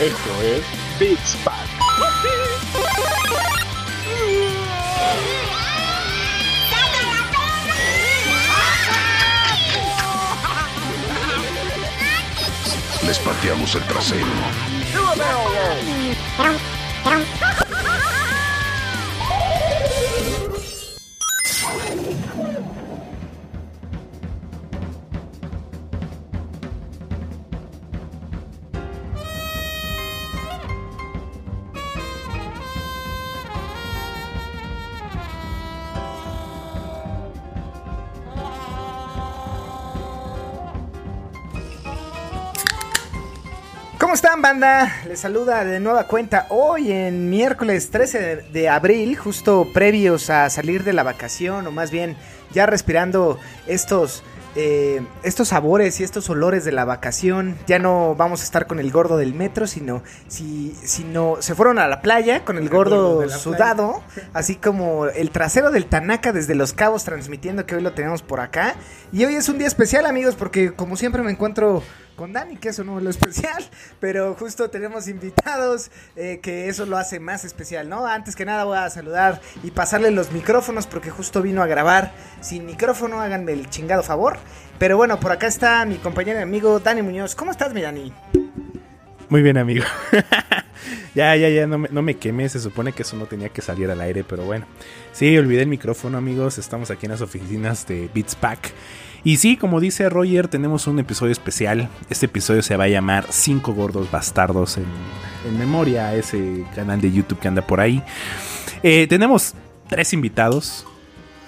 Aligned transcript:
Esto 0.00 0.42
es 0.42 0.62
Beats 0.98 1.36
Pack. 1.44 1.68
Les 13.06 13.18
pateamos 13.20 13.74
el 13.76 13.82
trasero. 13.84 14.26
Están, 44.38 44.60
banda? 44.60 44.92
Les 45.08 45.20
saluda 45.20 45.64
de 45.64 45.80
nueva 45.80 46.04
cuenta 46.04 46.46
hoy 46.50 46.92
en 46.92 47.28
miércoles 47.28 47.90
13 47.90 48.44
de, 48.52 48.68
abril, 48.68 49.16
justo 49.16 49.66
previos 49.72 50.30
a 50.30 50.48
salir 50.50 50.84
de 50.84 50.92
la 50.92 51.02
vacación, 51.02 51.66
o 51.66 51.72
más 51.72 51.90
bien 51.90 52.16
ya 52.52 52.66
respirando 52.66 53.38
estos, 53.66 54.22
eh, 54.54 55.02
estos 55.22 55.48
sabores 55.48 55.98
y 56.00 56.04
estos 56.04 56.30
olores 56.30 56.64
de 56.64 56.72
la 56.72 56.84
vacación. 56.84 57.56
Ya 57.66 57.78
no 57.78 58.14
vamos 58.14 58.40
a 58.42 58.44
estar 58.44 58.66
con 58.66 58.78
el 58.78 58.92
gordo 58.92 59.16
del 59.16 59.34
metro, 59.34 59.66
sino, 59.66 60.02
si, 60.28 60.74
sino 60.82 61.36
se 61.40 61.54
fueron 61.54 61.78
a 61.78 61.88
la 61.88 62.00
playa 62.00 62.44
con 62.44 62.58
el 62.58 62.68
gordo, 62.68 63.28
sudado, 63.30 64.02
así 64.34 64.54
como 64.54 65.06
el 65.06 65.30
trasero 65.30 65.70
del 65.70 65.86
Tanaka 65.86 66.32
desde 66.32 66.54
Los 66.54 66.72
Cabos 66.72 67.04
transmitiendo 67.04 67.66
que 67.66 67.74
hoy 67.74 67.82
lo 67.82 67.92
tenemos 67.92 68.22
por 68.22 68.40
acá. 68.40 68.76
Y 69.12 69.24
hoy 69.24 69.34
es 69.34 69.48
un 69.48 69.58
día 69.58 69.66
especial, 69.66 70.06
amigos, 70.06 70.36
porque 70.36 70.72
como 70.74 70.96
siempre 70.96 71.22
me 71.22 71.32
encuentro 71.32 71.82
con 72.18 72.32
Dani, 72.32 72.56
que 72.56 72.70
eso 72.70 72.82
no 72.82 72.98
es 72.98 73.04
lo 73.04 73.10
especial, 73.10 73.64
pero 74.00 74.34
justo 74.34 74.68
tenemos 74.68 75.06
invitados 75.08 75.90
eh, 76.16 76.40
que 76.42 76.68
eso 76.68 76.84
lo 76.84 76.98
hace 76.98 77.20
más 77.20 77.44
especial, 77.44 77.88
¿no? 77.88 78.06
Antes 78.06 78.34
que 78.34 78.44
nada 78.44 78.64
voy 78.64 78.76
a 78.76 78.90
saludar 78.90 79.40
y 79.62 79.70
pasarle 79.70 80.10
los 80.10 80.32
micrófonos 80.32 80.86
porque 80.86 81.10
justo 81.10 81.40
vino 81.40 81.62
a 81.62 81.66
grabar 81.66 82.12
sin 82.40 82.66
micrófono, 82.66 83.20
háganme 83.20 83.52
el 83.52 83.70
chingado 83.70 84.02
favor. 84.02 84.36
Pero 84.78 84.96
bueno, 84.96 85.18
por 85.20 85.32
acá 85.32 85.46
está 85.46 85.84
mi 85.86 85.96
compañero 85.96 86.40
y 86.40 86.42
amigo 86.42 86.80
Dani 86.80 87.02
Muñoz. 87.02 87.34
¿Cómo 87.34 87.52
estás, 87.52 87.72
mi? 87.72 88.12
Muy 89.28 89.42
bien, 89.42 89.56
amigo. 89.56 89.84
ya, 91.14 91.36
ya, 91.36 91.48
ya, 91.48 91.66
no 91.66 91.78
me, 91.78 91.88
no 91.88 92.02
me 92.02 92.16
quemé. 92.16 92.48
Se 92.48 92.58
supone 92.58 92.92
que 92.92 93.02
eso 93.02 93.16
no 93.16 93.26
tenía 93.26 93.48
que 93.48 93.62
salir 93.62 93.90
al 93.90 94.00
aire, 94.00 94.24
pero 94.24 94.44
bueno. 94.44 94.66
Sí, 95.12 95.36
olvidé 95.38 95.62
el 95.62 95.68
micrófono, 95.68 96.18
amigos. 96.18 96.58
Estamos 96.58 96.90
aquí 96.90 97.06
en 97.06 97.12
las 97.12 97.20
oficinas 97.20 97.86
de 97.86 98.10
Beats 98.12 98.34
Pack. 98.34 98.72
Y 99.28 99.36
sí, 99.36 99.58
como 99.58 99.78
dice 99.78 100.08
Roger, 100.08 100.48
tenemos 100.48 100.86
un 100.86 100.98
episodio 101.00 101.32
especial. 101.32 101.90
Este 102.08 102.24
episodio 102.24 102.62
se 102.62 102.78
va 102.78 102.84
a 102.84 102.88
llamar 102.88 103.26
Cinco 103.28 103.74
Gordos 103.74 104.10
Bastardos 104.10 104.78
en, 104.78 104.86
memoria 105.58 106.06
a 106.06 106.14
ese 106.14 106.64
canal 106.74 106.98
de 107.02 107.12
YouTube 107.12 107.38
que 107.38 107.46
anda 107.46 107.60
por 107.60 107.78
ahí. 107.78 108.02
Eh, 108.82 109.06
tenemos 109.06 109.52
tres 109.86 110.14
invitados. 110.14 110.86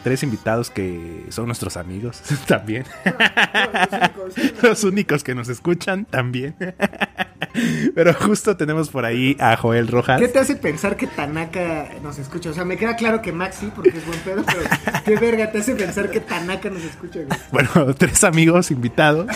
Tres 0.03 0.23
invitados 0.23 0.71
que 0.71 1.27
son 1.29 1.47
nuestros 1.47 1.77
amigos 1.77 2.23
también. 2.47 2.85
Los 4.63 4.85
únicos 4.85 5.23
que 5.23 5.35
nos 5.35 5.49
escuchan 5.49 6.05
también. 6.05 6.55
Pero 7.95 8.15
justo 8.15 8.57
tenemos 8.57 8.91
por 8.91 9.05
ahí 9.05 9.37
a 9.41 9.57
Joel 9.57 9.89
Rojas. 9.89 10.21
¿Qué 10.21 10.29
te 10.29 10.39
hace 10.39 10.57
pensar 10.57 10.97
que 10.97 11.07
Tanaka 11.07 11.89
nos 12.03 12.19
escucha? 12.19 12.51
O 12.51 12.53
sea, 12.55 12.65
me 12.65 12.77
queda 12.77 12.97
claro 12.97 13.23
que 13.23 13.33
Max 13.33 13.57
sí, 13.61 13.71
porque 13.75 13.91
es 13.99 14.07
buen 14.07 14.21
pedo, 14.21 14.45
pero 14.47 14.61
¿qué 15.05 15.17
verga 15.17 15.51
te 15.51 15.59
hace 15.59 15.75
pensar 15.75 16.11
que 16.11 16.21
Tanaka 16.21 16.71
nos 16.71 16.85
escucha? 16.85 17.21
güey? 17.21 17.41
Bueno, 17.51 17.95
tres 17.95 18.23
amigos 18.25 18.71
invitados. 18.71 19.27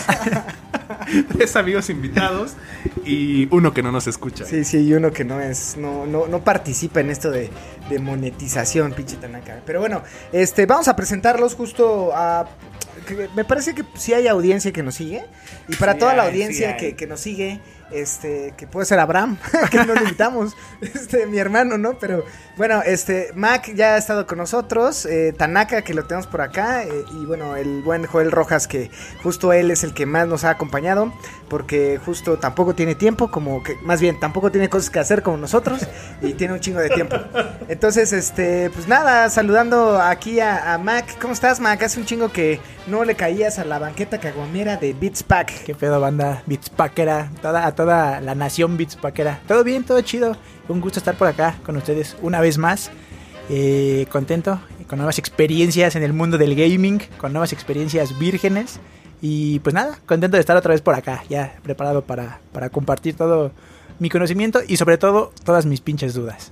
tres 1.37 1.55
amigos 1.55 1.89
invitados 1.89 2.53
y 3.05 3.47
uno 3.51 3.73
que 3.73 3.83
no 3.83 3.91
nos 3.91 4.07
escucha. 4.07 4.45
Sí, 4.45 4.63
sí, 4.63 4.87
y 4.87 4.93
uno 4.93 5.11
que 5.11 5.25
no 5.25 5.41
es, 5.41 5.75
no, 5.77 6.05
no, 6.05 6.27
no 6.27 6.43
participa 6.43 7.01
en 7.01 7.09
esto 7.09 7.31
de, 7.31 7.49
de 7.89 7.99
monetización, 7.99 8.93
pinche 8.93 9.17
Tanaka. 9.17 9.61
Pero 9.65 9.79
bueno, 9.79 10.03
este, 10.31 10.65
vamos 10.65 10.87
a 10.87 10.95
presentarlos 10.95 11.55
justo 11.55 12.11
a. 12.13 12.47
que 13.07 13.29
me 13.35 13.45
parece 13.45 13.75
que 13.75 13.83
sí 13.95 14.13
hay 14.13 14.27
audiencia 14.27 14.71
que 14.71 14.83
nos 14.83 14.95
sigue. 14.95 15.25
Y 15.67 15.75
para 15.75 15.93
Sí 15.93 15.99
toda 15.99 16.15
la 16.15 16.23
audiencia 16.23 16.71
sí 16.71 16.77
que, 16.77 16.95
que 16.95 17.07
nos 17.07 17.19
sigue, 17.19 17.59
este, 17.91 18.53
que 18.57 18.67
puede 18.67 18.85
ser 18.85 18.99
Abraham, 18.99 19.37
que 19.71 19.77
no 19.83 19.93
lo 19.93 20.01
invitamos, 20.01 20.55
este, 20.81 21.25
mi 21.25 21.37
hermano, 21.37 21.77
¿no? 21.77 21.97
Pero 21.99 22.23
bueno, 22.57 22.81
este, 22.83 23.31
Mac 23.35 23.73
ya 23.75 23.95
ha 23.95 23.97
estado 23.97 24.25
con 24.27 24.37
nosotros, 24.37 25.05
eh, 25.05 25.33
Tanaka, 25.37 25.81
que 25.81 25.93
lo 25.93 26.05
tenemos 26.05 26.27
por 26.27 26.41
acá, 26.41 26.83
eh, 26.83 27.05
y 27.11 27.25
bueno, 27.25 27.55
el 27.55 27.81
buen 27.81 28.05
Joel 28.05 28.31
Rojas, 28.31 28.67
que 28.67 28.89
justo 29.23 29.53
él 29.53 29.71
es 29.71 29.83
el 29.83 29.93
que 29.93 30.05
más 30.05 30.27
nos 30.27 30.43
ha 30.43 30.51
acompañado, 30.51 31.13
porque 31.49 31.99
justo 32.03 32.37
tampoco 32.37 32.75
tiene 32.75 32.95
tiempo, 32.95 33.29
como 33.29 33.63
que, 33.63 33.75
más 33.83 34.01
bien, 34.01 34.19
tampoco 34.19 34.51
tiene 34.51 34.69
cosas 34.69 34.89
que 34.89 34.99
hacer 34.99 35.21
como 35.21 35.37
nosotros, 35.37 35.85
y 36.21 36.33
tiene 36.33 36.53
un 36.53 36.59
chingo 36.59 36.79
de 36.79 36.89
tiempo. 36.89 37.17
Entonces, 37.67 38.13
este, 38.13 38.69
pues 38.71 38.87
nada, 38.87 39.29
saludando 39.29 40.01
aquí 40.01 40.39
a, 40.39 40.77
Mac, 40.81 41.05
¿cómo 41.19 41.33
estás, 41.33 41.59
Mac? 41.59 41.81
Hace 41.83 41.99
un 41.99 42.05
chingo 42.05 42.31
que 42.31 42.59
no 42.87 43.03
le 43.03 43.15
caías 43.15 43.59
a 43.59 43.65
la 43.65 43.79
banqueta 43.79 44.19
caguamera 44.19 44.77
de 44.77 44.93
Beats 44.93 45.23
Pack. 45.23 45.63
¿Qué 45.63 45.75
pedo, 45.75 45.99
banda? 45.99 46.43
Beatspackera, 46.45 47.31
toda, 47.41 47.71
toda 47.75 48.21
la 48.21 48.35
nación 48.35 48.77
Beatspackera. 48.77 49.41
Todo 49.47 49.63
bien, 49.63 49.83
todo 49.83 50.01
chido. 50.01 50.35
Un 50.67 50.81
gusto 50.81 50.99
estar 50.99 51.15
por 51.15 51.27
acá 51.27 51.57
con 51.65 51.77
ustedes 51.77 52.15
una 52.21 52.41
vez 52.41 52.57
más. 52.57 52.91
Eh, 53.49 54.07
contento, 54.11 54.59
con 54.87 54.97
nuevas 54.97 55.19
experiencias 55.19 55.95
en 55.95 56.03
el 56.03 56.13
mundo 56.13 56.37
del 56.37 56.55
gaming, 56.55 56.99
con 57.17 57.33
nuevas 57.33 57.53
experiencias 57.53 58.17
vírgenes. 58.17 58.79
Y 59.21 59.59
pues 59.59 59.73
nada, 59.73 59.99
contento 60.05 60.37
de 60.37 60.41
estar 60.41 60.57
otra 60.57 60.71
vez 60.71 60.81
por 60.81 60.95
acá, 60.95 61.23
ya 61.29 61.55
preparado 61.63 62.03
para, 62.03 62.39
para 62.51 62.69
compartir 62.69 63.15
todo 63.15 63.51
mi 63.99 64.09
conocimiento 64.09 64.61
y 64.67 64.77
sobre 64.77 64.97
todo 64.97 65.31
todas 65.43 65.65
mis 65.65 65.81
pinches 65.81 66.13
dudas. 66.13 66.51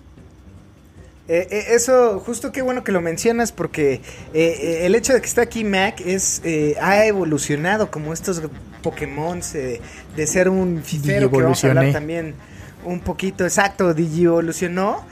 Eh, 1.30 1.48
eh, 1.50 1.66
eso, 1.70 2.20
justo 2.20 2.52
qué 2.52 2.62
bueno 2.62 2.84
que 2.84 2.92
lo 2.92 3.00
mencionas 3.00 3.54
porque 3.54 3.94
eh, 3.94 4.02
eh, 4.34 4.86
el 4.86 4.94
hecho 4.94 5.14
de 5.14 5.22
que 5.22 5.28
esté 5.28 5.40
aquí 5.40 5.64
Mac 5.64 6.02
es 6.06 6.42
eh, 6.44 6.76
ha 6.82 7.06
evolucionado 7.06 7.90
como 7.90 8.12
estos 8.12 8.42
Pokémon 8.82 9.40
de 9.40 10.28
ser 10.28 10.50
un 10.50 10.84
fifero 10.84 11.32
que 11.32 11.42
vamos 11.42 11.64
a 11.64 11.70
hablar 11.70 11.94
también 11.94 12.36
un 12.84 13.00
poquito, 13.00 13.46
exacto, 13.46 13.94
digievolucionó 13.94 15.06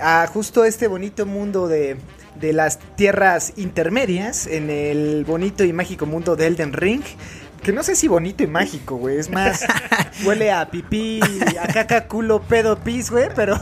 a 0.00 0.26
justo 0.26 0.64
este 0.64 0.88
bonito 0.88 1.26
mundo 1.26 1.68
de, 1.68 1.96
de 2.40 2.52
las 2.52 2.80
tierras 2.96 3.52
intermedias 3.56 4.48
en 4.48 4.70
el 4.70 5.24
bonito 5.24 5.62
y 5.62 5.72
mágico 5.72 6.06
mundo 6.06 6.34
de 6.34 6.46
Elden 6.46 6.72
Ring. 6.72 7.02
Que 7.62 7.72
no 7.72 7.82
sé 7.82 7.96
si 7.96 8.06
bonito 8.06 8.44
y 8.44 8.46
mágico, 8.46 8.96
güey. 8.96 9.18
Es 9.18 9.30
más, 9.30 9.64
huele 10.24 10.52
a 10.52 10.70
pipí, 10.70 11.20
a 11.60 11.66
caca, 11.66 12.06
culo, 12.06 12.42
pedo, 12.42 12.78
pis, 12.78 13.10
güey. 13.10 13.28
Pero 13.34 13.58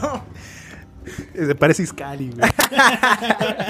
parece 1.57 1.83
Iscali, 1.83 2.31
güey. 2.31 2.49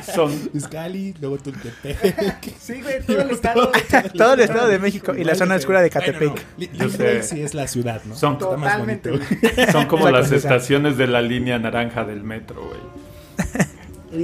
Son 0.16 0.32
Iscali, 0.54 1.14
luego 1.20 1.38
Tultepec. 1.38 2.54
Sí, 2.60 2.82
güey, 2.82 3.02
todo 3.06 3.22
el 3.22 3.32
estado. 3.32 3.72
Todo 4.18 4.34
el 4.34 4.40
estado 4.42 4.68
de 4.68 4.80
México 4.80 5.14
y 5.16 5.24
la 5.24 5.36
zona 5.36 5.56
oscura 5.56 5.82
de 5.82 5.90
Catepec. 5.90 6.34
Yo 6.74 6.90
sé. 6.90 7.24
sí 7.24 7.42
es 7.42 7.54
la 7.54 7.68
ciudad, 7.68 8.02
¿no? 8.06 8.16
Son- 8.16 8.34
Está 8.34 8.46
más 8.58 8.74
Totalmente, 8.74 9.12
bonito. 9.12 9.30
güey. 9.56 9.72
Son 9.72 9.86
como 9.86 10.10
las 10.10 10.32
estaciones 10.32 10.98
de 10.98 11.08
la 11.08 11.22
línea 11.22 11.58
naranja 11.60 12.04
del 12.06 12.24
metro, 12.24 12.68
güey. 12.68 12.80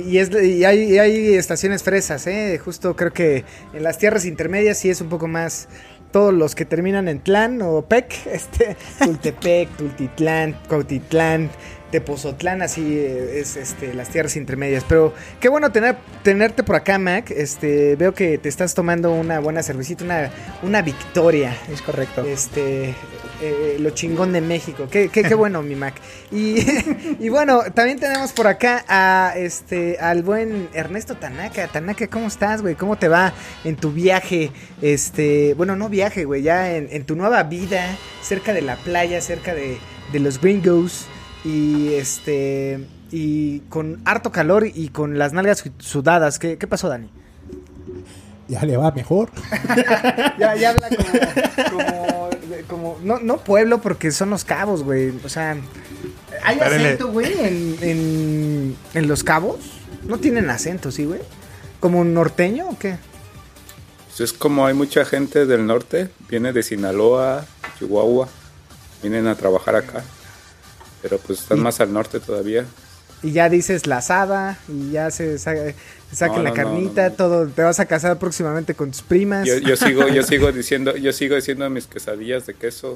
Y, 0.07 0.19
es, 0.19 0.31
y 0.31 0.63
hay, 0.63 0.93
y 0.93 0.99
hay 0.99 1.33
estaciones 1.35 1.83
fresas, 1.83 2.25
¿eh? 2.27 2.57
Justo 2.63 2.95
creo 2.95 3.11
que 3.11 3.43
en 3.73 3.83
las 3.83 3.97
tierras 3.97 4.25
intermedias 4.25 4.77
sí 4.77 4.89
es 4.89 5.01
un 5.01 5.09
poco 5.09 5.27
más. 5.27 5.67
Todos 6.11 6.33
los 6.33 6.55
que 6.55 6.65
terminan 6.65 7.07
en 7.07 7.19
Tlán 7.21 7.61
o 7.61 7.83
Pec, 7.83 8.13
este, 8.25 8.75
Tultepec, 8.99 9.69
Tultitlán, 9.77 10.55
Cautitlán, 10.69 11.49
Tepozotlán, 11.91 12.61
así 12.61 12.97
eh, 12.97 13.39
es 13.39 13.57
este, 13.57 13.93
las 13.93 14.09
tierras 14.09 14.35
intermedias. 14.35 14.83
Pero 14.87 15.13
qué 15.39 15.49
bueno 15.49 15.71
tener, 15.71 15.97
tenerte 16.23 16.63
por 16.63 16.75
acá, 16.75 16.97
Mac. 16.97 17.29
Este, 17.31 17.95
veo 17.95 18.13
que 18.13 18.37
te 18.37 18.49
estás 18.49 18.73
tomando 18.73 19.11
una 19.11 19.39
buena 19.39 19.61
cervecita, 19.61 20.03
una, 20.03 20.31
una 20.63 20.81
victoria. 20.81 21.55
Es 21.71 21.81
correcto. 21.81 22.23
Este, 22.23 22.95
eh, 23.41 23.77
lo 23.79 23.89
chingón 23.89 24.33
de 24.33 24.41
México. 24.41 24.87
Qué, 24.89 25.09
qué, 25.09 25.23
qué 25.23 25.33
bueno, 25.35 25.61
mi 25.61 25.75
Mac. 25.75 25.95
Y, 26.31 26.57
y 27.19 27.29
bueno, 27.29 27.61
también 27.73 27.99
tenemos 27.99 28.31
por 28.31 28.47
acá 28.47 28.85
a 28.87 29.33
este 29.35 29.97
al 29.99 30.23
buen 30.23 30.69
Ernesto 30.73 31.15
Tanaka. 31.15 31.67
Tanaka, 31.67 32.07
¿cómo 32.07 32.27
estás, 32.27 32.61
güey? 32.61 32.75
¿Cómo 32.75 32.97
te 32.97 33.07
va 33.07 33.33
en 33.63 33.75
tu 33.75 33.91
viaje? 33.91 34.51
Este, 34.81 35.53
bueno, 35.55 35.75
no 35.75 35.89
viaje, 35.89 36.25
güey, 36.25 36.43
ya 36.43 36.75
en, 36.75 36.87
en 36.91 37.03
tu 37.05 37.15
nueva 37.15 37.43
vida, 37.43 37.83
cerca 38.21 38.53
de 38.53 38.61
la 38.61 38.75
playa, 38.75 39.19
cerca 39.21 39.53
de, 39.53 39.77
de 40.11 40.19
los 40.19 40.39
gringos. 40.39 41.07
Y 41.43 41.93
este. 41.93 42.85
Y 43.11 43.59
con 43.69 44.01
harto 44.05 44.31
calor 44.31 44.65
y 44.65 44.89
con 44.89 45.17
las 45.17 45.33
nalgas 45.33 45.63
sudadas. 45.79 46.39
¿Qué, 46.39 46.57
qué 46.57 46.67
pasó, 46.67 46.87
Dani? 46.87 47.09
Ya 48.47 48.63
le 48.65 48.77
va 48.77 48.91
mejor. 48.91 49.29
Ya, 50.39 50.55
ya 50.55 50.69
habla 50.71 50.89
como, 50.89 51.79
como 51.79 52.29
de- 52.49 52.63
como, 52.63 52.97
no, 53.03 53.19
no 53.19 53.37
pueblo 53.37 53.79
porque 53.81 54.11
son 54.11 54.29
los 54.31 54.43
cabos, 54.43 54.83
güey. 54.83 55.13
O 55.23 55.29
sea, 55.29 55.55
¿hay 56.43 56.57
Espérenle. 56.57 56.87
acento, 56.89 57.07
güey, 57.11 57.33
en, 57.39 57.77
en, 57.81 58.75
en 58.93 59.07
los 59.07 59.23
cabos? 59.23 59.57
No 60.03 60.17
tienen 60.17 60.49
acento, 60.49 60.91
¿sí, 60.91 61.05
güey? 61.05 61.21
¿Como 61.79 61.99
un 61.99 62.13
norteño 62.13 62.69
o 62.69 62.77
qué? 62.79 62.97
Pues 64.07 64.21
es 64.21 64.33
como 64.33 64.65
hay 64.65 64.73
mucha 64.73 65.05
gente 65.05 65.45
del 65.45 65.65
norte, 65.65 66.09
viene 66.29 66.51
de 66.53 66.63
Sinaloa, 66.63 67.45
Chihuahua, 67.79 68.27
vienen 69.01 69.27
a 69.27 69.35
trabajar 69.35 69.75
acá. 69.75 70.03
Pero 71.01 71.17
pues 71.19 71.39
están 71.39 71.57
Y- 71.59 71.61
más 71.61 71.79
al 71.81 71.91
norte 71.93 72.19
todavía. 72.19 72.65
Y 73.23 73.33
ya 73.33 73.49
dices 73.49 73.85
la 73.85 73.97
asada 73.97 74.57
y 74.67 74.91
ya 74.91 75.11
se 75.11 75.37
saca, 75.37 75.61
se 76.09 76.15
saquen 76.15 76.37
No, 76.37 76.43
la 76.43 76.49
no, 76.49 76.55
carnita, 76.55 77.03
no, 77.03 77.09
no. 77.09 77.15
todo. 77.15 77.47
Te 77.47 77.61
vas 77.61 77.79
a 77.79 77.85
casar 77.85 78.17
próximamente 78.17 78.73
con 78.73 78.89
tus 78.91 79.03
primas. 79.03 79.47
Yo, 79.47 79.57
yo 79.59 79.75
sigo, 79.75 80.07
yo 80.07 80.23
sigo 80.31 80.51
diciendo, 80.51 80.95
yo 80.97 81.13
sigo 81.13 81.35
diciendo 81.35 81.69
mis 81.69 81.85
quesadillas 81.85 82.45
de 82.47 82.55
queso. 82.55 82.95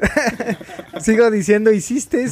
Sigo 1.00 1.30
diciendo, 1.30 1.70
hiciste. 1.72 2.26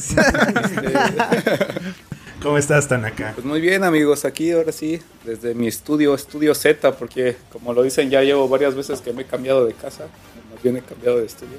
¿Cómo 2.42 2.58
estás, 2.58 2.88
Tanaka? 2.88 3.32
Pues 3.34 3.44
muy 3.46 3.60
bien 3.60 3.84
amigos, 3.84 4.24
aquí 4.24 4.50
ahora 4.50 4.72
sí, 4.72 5.00
desde 5.24 5.54
mi 5.54 5.68
estudio, 5.68 6.14
estudio 6.14 6.54
Z, 6.54 6.92
porque 6.96 7.36
como 7.52 7.72
lo 7.72 7.82
dicen 7.84 8.10
ya 8.10 8.22
llevo 8.22 8.48
varias 8.48 8.74
veces 8.74 9.00
que 9.00 9.12
me 9.12 9.22
he 9.22 9.26
cambiado 9.26 9.64
de 9.64 9.74
casa, 9.74 10.06
más 10.52 10.62
bien 10.62 10.76
he 10.76 10.80
cambiado 10.82 11.18
de 11.18 11.26
estudio. 11.26 11.58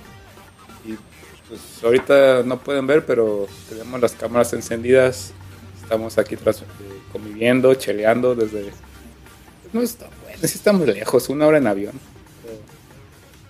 Pues 1.54 1.84
ahorita 1.84 2.42
no 2.44 2.58
pueden 2.60 2.88
ver, 2.88 3.06
pero 3.06 3.48
tenemos 3.70 4.02
las 4.02 4.14
cámaras 4.14 4.54
encendidas, 4.54 5.34
estamos 5.82 6.18
aquí 6.18 6.36
tras, 6.36 6.62
eh, 6.62 6.66
conviviendo, 7.12 7.76
cheleando 7.76 8.34
desde... 8.34 8.64
pues, 8.64 9.74
no 9.74 9.82
está 9.82 10.10
bueno, 10.24 10.40
sí 10.42 10.56
estamos 10.56 10.88
lejos, 10.88 11.30
una 11.30 11.46
hora 11.46 11.60
en 11.60 11.68
avión. 11.68 12.13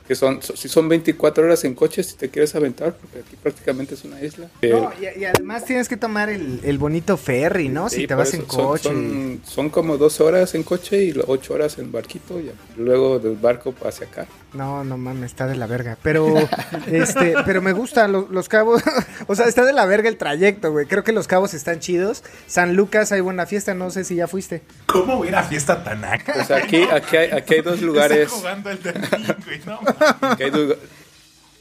Que 0.08 0.16
son, 0.16 0.42
so- 0.42 0.56
si 0.58 0.68
son 0.68 0.90
24 0.90 1.46
horas 1.46 1.64
en 1.64 1.76
coche, 1.76 2.04
si 2.04 2.16
te 2.16 2.30
quieres 2.30 2.54
aventar, 2.56 2.94
porque 2.94 3.20
aquí 3.20 3.38
prácticamente 3.42 3.94
es 3.94 4.04
una 4.04 4.22
isla. 4.22 4.48
No, 4.62 4.92
y, 5.00 5.22
y 5.22 5.26
además 5.26 5.64
tienes 5.64 5.88
que 5.88 5.96
tomar 5.96 6.30
el, 6.30 6.60
el 6.64 6.78
bonito 6.78 7.16
ferry, 7.16 7.70
¿no? 7.70 7.88
Sí, 7.90 8.02
si 8.02 8.08
te 8.08 8.14
vas 8.16 8.28
eso 8.30 8.38
en 8.38 8.44
coche. 8.44 8.84
Son, 8.90 9.42
son 9.46 9.70
como 9.70 9.98
dos 9.98 10.20
horas 10.20 10.56
en 10.56 10.64
coche 10.64 11.04
y 11.04 11.14
lo- 11.14 11.24
ocho 11.28 11.54
horas 11.54 11.78
en 11.78 11.92
barquito 11.92 12.40
y 12.40 12.52
luego 12.76 13.20
del 13.20 13.36
barco 13.38 13.74
hacia 13.86 14.08
acá. 14.08 14.26
No, 14.54 14.84
no 14.84 14.98
mames, 14.98 15.32
está 15.32 15.48
de 15.48 15.56
la 15.56 15.66
verga. 15.68 15.98
Pero, 16.04 16.28
este, 16.92 17.34
pero 17.46 17.62
me 17.62 17.72
gustan 17.72 18.12
los, 18.12 18.30
los 18.30 18.50
cabos. 18.50 18.84
o 19.28 19.36
sea, 19.36 19.48
está 19.48 19.64
de 19.66 19.74
la 19.74 19.86
verga 19.86 20.10
el 20.10 20.18
trayecto, 20.18 20.72
güey. 20.72 20.86
Creo 20.86 21.04
que 21.04 21.12
los 21.14 21.28
cabos 21.28 21.54
están 21.54 21.80
chidos. 21.80 22.24
San 22.46 22.76
Lucas 22.76 23.12
hay 23.14 23.22
buena 23.22 23.46
fiesta, 23.46 23.74
no 23.74 23.90
sé 23.90 24.04
si 24.04 24.16
ya 24.16 24.28
fuiste. 24.28 24.62
¿Cómo 24.86 25.18
voy 25.18 25.28
a 25.28 25.32
ir 25.32 25.36
a 25.38 25.44
fiesta 25.44 25.84
Tanaka? 25.84 26.34
Pues 26.34 26.52
aquí, 26.52 26.84
aquí, 26.84 27.18
hay, 27.18 27.32
aquí 27.32 27.56
hay 27.56 27.62
dos 27.62 27.82
lugares. 27.82 28.30
Jugando 28.30 28.70
el 28.70 28.84
del 28.84 28.94
ring, 28.96 29.28
güey, 29.46 29.60
no 29.66 29.80
Aquí 30.22 30.44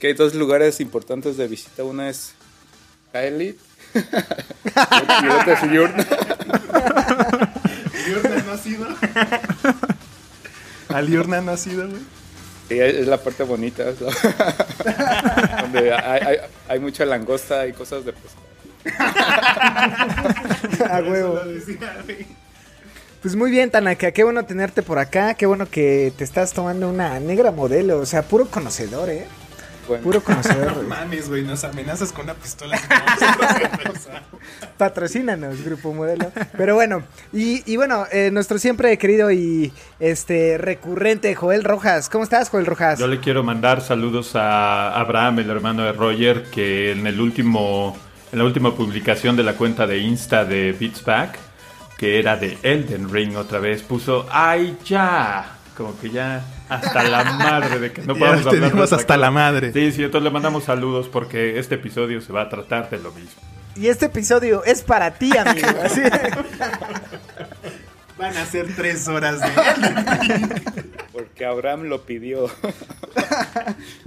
hay, 0.06 0.12
dos 0.14 0.34
lugares 0.34 0.80
importantes 0.80 1.36
de 1.36 1.48
visita. 1.48 1.84
Una 1.84 2.08
es 2.08 2.34
Kaeli 3.12 3.56
y 3.94 5.28
otra 5.28 5.52
es 5.52 5.62
Yurna. 5.70 6.06
Liurna 8.06 8.42
no 8.44 8.52
ha 8.52 8.58
sido. 8.58 8.86
A 10.88 11.02
Liurna 11.02 11.40
no 11.40 11.52
ha 11.52 11.56
sido, 11.56 11.88
güey. 11.88 12.00
Sí, 12.68 12.78
es 12.80 13.06
la 13.06 13.18
parte 13.18 13.44
bonita. 13.44 13.88
es 13.88 14.00
la- 14.00 15.62
donde 15.62 15.92
hay, 15.94 16.20
hay, 16.20 16.36
hay 16.68 16.78
mucha 16.80 17.04
langosta 17.04 17.66
y 17.66 17.72
cosas 17.72 18.04
de 18.04 18.12
pescar. 18.12 18.42
A 20.90 21.00
huevo. 21.02 21.40
Pues 23.22 23.36
muy 23.36 23.50
bien, 23.52 23.70
Tanaka, 23.70 24.10
qué 24.10 24.24
bueno 24.24 24.44
tenerte 24.44 24.82
por 24.82 24.98
acá, 24.98 25.34
qué 25.34 25.46
bueno 25.46 25.66
que 25.70 26.12
te 26.16 26.24
estás 26.24 26.52
tomando 26.52 26.88
una 26.88 27.20
negra 27.20 27.52
modelo, 27.52 27.98
o 28.00 28.06
sea, 28.06 28.22
puro 28.22 28.46
conocedor, 28.46 29.08
¿eh? 29.10 29.26
Bueno, 29.86 30.02
Puro 30.04 30.20
conocedor. 30.22 30.66
No 30.68 30.74
güey. 30.76 30.86
mames, 30.86 31.28
güey, 31.28 31.42
nos 31.44 31.62
amenazas 31.64 32.12
con 32.12 32.24
una 32.24 32.34
pistola. 32.34 32.78
Patrocínanos, 34.78 35.62
Grupo 35.64 35.92
Modelo. 35.92 36.30
Pero 36.56 36.74
bueno, 36.74 37.02
y, 37.32 37.62
y 37.70 37.76
bueno, 37.76 38.06
eh, 38.12 38.30
nuestro 38.32 38.58
siempre 38.58 38.96
querido 38.98 39.30
y 39.30 39.72
este 40.00 40.58
recurrente 40.58 41.34
Joel 41.34 41.64
Rojas. 41.64 42.08
¿Cómo 42.08 42.24
estás, 42.24 42.48
Joel 42.48 42.66
Rojas? 42.66 42.98
Yo 42.98 43.06
le 43.08 43.20
quiero 43.20 43.42
mandar 43.42 43.80
saludos 43.80 44.34
a 44.34 44.94
Abraham, 44.98 45.40
el 45.40 45.50
hermano 45.50 45.84
de 45.84 45.92
Roger, 45.92 46.44
que 46.44 46.92
en 46.92 47.06
el 47.06 47.20
último, 47.20 47.96
en 48.32 48.38
la 48.38 48.44
última 48.44 48.74
publicación 48.74 49.36
de 49.36 49.42
la 49.42 49.54
cuenta 49.54 49.86
de 49.86 49.98
Insta 49.98 50.44
de 50.44 50.72
Beats 50.72 51.04
Back, 51.04 51.38
que 52.02 52.18
era 52.18 52.36
de 52.36 52.58
Elden 52.64 53.08
Ring 53.12 53.36
otra 53.36 53.60
vez, 53.60 53.80
puso 53.82 54.26
¡Ay 54.28 54.76
ya! 54.84 55.52
Como 55.76 55.96
que 56.00 56.10
ya 56.10 56.44
hasta 56.68 57.04
la 57.04 57.22
madre 57.22 57.78
de 57.78 57.92
que 57.92 58.02
no 58.02 58.14
Ya 58.18 58.18
podamos 58.18 58.46
hablar. 58.48 58.92
hasta 58.92 59.16
la 59.16 59.30
madre. 59.30 59.72
Sí, 59.72 59.92
sí, 59.92 60.02
entonces 60.02 60.24
le 60.24 60.30
mandamos 60.30 60.64
saludos 60.64 61.08
porque 61.08 61.60
este 61.60 61.76
episodio 61.76 62.20
se 62.20 62.32
va 62.32 62.42
a 62.42 62.48
tratar 62.48 62.90
de 62.90 62.98
lo 62.98 63.12
mismo. 63.12 63.40
Y 63.76 63.86
este 63.86 64.06
episodio 64.06 64.64
es 64.64 64.82
para 64.82 65.12
ti, 65.12 65.30
amigo. 65.36 65.68
Así. 65.84 66.00
Van 68.18 68.36
a 68.36 68.46
ser 68.46 68.74
tres 68.74 69.06
horas 69.06 69.38
de. 69.38 70.72
porque 71.12 71.44
Abraham 71.46 71.84
lo 71.84 72.02
pidió. 72.02 72.50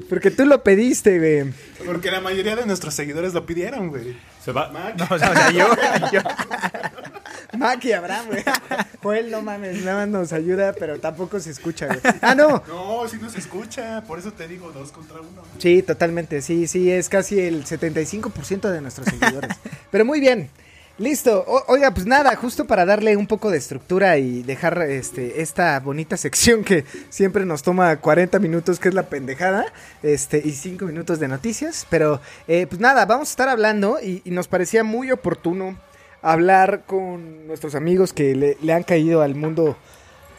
Porque 0.10 0.32
tú 0.32 0.46
lo 0.46 0.64
pediste, 0.64 1.18
güey. 1.18 1.54
Porque 1.86 2.12
la 2.12 2.20
mayoría 2.20 2.58
de 2.58 2.66
nuestros 2.66 2.94
seguidores 2.94 3.34
lo 3.34 3.46
pidieron, 3.46 3.88
güey. 3.88 4.18
Se 4.44 4.52
va. 4.52 4.70
No, 4.98 5.08
o 5.10 5.18
sea, 5.18 5.50
yo, 5.52 5.70
yo- 6.12 6.22
Mac 7.58 7.84
y 7.86 7.92
Abraham, 7.94 8.26
güey. 8.28 8.44
Joel, 9.04 9.32
no 9.32 9.42
mames, 9.42 9.84
nada 9.84 10.00
más 10.02 10.08
nos 10.08 10.34
ayuda, 10.34 10.74
pero 10.74 11.00
tampoco 11.00 11.40
se 11.40 11.52
escucha, 11.52 11.88
güey. 11.88 12.00
Ah, 12.22 12.36
no. 12.36 12.64
No, 12.68 13.08
si 13.08 13.18
nos 13.18 13.36
escucha, 13.36 14.04
por 14.08 14.18
eso 14.20 14.32
te 14.34 14.48
digo 14.48 14.72
dos 14.72 14.92
contra 14.92 15.20
uno. 15.22 15.44
Sí, 15.60 15.82
totalmente. 15.84 16.42
Sí, 16.42 16.68
sí, 16.68 16.92
es 16.92 17.10
casi 17.10 17.40
el 17.40 17.66
75% 17.66 18.70
de 18.72 18.82
nuestros 18.82 19.08
seguidores. 19.08 19.52
Pero 19.92 20.06
muy 20.06 20.20
bien. 20.20 20.50
Listo. 20.98 21.44
O- 21.46 21.66
oiga, 21.68 21.92
pues 21.94 22.06
nada, 22.06 22.34
justo 22.38 22.66
para 22.68 22.86
darle 22.86 23.18
un 23.18 23.28
poco 23.28 23.52
de 23.52 23.58
estructura 23.58 24.18
y 24.18 24.44
dejar 24.44 24.82
este 24.84 25.42
esta 25.42 25.78
bonita 25.82 26.16
sección 26.16 26.64
que 26.64 26.86
siempre 27.10 27.46
nos 27.46 27.64
toma 27.64 27.98
40 27.98 28.40
minutos, 28.40 28.80
que 28.80 28.88
es 28.88 28.94
la 28.96 29.04
pendejada, 29.04 29.66
este 30.04 30.42
y 30.44 30.54
5 30.54 30.86
minutos 30.86 31.20
de 31.20 31.28
noticias. 31.28 31.86
Pero 31.90 32.22
eh, 32.48 32.66
pues 32.66 32.80
nada, 32.80 33.06
vamos 33.06 33.28
a 33.28 33.32
estar 33.32 33.50
hablando 33.50 34.00
y, 34.02 34.22
y 34.24 34.32
nos 34.32 34.48
parecía 34.48 34.86
muy 34.86 35.12
oportuno 35.12 35.78
hablar 36.32 36.84
con 36.86 37.48
nuestros 37.48 37.76
amigos 37.76 38.12
que 38.14 38.36
le, 38.36 38.58
le 38.62 38.74
han 38.74 38.84
caído 38.84 39.22
al 39.22 39.36
mundo 39.36 39.78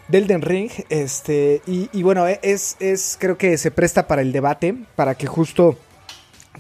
del 0.08 0.26
Den 0.26 0.42
Ring. 0.42 0.70
Este, 0.88 1.62
y, 1.66 1.88
y 1.92 2.02
bueno, 2.02 2.26
eh, 2.28 2.40
es, 2.42 2.76
es, 2.80 3.16
creo 3.20 3.38
que 3.38 3.56
se 3.56 3.70
presta 3.70 4.06
para 4.06 4.22
el 4.22 4.32
debate, 4.32 4.74
para 4.96 5.14
que 5.14 5.26
justo 5.26 5.76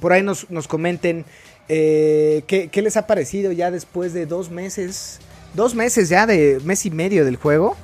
por 0.00 0.12
ahí 0.12 0.22
nos, 0.22 0.50
nos 0.50 0.68
comenten 0.68 1.24
eh, 1.68 2.42
qué, 2.46 2.68
qué 2.68 2.82
les 2.82 2.96
ha 2.96 3.06
parecido 3.06 3.50
ya 3.52 3.70
después 3.70 4.12
de 4.12 4.26
dos 4.26 4.50
meses, 4.50 5.18
dos 5.54 5.74
meses 5.74 6.08
ya 6.08 6.26
de 6.26 6.60
mes 6.64 6.86
y 6.86 6.90
medio 6.90 7.24
del 7.24 7.36
juego. 7.36 7.76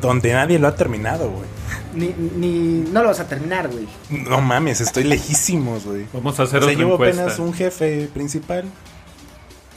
Donde 0.00 0.32
nadie 0.32 0.58
lo 0.58 0.68
ha 0.68 0.74
terminado, 0.76 1.30
güey. 1.30 1.48
Ni, 1.94 2.14
ni 2.36 2.90
no 2.92 3.02
lo 3.02 3.08
vas 3.08 3.20
a 3.20 3.26
terminar, 3.26 3.68
güey. 3.68 3.88
No 4.10 4.40
mames, 4.40 4.80
estoy 4.80 5.04
lejísimos, 5.04 5.84
güey. 5.84 6.06
Vamos 6.12 6.38
a 6.38 6.44
hacer 6.44 6.58
O 6.58 6.60
sea, 6.62 6.68
otra 6.70 6.78
llevo 6.78 6.92
encuesta. 6.94 7.22
apenas 7.22 7.38
un 7.40 7.52
jefe 7.52 8.08
principal. 8.14 8.64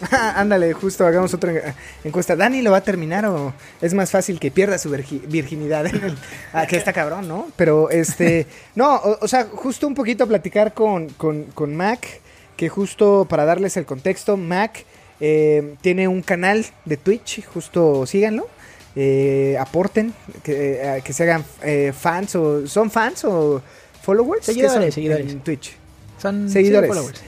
Ándale, 0.36 0.74
justo 0.74 1.05
hagamos 1.05 1.34
otra 1.34 1.51
en- 1.51 1.62
encuesta. 2.03 2.36
¿Dani 2.36 2.62
lo 2.62 2.72
va 2.72 2.77
a 2.77 2.84
terminar 2.84 3.25
o 3.25 3.53
es 3.81 3.93
más 3.93 4.10
fácil 4.12 4.39
que 4.39 4.51
pierda 4.51 4.77
su 4.77 4.89
virgi- 4.89 5.22
virginidad? 5.27 5.86
En 5.88 6.03
el, 6.03 6.17
ah, 6.53 6.65
que 6.67 6.77
está 6.77 6.93
cabrón, 6.93 7.27
¿no? 7.27 7.48
Pero 7.55 7.89
este, 7.89 8.48
no, 8.75 8.96
o, 8.96 9.17
o 9.22 9.27
sea, 9.27 9.46
justo 9.53 9.88
un 9.88 9.96
poquito 9.96 10.27
platicar 10.27 10.74
con, 10.74 11.10
con, 11.10 11.43
con 11.53 11.75
Mac, 11.75 12.08
que 12.58 12.70
justo 12.70 13.25
para 13.29 13.46
darles 13.46 13.77
el 13.77 13.86
contexto, 13.86 14.38
Mac 14.38 14.86
eh, 15.20 15.75
tiene 15.81 16.08
un 16.08 16.22
canal 16.22 16.65
de 16.86 16.98
Twitch, 16.98 17.46
justo 17.46 18.05
síganlo. 18.05 18.48
eh, 18.96 19.55
aporten, 19.60 20.13
que, 20.43 20.81
eh, 20.98 21.01
que 21.03 21.13
se 21.13 21.24
hagan 21.24 21.46
eh, 21.63 21.93
fans 21.98 22.36
o 22.36 22.67
son 22.67 22.89
fans 22.91 23.24
o 23.25 23.62
followers. 24.01 24.46
¿Qué 24.46 24.53
Seguidores, 24.53 24.74
son 24.86 24.91
seguidores. 24.91 25.31
En 25.31 25.39
Twitch. 25.41 25.75
son 26.22 26.50
Seguidores. 26.50 26.89
sí, 26.89 26.96
followers. 26.96 27.22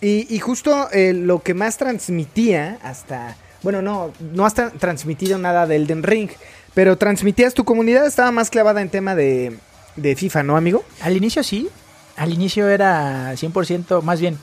Y, 0.00 0.26
y 0.34 0.38
justo 0.40 0.88
eh, 0.92 1.12
lo 1.14 1.42
que 1.42 1.54
más 1.54 1.76
transmitía 1.78 2.78
hasta... 2.82 3.36
Bueno, 3.62 3.80
no, 3.80 4.12
no 4.20 4.44
has 4.44 4.54
tra- 4.54 4.72
transmitido 4.78 5.38
nada 5.38 5.66
de 5.66 5.76
Elden 5.76 6.02
Ring, 6.02 6.28
pero 6.74 6.98
transmitías 6.98 7.54
tu 7.54 7.64
comunidad, 7.64 8.06
estaba 8.06 8.30
más 8.30 8.50
clavada 8.50 8.82
en 8.82 8.90
tema 8.90 9.14
de, 9.14 9.56
de 9.96 10.16
FIFA, 10.16 10.42
¿no, 10.42 10.56
amigo? 10.56 10.84
Al 11.00 11.16
inicio 11.16 11.42
sí. 11.42 11.68
Al 12.16 12.32
inicio 12.32 12.68
era 12.68 13.32
100%, 13.32 14.02
más 14.02 14.20
bien, 14.20 14.38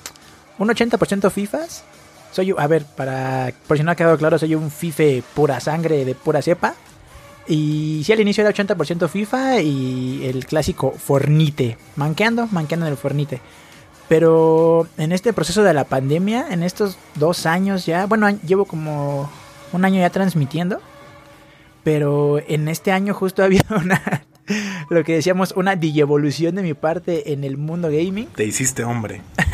un 0.58 0.70
80% 0.70 1.29
FIFAs. 1.29 1.84
Soy, 2.31 2.48
yo- 2.48 2.60
a 2.60 2.65
ver, 2.67 2.84
para 2.86 3.53
por 3.67 3.77
si 3.77 3.84
no 3.84 3.91
ha 3.91 3.96
quedado 3.96 4.17
claro, 4.17 4.39
soy 4.39 4.55
un 4.55 4.72
FIFA 4.72 5.24
pura 5.36 5.60
sangre, 5.60 6.03
de 6.03 6.15
pura 6.15 6.41
cepa. 6.41 6.74
Y 7.48 8.01
sí, 8.05 8.12
al 8.13 8.20
inicio 8.22 8.41
era 8.46 8.53
80% 8.53 9.08
FIFA 9.08 9.62
y 9.62 10.25
el 10.25 10.46
clásico 10.46 10.91
Fornite. 10.98 11.77
Manqueando, 11.96 12.48
manqueando 12.51 12.86
en 12.88 12.91
el 12.93 12.98
Fornite. 12.98 13.39
Pero 14.12 14.88
en 14.98 15.13
este 15.13 15.32
proceso 15.32 15.63
de 15.63 15.74
la 15.74 15.86
pandemia, 15.86 16.48
en 16.50 16.63
estos 16.63 16.98
dos 17.15 17.46
años 17.46 17.86
ya, 17.86 18.08
bueno, 18.08 18.30
llevo 18.46 18.65
como 18.65 19.32
un 19.72 19.86
año 19.86 20.01
ya 20.01 20.10
transmitiendo. 20.10 20.82
Pero 21.86 22.39
en 22.46 22.68
este 22.68 22.91
año 22.91 23.13
justo 23.13 23.41
ha 23.41 23.46
habido 23.46 23.63
una, 23.77 24.25
lo 24.89 25.03
que 25.03 25.13
decíamos, 25.15 25.53
una 25.55 25.75
digievolución 25.75 26.55
de 26.55 26.63
mi 26.63 26.74
parte 26.74 27.34
en 27.34 27.43
el 27.43 27.58
mundo 27.58 27.89
gaming. 27.89 28.27
Te 28.27 28.46
hiciste 28.46 28.84
hombre. 28.84 29.22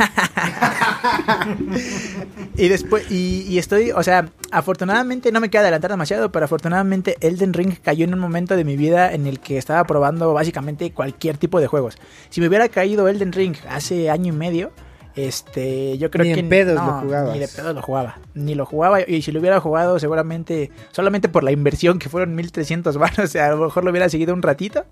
Y 2.58 2.70
después, 2.70 3.10
y, 3.12 3.46
y 3.48 3.60
estoy, 3.60 3.92
o 3.92 4.02
sea, 4.02 4.30
afortunadamente, 4.52 5.32
no 5.32 5.40
me 5.40 5.50
queda 5.50 5.62
adelantar 5.62 5.92
demasiado, 5.92 6.32
pero 6.32 6.46
afortunadamente 6.46 7.16
Elden 7.22 7.54
Ring 7.54 7.76
cayó 7.84 8.04
en 8.04 8.16
un 8.16 8.20
momento 8.20 8.56
de 8.56 8.64
mi 8.64 8.76
vida 8.76 9.14
en 9.14 9.28
el 9.28 9.40
que 9.40 9.60
estaba 9.60 9.84
probando 9.84 10.34
básicamente 10.34 10.92
cualquier 10.92 11.38
tipo 11.38 11.60
de 11.60 11.68
juegos. 11.68 11.98
Si 12.30 12.42
me 12.42 12.48
hubiera 12.48 12.68
caído 12.70 13.08
Elden 13.08 13.32
Ring 13.32 13.56
hace 13.70 14.10
año 14.10 14.34
y 14.34 14.36
medio, 14.36 14.72
este, 15.18 15.98
yo 15.98 16.12
creo 16.12 16.26
Ni 16.26 16.34
que 16.34 16.40
en 16.42 16.50
pedos 16.50 16.76
lo 16.76 17.02
jugabas. 17.02 17.34
Ni 17.34 17.40
de 17.40 17.48
pedos 17.48 17.76
lo 17.76 17.82
jugaba. 17.82 18.20
Ni 18.36 18.56
lo 18.56 18.66
jugaba. 18.66 19.02
Y 19.02 19.22
si 19.24 19.32
lo 19.32 19.40
hubiera 19.40 19.60
jugado, 19.60 20.00
seguramente, 20.00 20.72
solamente 20.92 21.28
por 21.28 21.44
la 21.44 21.52
inversión 21.52 21.98
que 21.98 22.08
fueron 22.08 22.36
1300 22.36 22.98
baros, 23.00 23.20
o 23.20 23.28
sea, 23.28 23.48
a 23.48 23.50
lo 23.50 23.66
mejor 23.66 23.84
lo 23.84 23.90
hubiera 23.90 24.10
seguido 24.10 24.34
un 24.34 24.42
ratito. 24.42 24.86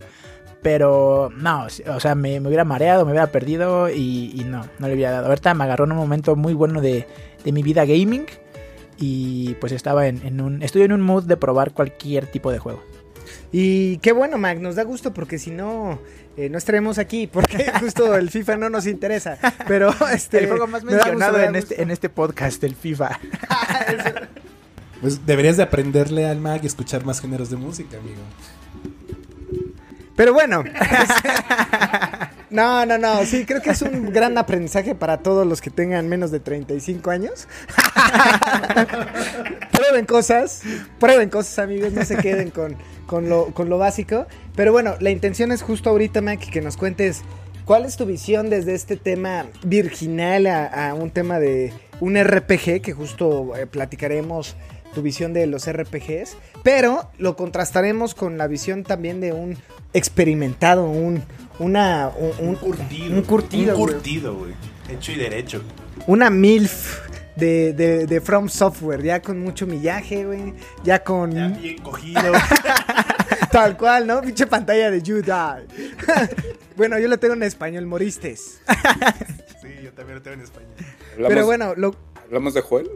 Pero 0.61 1.29
no, 1.37 1.67
o 1.67 1.99
sea, 1.99 2.15
me, 2.15 2.39
me 2.39 2.47
hubiera 2.47 2.63
mareado, 2.63 3.05
me 3.05 3.11
hubiera 3.11 3.27
perdido 3.27 3.87
y, 3.87 4.31
y 4.35 4.45
no, 4.45 4.65
no 4.79 4.87
le 4.87 4.95
hubiera 4.95 5.11
dado. 5.11 5.27
Ahorita 5.27 5.53
me 5.53 5.63
agarró 5.63 5.85
en 5.85 5.91
un 5.91 5.97
momento 5.99 6.35
muy 6.35 6.55
bueno 6.55 6.81
de, 6.81 7.05
de 7.43 7.51
mi 7.51 7.61
vida 7.61 7.85
gaming 7.85 8.25
y 8.97 9.53
pues 9.55 9.71
estaba 9.73 10.07
en, 10.07 10.25
en 10.25 10.41
un, 10.41 10.63
estoy 10.63 10.81
en 10.81 10.91
un 10.91 11.01
mood 11.01 11.25
de 11.25 11.37
probar 11.37 11.71
cualquier 11.73 12.25
tipo 12.25 12.51
de 12.51 12.57
juego. 12.57 12.81
Y 13.51 13.97
qué 13.97 14.11
bueno, 14.11 14.37
Mac, 14.37 14.59
nos 14.59 14.75
da 14.75 14.83
gusto 14.83 15.13
porque 15.13 15.37
si 15.37 15.51
no, 15.51 15.99
eh, 16.37 16.49
no 16.49 16.57
estaremos 16.57 16.97
aquí 16.97 17.27
porque 17.27 17.71
justo 17.79 18.15
el 18.15 18.29
FIFA 18.29 18.57
no 18.57 18.69
nos 18.69 18.87
interesa. 18.87 19.37
Pero 19.67 19.93
este. 20.13 20.39
el 20.39 20.47
juego 20.47 20.67
más 20.67 20.83
gusto, 20.83 20.97
mencionado 20.97 21.39
en 21.39 21.55
este, 21.55 21.81
en 21.81 21.91
este 21.91 22.09
podcast, 22.09 22.63
el 22.63 22.75
FIFA. 22.75 23.19
Pues 25.01 25.23
deberías 25.25 25.57
de 25.57 25.61
aprenderle 25.61 26.25
al 26.25 26.39
mag 26.39 26.61
y 26.63 26.67
escuchar 26.67 27.05
más 27.05 27.19
géneros 27.19 27.49
de 27.51 27.57
música, 27.57 27.97
amigo. 27.97 28.21
Pero 30.15 30.33
bueno. 30.33 30.63
No, 32.49 32.85
no, 32.85 32.97
no. 32.97 33.25
Sí, 33.25 33.45
creo 33.45 33.61
que 33.61 33.71
es 33.71 33.81
un 33.81 34.13
gran 34.13 34.37
aprendizaje 34.37 34.95
para 34.95 35.17
todos 35.17 35.45
los 35.45 35.59
que 35.59 35.69
tengan 35.69 36.07
menos 36.07 36.31
de 36.31 36.39
35 36.39 37.11
años. 37.11 37.47
prueben 39.71 40.05
cosas. 40.05 40.61
Prueben 40.99 41.29
cosas, 41.29 41.59
amigos. 41.59 41.91
No 41.91 42.05
se 42.05 42.15
queden 42.15 42.49
con, 42.49 42.77
con, 43.05 43.29
lo, 43.29 43.47
con 43.53 43.69
lo 43.69 43.77
básico. 43.77 44.25
Pero 44.55 44.71
bueno, 44.71 44.95
la 44.99 45.09
intención 45.09 45.51
es 45.51 45.61
justo 45.61 45.89
ahorita, 45.89 46.21
Mac, 46.21 46.39
que 46.39 46.61
nos 46.61 46.77
cuentes 46.77 47.21
cuál 47.65 47.85
es 47.85 47.97
tu 47.97 48.05
visión 48.05 48.49
desde 48.49 48.73
este 48.75 48.95
tema 48.97 49.45
virginal 49.63 50.47
a, 50.47 50.89
a 50.89 50.93
un 50.93 51.09
tema 51.11 51.39
de 51.39 51.73
un 51.99 52.21
RPG, 52.21 52.81
que 52.81 52.93
justo 52.93 53.55
eh, 53.55 53.65
platicaremos 53.67 54.55
tu 54.93 55.01
visión 55.01 55.33
de 55.33 55.45
los 55.47 55.69
RPGs, 55.69 56.37
pero 56.63 57.09
lo 57.17 57.35
contrastaremos 57.35 58.15
con 58.15 58.37
la 58.37 58.47
visión 58.47 58.83
también 58.83 59.19
de 59.19 59.33
un 59.33 59.57
experimentado, 59.93 60.85
un 60.89 61.23
una 61.57 62.11
un, 62.17 62.47
un- 62.49 62.55
curtido. 62.55 63.15
un 63.15 63.21
curtido, 63.23 63.77
Un 63.77 63.81
curtido, 63.87 64.35
güey. 64.35 64.51
Hecho 64.89 65.11
y 65.13 65.15
derecho. 65.15 65.61
una 66.05 66.29
MILF 66.29 66.99
de, 67.35 67.73
de, 67.73 68.05
de 68.05 68.21
From 68.21 68.49
Software, 68.49 69.01
ya 69.03 69.21
con 69.21 69.39
mucho 69.39 69.67
millaje, 69.67 70.25
güey, 70.25 70.53
ya 70.83 71.03
con 71.03 71.31
Ya 71.31 71.47
bien 71.49 71.77
cogido. 71.81 72.21
tal 73.51 73.77
cual, 73.77 74.07
¿no? 74.07 74.21
Pinche 74.21 74.47
pantalla 74.47 74.91
de 74.91 75.01
You 75.01 75.21
Die. 75.21 75.33
bueno, 76.75 76.99
yo 76.99 77.07
lo 77.07 77.17
tengo 77.19 77.33
en 77.33 77.43
español, 77.43 77.85
moristes. 77.85 78.61
sí, 79.61 79.69
yo 79.83 79.93
también 79.93 80.17
lo 80.17 80.21
tengo 80.21 80.35
en 80.35 80.41
español. 80.41 80.71
Hablamos, 81.13 81.29
Pero 81.33 81.45
bueno, 81.45 81.73
lo, 81.75 81.95
¿Hablamos 82.25 82.53
de 82.53 82.61
Joel? 82.61 82.89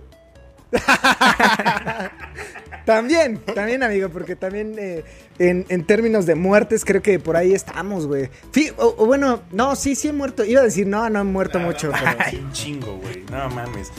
También, 2.85 3.37
también, 3.37 3.83
amigo, 3.83 4.09
porque 4.09 4.35
también 4.35 4.75
eh, 4.79 5.03
en, 5.37 5.65
en 5.69 5.85
términos 5.85 6.25
de 6.25 6.33
muertes, 6.33 6.83
creo 6.85 7.03
que 7.03 7.19
por 7.19 7.37
ahí 7.37 7.53
estamos, 7.53 8.07
güey. 8.07 8.29
Sí, 8.51 8.71
o, 8.77 8.95
o 8.97 9.05
bueno, 9.05 9.43
no, 9.51 9.75
sí, 9.75 9.93
sí 9.93 10.07
he 10.07 10.13
muerto. 10.13 10.43
Iba 10.43 10.61
a 10.61 10.63
decir, 10.63 10.87
no, 10.87 11.07
no 11.09 11.21
he 11.21 11.23
muerto 11.23 11.59
mucho, 11.59 11.91
pero. 11.91 12.41
Un 12.43 12.51
chingo, 12.51 12.97
güey. 12.97 13.23
No 13.31 13.47
mames. 13.49 13.91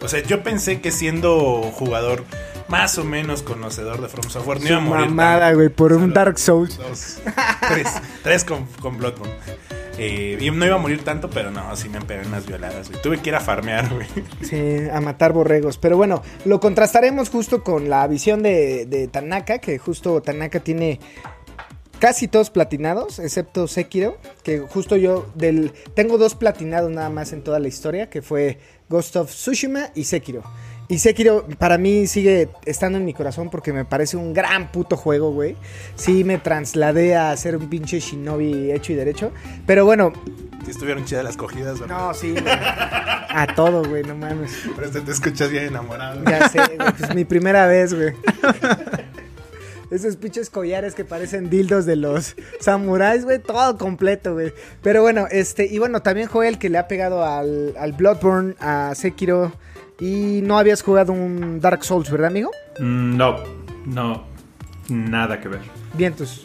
O 0.00 0.08
sea, 0.08 0.22
yo 0.22 0.42
pensé 0.42 0.80
que 0.80 0.90
siendo 0.90 1.62
jugador 1.74 2.24
más 2.68 2.98
o 2.98 3.04
menos 3.04 3.42
conocedor 3.42 4.00
de 4.00 4.08
From 4.08 4.28
Software 4.30 4.60
no 4.60 4.68
iba 4.68 4.76
a 4.76 4.80
morir. 4.80 5.06
mamada, 5.06 5.52
güey, 5.52 5.68
por 5.68 5.92
un 5.92 6.12
Dark 6.12 6.38
Souls. 6.38 6.78
Dos, 6.78 7.18
tres, 7.68 7.88
tres 8.22 8.44
con, 8.44 8.66
con 8.80 8.98
Bloodborne. 8.98 9.34
Eh, 9.96 10.38
y 10.40 10.50
no 10.50 10.66
iba 10.66 10.74
a 10.74 10.78
morir 10.78 11.04
tanto, 11.04 11.30
pero 11.30 11.50
no, 11.50 11.74
sí 11.76 11.88
me 11.88 12.00
pegué 12.00 12.26
unas 12.26 12.46
violadas, 12.46 12.90
güey. 12.90 13.00
Tuve 13.00 13.20
que 13.20 13.30
ir 13.30 13.36
a 13.36 13.40
farmear, 13.40 13.88
güey. 13.94 14.08
Sí, 14.42 14.88
a 14.92 15.00
matar 15.00 15.32
borregos. 15.32 15.78
Pero 15.78 15.96
bueno, 15.96 16.22
lo 16.44 16.58
contrastaremos 16.58 17.28
justo 17.30 17.62
con 17.62 17.88
la 17.88 18.06
visión 18.08 18.42
de, 18.42 18.86
de 18.86 19.06
Tanaka, 19.08 19.58
que 19.58 19.78
justo 19.78 20.20
Tanaka 20.20 20.60
tiene 20.60 20.98
casi 22.00 22.28
todos 22.28 22.50
platinados, 22.50 23.18
excepto 23.18 23.68
Sekiro, 23.68 24.18
que 24.42 24.58
justo 24.58 24.96
yo 24.96 25.26
del 25.34 25.72
tengo 25.94 26.18
dos 26.18 26.34
platinados 26.34 26.90
nada 26.90 27.08
más 27.08 27.32
en 27.32 27.42
toda 27.42 27.60
la 27.60 27.68
historia, 27.68 28.10
que 28.10 28.20
fue 28.20 28.58
Ghost 28.88 29.16
of 29.16 29.30
Tsushima 29.30 29.90
y 29.94 30.04
Sekiro. 30.04 30.42
Y 30.86 30.98
Sekiro 30.98 31.46
para 31.58 31.78
mí 31.78 32.06
sigue 32.06 32.50
estando 32.66 32.98
en 32.98 33.06
mi 33.06 33.14
corazón 33.14 33.48
porque 33.48 33.72
me 33.72 33.86
parece 33.86 34.18
un 34.18 34.34
gran 34.34 34.70
puto 34.70 34.96
juego, 34.98 35.32
güey. 35.32 35.56
Sí 35.96 36.24
me 36.24 36.36
trasladé 36.38 37.16
a 37.16 37.34
ser 37.38 37.56
un 37.56 37.70
pinche 37.70 38.00
shinobi 38.00 38.70
hecho 38.70 38.92
y 38.92 38.96
derecho, 38.96 39.32
pero 39.66 39.86
bueno, 39.86 40.12
Si 40.64 40.70
estuvieron 40.70 41.04
chidas 41.06 41.24
las 41.24 41.36
cogidas, 41.38 41.80
¿verdad? 41.80 41.98
no, 41.98 42.14
sí, 42.14 42.32
güey. 42.32 42.44
A 42.46 43.46
todo, 43.56 43.82
güey, 43.88 44.02
no 44.04 44.14
mames. 44.14 44.52
Pero 44.74 44.86
este 44.86 45.00
te 45.00 45.10
escuchas 45.12 45.50
bien 45.50 45.64
enamorado. 45.64 46.22
Ya 46.30 46.48
sé, 46.50 46.58
güey, 46.76 46.92
pues 46.98 47.14
mi 47.14 47.24
primera 47.24 47.66
vez, 47.66 47.94
güey. 47.94 48.12
Esos 49.94 50.16
pinches 50.16 50.50
collares 50.50 50.94
que 50.94 51.04
parecen 51.04 51.48
dildos 51.48 51.86
de 51.86 51.96
los 51.96 52.34
samuráis, 52.60 53.24
güey, 53.24 53.38
todo 53.38 53.78
completo, 53.78 54.34
güey. 54.34 54.52
Pero 54.82 55.02
bueno, 55.02 55.26
este, 55.30 55.66
y 55.66 55.78
bueno, 55.78 56.02
también 56.02 56.26
Joel 56.28 56.58
que 56.58 56.68
le 56.68 56.78
ha 56.78 56.88
pegado 56.88 57.24
al, 57.24 57.74
al 57.78 57.92
Bloodborne, 57.92 58.54
a 58.58 58.92
Sekiro. 58.94 59.52
Y 60.00 60.40
no 60.42 60.58
habías 60.58 60.82
jugado 60.82 61.12
un 61.12 61.60
Dark 61.60 61.84
Souls, 61.84 62.10
¿verdad, 62.10 62.26
amigo? 62.26 62.50
Mm, 62.80 63.16
No, 63.16 63.36
no, 63.86 64.24
nada 64.88 65.40
que 65.40 65.46
ver. 65.48 65.60
Vientos. 65.96 66.44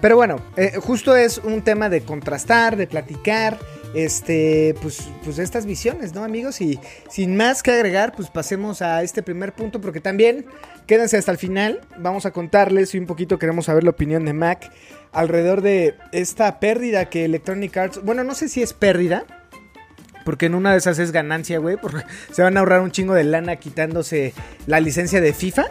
Pero 0.00 0.14
bueno, 0.16 0.36
eh, 0.56 0.74
justo 0.80 1.16
es 1.16 1.38
un 1.38 1.62
tema 1.62 1.88
de 1.88 2.02
contrastar, 2.02 2.76
de 2.76 2.86
platicar, 2.86 3.58
este, 3.94 4.74
pues, 4.82 5.08
pues 5.22 5.38
estas 5.38 5.66
visiones, 5.66 6.14
¿no, 6.14 6.24
amigos? 6.24 6.60
Y 6.60 6.78
sin 7.08 7.36
más 7.36 7.62
que 7.62 7.72
agregar, 7.72 8.12
pues 8.14 8.28
pasemos 8.28 8.82
a 8.82 9.02
este 9.02 9.22
primer 9.22 9.52
punto, 9.52 9.80
porque 9.80 10.00
también 10.00 10.46
quédense 10.86 11.16
hasta 11.16 11.32
el 11.32 11.38
final. 11.38 11.80
Vamos 11.98 12.26
a 12.26 12.32
contarles 12.32 12.94
y 12.94 12.98
un 12.98 13.06
poquito 13.06 13.38
queremos 13.38 13.66
saber 13.66 13.84
la 13.84 13.90
opinión 13.90 14.24
de 14.24 14.32
Mac 14.32 14.70
alrededor 15.12 15.62
de 15.62 15.94
esta 16.12 16.60
pérdida 16.60 17.08
que 17.08 17.24
Electronic 17.24 17.76
Arts, 17.76 18.02
bueno, 18.02 18.24
no 18.24 18.34
sé 18.34 18.48
si 18.48 18.62
es 18.62 18.72
pérdida. 18.72 19.24
Porque 20.24 20.46
en 20.46 20.54
una 20.54 20.72
de 20.72 20.78
esas 20.78 20.98
es 20.98 21.12
ganancia, 21.12 21.58
güey. 21.58 21.76
Porque 21.76 22.02
se 22.32 22.42
van 22.42 22.56
a 22.56 22.60
ahorrar 22.60 22.80
un 22.80 22.90
chingo 22.90 23.14
de 23.14 23.24
lana 23.24 23.56
quitándose 23.56 24.32
la 24.66 24.80
licencia 24.80 25.20
de 25.20 25.34
FIFA. 25.34 25.66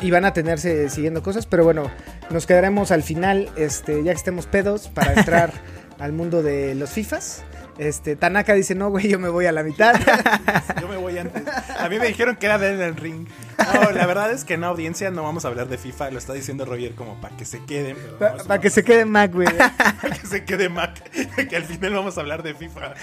Y, 0.00 0.10
van 0.10 0.24
a 0.24 0.32
tenerse 0.32 0.88
siguiendo 0.90 1.22
cosas. 1.22 1.46
Pero 1.46 1.62
bueno, 1.62 1.88
nos 2.30 2.46
quedaremos 2.46 2.90
al 2.90 3.04
final, 3.04 3.48
este, 3.56 4.02
ya 4.02 4.10
que 4.10 4.18
estemos 4.18 4.46
pedos, 4.46 4.88
para 4.88 5.14
entrar 5.14 5.52
al 6.00 6.12
mundo 6.12 6.42
de 6.42 6.74
los 6.74 6.90
FIFAs. 6.90 7.44
Este, 7.78 8.16
Tanaka 8.16 8.54
dice, 8.54 8.74
no, 8.74 8.90
güey, 8.90 9.08
yo 9.08 9.18
me 9.18 9.28
voy 9.28 9.46
a 9.46 9.52
la 9.52 9.62
mitad. 9.62 9.94
Yo 10.80 10.88
me 10.88 10.96
voy 10.96 11.16
antes. 11.18 11.42
A 11.78 11.88
mí 11.88 11.98
me 11.98 12.06
dijeron 12.06 12.36
que 12.36 12.46
era 12.46 12.58
de 12.58 12.70
Elden 12.70 12.96
Ring. 12.96 13.28
No, 13.72 13.90
la 13.92 14.06
verdad 14.06 14.30
es 14.32 14.44
que 14.44 14.56
no, 14.56 14.66
audiencia, 14.66 15.10
no 15.10 15.22
vamos 15.22 15.44
a 15.44 15.48
hablar 15.48 15.68
de 15.68 15.78
FIFA. 15.78 16.10
Lo 16.10 16.18
está 16.18 16.32
diciendo 16.32 16.64
Roger 16.64 16.94
como 16.94 17.20
para 17.20 17.36
que 17.36 17.44
se 17.44 17.64
queden. 17.64 17.96
Para 18.18 18.60
que 18.60 18.70
se 18.70 18.84
quede 18.84 19.04
Mac, 19.04 19.32
güey. 19.32 19.48
Para 20.02 20.16
que 20.16 20.26
se 20.26 20.44
quede 20.44 20.68
Mac. 20.68 21.02
Que 21.48 21.56
al 21.56 21.64
final 21.64 21.94
vamos 21.94 22.18
a 22.18 22.20
hablar 22.20 22.42
de 22.42 22.54
FIFA. 22.54 22.94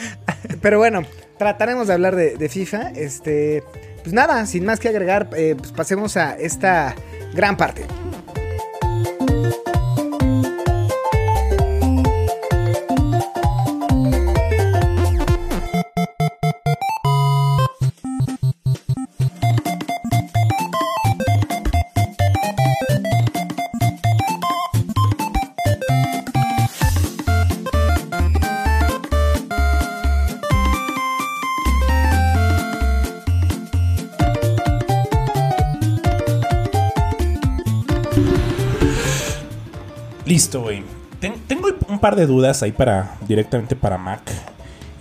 Pero 0.62 0.78
bueno, 0.78 1.04
trataremos 1.38 1.88
de 1.88 1.94
hablar 1.94 2.16
de, 2.16 2.38
de 2.38 2.50
FIFA. 2.50 2.92
Este, 2.92 3.64
pues 4.04 4.14
nada, 4.14 4.46
sin 4.46 4.66
más 4.66 4.80
que 4.80 4.90
agregar, 4.90 5.30
eh, 5.36 5.56
pues 5.58 5.72
pasemos 5.72 6.18
a 6.18 6.36
esta 6.38 6.96
gran 7.34 7.58
parte. 7.58 7.86
Listo, 40.40 40.62
güey. 40.62 40.84
Ten- 41.20 41.34
tengo 41.48 41.68
un 41.90 42.00
par 42.00 42.16
de 42.16 42.26
dudas 42.26 42.64
ahí 42.64 42.72
para 42.72 43.18
directamente 43.28 43.76
para 43.76 43.98
Mac. 43.98 44.22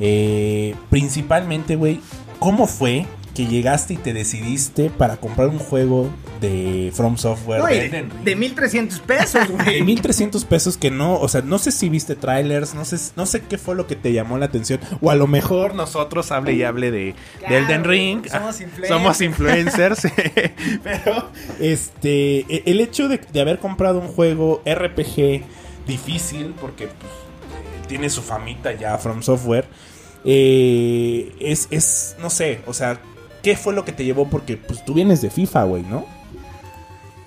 Eh, 0.00 0.74
principalmente, 0.90 1.76
güey, 1.76 2.00
¿cómo 2.40 2.66
fue 2.66 3.06
que 3.38 3.46
llegaste 3.46 3.94
y 3.94 3.96
te 3.98 4.12
decidiste 4.12 4.90
para 4.90 5.18
comprar 5.18 5.46
un 5.46 5.60
juego 5.60 6.10
de 6.40 6.90
From 6.92 7.16
Software? 7.16 7.62
De 7.62 7.68
de, 7.76 7.84
Elden 7.86 8.10
Ring? 8.10 8.24
de 8.24 8.34
1300 8.34 8.98
pesos, 8.98 9.46
De 9.48 9.54
güey. 9.54 9.82
1300 9.82 10.44
pesos 10.44 10.76
que 10.76 10.90
no, 10.90 11.20
o 11.20 11.28
sea, 11.28 11.42
no 11.42 11.58
sé 11.58 11.70
si 11.70 11.88
viste 11.88 12.16
trailers, 12.16 12.74
no 12.74 12.84
sé, 12.84 12.96
no 13.14 13.26
sé 13.26 13.42
qué 13.42 13.56
fue 13.56 13.76
lo 13.76 13.86
que 13.86 13.94
te 13.94 14.12
llamó 14.12 14.38
la 14.38 14.46
atención. 14.46 14.80
O 15.00 15.12
a 15.12 15.14
lo 15.14 15.28
mejor 15.28 15.76
nosotros 15.76 16.32
hable 16.32 16.54
y 16.54 16.64
hable 16.64 16.90
de, 16.90 17.14
Claro, 17.38 17.54
de 17.54 17.60
Elden 17.60 17.84
Ring. 17.84 18.26
somos 18.28 18.60
influencers. 18.60 18.88
Somos 18.88 19.20
influencers. 19.20 20.00
Pero, 20.82 21.30
este, 21.60 22.38
e- 22.40 22.62
el 22.66 22.80
hecho 22.80 23.06
de, 23.06 23.18
de 23.18 23.40
haber 23.40 23.60
comprado 23.60 24.00
un 24.00 24.08
juego 24.08 24.62
RPG 24.66 25.44
difícil, 25.86 26.54
porque 26.60 26.88
pues, 26.88 27.12
eh, 27.12 27.86
tiene 27.86 28.10
su 28.10 28.20
famita 28.22 28.72
ya 28.72 28.98
From 28.98 29.22
Software, 29.22 29.66
eh, 30.24 31.32
es, 31.40 31.68
es, 31.70 32.16
no 32.20 32.30
sé, 32.30 32.60
o 32.66 32.74
sea, 32.74 33.00
¿qué 33.48 33.56
fue 33.56 33.72
lo 33.72 33.82
que 33.82 33.92
te 33.92 34.04
llevó? 34.04 34.28
Porque 34.28 34.58
pues 34.58 34.84
tú 34.84 34.92
vienes 34.92 35.22
de 35.22 35.30
FIFA, 35.30 35.64
güey, 35.64 35.82
¿no? 35.84 36.04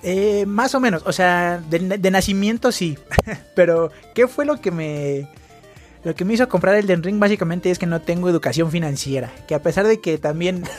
Eh, 0.04 0.46
más 0.46 0.76
o 0.76 0.80
menos, 0.80 1.02
o 1.08 1.12
sea, 1.12 1.58
de, 1.68 1.80
de 1.98 2.12
nacimiento 2.12 2.72
sí. 2.72 2.96
Pero, 3.56 3.90
¿qué 4.14 4.28
fue 4.28 4.46
lo 4.46 4.62
que 4.62 4.70
me. 4.70 5.28
Lo 6.04 6.14
que 6.14 6.24
me 6.24 6.36
hizo 6.36 6.48
comprar 6.48 6.76
el 6.76 6.86
Den 6.86 7.02
Ring 7.02 7.20
básicamente 7.20 7.72
es 7.72 7.80
que 7.80 7.88
no 7.88 8.02
tengo 8.02 8.30
educación 8.30 8.70
financiera. 8.70 9.32
Que 9.48 9.56
a 9.56 9.64
pesar 9.64 9.88
de 9.88 10.00
que 10.00 10.20
también. 10.20 10.64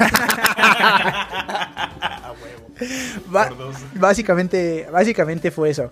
Básicamente, 3.94 4.87
básicamente 4.92 5.50
fue 5.50 5.70
eso. 5.70 5.90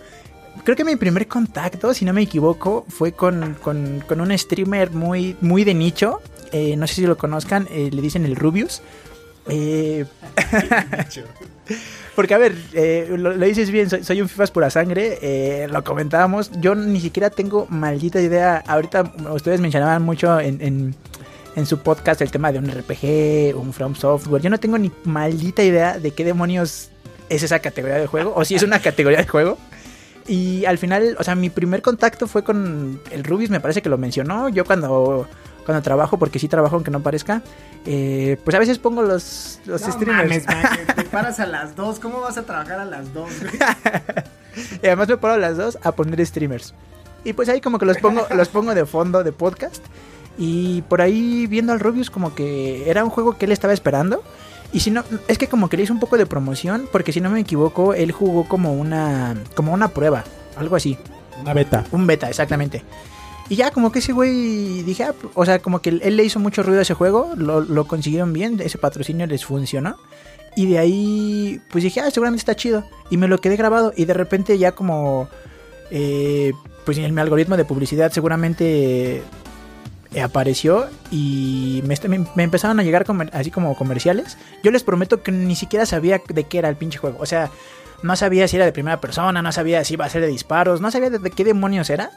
Creo 0.64 0.76
que 0.76 0.84
mi 0.84 0.94
primer 0.96 1.26
contacto, 1.26 1.92
si 1.94 2.04
no 2.04 2.12
me 2.12 2.22
equivoco, 2.22 2.84
fue 2.88 3.12
con, 3.12 3.54
con- 3.62 4.04
con 4.06 4.20
un 4.20 4.36
streamer 4.36 4.90
muy, 4.90 5.36
muy 5.40 5.64
de 5.64 5.74
nicho. 5.74 6.20
Eh, 6.52 6.76
no 6.76 6.86
sé 6.86 6.94
si 6.96 7.06
lo 7.06 7.16
conozcan, 7.16 7.66
eh, 7.70 7.90
le 7.92 8.02
dicen 8.02 8.24
el 8.24 8.36
Rubius. 8.36 8.82
Eh, 9.48 10.04
porque, 12.16 12.34
a 12.34 12.38
ver, 12.38 12.54
eh, 12.74 13.06
lo, 13.16 13.34
lo 13.34 13.46
dices 13.46 13.70
bien, 13.70 13.88
soy, 13.88 14.04
soy 14.04 14.20
un 14.20 14.28
FIFAs 14.28 14.50
pura 14.50 14.70
sangre, 14.70 15.18
eh, 15.22 15.68
lo 15.70 15.82
comentábamos, 15.84 16.50
yo 16.60 16.74
ni 16.74 17.00
siquiera 17.00 17.30
tengo 17.30 17.66
maldita 17.70 18.20
idea, 18.20 18.62
ahorita 18.66 19.12
ustedes 19.32 19.60
mencionaban 19.60 20.02
mucho 20.02 20.38
en, 20.40 20.60
en- 20.60 20.94
en 21.56 21.66
su 21.66 21.78
podcast 21.80 22.20
el 22.22 22.30
tema 22.30 22.52
de 22.52 22.60
un 22.60 22.66
RPG, 22.70 23.56
un 23.60 23.72
From 23.72 23.96
Software, 23.96 24.40
yo 24.40 24.50
no 24.50 24.58
tengo 24.58 24.78
ni 24.78 24.92
maldita 25.04 25.64
idea 25.64 25.98
de 25.98 26.12
qué 26.12 26.24
demonios 26.24 26.90
es 27.28 27.42
esa 27.42 27.58
categoría 27.58 27.96
de 27.98 28.06
juego, 28.06 28.32
o 28.36 28.44
si 28.44 28.54
es 28.54 28.62
una 28.62 28.78
categoría 28.82 29.18
de 29.18 29.26
juego. 29.26 29.58
Y 30.28 30.64
al 30.66 30.78
final, 30.78 31.16
o 31.18 31.24
sea, 31.24 31.34
mi 31.34 31.50
primer 31.50 31.82
contacto 31.82 32.28
fue 32.28 32.44
con 32.44 33.00
el 33.10 33.24
Rubius, 33.24 33.50
me 33.50 33.58
parece 33.58 33.82
que 33.82 33.88
lo 33.88 33.98
mencionó. 33.98 34.48
Yo 34.48 34.64
cuando, 34.64 35.26
cuando 35.70 35.82
trabajo, 35.82 36.18
porque 36.18 36.38
sí 36.38 36.48
trabajo 36.48 36.74
aunque 36.76 36.90
no 36.90 37.00
parezca, 37.00 37.42
eh, 37.86 38.36
pues 38.44 38.54
a 38.54 38.58
veces 38.58 38.78
pongo 38.78 39.02
los, 39.02 39.60
los 39.66 39.80
No 39.82 39.92
streamers. 39.92 40.44
mames, 40.46 40.46
man, 40.46 40.78
te 40.96 41.04
paras 41.04 41.40
a 41.40 41.46
las 41.46 41.76
2. 41.76 41.98
¿Cómo 42.00 42.20
vas 42.20 42.36
a 42.38 42.42
trabajar 42.42 42.80
a 42.80 42.84
las 42.84 43.12
2, 43.14 43.30
güey? 43.40 43.52
Y 44.82 44.86
además 44.86 45.08
me 45.08 45.16
paro 45.16 45.34
a 45.34 45.38
las 45.38 45.56
dos 45.56 45.78
a 45.82 45.92
poner 45.92 46.24
streamers. 46.26 46.74
Y 47.24 47.34
pues 47.34 47.48
ahí 47.48 47.60
como 47.60 47.78
que 47.78 47.86
los 47.86 47.98
pongo, 47.98 48.26
los 48.34 48.48
pongo 48.48 48.74
de 48.74 48.84
fondo 48.84 49.22
de 49.22 49.30
podcast. 49.30 49.82
Y 50.38 50.82
por 50.82 51.00
ahí 51.02 51.46
viendo 51.46 51.72
al 51.72 51.78
Rubius 51.78 52.10
como 52.10 52.34
que 52.34 52.90
era 52.90 53.04
un 53.04 53.10
juego 53.10 53.38
que 53.38 53.44
él 53.44 53.52
estaba 53.52 53.72
esperando. 53.72 54.24
Y 54.72 54.80
si 54.80 54.90
no, 54.90 55.04
es 55.28 55.38
que 55.38 55.46
como 55.46 55.68
que 55.68 55.76
le 55.76 55.84
hizo 55.84 55.92
un 55.92 56.00
poco 56.00 56.16
de 56.16 56.26
promoción, 56.26 56.88
porque 56.90 57.12
si 57.12 57.20
no 57.20 57.30
me 57.30 57.40
equivoco, 57.40 57.94
él 57.94 58.10
jugó 58.10 58.48
como 58.48 58.72
una, 58.74 59.36
como 59.54 59.72
una 59.72 59.88
prueba, 59.88 60.24
algo 60.56 60.74
así. 60.74 60.98
Una 61.40 61.54
beta. 61.54 61.84
Un 61.92 62.06
beta, 62.06 62.28
exactamente. 62.28 62.82
Y 63.50 63.56
ya 63.56 63.70
como 63.72 63.92
que 63.92 63.98
ese 63.98 64.12
güey, 64.12 64.82
dije, 64.84 65.04
ah, 65.04 65.14
o 65.34 65.44
sea, 65.44 65.58
como 65.58 65.82
que 65.82 65.90
él 65.90 66.16
le 66.16 66.24
hizo 66.24 66.38
mucho 66.38 66.62
ruido 66.62 66.78
a 66.78 66.82
ese 66.82 66.94
juego, 66.94 67.34
lo, 67.36 67.60
lo 67.60 67.84
consiguieron 67.86 68.32
bien, 68.32 68.58
ese 68.64 68.78
patrocinio 68.78 69.26
les 69.26 69.44
funcionó. 69.44 69.96
Y 70.56 70.66
de 70.66 70.78
ahí, 70.78 71.60
pues 71.70 71.84
dije, 71.84 72.00
ah, 72.00 72.10
seguramente 72.10 72.40
está 72.40 72.54
chido. 72.56 72.84
Y 73.10 73.16
me 73.18 73.28
lo 73.28 73.38
quedé 73.40 73.56
grabado 73.56 73.92
y 73.96 74.04
de 74.04 74.14
repente 74.14 74.56
ya 74.56 74.72
como, 74.72 75.28
eh, 75.90 76.52
pues 76.86 76.96
en 76.98 77.12
mi 77.14 77.20
algoritmo 77.20 77.56
de 77.56 77.64
publicidad 77.64 78.10
seguramente 78.12 79.22
eh, 80.14 80.20
apareció 80.22 80.86
y 81.10 81.82
me, 81.86 81.96
me- 82.36 82.42
empezaron 82.44 82.78
a 82.80 82.82
llegar 82.82 83.04
así 83.32 83.50
como 83.50 83.76
comerciales. 83.76 84.38
Yo 84.62 84.70
les 84.70 84.82
prometo 84.84 85.22
que 85.22 85.32
ni 85.32 85.56
siquiera 85.56 85.86
sabía 85.86 86.20
de 86.28 86.44
qué 86.44 86.58
era 86.58 86.68
el 86.68 86.76
pinche 86.76 86.98
juego. 86.98 87.18
O 87.20 87.26
sea, 87.26 87.50
no 88.02 88.16
sabía 88.16 88.48
si 88.48 88.56
era 88.56 88.64
de 88.64 88.72
primera 88.72 89.00
persona, 89.00 89.42
no 89.42 89.52
sabía 89.52 89.84
si 89.84 89.94
iba 89.94 90.04
a 90.04 90.08
ser 90.08 90.22
de 90.22 90.28
disparos, 90.28 90.80
no 90.80 90.90
sabía 90.90 91.10
de 91.10 91.30
qué 91.30 91.44
demonios 91.44 91.90
era. 91.90 92.10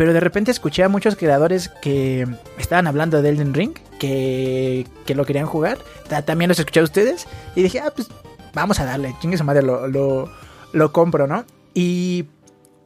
Pero 0.00 0.14
de 0.14 0.20
repente 0.20 0.50
escuché 0.50 0.82
a 0.82 0.88
muchos 0.88 1.14
creadores 1.14 1.68
que 1.68 2.26
estaban 2.56 2.86
hablando 2.86 3.20
de 3.20 3.28
Elden 3.28 3.52
Ring, 3.52 3.74
que, 3.98 4.86
que 5.04 5.14
lo 5.14 5.26
querían 5.26 5.44
jugar. 5.44 5.76
Ta- 6.08 6.22
También 6.22 6.48
los 6.48 6.58
escuché 6.58 6.80
a 6.80 6.84
ustedes 6.84 7.26
y 7.54 7.62
dije, 7.62 7.80
ah, 7.80 7.92
pues 7.94 8.08
vamos 8.54 8.80
a 8.80 8.86
darle, 8.86 9.14
chingue 9.20 9.36
su 9.36 9.44
madre, 9.44 9.60
lo, 9.60 9.88
lo, 9.88 10.32
lo 10.72 10.92
compro, 10.94 11.26
¿no? 11.26 11.44
Y 11.74 12.24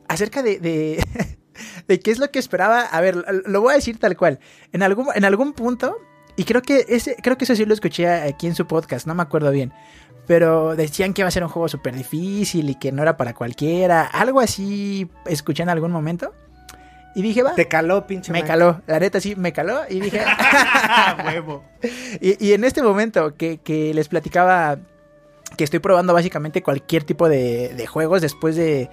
acerca 0.08 0.42
de, 0.42 0.58
de, 0.58 1.04
de 1.86 2.00
qué 2.00 2.10
es 2.10 2.18
lo 2.18 2.32
que 2.32 2.40
esperaba, 2.40 2.80
a 2.80 3.00
ver, 3.00 3.24
lo 3.46 3.60
voy 3.60 3.74
a 3.74 3.76
decir 3.76 3.96
tal 4.00 4.16
cual. 4.16 4.40
En 4.72 4.82
algún, 4.82 5.06
en 5.14 5.24
algún 5.24 5.52
punto, 5.52 5.96
y 6.34 6.42
creo 6.42 6.62
que, 6.62 6.84
ese, 6.88 7.14
creo 7.22 7.38
que 7.38 7.44
eso 7.44 7.54
sí 7.54 7.64
lo 7.64 7.74
escuché 7.74 8.08
aquí 8.08 8.48
en 8.48 8.56
su 8.56 8.66
podcast, 8.66 9.06
no 9.06 9.14
me 9.14 9.22
acuerdo 9.22 9.52
bien. 9.52 9.72
Pero 10.26 10.74
decían 10.74 11.14
que 11.14 11.22
iba 11.22 11.28
a 11.28 11.30
ser 11.30 11.44
un 11.44 11.48
juego 11.48 11.68
súper 11.68 11.94
difícil 11.94 12.70
y 12.70 12.74
que 12.74 12.90
no 12.90 13.02
era 13.02 13.16
para 13.16 13.34
cualquiera. 13.34 14.02
Algo 14.04 14.40
así 14.40 15.08
escuché 15.26 15.62
en 15.62 15.68
algún 15.68 15.92
momento. 15.92 16.32
Y 17.14 17.22
dije, 17.22 17.42
va. 17.42 17.54
Te 17.54 17.68
caló, 17.68 18.06
pinche 18.06 18.32
Me 18.32 18.42
caló, 18.44 18.82
la 18.86 18.98
neta 18.98 19.20
sí, 19.20 19.36
me 19.36 19.52
caló 19.52 19.82
y 19.88 20.00
dije, 20.00 20.22
huevo. 21.24 21.64
Y, 22.20 22.44
y 22.44 22.52
en 22.52 22.64
este 22.64 22.82
momento 22.82 23.34
que, 23.36 23.58
que 23.58 23.94
les 23.94 24.08
platicaba 24.08 24.78
que 25.56 25.64
estoy 25.64 25.78
probando 25.78 26.12
básicamente 26.12 26.62
cualquier 26.62 27.04
tipo 27.04 27.28
de, 27.28 27.74
de 27.74 27.86
juegos 27.86 28.20
después 28.20 28.56
de, 28.56 28.90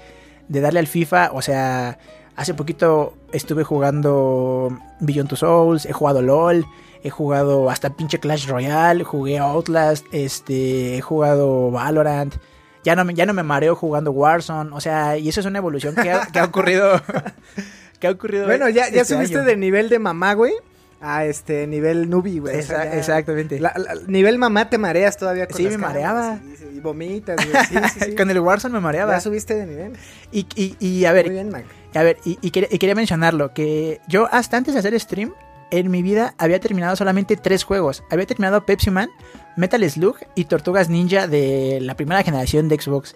de 0.48 0.62
darle 0.62 0.80
al 0.80 0.88
FIFA, 0.88 1.32
o 1.34 1.42
sea, 1.42 1.98
hace 2.36 2.54
poquito 2.54 3.14
estuve 3.32 3.64
jugando 3.64 4.78
Beyond 5.00 5.30
Two 5.30 5.38
Souls, 5.38 5.86
he 5.86 5.94
jugado 5.94 6.22
LOL, 6.22 6.66
he 7.04 7.10
jugado 7.10 7.70
hasta 7.70 7.96
pinche 7.96 8.20
Clash 8.20 8.48
Royale, 8.48 9.04
jugué 9.04 9.40
Outlast, 9.40 10.06
este, 10.12 10.98
he 10.98 11.02
jugado 11.02 11.72
Valorant. 11.72 12.36
Ya 12.84 12.96
no, 12.96 13.06
me, 13.06 13.14
ya 13.14 13.28
no 13.28 13.34
me 13.34 13.44
mareo 13.44 13.76
jugando 13.76 14.12
Warzone, 14.12 14.72
o 14.74 14.82
sea, 14.82 15.16
y 15.18 15.30
eso 15.30 15.40
es 15.40 15.46
una 15.46 15.60
evolución 15.60 15.94
que 15.94 16.12
ha, 16.12 16.26
que 16.26 16.40
ha 16.40 16.46
ocurrido. 16.46 17.00
que 18.02 18.08
ha 18.08 18.12
ocurrido. 18.12 18.46
Bueno, 18.48 18.68
ya, 18.68 18.90
ya 18.90 19.02
este 19.04 19.14
subiste 19.16 19.38
año. 19.38 19.46
de 19.46 19.56
nivel 19.56 19.88
de 19.88 20.00
mamá, 20.00 20.34
güey, 20.34 20.54
a 21.00 21.26
este 21.26 21.66
nivel 21.68 22.10
nubi, 22.10 22.40
güey. 22.40 22.60
O 22.60 22.62
sea, 22.62 22.80
Exa- 22.80 22.92
ya- 22.92 22.98
exactamente. 22.98 23.60
la- 23.60 23.74
la- 23.78 23.96
nivel 24.08 24.38
mamá 24.38 24.70
te 24.70 24.78
mareas 24.78 25.18
todavía 25.18 25.48
con 25.48 25.56
Sí, 25.58 25.64
las 25.64 25.72
me 25.74 25.78
mareaba. 25.78 26.40
Y, 26.76 26.80
vomitas, 26.82 27.38
güey. 27.38 27.66
Sí, 27.66 27.76
sí, 27.94 28.00
sí. 28.08 28.16
Con 28.18 28.30
el 28.30 28.40
Warzone 28.40 28.74
me 28.74 28.80
mareaba. 28.82 29.14
Ya 29.14 29.22
subiste 29.22 29.56
de 29.56 29.66
nivel. 29.66 29.94
Y, 30.32 30.46
y, 30.56 30.76
y 30.80 31.06
a 31.06 31.12
ver, 31.14 31.26
Muy 31.28 31.36
bien, 31.36 31.50
Mac. 31.50 31.64
a 31.96 32.04
ver, 32.04 32.18
y, 32.26 32.38
y 32.42 32.52
quería, 32.52 32.70
y 32.72 32.78
quería 32.80 32.96
mencionarlo, 32.96 33.54
que 33.54 34.00
yo 34.08 34.28
hasta 34.32 34.58
antes 34.58 34.74
de 34.74 34.80
hacer 34.80 35.00
stream, 35.00 35.34
en 35.72 35.90
mi 35.90 36.02
vida 36.04 36.34
había 36.38 36.60
terminado 36.60 36.96
solamente 36.96 37.38
tres 37.38 37.64
juegos. 37.64 38.04
Había 38.12 38.26
terminado 38.26 38.66
Pepsi 38.66 38.92
Man, 38.92 39.10
Metal 39.58 39.88
Slug 39.90 40.18
y 40.36 40.46
Tortugas 40.46 40.90
Ninja 40.90 41.28
de 41.28 41.80
la 41.82 41.96
primera 41.96 42.24
generación 42.24 42.68
de 42.68 42.80
Xbox. 42.82 43.16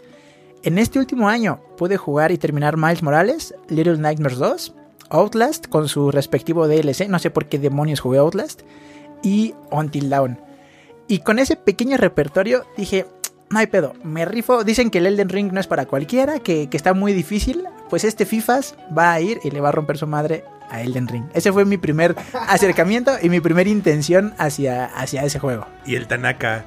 En 0.63 0.77
este 0.77 0.99
último 0.99 1.29
año 1.29 1.61
pude 1.77 1.97
jugar 1.97 2.31
y 2.31 2.37
terminar 2.37 2.77
Miles 2.77 3.03
Morales, 3.03 3.55
Little 3.69 3.97
Nightmares 3.97 4.37
2, 4.37 4.73
Outlast 5.09 5.67
con 5.67 5.87
su 5.87 6.11
respectivo 6.11 6.67
DLC, 6.67 7.07
no 7.07 7.19
sé 7.19 7.29
por 7.29 7.45
qué 7.45 7.59
demonios 7.59 7.99
jugué 7.99 8.17
Outlast, 8.17 8.61
y 9.21 9.53
Until 9.71 10.09
Dawn. 10.09 10.39
Y 11.07 11.19
con 11.19 11.39
ese 11.39 11.55
pequeño 11.55 11.97
repertorio 11.97 12.65
dije, 12.77 13.05
no 13.49 13.59
hay 13.59 13.67
pedo, 13.67 13.93
me 14.03 14.25
rifo. 14.25 14.63
Dicen 14.63 14.89
que 14.89 14.97
el 14.97 15.05
Elden 15.05 15.29
Ring 15.29 15.51
no 15.51 15.59
es 15.59 15.67
para 15.67 15.85
cualquiera, 15.85 16.39
que, 16.39 16.67
que 16.67 16.77
está 16.77 16.93
muy 16.93 17.13
difícil. 17.13 17.63
Pues 17.89 18.03
este 18.03 18.25
FIFAs 18.25 18.75
va 18.97 19.13
a 19.13 19.21
ir 19.21 19.39
y 19.43 19.51
le 19.51 19.61
va 19.61 19.69
a 19.69 19.71
romper 19.71 19.97
su 19.97 20.07
madre 20.07 20.43
a 20.69 20.81
Elden 20.81 21.07
Ring. 21.07 21.25
Ese 21.33 21.51
fue 21.51 21.65
mi 21.65 21.77
primer 21.77 22.15
acercamiento 22.47 23.11
y 23.21 23.29
mi 23.29 23.39
primera 23.39 23.69
intención 23.69 24.33
hacia, 24.37 24.85
hacia 24.85 25.23
ese 25.23 25.39
juego. 25.39 25.67
Y 25.85 25.95
el 25.95 26.07
Tanaka. 26.07 26.65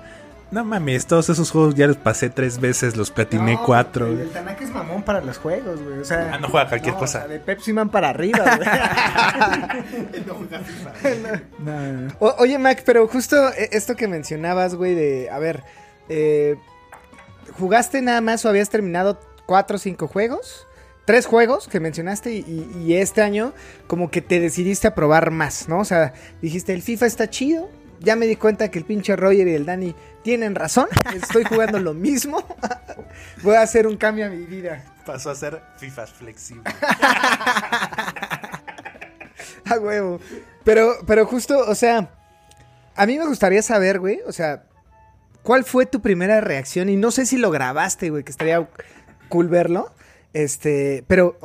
No 0.50 0.64
mames, 0.64 1.06
todos 1.06 1.28
esos 1.28 1.50
juegos 1.50 1.74
ya 1.74 1.86
los 1.86 1.98
pasé 1.98 2.30
tres 2.30 2.58
veces, 2.58 2.96
los 2.96 3.10
platiné 3.10 3.54
No, 3.54 3.64
cuatro. 3.64 4.06
El, 4.06 4.20
el 4.20 4.30
Tanaka 4.30 4.64
es 4.64 4.70
mamón 4.70 5.02
para 5.02 5.20
los 5.20 5.36
juegos, 5.36 5.82
güey. 5.82 5.98
O 5.98 6.04
sea, 6.06 6.30
Ah, 6.34 6.38
no 6.38 6.48
juega 6.48 6.68
cualquier 6.68 6.94
no, 6.94 7.00
cosa. 7.00 7.18
o 7.18 7.20
sea, 7.22 7.28
de 7.28 7.38
Pepsi 7.38 7.72
Man 7.74 7.90
para 7.90 8.08
arriba, 8.08 8.56
güey. 8.56 8.68
No, 10.26 10.34
no, 11.58 11.92
no. 11.92 12.12
O- 12.18 12.34
oye, 12.38 12.58
Mac, 12.58 12.82
pero 12.86 13.06
justo 13.08 13.36
eh, 13.50 13.68
esto 13.72 13.94
que 13.94 14.08
mencionabas, 14.08 14.74
güey, 14.74 14.94
de, 14.94 15.28
a 15.30 15.38
ver, 15.38 15.64
eh, 16.08 16.56
¿jugaste 17.58 18.00
nada 18.02 18.20
más 18.20 18.44
o 18.44 18.48
habías 18.48 18.70
terminado 18.70 19.20
cuatro 19.46 19.76
o 19.76 19.78
cinco 19.78 20.08
juegos? 20.08 20.66
Tres 21.04 21.26
juegos 21.26 21.68
que 21.68 21.80
mencionaste 21.80 22.32
y, 22.32 22.38
y- 22.38 22.82
y 22.86 22.94
este 22.96 23.22
año 23.22 23.52
como 23.86 24.10
que 24.10 24.20
te 24.22 24.40
decidiste 24.40 24.88
a 24.88 24.94
probar 24.94 25.30
más, 25.30 25.68
¿no? 25.68 25.78
O 25.80 25.84
sea, 25.84 26.12
dijiste, 26.42 26.72
el 26.74 26.82
FIFA 26.82 27.06
está 27.06 27.30
chido, 27.30 27.70
ya 28.00 28.16
me 28.16 28.26
di 28.26 28.36
cuenta 28.36 28.70
que 28.70 28.78
el 28.78 28.84
pinche 28.84 29.14
Roger 29.16 29.46
y 29.48 29.54
el 29.54 29.66
Dani 29.66 29.94
tienen 30.22 30.54
razón, 30.54 30.86
estoy 31.14 31.44
jugando 31.44 31.78
lo 31.78 31.94
mismo, 31.94 32.44
voy 33.42 33.56
a 33.56 33.62
hacer 33.62 33.86
un 33.86 33.96
cambio 33.96 34.26
a 34.26 34.28
mi 34.28 34.44
vida. 34.44 34.84
Pasó 35.06 35.30
a 35.30 35.34
ser 35.34 35.60
FIFAs 35.78 36.10
flexible. 36.12 36.64
A 39.64 39.78
huevo. 39.78 40.20
Pero, 40.64 40.94
pero 41.06 41.26
justo, 41.26 41.58
o 41.66 41.74
sea, 41.74 42.10
a 42.96 43.06
mí 43.06 43.18
me 43.18 43.26
gustaría 43.26 43.62
saber, 43.62 43.98
güey, 44.00 44.20
o 44.26 44.32
sea, 44.32 44.64
¿cuál 45.42 45.64
fue 45.64 45.86
tu 45.86 46.00
primera 46.00 46.40
reacción? 46.40 46.88
Y 46.88 46.96
no 46.96 47.10
sé 47.10 47.26
si 47.26 47.36
lo 47.36 47.50
grabaste, 47.50 48.10
güey, 48.10 48.24
que 48.24 48.30
estaría 48.30 48.66
cool 49.28 49.48
verlo. 49.48 49.92
Este, 50.32 51.04
pero, 51.06 51.38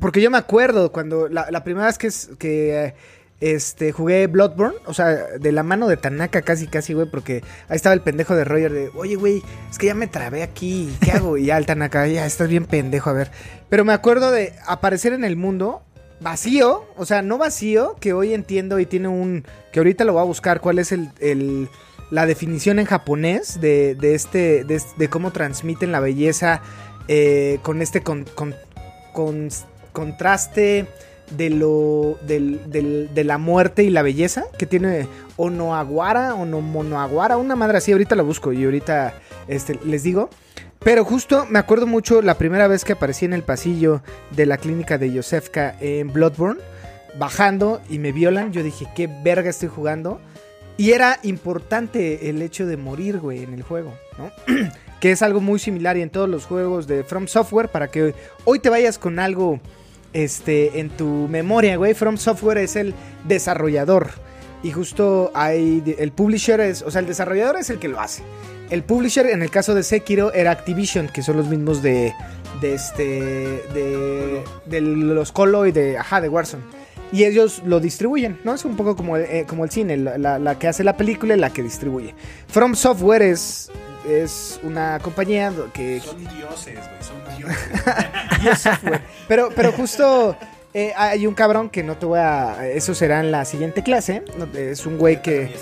porque 0.00 0.20
yo 0.20 0.30
me 0.30 0.38
acuerdo 0.38 0.92
cuando 0.92 1.28
la, 1.28 1.50
la 1.50 1.64
primera 1.64 1.86
vez 1.86 1.98
que, 1.98 2.06
es- 2.08 2.30
que 2.38 2.84
eh, 2.86 2.94
este, 3.40 3.92
jugué 3.92 4.26
Bloodborne, 4.26 4.76
o 4.86 4.92
sea, 4.94 5.08
de 5.08 5.52
la 5.52 5.62
mano 5.62 5.88
de 5.88 5.96
Tanaka 5.96 6.42
casi, 6.42 6.66
casi, 6.66 6.92
güey, 6.92 7.06
porque 7.10 7.42
ahí 7.68 7.76
estaba 7.76 7.94
el 7.94 8.02
pendejo 8.02 8.36
de 8.36 8.44
Roger 8.44 8.72
de, 8.72 8.90
oye, 8.94 9.16
güey, 9.16 9.42
es 9.70 9.78
que 9.78 9.86
ya 9.86 9.94
me 9.94 10.06
trabé 10.06 10.42
aquí, 10.42 10.94
¿qué 11.00 11.12
hago? 11.12 11.36
Y 11.38 11.46
ya 11.46 11.56
el 11.56 11.66
Tanaka, 11.66 12.06
ya 12.06 12.26
estás 12.26 12.48
bien 12.48 12.66
pendejo, 12.66 13.08
a 13.10 13.14
ver. 13.14 13.30
Pero 13.68 13.84
me 13.84 13.92
acuerdo 13.94 14.30
de 14.30 14.52
aparecer 14.66 15.12
en 15.14 15.24
el 15.24 15.36
mundo 15.36 15.82
vacío, 16.20 16.84
o 16.96 17.06
sea, 17.06 17.22
no 17.22 17.38
vacío, 17.38 17.96
que 17.98 18.12
hoy 18.12 18.34
entiendo 18.34 18.78
y 18.78 18.84
tiene 18.84 19.08
un, 19.08 19.46
que 19.72 19.80
ahorita 19.80 20.04
lo 20.04 20.12
voy 20.12 20.20
a 20.22 20.26
buscar, 20.26 20.60
cuál 20.60 20.78
es 20.78 20.92
el, 20.92 21.08
el- 21.20 21.68
la 22.10 22.26
definición 22.26 22.78
en 22.80 22.86
japonés 22.86 23.60
de, 23.60 23.94
de 23.94 24.14
este, 24.16 24.64
de, 24.64 25.08
cómo 25.08 25.30
transmiten 25.30 25.92
la 25.92 26.00
belleza 26.00 26.60
eh, 27.06 27.60
con 27.62 27.80
este 27.82 28.02
con, 28.02 28.24
con- 28.34 28.56
con- 29.12 29.48
contraste 29.92 30.86
de 31.30 31.50
lo 31.50 32.18
de 32.26 33.24
la 33.24 33.38
muerte 33.38 33.82
y 33.82 33.90
la 33.90 34.02
belleza 34.02 34.44
que 34.58 34.66
tiene 34.66 35.06
Onoaguara 35.36 36.34
o 36.34 36.44
no 36.44 36.60
Monoaguara, 36.60 37.36
una 37.36 37.56
madre 37.56 37.78
así, 37.78 37.92
ahorita 37.92 38.16
la 38.16 38.22
busco 38.22 38.52
y 38.52 38.64
ahorita 38.64 39.14
este, 39.48 39.78
les 39.84 40.02
digo. 40.02 40.30
Pero 40.80 41.04
justo 41.04 41.46
me 41.50 41.58
acuerdo 41.58 41.86
mucho 41.86 42.22
la 42.22 42.38
primera 42.38 42.66
vez 42.66 42.84
que 42.84 42.94
aparecí 42.94 43.26
en 43.26 43.34
el 43.34 43.42
pasillo 43.42 44.02
de 44.30 44.46
la 44.46 44.56
clínica 44.56 44.96
de 44.96 45.12
Yosefka 45.12 45.76
en 45.80 46.10
Bloodborne, 46.10 46.60
bajando 47.18 47.82
y 47.90 47.98
me 47.98 48.12
violan, 48.12 48.52
yo 48.52 48.62
dije, 48.62 48.86
¿qué 48.96 49.06
verga 49.06 49.50
estoy 49.50 49.68
jugando? 49.68 50.20
Y 50.78 50.92
era 50.92 51.18
importante 51.22 52.30
el 52.30 52.40
hecho 52.40 52.66
de 52.66 52.78
morir, 52.78 53.18
güey, 53.18 53.42
en 53.42 53.52
el 53.52 53.62
juego, 53.62 53.92
que 55.00 55.12
es 55.12 55.20
algo 55.20 55.42
muy 55.42 55.58
similar 55.58 55.98
y 55.98 56.02
en 56.02 56.08
todos 56.08 56.28
los 56.28 56.46
juegos 56.46 56.86
de 56.86 57.04
From 57.04 57.26
Software 57.26 57.68
para 57.68 57.88
que 57.88 58.14
hoy 58.46 58.60
te 58.60 58.70
vayas 58.70 58.98
con 58.98 59.18
algo 59.18 59.60
este 60.12 60.80
en 60.80 60.90
tu 60.90 61.28
memoria, 61.28 61.76
güey. 61.76 61.94
From 61.94 62.16
Software 62.16 62.58
es 62.58 62.76
el 62.76 62.94
desarrollador 63.24 64.10
y 64.62 64.72
justo 64.72 65.30
hay 65.34 65.82
el 65.98 66.12
publisher 66.12 66.60
es, 66.60 66.82
o 66.82 66.90
sea, 66.90 67.00
el 67.00 67.06
desarrollador 67.06 67.56
es 67.58 67.70
el 67.70 67.78
que 67.78 67.88
lo 67.88 68.00
hace. 68.00 68.22
El 68.70 68.84
publisher 68.84 69.26
en 69.26 69.42
el 69.42 69.50
caso 69.50 69.74
de 69.74 69.82
Sekiro 69.82 70.32
era 70.32 70.52
Activision, 70.52 71.08
que 71.08 71.22
son 71.22 71.36
los 71.36 71.48
mismos 71.48 71.82
de 71.82 72.12
de 72.60 72.74
este 72.74 73.62
de 74.66 74.80
los 74.80 75.32
Colo 75.32 75.66
y 75.66 75.72
de 75.72 75.98
ajá, 75.98 76.20
de 76.20 76.28
Warzone. 76.28 76.62
Y 77.12 77.24
ellos 77.24 77.62
lo 77.64 77.80
distribuyen, 77.80 78.38
¿no? 78.44 78.54
Es 78.54 78.64
un 78.64 78.76
poco 78.76 78.94
como, 78.94 79.16
eh, 79.16 79.44
como 79.48 79.64
el 79.64 79.70
cine, 79.70 79.96
la 79.96 80.58
que 80.60 80.68
hace 80.68 80.84
la 80.84 80.96
película 80.96 81.34
y 81.34 81.40
la 81.40 81.50
que 81.50 81.60
distribuye. 81.60 82.14
From 82.46 82.76
Software 82.76 83.22
es, 83.22 83.68
es 84.08 84.60
una 84.62 85.00
compañía 85.00 85.52
que... 85.74 86.00
Son 86.00 86.22
dioses, 86.22 86.78
güey, 86.78 86.99
Pero, 89.28 89.50
pero 89.54 89.70
justo 89.72 90.36
eh, 90.72 90.92
hay 90.96 91.26
un 91.26 91.34
cabrón 91.34 91.70
que 91.70 91.82
no 91.82 91.96
te 91.96 92.06
voy 92.06 92.18
a... 92.18 92.66
Eso 92.66 92.94
será 92.94 93.20
en 93.20 93.30
la 93.30 93.44
siguiente 93.44 93.82
clase. 93.82 94.24
Es 94.54 94.86
un 94.86 94.98
güey 94.98 95.22
que... 95.22 95.54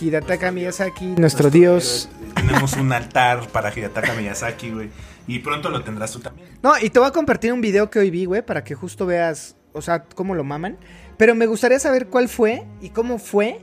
Hidataka 0.00 0.50
Miyazaki, 0.50 1.06
nuestro 1.16 1.50
dios... 1.50 2.08
Tenemos 2.34 2.72
un 2.74 2.92
altar 2.92 3.46
para 3.48 3.72
Hidataka 3.72 4.14
Miyazaki, 4.14 4.70
güey. 4.70 4.90
Y 5.26 5.38
pronto 5.38 5.68
lo 5.68 5.84
tendrás 5.84 6.10
tú 6.12 6.20
también. 6.20 6.48
No, 6.62 6.72
y 6.80 6.90
te 6.90 6.98
voy 6.98 7.08
a 7.08 7.12
compartir 7.12 7.52
un 7.52 7.60
video 7.60 7.90
que 7.90 8.00
hoy 8.00 8.10
vi, 8.10 8.24
güey, 8.24 8.42
para 8.42 8.64
que 8.64 8.74
justo 8.74 9.06
veas, 9.06 9.54
o 9.72 9.82
sea, 9.82 10.04
cómo 10.04 10.34
lo 10.34 10.42
maman. 10.42 10.78
Pero 11.16 11.34
me 11.34 11.46
gustaría 11.46 11.78
saber 11.78 12.08
cuál 12.08 12.28
fue 12.28 12.64
y 12.80 12.90
cómo 12.90 13.18
fue 13.18 13.60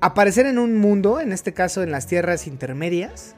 aparecer 0.00 0.46
en 0.46 0.58
un 0.58 0.76
mundo, 0.76 1.20
en 1.20 1.32
este 1.32 1.52
caso 1.52 1.82
en 1.82 1.92
las 1.92 2.06
tierras 2.06 2.46
intermedias, 2.46 3.36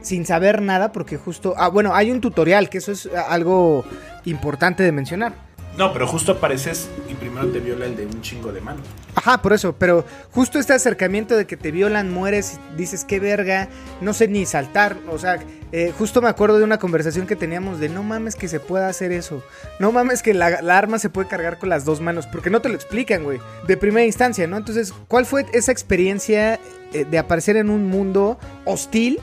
sin 0.00 0.26
saber 0.26 0.62
nada, 0.62 0.92
porque 0.92 1.16
justo... 1.16 1.54
Ah, 1.56 1.68
bueno, 1.68 1.94
hay 1.94 2.10
un 2.10 2.20
tutorial, 2.20 2.68
que 2.68 2.78
eso 2.78 2.92
es 2.92 3.08
algo 3.28 3.84
importante 4.24 4.82
de 4.82 4.92
mencionar. 4.92 5.48
No, 5.78 5.92
pero 5.92 6.08
justo 6.08 6.32
apareces 6.32 6.88
y 7.08 7.14
primero 7.14 7.46
te 7.48 7.60
viola 7.60 7.86
el 7.86 7.96
de 7.96 8.04
un 8.04 8.20
chingo 8.20 8.50
de 8.50 8.60
mano. 8.60 8.80
Ajá, 9.14 9.40
por 9.40 9.52
eso, 9.52 9.76
pero 9.78 10.04
justo 10.32 10.58
este 10.58 10.72
acercamiento 10.72 11.36
de 11.36 11.46
que 11.46 11.56
te 11.56 11.70
violan, 11.70 12.12
mueres, 12.12 12.58
dices 12.76 13.04
qué 13.04 13.20
verga, 13.20 13.68
no 14.00 14.12
sé 14.12 14.26
ni 14.26 14.44
saltar, 14.44 14.96
o 15.08 15.18
sea, 15.18 15.38
eh, 15.70 15.92
justo 15.96 16.20
me 16.20 16.28
acuerdo 16.28 16.58
de 16.58 16.64
una 16.64 16.78
conversación 16.78 17.28
que 17.28 17.36
teníamos 17.36 17.78
de 17.78 17.88
no 17.88 18.02
mames 18.02 18.34
que 18.34 18.48
se 18.48 18.58
pueda 18.58 18.88
hacer 18.88 19.12
eso, 19.12 19.44
no 19.78 19.92
mames 19.92 20.24
que 20.24 20.34
la, 20.34 20.62
la 20.62 20.78
arma 20.78 20.98
se 20.98 21.10
puede 21.10 21.28
cargar 21.28 21.58
con 21.58 21.68
las 21.68 21.84
dos 21.84 22.00
manos, 22.00 22.26
porque 22.26 22.50
no 22.50 22.60
te 22.60 22.68
lo 22.68 22.74
explican, 22.74 23.22
güey, 23.22 23.38
de 23.68 23.76
primera 23.76 24.04
instancia, 24.04 24.48
¿no? 24.48 24.56
Entonces, 24.56 24.92
¿cuál 25.06 25.26
fue 25.26 25.46
esa 25.52 25.70
experiencia 25.70 26.58
eh, 26.92 27.04
de 27.08 27.18
aparecer 27.18 27.56
en 27.56 27.70
un 27.70 27.86
mundo 27.86 28.36
hostil, 28.64 29.20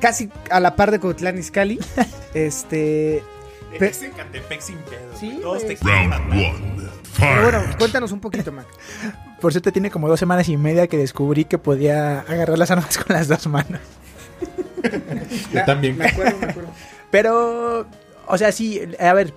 casi 0.00 0.30
a 0.50 0.60
la 0.60 0.74
par 0.76 0.90
de 0.90 0.98
Cotlán 1.00 1.38
Izcalli? 1.38 1.78
este... 2.34 3.22
Pe- 3.78 3.88
Ese 3.90 4.10
Catepec 4.10 4.60
sin 4.60 4.78
pedo. 4.78 5.16
Sí. 5.18 5.38
Todos 5.40 5.64
te 5.64 5.76
Round 5.76 6.12
one. 6.32 6.88
Pero 7.18 7.42
bueno, 7.42 7.62
cuéntanos 7.78 8.10
un 8.12 8.20
poquito, 8.20 8.50
Mac. 8.50 8.66
Por 9.40 9.52
cierto, 9.52 9.70
tiene 9.72 9.90
como 9.90 10.08
dos 10.08 10.18
semanas 10.18 10.48
y 10.48 10.56
media 10.56 10.86
que 10.88 10.96
descubrí 10.96 11.44
que 11.44 11.58
podía 11.58 12.20
agarrar 12.20 12.58
las 12.58 12.70
armas 12.70 12.98
con 12.98 13.14
las 13.14 13.28
dos 13.28 13.46
manos. 13.46 13.80
Yo 15.52 15.64
también. 15.64 15.96
Me 15.98 16.06
acuerdo, 16.06 16.38
me 16.38 16.46
acuerdo. 16.46 16.70
Pero, 17.10 17.86
o 18.26 18.38
sea, 18.38 18.50
sí, 18.52 18.80
a 18.98 19.12
ver. 19.12 19.32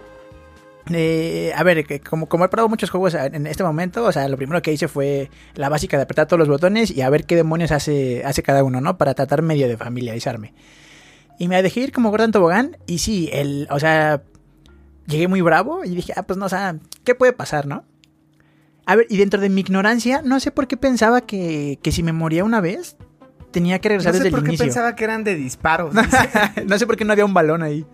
Eh, 0.92 1.52
a 1.56 1.64
ver, 1.64 1.86
que 1.86 2.00
como, 2.02 2.28
como 2.28 2.46
he 2.46 2.50
probado 2.50 2.70
muchos 2.70 2.90
juegos 2.90 3.14
en 3.16 3.48
este 3.48 3.64
momento, 3.64 4.04
o 4.04 4.12
sea, 4.12 4.28
lo 4.28 4.38
primero 4.38 4.62
que 4.62 4.74
hice 4.74 4.88
fue 4.88 5.30
la 5.56 5.70
básica 5.70 5.98
de 5.98 6.04
apretar 6.04 6.28
todos 6.28 6.40
los 6.40 6.50
botones 6.50 6.92
y 6.92 7.02
a 7.02 7.10
ver 7.10 7.26
qué 7.26 7.36
demonios 7.36 7.72
hace, 7.72 8.24
hace 8.26 8.44
cada 8.44 8.64
uno, 8.64 8.82
¿no? 8.82 8.98
Para 8.98 9.14
tratar 9.14 9.42
medio 9.42 9.68
de 9.68 9.78
familiarizarme. 9.78 10.54
Y 11.40 11.48
me 11.48 11.62
dejé 11.64 11.82
ir 11.82 11.92
como 11.92 12.10
Gordon 12.12 12.32
Tobogán 12.32 12.78
y 12.86 13.00
sí, 13.00 13.30
el, 13.32 13.68
o 13.72 13.80
sea, 13.80 14.22
llegué 15.08 15.28
muy 15.28 15.42
bravo 15.42 15.84
y 15.86 15.96
dije, 15.96 16.14
ah, 16.16 16.24
pues 16.24 16.38
no, 16.38 16.46
o 16.46 16.50
sea, 16.50 16.76
¿qué 17.04 17.16
puede 17.16 17.34
pasar, 17.34 17.66
no? 17.66 17.86
A 18.86 18.96
ver, 18.98 19.08
y 19.10 19.18
dentro 19.18 19.40
de 19.40 19.50
mi 19.50 19.62
ignorancia, 19.62 20.22
no 20.24 20.40
sé 20.40 20.52
por 20.52 20.68
qué 20.68 20.76
pensaba 20.76 21.22
que, 21.22 21.80
que 21.82 21.92
si 21.94 22.04
me 22.04 22.12
moría 22.12 22.44
una 22.44 22.60
vez, 22.60 22.98
tenía 23.52 23.80
que 23.80 23.88
No 23.88 23.92
regresar 23.92 24.14
sé 24.14 24.20
desde 24.20 24.32
por 24.32 24.40
el 24.40 24.44
qué 24.46 24.50
inicio. 24.52 24.66
pensaba 24.66 24.96
que 24.96 25.04
eran 25.06 25.24
de 25.24 25.36
disparos. 25.36 25.94
no 26.66 26.78
sé 26.78 26.86
por 26.86 26.98
qué 26.98 27.06
no 27.06 27.14
había 27.14 27.24
un 27.26 27.34
balón 27.34 27.64
ahí. 27.64 27.86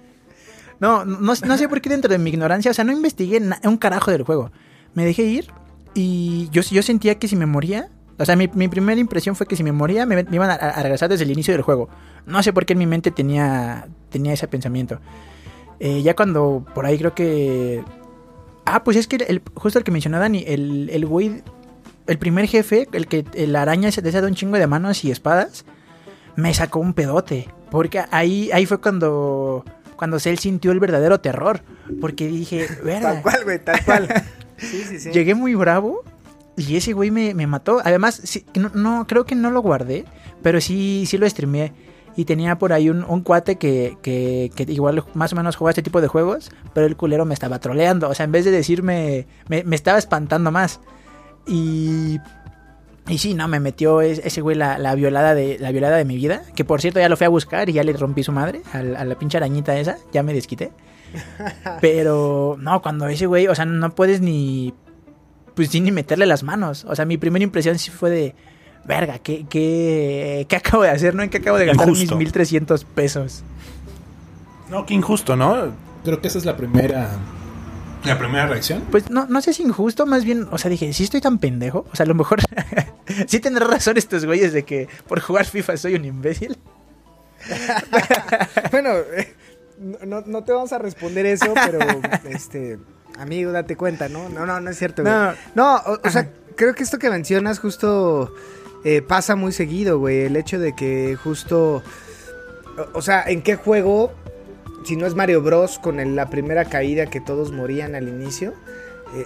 No, 0.79 1.03
no, 1.05 1.33
no 1.33 1.57
sé 1.57 1.67
por 1.67 1.81
qué 1.81 1.89
dentro 1.89 2.09
de 2.09 2.17
mi 2.17 2.29
ignorancia, 2.29 2.71
o 2.71 2.73
sea, 2.73 2.85
no 2.85 2.91
investigué 2.91 3.41
un 3.63 3.77
carajo 3.77 4.11
del 4.11 4.23
juego. 4.23 4.51
Me 4.93 5.05
dejé 5.05 5.23
ir 5.23 5.51
y 5.93 6.49
yo, 6.51 6.61
yo 6.61 6.81
sentía 6.81 7.15
que 7.19 7.27
si 7.27 7.35
me 7.35 7.45
moría, 7.45 7.89
o 8.17 8.25
sea, 8.25 8.35
mi, 8.35 8.49
mi 8.53 8.67
primera 8.67 8.99
impresión 8.99 9.35
fue 9.35 9.47
que 9.47 9.55
si 9.55 9.63
me 9.63 9.71
moría 9.71 10.05
me, 10.05 10.25
iban 10.31 10.49
a, 10.49 10.81
regresar 10.81 11.09
desde 11.09 11.23
el 11.23 11.31
inicio 11.31 11.53
del 11.53 11.61
juego. 11.61 11.89
No 12.25 12.41
sé 12.43 12.53
por 12.53 12.65
qué 12.65 12.73
en 12.73 12.79
mi 12.79 12.85
mente 12.85 13.11
tenía, 13.11 13.87
tenía 14.09 14.33
ese 14.33 14.47
pensamiento. 14.47 14.99
Eh, 15.79 16.01
ya 16.01 16.15
cuando 16.15 16.65
por 16.73 16.85
ahí 16.85 16.97
creo 16.97 17.13
que... 17.13 17.83
Ah, 18.65 18.83
pues 18.83 18.97
es 18.97 19.07
que 19.07 19.15
el, 19.15 19.41
justo 19.55 19.79
el 19.79 19.85
que 19.85 19.91
mencionó 19.91 20.19
Dani, 20.19 20.43
el, 20.45 20.89
el 20.91 21.05
güey, 21.05 21.41
el 22.07 22.17
primer 22.19 22.47
jefe, 22.47 22.87
el 22.91 23.07
que 23.07 23.25
la 23.47 23.63
araña 23.63 23.91
se 23.91 24.01
desata 24.01 24.27
un 24.27 24.35
chingo 24.35 24.57
de 24.57 24.67
manos 24.67 25.03
y 25.03 25.11
espadas, 25.11 25.65
me 26.35 26.53
sacó 26.53 26.79
un 26.79 26.93
pedote. 26.93 27.49
Porque 27.71 28.03
ahí, 28.11 28.49
ahí 28.51 28.65
fue 28.65 28.81
cuando, 28.81 29.63
cuando 29.99 30.17
él 30.23 30.39
sintió 30.39 30.71
el 30.71 30.79
verdadero 30.79 31.19
terror. 31.19 31.61
Porque 31.99 32.27
dije, 32.27 32.67
tal 32.75 32.85
verga, 32.85 33.21
cual, 33.21 33.43
güey, 33.43 33.59
tal 33.59 33.83
cual. 33.83 34.07
Sí, 34.57 34.83
sí, 34.85 34.99
sí. 34.99 35.11
llegué 35.11 35.35
muy 35.35 35.55
bravo 35.55 36.03
y 36.57 36.75
ese 36.75 36.91
güey 36.91 37.11
me, 37.11 37.33
me 37.33 37.47
mató. 37.47 37.79
Además, 37.81 38.19
sí, 38.25 38.45
no, 38.55 38.69
no, 38.73 39.07
creo 39.07 39.25
que 39.25 39.33
no 39.33 39.51
lo 39.51 39.61
guardé, 39.61 40.03
pero 40.43 40.59
sí, 40.59 41.05
sí 41.07 41.17
lo 41.17 41.29
streameé. 41.29 41.71
Y 42.17 42.25
tenía 42.25 42.57
por 42.57 42.73
ahí 42.73 42.89
un, 42.89 43.05
un 43.05 43.21
cuate 43.21 43.55
que, 43.55 43.97
que, 44.01 44.51
que 44.53 44.63
igual 44.63 45.01
más 45.13 45.31
o 45.31 45.37
menos 45.37 45.55
jugaba 45.55 45.71
este 45.71 45.81
tipo 45.81 46.01
de 46.01 46.09
juegos, 46.09 46.51
pero 46.73 46.87
el 46.87 46.97
culero 46.97 47.23
me 47.23 47.33
estaba 47.33 47.59
troleando. 47.59 48.09
O 48.09 48.13
sea, 48.13 48.25
en 48.25 48.33
vez 48.33 48.43
de 48.43 48.51
decirme, 48.51 49.27
me, 49.47 49.63
me 49.63 49.77
estaba 49.77 49.97
espantando 49.97 50.51
más. 50.51 50.81
Y 51.47 52.19
y 53.09 53.17
sí, 53.17 53.33
no, 53.33 53.47
me 53.47 53.59
metió 53.59 54.01
es- 54.01 54.21
ese 54.23 54.39
güey 54.41 54.55
la, 54.55 54.77
la 54.77 54.95
violada 54.95 55.33
de 55.35 55.57
la 55.59 55.71
violada 55.71 55.97
de 55.97 56.05
mi 56.05 56.15
vida. 56.15 56.43
Que 56.55 56.63
por 56.63 56.79
cierto 56.81 56.99
ya 56.99 57.09
lo 57.09 57.17
fui 57.17 57.25
a 57.25 57.29
buscar 57.29 57.67
y 57.69 57.73
ya 57.73 57.83
le 57.83 57.91
rompí 57.93 58.23
su 58.23 58.31
madre 58.31 58.61
a, 58.71 58.81
la- 58.83 58.99
a 58.99 59.05
la 59.05 59.15
pinche 59.19 59.37
arañita 59.37 59.77
esa. 59.77 59.97
Ya 60.13 60.23
me 60.23 60.33
desquité. 60.33 60.71
Pero 61.81 62.55
no, 62.59 62.81
cuando 62.81 63.07
ese 63.07 63.25
güey, 63.25 63.47
o 63.47 63.55
sea, 63.55 63.65
no 63.65 63.89
puedes 63.95 64.21
ni. 64.21 64.73
Pues 65.55 65.69
sí, 65.69 65.81
ni 65.81 65.91
meterle 65.91 66.25
las 66.25 66.43
manos. 66.43 66.85
O 66.87 66.95
sea, 66.95 67.05
mi 67.05 67.17
primera 67.17 67.43
impresión 67.43 67.77
sí 67.79 67.91
fue 67.91 68.09
de. 68.09 68.35
Verga, 68.85 69.19
¿qué, 69.19 69.45
qué, 69.49 70.45
qué 70.47 70.55
acabo 70.55 70.83
de 70.83 70.89
hacer? 70.89 71.13
¿No? 71.13 71.21
¿En 71.21 71.29
qué 71.29 71.37
acabo 71.37 71.57
de 71.57 71.65
gastar 71.65 71.89
Injusto. 71.89 72.15
mis 72.15 72.19
1300 72.19 72.85
pesos? 72.85 73.43
No, 74.69 74.85
qué 74.85 74.93
injusto, 74.93 75.35
¿no? 75.35 75.73
Creo 76.03 76.21
que 76.21 76.27
esa 76.27 76.37
es 76.37 76.45
la 76.45 76.55
primera. 76.55 77.09
La 78.05 78.17
primera 78.17 78.47
reacción. 78.47 78.83
Pues 78.89 79.09
no, 79.09 79.25
no 79.27 79.41
sé 79.41 79.53
si 79.53 79.63
injusto, 79.63 80.05
más 80.05 80.23
bien, 80.23 80.47
o 80.51 80.57
sea, 80.57 80.69
dije, 80.69 80.91
si 80.93 81.03
estoy 81.03 81.21
tan 81.21 81.37
pendejo, 81.37 81.85
o 81.91 81.95
sea, 81.95 82.05
a 82.05 82.07
lo 82.07 82.15
mejor 82.15 82.39
sí 83.27 83.39
tendrán 83.39 83.69
razón 83.69 83.97
estos 83.97 84.25
güeyes 84.25 84.53
de 84.53 84.63
que 84.63 84.87
por 85.07 85.19
jugar 85.19 85.45
FIFA 85.45 85.77
soy 85.77 85.95
un 85.95 86.05
imbécil. 86.05 86.57
bueno, 88.71 88.89
eh, 89.15 89.35
no, 90.05 90.21
no 90.21 90.43
te 90.43 90.51
vamos 90.51 90.73
a 90.73 90.77
responder 90.77 91.25
eso, 91.25 91.53
pero 91.53 91.79
este, 92.29 92.79
amigo, 93.17 93.51
date 93.51 93.75
cuenta, 93.75 94.09
¿no? 94.09 94.29
No, 94.29 94.45
no, 94.45 94.59
no 94.59 94.69
es 94.69 94.77
cierto. 94.77 95.01
güey. 95.03 95.13
No. 95.13 95.33
No, 95.55 95.75
o, 95.77 95.99
o 96.03 96.09
sea, 96.09 96.31
creo 96.55 96.73
que 96.73 96.83
esto 96.83 96.99
que 96.99 97.09
mencionas 97.09 97.59
justo 97.59 98.33
eh, 98.83 99.01
pasa 99.01 99.35
muy 99.35 99.51
seguido, 99.51 99.99
güey. 99.99 100.21
El 100.21 100.35
hecho 100.35 100.59
de 100.59 100.75
que 100.75 101.17
justo. 101.21 101.83
O, 102.77 102.97
o 102.99 103.01
sea, 103.01 103.23
¿en 103.23 103.41
qué 103.41 103.55
juego? 103.55 104.13
Si 104.89 104.95
no 104.95 105.05
es 105.05 105.13
Mario 105.13 105.43
Bros. 105.43 105.77
con 105.77 105.99
el- 105.99 106.15
la 106.15 106.31
primera 106.31 106.65
caída 106.65 107.05
que 107.05 107.21
todos 107.21 107.51
morían 107.51 107.93
al 107.93 108.07
inicio. 108.07 108.53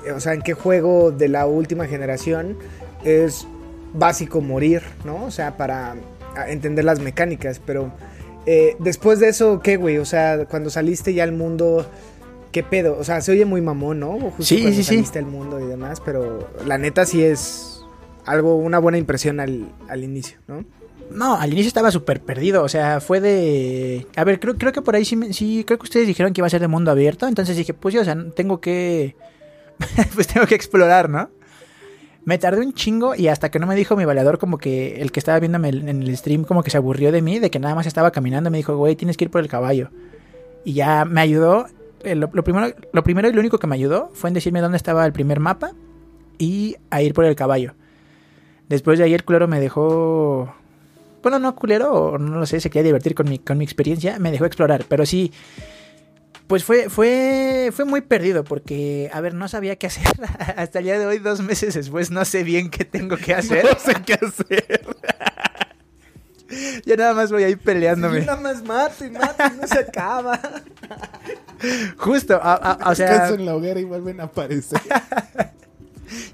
eh, 0.05 0.11
o 0.11 0.19
sea, 0.19 0.33
¿en 0.33 0.41
qué 0.41 0.53
juego 0.53 1.11
de 1.11 1.27
la 1.29 1.45
última 1.45 1.87
generación 1.87 2.57
es 3.05 3.47
básico 3.93 4.41
morir, 4.41 4.81
¿no? 5.05 5.23
O 5.25 5.31
sea, 5.31 5.55
para 5.55 5.95
entender 6.47 6.83
las 6.83 6.99
mecánicas. 6.99 7.59
Pero 7.65 7.91
eh, 8.45 8.75
después 8.79 9.19
de 9.21 9.29
eso, 9.29 9.61
¿qué, 9.61 9.77
güey? 9.77 9.99
O 9.99 10.05
sea, 10.05 10.45
cuando 10.49 10.69
saliste 10.69 11.13
ya 11.13 11.23
al 11.23 11.31
mundo. 11.31 11.85
¿Qué 12.51 12.61
pedo? 12.61 12.97
O 12.99 13.03
sea, 13.05 13.19
se 13.21 13.31
oye 13.31 13.45
muy 13.45 13.61
mamón, 13.61 13.99
¿no? 14.01 14.11
Justo 14.19 14.43
Sí, 14.43 14.55
cuando 14.61 14.71
sí, 14.77 14.83
sí. 14.83 14.95
saliste 14.95 15.19
al 15.19 15.25
mundo 15.27 15.59
y 15.61 15.65
demás, 15.65 16.01
pero 16.03 16.47
la 16.65 16.77
neta 16.77 17.05
sí 17.05 17.23
es 17.23 17.81
algo, 18.25 18.55
una 18.57 18.79
buena 18.79 18.97
impresión 18.97 19.39
al, 19.39 19.71
al 19.89 20.03
inicio, 20.03 20.37
¿no? 20.47 20.63
No, 21.13 21.35
al 21.35 21.51
inicio 21.53 21.67
estaba 21.67 21.91
súper 21.91 22.21
perdido, 22.21 22.63
o 22.63 22.69
sea, 22.69 22.99
fue 22.99 23.21
de... 23.21 24.07
A 24.15 24.23
ver, 24.23 24.39
creo, 24.39 24.55
creo 24.57 24.71
que 24.71 24.81
por 24.81 24.95
ahí 24.95 25.05
sí, 25.05 25.17
sí, 25.31 25.63
creo 25.65 25.77
que 25.77 25.83
ustedes 25.83 26.07
dijeron 26.07 26.33
que 26.33 26.41
iba 26.41 26.47
a 26.47 26.49
ser 26.49 26.61
de 26.61 26.67
mundo 26.67 26.91
abierto, 26.91 27.27
entonces 27.27 27.55
dije, 27.55 27.73
pues 27.73 27.93
sí, 27.93 27.99
o 27.99 28.03
sea, 28.03 28.17
tengo 28.35 28.59
que... 28.59 29.15
pues 30.15 30.27
tengo 30.27 30.47
que 30.47 30.55
explorar, 30.55 31.09
¿no? 31.09 31.29
Me 32.25 32.37
tardé 32.37 32.61
un 32.61 32.73
chingo 32.73 33.15
y 33.15 33.27
hasta 33.27 33.51
que 33.51 33.59
no 33.59 33.67
me 33.67 33.75
dijo 33.75 33.95
mi 33.95 34.05
valedor 34.05 34.39
como 34.39 34.57
que 34.57 35.01
el 35.01 35.11
que 35.11 35.19
estaba 35.19 35.39
viéndome 35.39 35.69
en 35.69 36.03
el 36.03 36.17
stream 36.17 36.45
como 36.45 36.63
que 36.63 36.71
se 36.71 36.77
aburrió 36.77 37.11
de 37.11 37.21
mí, 37.21 37.39
de 37.39 37.51
que 37.51 37.59
nada 37.59 37.75
más 37.75 37.85
estaba 37.85 38.11
caminando, 38.11 38.49
me 38.49 38.57
dijo, 38.57 38.77
güey, 38.77 38.95
tienes 38.95 39.17
que 39.17 39.25
ir 39.25 39.31
por 39.31 39.41
el 39.41 39.49
caballo. 39.49 39.89
Y 40.63 40.73
ya 40.73 41.03
me 41.03 41.19
ayudó, 41.19 41.67
eh, 42.03 42.15
lo, 42.15 42.29
primero, 42.29 42.73
lo 42.93 43.03
primero 43.03 43.27
y 43.27 43.33
lo 43.33 43.41
único 43.41 43.57
que 43.57 43.67
me 43.67 43.75
ayudó 43.75 44.09
fue 44.13 44.29
en 44.29 44.35
decirme 44.35 44.61
dónde 44.61 44.77
estaba 44.77 45.05
el 45.05 45.11
primer 45.11 45.41
mapa 45.41 45.73
y 46.37 46.77
a 46.89 47.01
ir 47.01 47.13
por 47.13 47.25
el 47.25 47.35
caballo. 47.35 47.75
Después 48.69 48.97
de 48.97 49.05
ahí 49.05 49.13
el 49.13 49.47
me 49.47 49.59
dejó 49.59 50.53
bueno, 51.23 51.39
no 51.39 51.55
culero, 51.55 52.17
no 52.19 52.37
lo 52.39 52.45
sé, 52.45 52.59
se 52.59 52.69
quería 52.69 52.83
divertir 52.83 53.15
con 53.15 53.27
mi, 53.27 53.39
con 53.39 53.57
mi 53.57 53.63
experiencia, 53.63 54.19
me 54.19 54.29
dejó 54.31 54.45
explorar, 54.45 54.85
pero 54.87 55.05
sí, 55.05 55.31
pues 56.47 56.63
fue, 56.63 56.89
fue, 56.89 57.71
fue 57.73 57.85
muy 57.85 58.01
perdido 58.01 58.43
porque, 58.43 59.09
a 59.13 59.21
ver, 59.21 59.33
no 59.33 59.47
sabía 59.47 59.77
qué 59.77 59.87
hacer. 59.87 60.03
Hasta 60.57 60.79
el 60.79 60.85
día 60.85 60.99
de 60.99 61.05
hoy, 61.07 61.17
dos 61.19 61.41
meses 61.41 61.73
después, 61.73 62.11
no 62.11 62.25
sé 62.25 62.43
bien 62.43 62.69
qué 62.69 62.85
tengo 62.85 63.17
que 63.17 63.33
hacer. 63.35 63.63
No 63.65 63.79
sé 63.79 63.95
qué 64.05 64.13
hacer. 64.13 64.85
ya 66.85 66.95
nada 66.97 67.13
más 67.13 67.31
voy 67.31 67.43
ahí 67.43 67.55
peleándome. 67.55 68.21
nada 68.21 68.39
más 68.39 68.61
mate, 68.63 69.09
mate, 69.09 69.43
no 69.59 69.67
se 69.67 69.79
acaba. 69.79 70.39
Justo, 71.97 72.35
a- 72.41 72.55
a- 72.55 72.91
o 72.91 72.95
sea, 72.95 73.09
Descanso 73.09 73.35
en 73.35 73.45
la 73.45 73.55
hoguera 73.55 73.79
y 73.79 73.85
vuelven 73.85 74.19
a 74.19 74.25
aparecer. 74.25 74.79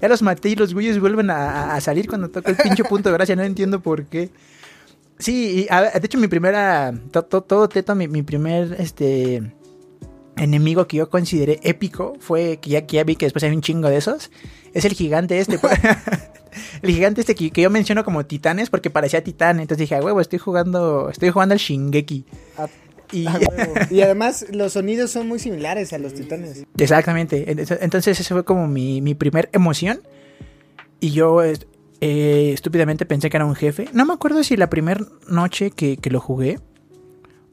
ya 0.02 0.08
los 0.08 0.20
maté 0.22 0.50
y 0.50 0.56
los 0.56 0.74
güeyes 0.74 0.98
vuelven 1.00 1.30
a, 1.30 1.74
a 1.74 1.80
salir 1.80 2.08
cuando 2.08 2.28
toco 2.28 2.50
el 2.50 2.56
pinche 2.56 2.84
punto 2.84 3.08
de 3.08 3.14
gracia, 3.14 3.36
no 3.36 3.42
entiendo 3.44 3.80
por 3.80 4.04
qué. 4.06 4.30
Sí, 5.20 5.60
y, 5.60 5.72
a 5.72 5.82
ver, 5.82 5.92
de 5.92 6.04
hecho 6.06 6.18
mi 6.18 6.26
primera, 6.26 6.92
to- 7.12 7.24
to- 7.24 7.42
todo 7.42 7.68
teto, 7.68 7.94
mi, 7.94 8.08
mi 8.08 8.22
primer, 8.22 8.74
este, 8.80 9.52
enemigo 10.36 10.86
que 10.88 10.96
yo 10.96 11.08
consideré 11.10 11.60
épico 11.62 12.14
fue, 12.18 12.56
que 12.56 12.70
ya, 12.70 12.86
que 12.86 12.96
ya 12.96 13.04
vi 13.04 13.14
que 13.16 13.26
después 13.26 13.44
hay 13.44 13.50
un 13.54 13.60
chingo 13.62 13.88
de 13.88 13.98
esos, 13.98 14.30
es 14.74 14.84
el 14.84 14.94
gigante 14.94 15.38
este. 15.38 15.58
el 16.82 16.90
gigante 16.90 17.20
este 17.20 17.34
que, 17.34 17.50
que 17.50 17.62
yo 17.62 17.70
menciono 17.70 18.04
como 18.04 18.24
titanes 18.26 18.70
porque 18.70 18.90
parecía 18.90 19.22
titán, 19.22 19.60
entonces 19.60 19.78
dije, 19.78 19.94
a 19.96 20.00
huevo, 20.02 20.20
estoy 20.20 20.38
jugando, 20.38 21.10
estoy 21.10 21.30
jugando 21.30 21.52
al 21.52 21.58
Shingeki. 21.58 22.24
Y, 23.12 23.26
Ah, 23.26 23.38
y 23.90 24.02
además 24.02 24.46
los 24.52 24.72
sonidos 24.74 25.10
son 25.10 25.26
muy 25.26 25.40
similares 25.40 25.92
a 25.92 25.98
los 25.98 26.14
titanes. 26.14 26.64
Exactamente. 26.78 27.44
Ent- 27.56 27.78
Entonces 27.80 28.20
ese 28.20 28.32
fue 28.32 28.44
como 28.44 28.68
mi, 28.68 29.00
mi 29.02 29.14
primer 29.16 29.48
emoción. 29.52 30.00
Y 31.00 31.10
yo 31.10 31.42
eh, 32.00 32.50
estúpidamente 32.54 33.06
pensé 33.06 33.30
que 33.30 33.36
era 33.36 33.44
un 33.46 33.54
jefe. 33.54 33.88
No 33.92 34.04
me 34.06 34.12
acuerdo 34.14 34.42
si 34.44 34.56
la 34.56 34.70
primera 34.70 35.04
noche 35.28 35.70
que, 35.70 35.96
que 35.96 36.10
lo 36.10 36.20
jugué 36.20 36.58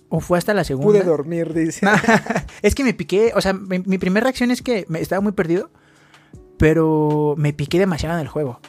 o 0.09 0.19
fue 0.21 0.37
hasta 0.37 0.53
la 0.53 0.63
segunda. 0.63 0.99
Pude 0.99 1.03
dormir, 1.03 1.53
dice. 1.53 1.85
es 2.61 2.75
que 2.75 2.83
me 2.83 2.93
piqué, 2.93 3.31
o 3.35 3.41
sea, 3.41 3.53
mi, 3.53 3.79
mi 3.79 3.97
primera 3.97 4.23
reacción 4.25 4.51
es 4.51 4.61
que 4.61 4.85
me 4.87 4.99
estaba 5.01 5.21
muy 5.21 5.33
perdido, 5.33 5.69
pero 6.57 7.35
me 7.37 7.53
piqué 7.53 7.79
demasiado 7.79 8.15
en 8.15 8.21
el 8.21 8.27
juego. 8.27 8.59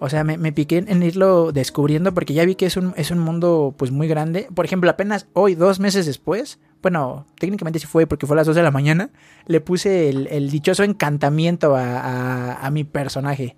O 0.00 0.08
sea, 0.08 0.24
me, 0.24 0.36
me 0.36 0.52
piqué 0.52 0.78
en 0.78 1.00
irlo 1.04 1.52
descubriendo 1.52 2.12
porque 2.12 2.34
ya 2.34 2.44
vi 2.44 2.56
que 2.56 2.66
es 2.66 2.76
un, 2.76 2.92
es 2.96 3.12
un 3.12 3.20
mundo 3.20 3.72
pues 3.78 3.92
muy 3.92 4.08
grande. 4.08 4.48
Por 4.52 4.64
ejemplo, 4.64 4.90
apenas 4.90 5.28
hoy, 5.32 5.54
dos 5.54 5.78
meses 5.78 6.06
después, 6.06 6.58
bueno, 6.82 7.24
técnicamente 7.38 7.78
sí 7.78 7.86
fue 7.86 8.08
porque 8.08 8.26
fue 8.26 8.34
a 8.34 8.38
las 8.38 8.48
2 8.48 8.56
de 8.56 8.62
la 8.64 8.72
mañana, 8.72 9.10
le 9.46 9.60
puse 9.60 10.08
el, 10.08 10.26
el 10.26 10.50
dichoso 10.50 10.82
encantamiento 10.82 11.76
a, 11.76 12.00
a- 12.00 12.66
a 12.66 12.70
mi 12.72 12.82
personaje. 12.82 13.54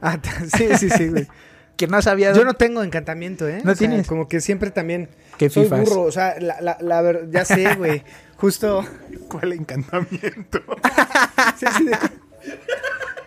Ah, 0.00 0.18
sí, 0.56 0.68
sí, 0.78 0.90
sí, 0.90 1.08
güey. 1.08 1.26
Que 1.76 1.86
no 1.86 2.00
sabía... 2.00 2.32
Yo 2.32 2.42
no 2.46 2.54
tengo 2.54 2.82
encantamiento, 2.82 3.46
¿eh? 3.46 3.60
¿No 3.62 3.72
O 3.72 3.74
sea, 3.74 3.86
tienes? 3.86 4.06
Como 4.06 4.28
que 4.28 4.40
siempre 4.40 4.70
también 4.70 5.10
Qué 5.36 5.50
soy 5.50 5.64
fifas. 5.64 5.80
burro, 5.80 6.02
o 6.04 6.10
sea, 6.10 6.36
la, 6.40 6.58
la, 6.62 6.78
la 6.80 7.02
ver- 7.02 7.28
ya 7.30 7.44
sé, 7.44 7.74
güey. 7.74 8.02
Justo. 8.38 8.82
¿Cuál 9.28 9.52
encantamiento? 9.52 10.60
sí, 11.58 11.66
sí, 11.76 11.84
de- 11.84 11.98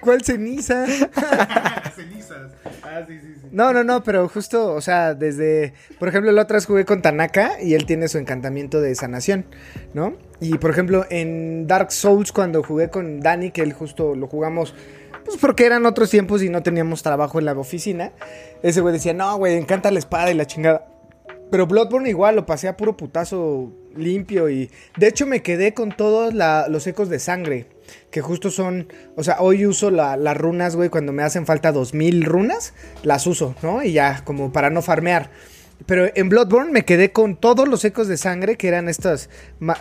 ¿Cuál 0.02 0.24
ceniza? 0.24 0.88
Cenizas. 1.96 2.52
Ah, 2.84 3.02
sí, 3.08 3.20
sí, 3.20 3.34
sí. 3.40 3.48
No, 3.52 3.74
no, 3.74 3.84
no, 3.84 4.04
pero 4.04 4.28
justo, 4.30 4.74
o 4.74 4.82
sea, 4.82 5.14
desde, 5.14 5.74
por 6.00 6.08
ejemplo, 6.08 6.32
la 6.32 6.42
otra 6.44 6.56
vez 6.58 6.66
jugué 6.66 6.86
con 6.86 7.02
Tanaka 7.02 7.62
y 7.62 7.74
él 7.74 7.86
tiene 7.86 8.08
su 8.08 8.18
encantamiento 8.18 8.82
de 8.82 8.96
sanación, 8.96 9.46
¿no? 9.94 10.16
Y 10.40 10.58
por 10.58 10.72
ejemplo, 10.72 11.06
en 11.10 11.68
Dark 11.68 11.92
Souls 11.92 12.32
cuando 12.32 12.64
jugué 12.64 12.90
con 12.90 13.20
Dani, 13.20 13.52
que 13.52 13.62
él 13.62 13.74
justo 13.74 14.16
lo 14.16 14.28
jugamos, 14.28 14.74
pues 15.30 15.40
porque 15.42 15.66
eran 15.66 15.86
otros 15.86 16.10
tiempos 16.10 16.42
y 16.44 16.50
no 16.50 16.64
teníamos 16.64 17.04
trabajo 17.04 17.40
en 17.40 17.46
la 17.46 17.54
oficina, 17.54 18.12
ese 18.64 18.82
güey 18.82 18.94
decía, 18.94 19.14
no, 19.14 19.38
güey, 19.38 19.56
encanta 19.58 19.92
la 19.92 20.00
espada 20.00 20.32
y 20.32 20.34
la 20.34 20.46
chingada. 20.48 20.86
Pero 21.52 21.66
Bloodborne 21.66 22.10
igual 22.10 22.36
lo 22.36 22.46
pasé 22.46 22.68
a 22.68 22.78
puro 22.78 22.96
putazo 22.96 23.72
limpio 23.96 24.50
y 24.50 24.70
de 24.98 25.08
hecho 25.08 25.26
me 25.26 25.42
quedé 25.42 25.74
con 25.74 25.90
todos 25.96 26.34
los 26.34 26.86
ecos 26.88 27.10
de 27.10 27.18
sangre. 27.20 27.66
Que 28.12 28.22
justo 28.22 28.52
son, 28.52 28.88
o 29.16 29.24
sea, 29.24 29.38
hoy 29.40 29.66
uso 29.66 29.90
la- 29.90 30.16
las 30.16 30.38
runas, 30.38 30.76
güey, 30.76 30.90
cuando 30.90 31.12
me 31.12 31.24
hacen 31.24 31.48
falta 31.48 31.72
2000 31.72 32.24
runas, 32.24 32.74
las 33.02 33.26
uso, 33.26 33.56
¿no? 33.64 33.82
Y 33.82 33.94
ya, 33.94 34.24
como 34.26 34.52
para 34.52 34.70
no 34.70 34.84
farmear. 34.84 35.32
Pero 35.88 36.08
en 36.14 36.30
Bloodborne 36.30 36.72
me 36.72 36.86
quedé 36.86 37.12
con 37.12 37.36
todos 37.36 37.68
los 37.68 37.84
ecos 37.86 38.08
de 38.08 38.18
sangre, 38.18 38.58
que 38.58 38.68
eran 38.68 38.90
estas, 38.90 39.30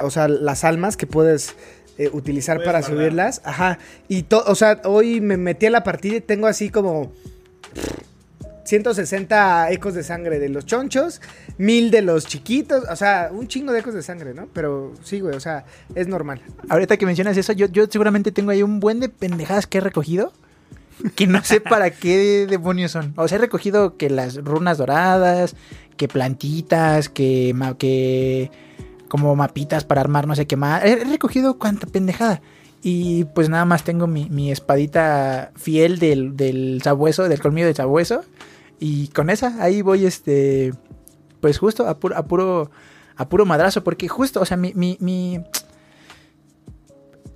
o 0.00 0.10
sea, 0.10 0.26
las 0.28 0.64
almas 0.64 0.96
que 0.96 1.06
puedes 1.06 1.54
eh, 1.98 2.08
utilizar 2.12 2.62
para 2.64 2.82
subirlas. 2.82 3.42
Ajá. 3.44 3.78
Y, 4.08 4.22
to- 4.22 4.44
o 4.46 4.54
sea, 4.54 4.80
hoy 4.84 5.20
me 5.20 5.36
metí 5.36 5.66
a 5.66 5.70
la 5.70 5.82
partida 5.84 6.16
y 6.16 6.20
tengo 6.20 6.46
así 6.46 6.70
como 6.70 7.12
160 8.64 9.70
ecos 9.72 9.94
de 9.94 10.02
sangre 10.02 10.38
de 10.38 10.50
los 10.50 10.66
chonchos, 10.66 11.22
1000 11.56 11.90
de 11.90 12.02
los 12.02 12.26
chiquitos, 12.26 12.84
o 12.90 12.96
sea, 12.96 13.30
un 13.32 13.48
chingo 13.48 13.72
de 13.72 13.80
ecos 13.80 13.94
de 13.94 14.02
sangre, 14.02 14.34
¿no? 14.34 14.46
Pero 14.52 14.92
sí, 15.02 15.20
güey, 15.20 15.34
o 15.34 15.40
sea, 15.40 15.64
es 15.94 16.06
normal. 16.06 16.42
Ahorita 16.68 16.98
que 16.98 17.06
mencionas 17.06 17.36
eso, 17.38 17.52
yo, 17.54 17.66
yo 17.66 17.86
seguramente 17.90 18.30
tengo 18.30 18.50
ahí 18.50 18.62
un 18.62 18.78
buen 18.78 19.00
de 19.00 19.08
pendejadas 19.08 19.66
que 19.66 19.78
he 19.78 19.80
recogido. 19.80 20.32
Que 21.14 21.26
no 21.28 21.42
sé 21.44 21.60
para 21.60 21.90
qué 21.92 22.46
demonios 22.50 22.90
son. 22.90 23.14
O 23.16 23.26
sea, 23.28 23.38
he 23.38 23.40
recogido 23.40 23.96
que 23.96 24.10
las 24.10 24.34
runas 24.44 24.76
doradas, 24.78 25.54
que 25.96 26.08
plantitas, 26.08 27.08
que, 27.08 27.54
que 27.78 28.50
como 29.08 29.34
mapitas 29.34 29.84
para 29.84 30.00
armar 30.00 30.26
no 30.26 30.34
sé 30.34 30.46
qué 30.46 30.56
más. 30.56 30.84
He, 30.84 31.04
recogido 31.04 31.58
cuánta 31.58 31.86
pendejada. 31.86 32.40
Y 32.82 33.24
pues 33.24 33.48
nada 33.48 33.64
más 33.64 33.82
tengo 33.82 34.06
mi, 34.06 34.28
mi 34.30 34.52
espadita 34.52 35.50
fiel 35.56 35.98
del, 35.98 36.36
del 36.36 36.80
sabueso, 36.82 37.28
del 37.28 37.40
colmillo 37.40 37.66
del 37.66 37.74
sabueso. 37.74 38.22
Y 38.78 39.08
con 39.08 39.30
esa, 39.30 39.62
ahí 39.62 39.82
voy, 39.82 40.06
este, 40.06 40.72
pues 41.40 41.58
justo 41.58 41.88
a 41.88 41.98
puro, 41.98 42.16
a 42.16 42.24
puro, 42.26 42.70
a 43.16 43.28
puro 43.28 43.44
madrazo. 43.44 43.82
Porque 43.82 44.06
justo, 44.06 44.40
o 44.40 44.44
sea, 44.44 44.56
mi, 44.56 44.72
mi, 44.74 44.96
mi, 45.00 45.40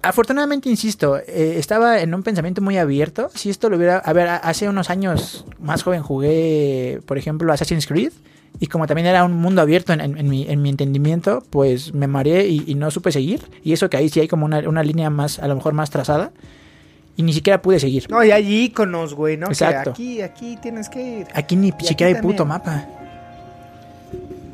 Afortunadamente, 0.02 0.68
insisto, 0.68 1.16
eh, 1.18 1.54
estaba 1.58 2.00
en 2.00 2.12
un 2.14 2.22
pensamiento 2.24 2.60
muy 2.60 2.76
abierto. 2.76 3.30
Si 3.34 3.50
esto 3.50 3.70
lo 3.70 3.76
hubiera... 3.76 3.98
A 3.98 4.12
ver, 4.12 4.28
hace 4.28 4.68
unos 4.68 4.90
años 4.90 5.44
más 5.60 5.82
joven 5.84 6.02
jugué, 6.02 7.00
por 7.06 7.18
ejemplo, 7.18 7.52
Assassin's 7.52 7.86
Creed. 7.86 8.12
Y 8.60 8.66
como 8.66 8.86
también 8.86 9.06
era 9.06 9.24
un 9.24 9.32
mundo 9.34 9.62
abierto 9.62 9.92
en, 9.92 10.00
en- 10.00 10.18
en 10.18 10.28
mi, 10.28 10.46
en 10.48 10.60
mi 10.60 10.68
entendimiento, 10.70 11.42
pues 11.50 11.94
me 11.94 12.06
mareé 12.06 12.46
y, 12.48 12.64
y 12.66 12.74
no 12.74 12.90
supe 12.90 13.10
seguir. 13.12 13.42
Y 13.64 13.72
eso 13.72 13.88
que 13.88 13.96
ahí 13.96 14.08
sí 14.08 14.20
hay 14.20 14.28
como 14.28 14.44
una, 14.44 14.58
una 14.68 14.82
línea 14.82 15.08
más, 15.08 15.38
a 15.38 15.46
lo 15.48 15.54
mejor 15.54 15.72
más 15.72 15.90
trazada. 15.90 16.32
Y 17.16 17.22
ni 17.22 17.32
siquiera 17.32 17.62
pude 17.62 17.78
seguir. 17.78 18.10
No, 18.10 18.22
y 18.24 18.30
hay 18.30 18.64
iconos, 18.64 19.14
güey, 19.14 19.36
¿no? 19.36 19.46
Que 19.46 19.52
Exacto. 19.52 19.90
aquí, 19.90 20.20
aquí 20.20 20.58
tienes 20.60 20.88
que 20.88 21.18
ir. 21.20 21.26
Aquí 21.34 21.56
ni 21.56 21.70
aquí 21.70 21.86
siquiera 21.86 22.08
hay 22.08 22.14
también. 22.14 22.32
puto 22.32 22.44
mapa. 22.44 22.86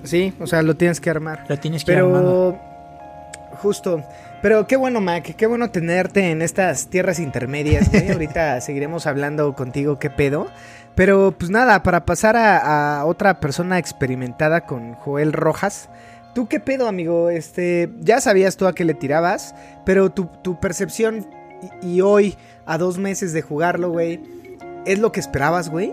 Sí, 0.05 0.33
o 0.41 0.47
sea, 0.47 0.63
lo 0.63 0.77
tienes 0.77 1.01
que 1.01 1.11
armar. 1.11 1.45
Lo 1.49 1.59
tienes 1.59 1.85
que 1.85 1.95
armando. 1.95 2.57
Pero, 2.59 3.57
justo. 3.59 4.03
Pero 4.40 4.66
qué 4.66 4.77
bueno, 4.77 5.01
Mac, 5.01 5.35
qué 5.37 5.46
bueno 5.46 5.70
tenerte 5.70 6.31
en 6.31 6.42
estas 6.42 6.88
tierras 6.88 7.18
intermedias, 7.18 7.90
güey. 7.90 8.09
Ahorita 8.12 8.61
seguiremos 8.61 9.07
hablando 9.07 9.55
contigo, 9.55 9.98
qué 9.98 10.11
pedo. 10.11 10.46
Pero 10.94 11.35
pues 11.37 11.51
nada, 11.51 11.83
para 11.83 12.05
pasar 12.05 12.37
a, 12.37 13.01
a 13.01 13.05
otra 13.05 13.40
persona 13.40 13.79
experimentada 13.79 14.62
con 14.62 14.94
Joel 14.94 15.33
Rojas. 15.33 15.88
¿Tú 16.35 16.46
qué 16.46 16.61
pedo, 16.61 16.87
amigo? 16.87 17.31
Este, 17.31 17.90
ya 18.01 18.20
sabías 18.20 18.57
tú 18.57 18.66
a 18.66 18.74
qué 18.74 18.85
le 18.85 18.94
tirabas, 18.94 19.55
pero 19.85 20.11
tu, 20.11 20.27
tu 20.42 20.61
percepción 20.61 21.27
y, 21.83 21.94
y 21.94 22.01
hoy, 22.01 22.37
a 22.66 22.79
dos 22.79 22.98
meses 22.98 23.33
de 23.33 23.42
jugarlo, 23.42 23.90
güey, 23.90 24.20
¿es 24.87 24.98
lo 24.98 25.11
que 25.11 25.20
esperabas, 25.20 25.68
güey? 25.68 25.92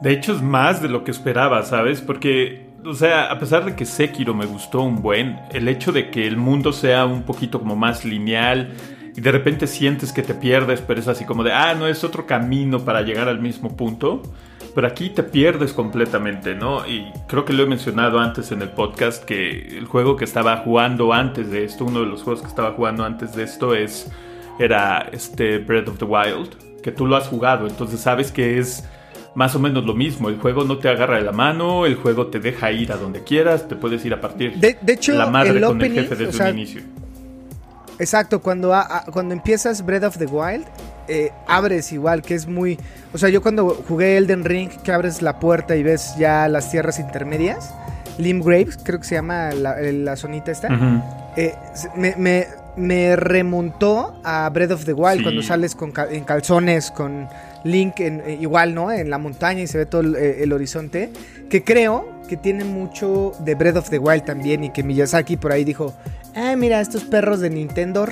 De 0.00 0.12
hecho, 0.12 0.34
es 0.34 0.42
más 0.42 0.82
de 0.82 0.88
lo 0.88 1.04
que 1.04 1.10
esperaba, 1.10 1.62
¿sabes? 1.62 2.02
Porque, 2.02 2.68
o 2.84 2.94
sea, 2.94 3.30
a 3.30 3.38
pesar 3.38 3.64
de 3.64 3.74
que 3.74 3.84
Sekiro 3.84 4.34
me 4.34 4.46
gustó 4.46 4.82
un 4.82 5.00
buen, 5.00 5.38
el 5.52 5.68
hecho 5.68 5.92
de 5.92 6.10
que 6.10 6.26
el 6.26 6.36
mundo 6.36 6.72
sea 6.72 7.06
un 7.06 7.22
poquito 7.22 7.58
como 7.60 7.76
más 7.76 8.04
lineal 8.04 8.74
y 9.16 9.20
de 9.20 9.32
repente 9.32 9.66
sientes 9.66 10.12
que 10.12 10.22
te 10.22 10.34
pierdes, 10.34 10.80
pero 10.80 11.00
es 11.00 11.08
así 11.08 11.24
como 11.24 11.44
de, 11.44 11.52
ah, 11.52 11.74
no 11.74 11.86
es 11.86 12.04
otro 12.04 12.26
camino 12.26 12.80
para 12.80 13.02
llegar 13.02 13.28
al 13.28 13.40
mismo 13.40 13.76
punto. 13.76 14.22
Pero 14.74 14.88
aquí 14.88 15.10
te 15.10 15.22
pierdes 15.22 15.72
completamente, 15.72 16.56
¿no? 16.56 16.84
Y 16.84 17.12
creo 17.28 17.44
que 17.44 17.52
lo 17.52 17.62
he 17.62 17.66
mencionado 17.66 18.18
antes 18.18 18.50
en 18.50 18.60
el 18.60 18.70
podcast 18.70 19.24
que 19.24 19.78
el 19.78 19.86
juego 19.86 20.16
que 20.16 20.24
estaba 20.24 20.56
jugando 20.58 21.12
antes 21.12 21.48
de 21.52 21.64
esto, 21.64 21.84
uno 21.84 22.00
de 22.00 22.06
los 22.06 22.24
juegos 22.24 22.42
que 22.42 22.48
estaba 22.48 22.72
jugando 22.72 23.04
antes 23.04 23.36
de 23.36 23.44
esto 23.44 23.74
es 23.74 24.10
era 24.58 25.08
este 25.12 25.58
Breath 25.58 25.88
of 25.88 25.98
the 25.98 26.04
Wild, 26.04 26.80
que 26.82 26.90
tú 26.90 27.06
lo 27.06 27.14
has 27.14 27.28
jugado, 27.28 27.68
entonces 27.68 28.00
sabes 28.00 28.32
que 28.32 28.58
es 28.58 28.88
más 29.34 29.54
o 29.54 29.58
menos 29.58 29.84
lo 29.84 29.94
mismo. 29.94 30.28
El 30.28 30.38
juego 30.38 30.64
no 30.64 30.78
te 30.78 30.88
agarra 30.88 31.16
de 31.16 31.22
la 31.22 31.32
mano, 31.32 31.86
el 31.86 31.96
juego 31.96 32.26
te 32.28 32.38
deja 32.40 32.70
ir 32.72 32.92
a 32.92 32.96
donde 32.96 33.22
quieras, 33.24 33.66
te 33.68 33.74
puedes 33.76 34.04
ir 34.04 34.14
a 34.14 34.20
partir 34.20 34.54
De, 34.58 34.76
de 34.80 34.92
hecho, 34.92 35.12
la 35.12 35.26
madre 35.26 35.50
el 35.58 35.60
con 35.64 35.80
el 35.82 35.92
jefe 35.92 36.14
desde 36.16 36.26
o 36.30 36.32
sea, 36.32 36.46
un 36.50 36.58
inicio. 36.58 36.82
Exacto, 37.98 38.40
cuando, 38.42 38.74
a- 38.74 38.80
a- 38.98 39.04
cuando 39.06 39.34
empiezas 39.34 39.84
Breath 39.84 40.04
of 40.04 40.18
the 40.18 40.26
Wild, 40.26 40.64
eh, 41.06 41.30
abres 41.46 41.92
igual, 41.92 42.22
que 42.22 42.34
es 42.34 42.46
muy... 42.48 42.78
O 43.12 43.18
sea, 43.18 43.28
yo 43.28 43.40
cuando 43.42 43.68
jugué 43.88 44.16
Elden 44.16 44.44
Ring, 44.44 44.70
que 44.82 44.90
abres 44.90 45.22
la 45.22 45.38
puerta 45.38 45.76
y 45.76 45.82
ves 45.82 46.14
ya 46.18 46.48
las 46.48 46.70
tierras 46.70 46.98
intermedias, 46.98 47.72
Limgrave, 48.18 48.68
creo 48.84 48.98
que 49.00 49.04
se 49.06 49.14
llama 49.16 49.50
la, 49.52 49.76
la 49.80 50.16
zonita 50.16 50.50
esta, 50.50 50.68
eh, 51.36 51.54
me, 51.96 52.14
me- 52.16 52.46
me 52.76 53.14
remontó 53.14 54.20
a 54.24 54.48
Breath 54.50 54.72
of 54.72 54.84
the 54.84 54.92
Wild 54.92 55.18
Sí. 55.18 55.22
cuando 55.22 55.42
sales 55.42 55.74
con 55.76 55.92
en 56.10 56.24
calzones 56.24 56.90
con 56.90 57.28
Link 57.64 58.00
eh, 58.00 58.38
igual, 58.40 58.74
¿no? 58.74 58.92
En 58.92 59.10
la 59.10 59.18
montaña 59.18 59.62
y 59.62 59.66
se 59.66 59.78
ve 59.78 59.86
todo 59.86 60.02
el, 60.02 60.14
eh, 60.16 60.42
el 60.42 60.52
horizonte. 60.52 61.10
Que 61.48 61.64
creo 61.64 62.14
que 62.28 62.36
tiene 62.36 62.64
mucho 62.64 63.32
de 63.40 63.54
Breath 63.54 63.76
of 63.76 63.90
the 63.90 63.98
Wild 63.98 64.24
también 64.24 64.64
y 64.64 64.70
que 64.70 64.82
Miyazaki 64.82 65.36
por 65.36 65.52
ahí 65.52 65.64
dijo, 65.64 65.94
ah, 66.34 66.54
mira, 66.56 66.80
estos 66.80 67.04
perros 67.04 67.40
de 67.40 67.50
Nintendo 67.50 68.06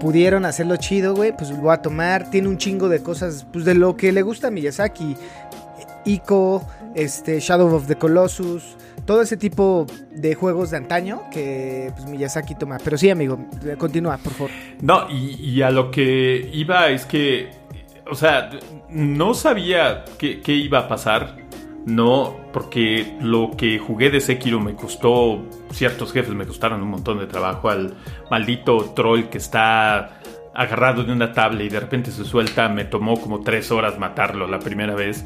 pudieron 0.00 0.44
hacerlo 0.44 0.76
chido, 0.76 1.14
güey, 1.14 1.34
pues 1.36 1.50
lo 1.50 1.56
voy 1.56 1.72
a 1.72 1.78
tomar. 1.78 2.30
Tiene 2.30 2.48
un 2.48 2.58
chingo 2.58 2.88
de 2.88 3.02
cosas, 3.02 3.46
pues 3.52 3.64
de 3.64 3.74
lo 3.74 3.96
que 3.96 4.12
le 4.12 4.22
gusta 4.22 4.48
a 4.48 4.50
Miyazaki. 4.50 5.16
Ico, 6.04 6.66
este, 6.94 7.38
Shadow 7.38 7.72
of 7.72 7.86
the 7.86 7.94
Colossus, 7.94 8.76
todo 9.06 9.22
ese 9.22 9.36
tipo 9.36 9.86
de 10.10 10.34
juegos 10.34 10.72
de 10.72 10.78
antaño 10.78 11.22
que 11.30 11.92
pues, 11.94 12.06
Miyazaki 12.08 12.56
toma. 12.56 12.78
Pero 12.82 12.98
sí, 12.98 13.10
amigo, 13.10 13.38
continúa, 13.78 14.18
por 14.18 14.32
favor. 14.32 14.50
No, 14.80 15.08
y 15.08 15.62
a 15.62 15.70
lo 15.70 15.90
que 15.92 16.50
iba 16.52 16.88
es 16.88 17.06
que, 17.06 17.61
o 18.10 18.14
sea, 18.14 18.50
no 18.88 19.34
sabía 19.34 20.04
qué, 20.18 20.40
qué 20.40 20.52
iba 20.52 20.80
a 20.80 20.88
pasar, 20.88 21.36
no, 21.86 22.36
porque 22.52 23.16
lo 23.20 23.50
que 23.56 23.78
jugué 23.78 24.10
de 24.10 24.20
Sekiro 24.20 24.60
me 24.60 24.74
costó, 24.74 25.42
ciertos 25.72 26.12
jefes 26.12 26.34
me 26.34 26.46
costaron 26.46 26.82
un 26.82 26.90
montón 26.90 27.18
de 27.18 27.26
trabajo, 27.26 27.70
al 27.70 27.94
maldito 28.30 28.92
troll 28.94 29.24
que 29.24 29.38
está 29.38 30.20
agarrado 30.54 31.02
de 31.02 31.12
una 31.12 31.32
tabla 31.32 31.62
y 31.62 31.68
de 31.68 31.80
repente 31.80 32.10
se 32.10 32.24
suelta, 32.24 32.68
me 32.68 32.84
tomó 32.84 33.20
como 33.20 33.40
tres 33.40 33.70
horas 33.70 33.98
matarlo 33.98 34.46
la 34.46 34.58
primera 34.58 34.94
vez. 34.94 35.24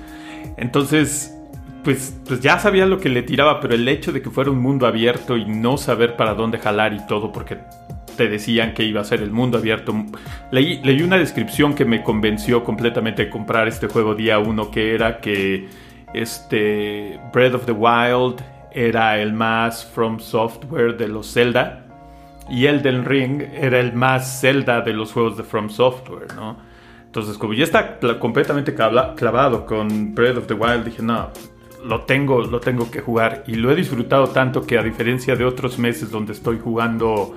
Entonces, 0.57 1.37
pues, 1.85 2.19
pues 2.27 2.41
ya 2.41 2.59
sabía 2.59 2.87
lo 2.87 2.99
que 2.99 3.09
le 3.09 3.23
tiraba, 3.23 3.61
pero 3.61 3.75
el 3.75 3.87
hecho 3.89 4.13
de 4.13 4.23
que 4.23 4.31
fuera 4.31 4.51
un 4.51 4.61
mundo 4.61 4.87
abierto 4.87 5.37
y 5.37 5.45
no 5.45 5.77
saber 5.77 6.17
para 6.17 6.35
dónde 6.35 6.59
jalar 6.59 6.95
y 6.95 7.07
todo, 7.07 7.33
porque 7.33 7.59
te 8.17 8.29
decían 8.29 8.75
que 8.75 8.85
iba 8.85 9.01
a 9.01 9.05
ser 9.05 9.23
el 9.23 9.31
mundo 9.31 9.59
abierto. 9.59 9.95
Leí, 10.51 10.81
leí 10.83 11.03
una 11.03 11.19
descripción 11.19 11.75
que 11.75 11.85
me 11.85 12.03
convenció 12.03 12.65
completamente 12.65 13.27
de 13.27 13.31
comprar 13.31 13.69
este 13.69 13.89
juego 13.89 14.15
día 14.15 14.39
uno, 14.39 14.71
que 14.71 14.95
era 14.95 15.19
que 15.21 15.69
este 16.15 17.21
Breath 17.33 17.55
of 17.55 17.67
the 17.67 17.73
Wild 17.73 18.43
era 18.73 19.19
el 19.19 19.33
más 19.33 19.85
From 19.85 20.21
Software 20.21 20.97
de 20.97 21.09
los 21.09 21.33
Zelda 21.33 21.87
y 22.49 22.67
Elden 22.67 23.05
Ring 23.05 23.43
era 23.55 23.81
el 23.81 23.93
más 23.93 24.41
Zelda 24.41 24.81
de 24.81 24.93
los 24.93 25.13
juegos 25.13 25.37
de 25.37 25.43
From 25.43 25.71
Software, 25.71 26.35
¿no? 26.35 26.57
Entonces, 27.07 27.39
como 27.39 27.55
ya 27.55 27.65
está 27.65 27.99
completamente 28.19 28.75
clavado 28.75 29.65
con 29.65 30.15
Breath 30.15 30.37
of 30.37 30.47
the 30.47 30.55
Wild, 30.55 30.85
dije, 30.85 31.03
no, 31.03 31.31
lo 31.85 32.03
tengo, 32.03 32.43
lo 32.43 32.61
tengo 32.61 32.91
que 32.91 33.01
jugar. 33.01 33.43
Y 33.47 33.55
lo 33.55 33.71
he 33.71 33.75
disfrutado 33.75 34.29
tanto 34.29 34.67
que 34.67 34.79
a 34.79 34.83
diferencia 34.83 35.35
de 35.35 35.45
otros 35.45 35.79
meses 35.79 36.11
donde 36.11 36.35
estoy 36.35 36.59
jugando 36.63 37.35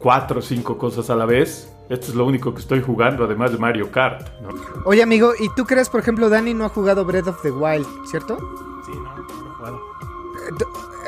cuatro 0.00 0.40
o 0.40 0.42
cinco 0.42 0.78
cosas 0.78 1.10
a 1.10 1.14
la 1.14 1.26
vez, 1.26 1.72
esto 1.88 2.08
es 2.08 2.14
lo 2.14 2.26
único 2.26 2.54
que 2.54 2.60
estoy 2.60 2.82
jugando, 2.82 3.24
además 3.24 3.52
de 3.52 3.58
Mario 3.58 3.92
Kart. 3.92 4.26
¿no? 4.40 4.48
Oye, 4.84 5.02
amigo, 5.02 5.32
¿y 5.38 5.48
tú 5.54 5.64
crees, 5.64 5.88
por 5.88 6.00
ejemplo, 6.00 6.28
Dani 6.28 6.54
no 6.54 6.64
ha 6.64 6.68
jugado 6.68 7.04
Breath 7.04 7.28
of 7.28 7.42
the 7.42 7.50
Wild, 7.50 7.86
¿cierto? 8.06 8.38
Sí, 8.86 8.92
no, 8.94 9.14
no 9.14 9.16
lo 9.16 9.50
he 9.50 9.54
jugado. 9.54 9.80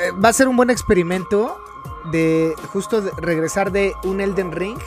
Eh, 0.00 0.11
va 0.22 0.28
a 0.28 0.33
ser 0.33 0.48
un 0.48 0.57
buen 0.57 0.70
experimento 0.70 1.57
de 2.11 2.55
justo 2.72 3.00
de 3.00 3.11
regresar 3.18 3.72
de 3.72 3.92
un 4.05 4.20
Elden 4.20 4.52
Ring 4.52 4.78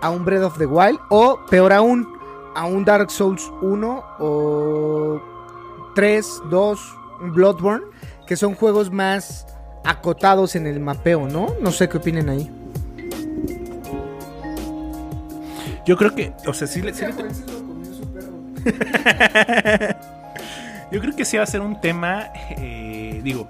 a 0.00 0.10
un 0.10 0.24
Breath 0.24 0.44
of 0.44 0.58
the 0.58 0.66
Wild 0.66 0.98
o 1.10 1.40
peor 1.48 1.72
aún 1.72 2.16
a 2.54 2.64
un 2.64 2.84
Dark 2.84 3.10
Souls 3.10 3.52
1 3.60 4.04
o 4.18 5.20
3, 5.94 6.42
2, 6.48 6.96
un 7.20 7.32
Bloodborne, 7.32 7.84
que 8.26 8.36
son 8.36 8.54
juegos 8.54 8.90
más 8.90 9.46
acotados 9.84 10.56
en 10.56 10.66
el 10.66 10.80
mapeo, 10.80 11.28
¿no? 11.28 11.48
No 11.60 11.70
sé 11.70 11.88
qué 11.88 11.98
opinen 11.98 12.28
ahí. 12.28 12.50
Yo 15.86 15.96
creo 15.96 16.14
que, 16.14 16.32
o 16.46 16.52
sea, 16.52 16.66
sí 16.66 16.82
le... 16.82 16.92
sí 16.92 17.04
le- 17.06 17.14
Yo 20.92 21.00
creo 21.00 21.16
que 21.16 21.24
sí 21.24 21.36
va 21.36 21.42
a 21.42 21.46
ser 21.46 21.60
un 21.60 21.80
tema, 21.80 22.28
eh, 22.50 23.20
digo, 23.24 23.48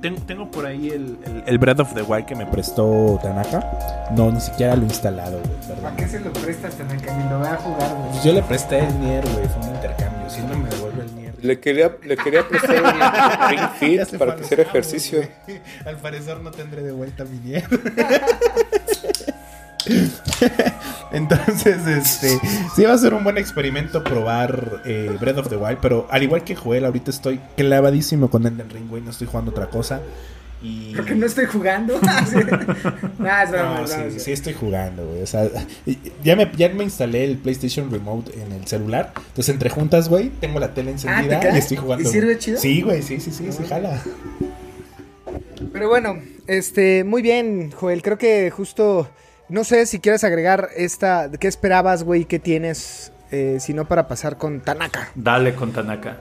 ten- 0.00 0.16
tengo 0.26 0.50
por 0.50 0.64
ahí 0.66 0.88
el, 0.88 1.18
el, 1.26 1.42
el 1.46 1.58
Breath 1.58 1.80
of 1.80 1.94
the 1.94 2.02
Wild 2.02 2.24
que 2.26 2.34
me 2.34 2.46
prestó 2.46 3.18
Tanaka. 3.22 4.08
No, 4.16 4.30
ni 4.32 4.40
siquiera 4.40 4.74
lo 4.74 4.82
he 4.82 4.86
instalado, 4.86 5.38
güey, 5.40 5.56
perdón. 5.68 5.94
qué 5.96 6.08
se 6.08 6.20
lo 6.20 6.32
prestas, 6.32 6.74
Tanaka? 6.74 7.14
Ni 7.16 7.28
lo 7.30 7.38
va 7.40 7.52
a 7.52 7.56
jugar, 7.56 7.94
Pues 8.12 8.24
yo 8.24 8.32
le 8.32 8.42
presté 8.42 8.78
el 8.80 8.98
Nier, 9.00 9.24
güey, 9.28 9.46
fue 9.46 9.62
un 9.68 9.74
intercambio. 9.74 10.30
Si 10.30 10.40
no 10.42 10.56
me 10.58 10.68
devuelve 10.70 11.02
el 11.04 11.14
Nier. 11.16 11.34
Le 11.42 11.60
quería, 11.60 11.92
le 12.02 12.16
quería 12.16 12.48
prestar 12.48 12.82
un 12.82 13.50
Ring 13.50 13.68
Fit 13.78 14.16
para 14.18 14.36
que 14.36 14.42
hiciera 14.44 14.62
ejercicio. 14.62 15.20
Al 15.84 15.96
parecer 15.98 16.38
no 16.40 16.50
tendré 16.50 16.82
de 16.82 16.92
vuelta 16.92 17.24
mi 17.24 17.38
Nier. 17.40 17.64
Entonces, 21.12 21.86
este, 21.86 22.38
sí 22.74 22.82
va 22.84 22.94
a 22.94 22.98
ser 22.98 23.14
un 23.14 23.24
buen 23.24 23.38
experimento 23.38 24.02
probar 24.02 24.82
eh, 24.84 25.16
Breath 25.20 25.38
of 25.38 25.48
the 25.48 25.56
Wild, 25.56 25.78
pero 25.80 26.06
al 26.10 26.22
igual 26.22 26.44
que 26.44 26.56
Joel, 26.56 26.84
ahorita 26.84 27.10
estoy 27.10 27.40
clavadísimo 27.56 28.30
con 28.30 28.46
Elden 28.46 28.70
Ring, 28.70 28.88
güey, 28.88 29.02
no 29.02 29.10
estoy 29.10 29.26
jugando 29.26 29.50
otra 29.50 29.66
cosa. 29.66 30.00
Y... 30.62 30.94
Porque 30.96 31.14
no 31.14 31.26
estoy 31.26 31.44
jugando. 31.44 32.00
Sí. 32.26 32.36
Nah, 33.18 33.42
es 33.42 33.50
broma, 33.50 33.80
No, 33.80 33.86
sí, 33.86 33.94
broma, 33.96 34.18
sí 34.18 34.32
estoy 34.32 34.54
jugando, 34.54 35.06
güey. 35.06 35.22
O 35.22 35.26
sea, 35.26 35.48
ya 36.22 36.36
me, 36.36 36.50
ya 36.56 36.68
me 36.70 36.84
instalé 36.84 37.24
el 37.24 37.36
PlayStation 37.36 37.90
Remote 37.90 38.32
en 38.40 38.50
el 38.52 38.66
celular. 38.66 39.12
Entonces, 39.14 39.50
entre 39.50 39.68
juntas, 39.68 40.08
güey, 40.08 40.30
tengo 40.40 40.58
la 40.58 40.72
tele 40.72 40.92
encendida 40.92 41.36
Ah, 41.36 41.40
¿te 41.40 41.46
cae? 41.46 41.56
y 41.56 41.58
estoy 41.58 41.76
jugando. 41.76 42.08
¿Y 42.08 42.10
sirve 42.10 42.38
chido? 42.38 42.58
Sí, 42.58 42.80
güey, 42.82 43.02
sí, 43.02 43.20
sí, 43.20 43.30
sí, 43.30 43.46
sí, 43.52 43.64
jala. 43.68 44.02
Pero 45.72 45.88
bueno, 45.88 46.18
este, 46.46 47.04
muy 47.04 47.20
bien, 47.20 47.70
Joel. 47.72 48.02
Creo 48.02 48.16
que 48.16 48.50
justo, 48.50 49.08
no 49.54 49.62
sé 49.62 49.86
si 49.86 50.00
quieres 50.00 50.24
agregar 50.24 50.70
esta, 50.74 51.30
¿qué 51.38 51.46
esperabas, 51.46 52.02
güey? 52.02 52.24
¿Qué 52.24 52.40
tienes? 52.40 53.12
Eh, 53.30 53.58
si 53.60 53.72
no, 53.72 53.84
para 53.84 54.08
pasar 54.08 54.36
con 54.36 54.60
Tanaka. 54.60 55.10
Dale 55.14 55.54
con 55.54 55.72
Tanaka. 55.72 56.16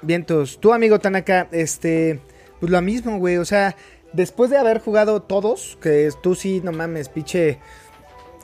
Vientos, 0.00 0.60
tu 0.60 0.72
amigo 0.72 1.00
Tanaka, 1.00 1.48
este, 1.50 2.20
pues 2.60 2.70
lo 2.70 2.80
mismo, 2.82 3.18
güey. 3.18 3.38
O 3.38 3.44
sea, 3.44 3.74
después 4.12 4.48
de 4.48 4.58
haber 4.58 4.78
jugado 4.78 5.22
todos, 5.22 5.76
que 5.82 6.08
tú 6.22 6.36
sí, 6.36 6.60
no 6.62 6.70
mames, 6.70 7.08
pinche, 7.08 7.58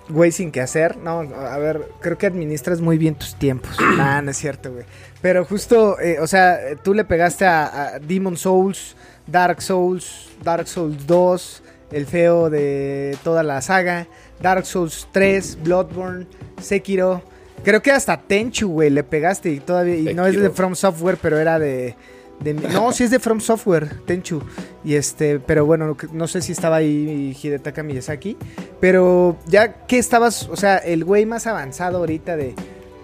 güey, 0.08 0.32
sin 0.32 0.50
que 0.50 0.60
hacer. 0.60 0.96
No, 0.96 1.20
a 1.20 1.58
ver, 1.58 1.86
creo 2.00 2.18
que 2.18 2.26
administras 2.26 2.80
muy 2.80 2.98
bien 2.98 3.14
tus 3.14 3.36
tiempos. 3.36 3.76
nah, 3.96 4.20
no 4.22 4.32
es 4.32 4.36
cierto, 4.36 4.72
güey. 4.72 4.84
Pero 5.22 5.44
justo, 5.44 6.00
eh, 6.00 6.18
o 6.18 6.26
sea, 6.26 6.58
tú 6.82 6.92
le 6.92 7.04
pegaste 7.04 7.46
a, 7.46 7.94
a 7.94 7.98
Demon 8.00 8.36
Souls, 8.36 8.96
Dark 9.28 9.62
Souls, 9.62 10.28
Dark 10.42 10.66
Souls 10.66 11.06
2, 11.06 11.62
el 11.92 12.06
feo 12.06 12.50
de 12.50 13.16
toda 13.24 13.42
la 13.42 13.60
saga, 13.62 14.06
Dark 14.40 14.64
Souls 14.66 15.08
3, 15.12 15.58
Bloodborne, 15.62 16.26
Sekiro. 16.60 17.22
Creo 17.64 17.82
que 17.82 17.90
hasta 17.90 18.16
Tenchu, 18.20 18.68
güey, 18.70 18.90
le 18.90 19.02
pegaste 19.04 19.50
y 19.50 19.60
todavía 19.60 19.96
y 20.10 20.14
no 20.14 20.26
es 20.26 20.40
de. 20.40 20.50
From 20.50 20.74
Software, 20.74 21.18
pero 21.20 21.38
era 21.38 21.58
de, 21.58 21.94
de- 22.40 22.54
no, 22.54 22.90
sí 22.92 23.04
es 23.04 23.10
de 23.10 23.18
From 23.18 23.40
Software, 23.40 24.00
Tenchu. 24.06 24.40
Y 24.82 24.94
este, 24.94 25.40
pero 25.40 25.66
bueno, 25.66 25.94
no 26.12 26.26
sé 26.26 26.40
si 26.40 26.52
estaba 26.52 26.76
ahí 26.76 27.36
Hidetaka 27.42 27.82
Miyazaki, 27.82 28.36
pero 28.80 29.36
ya 29.46 29.86
que 29.86 29.98
estabas, 29.98 30.48
o 30.48 30.56
sea, 30.56 30.78
el 30.78 31.04
güey 31.04 31.26
más 31.26 31.46
avanzado 31.46 31.98
ahorita 31.98 32.36
de 32.36 32.54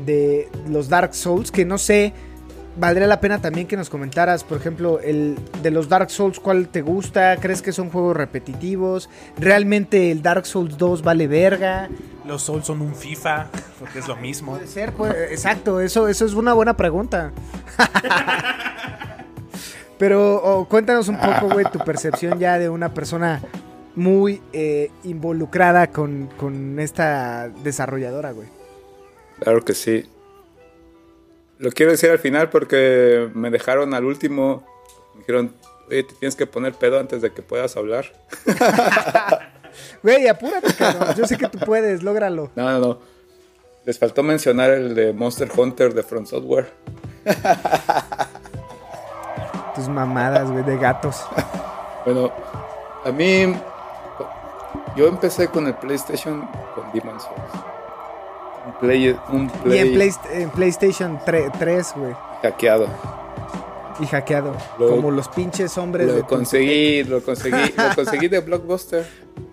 de 0.07 0.49
los 0.71 0.89
Dark 0.91 1.15
Souls, 1.15 1.51
que 1.51 1.65
no 1.65 1.79
sé, 1.79 2.13
valdría 2.77 3.07
la 3.07 3.21
pena 3.21 3.41
también 3.41 3.67
que 3.67 3.77
nos 3.77 3.91
comentaras, 3.91 4.45
por 4.45 4.59
ejemplo, 4.59 5.01
el 5.01 5.37
de 5.63 5.71
los 5.71 5.89
Dark 5.89 6.11
Souls, 6.11 6.41
¿cuál 6.41 6.69
te 6.69 6.83
gusta? 6.83 7.37
¿Crees 7.39 7.63
que 7.63 7.73
son 7.73 7.91
juegos 7.91 8.17
repetitivos? 8.17 9.09
¿Realmente 9.39 10.11
el 10.11 10.23
Dark 10.23 10.47
Souls 10.47 10.77
2 10.77 11.03
vale 11.03 11.27
verga? 11.27 11.89
Los 12.25 12.43
Souls 12.43 12.67
son 12.67 12.83
un 12.83 12.95
FIFA, 12.95 13.49
porque 13.79 14.01
es 14.01 14.09
lo 14.09 14.17
mismo. 14.17 14.53
Puede 14.53 14.67
ser, 14.67 14.93
pues, 14.93 15.15
exacto, 15.31 15.81
eso, 15.81 16.09
eso 16.09 16.27
es 16.27 16.35
una 16.35 16.53
buena 16.53 16.77
pregunta. 16.77 17.33
Pero 19.99 20.43
oh, 20.43 20.69
cuéntanos 20.69 21.09
un 21.09 21.19
poco, 21.19 21.49
güey, 21.49 21.65
tu 21.73 21.79
percepción 21.79 22.39
ya 22.39 22.59
de 22.59 22.69
una 22.69 22.93
persona 22.93 23.41
muy 23.95 24.43
eh, 24.53 24.91
involucrada 25.05 25.87
con, 25.87 26.29
con 26.37 26.79
esta 26.79 27.49
desarrolladora, 27.49 28.33
güey. 28.33 28.49
Claro 29.41 29.65
que 29.65 29.73
sí. 29.73 30.05
Lo 31.59 31.71
quiero 31.71 31.93
decir 31.93 32.11
al 32.11 32.19
final 32.19 32.51
porque 32.51 33.31
me 33.35 33.51
dejaron 33.51 33.95
al 33.95 34.05
último. 34.05 34.67
Me 35.15 35.21
dijeron, 35.21 35.55
oye, 35.89 36.03
te 36.03 36.15
tienes 36.15 36.37
que 36.37 36.47
poner 36.47 36.75
pedo 36.75 36.99
antes 36.99 37.23
de 37.23 37.33
que 37.33 37.43
puedas 37.43 37.77
hablar. 37.77 38.13
Güey, 40.03 40.29
apúrate, 40.29 40.73
cabrón. 40.75 41.15
Yo 41.17 41.27
sé 41.27 41.37
que 41.37 41.49
tú 41.49 41.59
puedes, 41.59 42.03
lógralo. 42.03 42.51
No, 42.57 42.71
no, 42.71 42.79
no. 42.79 42.99
Les 43.85 43.99
faltó 43.99 44.23
mencionar 44.23 44.71
el 44.71 44.95
de 44.95 45.13
Monster 45.13 45.51
Hunter 45.55 45.95
de 45.95 46.03
Front 46.03 46.29
Software. 46.29 46.73
Tus 49.75 49.89
mamadas, 49.89 50.51
güey, 50.51 50.65
de 50.65 50.79
gatos. 50.79 51.25
Bueno, 52.05 52.33
a 53.05 53.13
mí. 53.13 53.55
Yo 54.97 55.09
empecé 55.09 55.49
con 55.49 55.67
el 55.67 55.75
PlayStation 55.75 56.49
con 56.75 56.91
Demon's 56.93 57.23
Souls. 57.23 57.65
Un 58.67 58.73
play. 58.81 59.17
Un 59.31 59.47
Y 59.47 59.49
play 59.63 59.79
en, 59.79 59.95
Playst- 59.95 60.31
en 60.31 60.51
PlayStation 60.51 61.19
3, 61.25 61.51
3, 61.59 61.93
güey. 61.97 62.15
hackeado. 62.43 62.89
Y 64.01 64.07
hackeado. 64.07 64.55
Lo- 64.79 64.89
como 64.91 65.11
los 65.11 65.29
pinches 65.29 65.79
hombres 65.79 66.09
de 66.09 66.21
Lo 66.21 66.27
conseguí, 66.27 67.03
lo 67.05 67.21
conseguí, 67.25 67.73
lo 67.77 67.95
conseguí 67.95 68.29
de 68.29 68.41
Blockbuster. 68.41 69.07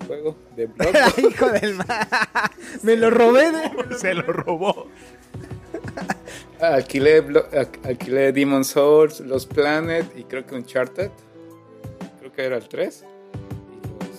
Juego 0.07 0.35
de 0.55 0.65
Blockbuster. 0.67 1.25
Hijo 1.31 1.49
del 1.49 1.75
ma- 1.75 2.07
Me 2.81 2.95
lo 2.97 3.09
robé 3.09 3.51
de. 3.51 3.97
Se 3.97 4.13
lo 4.13 4.23
robó. 4.23 4.87
Alquilé, 6.59 7.21
Blo- 7.25 7.45
al- 7.51 7.69
alquilé 7.89 8.31
Demon's 8.31 8.67
Souls, 8.67 9.19
Los 9.21 9.45
Planet 9.45 10.05
y 10.17 10.23
creo 10.23 10.45
que 10.45 10.55
Uncharted. 10.55 11.11
Creo 12.19 12.31
que 12.33 12.43
era 12.45 12.57
el 12.57 12.67
3. 12.67 13.03
Y 13.03 13.87
los, 14.05 14.09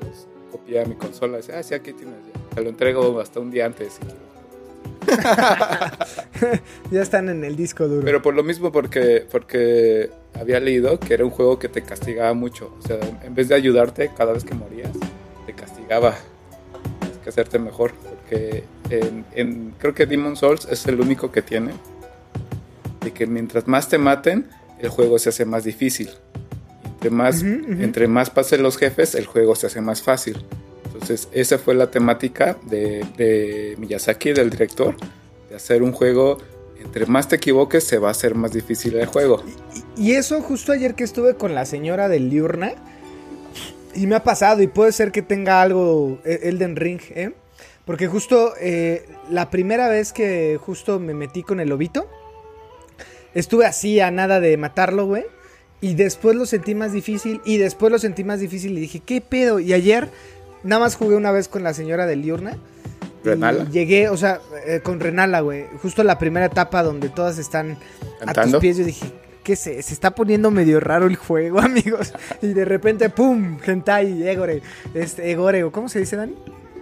los- 0.00 0.06
los 0.08 0.26
copié 0.52 0.80
a 0.82 0.84
mi 0.84 0.94
consola. 0.94 1.38
Dice, 1.38 1.54
ah, 1.56 1.62
sí, 1.62 1.74
aquí 1.74 1.92
tienes 1.92 2.16
ya. 2.26 2.33
Lo 2.56 2.68
entrego 2.68 3.20
hasta 3.20 3.40
un 3.40 3.50
día 3.50 3.66
antes. 3.66 3.94
si 3.94 4.00
quieres". 4.00 4.24
Ya 6.90 7.02
están 7.02 7.28
en 7.28 7.44
el 7.44 7.56
disco 7.56 7.86
duro. 7.88 8.04
Pero 8.04 8.22
por 8.22 8.34
lo 8.34 8.42
mismo, 8.42 8.70
porque, 8.72 9.26
porque 9.30 10.10
había 10.38 10.60
leído 10.60 10.98
que 11.00 11.14
era 11.14 11.24
un 11.24 11.30
juego 11.30 11.58
que 11.58 11.68
te 11.68 11.82
castigaba 11.82 12.32
mucho. 12.34 12.74
O 12.82 12.86
sea, 12.86 12.98
en 13.22 13.34
vez 13.34 13.48
de 13.48 13.54
ayudarte 13.54 14.10
cada 14.16 14.32
vez 14.32 14.44
que 14.44 14.54
morías, 14.54 14.90
te 15.46 15.52
castigaba. 15.54 16.14
Tienes 17.00 17.18
que 17.18 17.28
hacerte 17.30 17.58
mejor. 17.58 17.92
Porque 17.94 18.64
en, 18.90 19.24
en- 19.34 19.74
creo 19.78 19.94
que 19.94 20.06
Demon 20.06 20.36
Souls 20.36 20.66
es 20.70 20.86
el 20.86 21.00
único 21.00 21.30
que 21.32 21.42
tiene. 21.42 21.72
De 23.00 23.12
que 23.12 23.26
mientras 23.26 23.66
más 23.68 23.88
te 23.88 23.98
maten, 23.98 24.48
el 24.78 24.88
juego 24.88 25.18
se 25.18 25.28
hace 25.30 25.44
más 25.44 25.64
difícil. 25.64 26.10
Entre 26.94 27.10
más, 27.10 27.42
Ujú, 27.42 27.72
ujú. 27.72 27.82
entre 27.82 28.08
más 28.08 28.30
pasen 28.30 28.62
los 28.62 28.78
jefes, 28.78 29.14
el 29.14 29.26
juego 29.26 29.54
se 29.54 29.66
hace 29.66 29.80
más 29.80 30.02
fácil. 30.02 30.42
Entonces, 31.04 31.28
esa 31.32 31.58
fue 31.58 31.74
la 31.74 31.90
temática 31.90 32.56
de, 32.62 33.74
Miyazaki, 33.76 34.32
del 34.32 34.48
director, 34.48 34.96
de 35.50 35.56
hacer 35.56 35.82
un 35.82 35.92
juego. 35.92 36.38
Entre 36.82 37.04
más 37.04 37.28
te 37.28 37.36
equivoques, 37.36 37.84
se 37.84 37.98
va 37.98 38.08
a 38.08 38.12
hacer 38.12 38.34
más 38.34 38.52
difícil 38.52 38.96
el 38.96 39.04
juego. 39.04 39.42
Y 39.98 40.12
eso 40.12 40.40
justo 40.40 40.72
ayer 40.72 40.94
que 40.94 41.04
estuve 41.04 41.34
con 41.34 41.54
la 41.54 41.66
señora 41.66 42.08
del 42.08 42.30
Liurna. 42.30 42.72
Y 43.94 44.06
me 44.06 44.14
ha 44.14 44.24
pasado, 44.24 44.62
y 44.62 44.66
puede 44.66 44.92
ser 44.92 45.12
que 45.12 45.20
tenga 45.20 45.60
algo 45.60 46.20
eh, 46.24 46.40
Elden 46.44 46.74
Ring, 46.74 47.00
¿eh? 47.10 47.32
Porque 47.84 48.06
justo 48.06 48.54
eh, 48.58 49.06
la 49.28 49.50
primera 49.50 49.90
vez 49.90 50.10
que 50.14 50.58
justo 50.58 51.00
me 51.00 51.12
metí 51.12 51.42
con 51.42 51.60
el 51.60 51.68
lobito, 51.68 52.08
estuve 53.34 53.66
así 53.66 54.00
a 54.00 54.10
nada 54.10 54.40
de 54.40 54.56
matarlo, 54.56 55.04
güey. 55.04 55.26
Y 55.82 55.96
después 55.96 56.34
lo 56.34 56.46
sentí 56.46 56.74
más 56.74 56.94
difícil, 56.94 57.42
y 57.44 57.58
después 57.58 57.92
lo 57.92 57.98
sentí 57.98 58.24
más 58.24 58.40
difícil, 58.40 58.72
y 58.78 58.80
dije, 58.80 59.00
¿qué 59.00 59.20
pedo? 59.20 59.60
Y 59.60 59.74
ayer 59.74 60.08
nada 60.64 60.80
más 60.80 60.96
jugué 60.96 61.14
una 61.16 61.30
vez 61.30 61.48
con 61.48 61.62
la 61.62 61.72
señora 61.74 62.06
del 62.06 62.22
Liurna. 62.22 62.56
Renala. 63.22 63.64
Llegué, 63.70 64.08
o 64.10 64.16
sea, 64.16 64.40
eh, 64.66 64.80
con 64.82 65.00
Renala, 65.00 65.40
güey. 65.40 65.66
Justo 65.80 66.02
la 66.04 66.18
primera 66.18 66.46
etapa 66.46 66.82
donde 66.82 67.08
todas 67.08 67.38
están 67.38 67.78
a 68.26 68.34
tus 68.34 68.56
pies. 68.56 68.76
Yo 68.76 68.84
dije, 68.84 69.06
¿qué 69.42 69.56
se? 69.56 69.82
Se 69.82 69.94
está 69.94 70.10
poniendo 70.14 70.50
medio 70.50 70.78
raro 70.80 71.06
el 71.06 71.16
juego, 71.16 71.58
amigos. 71.62 72.12
Y 72.42 72.48
de 72.48 72.64
repente, 72.66 73.08
¡pum! 73.08 73.58
Hentai, 73.64 74.28
Egore. 74.28 74.60
Este, 74.92 75.30
Egore, 75.30 75.64
¿o 75.64 75.72
¿cómo 75.72 75.88
se 75.88 76.00
dice, 76.00 76.16
Dani? 76.16 76.34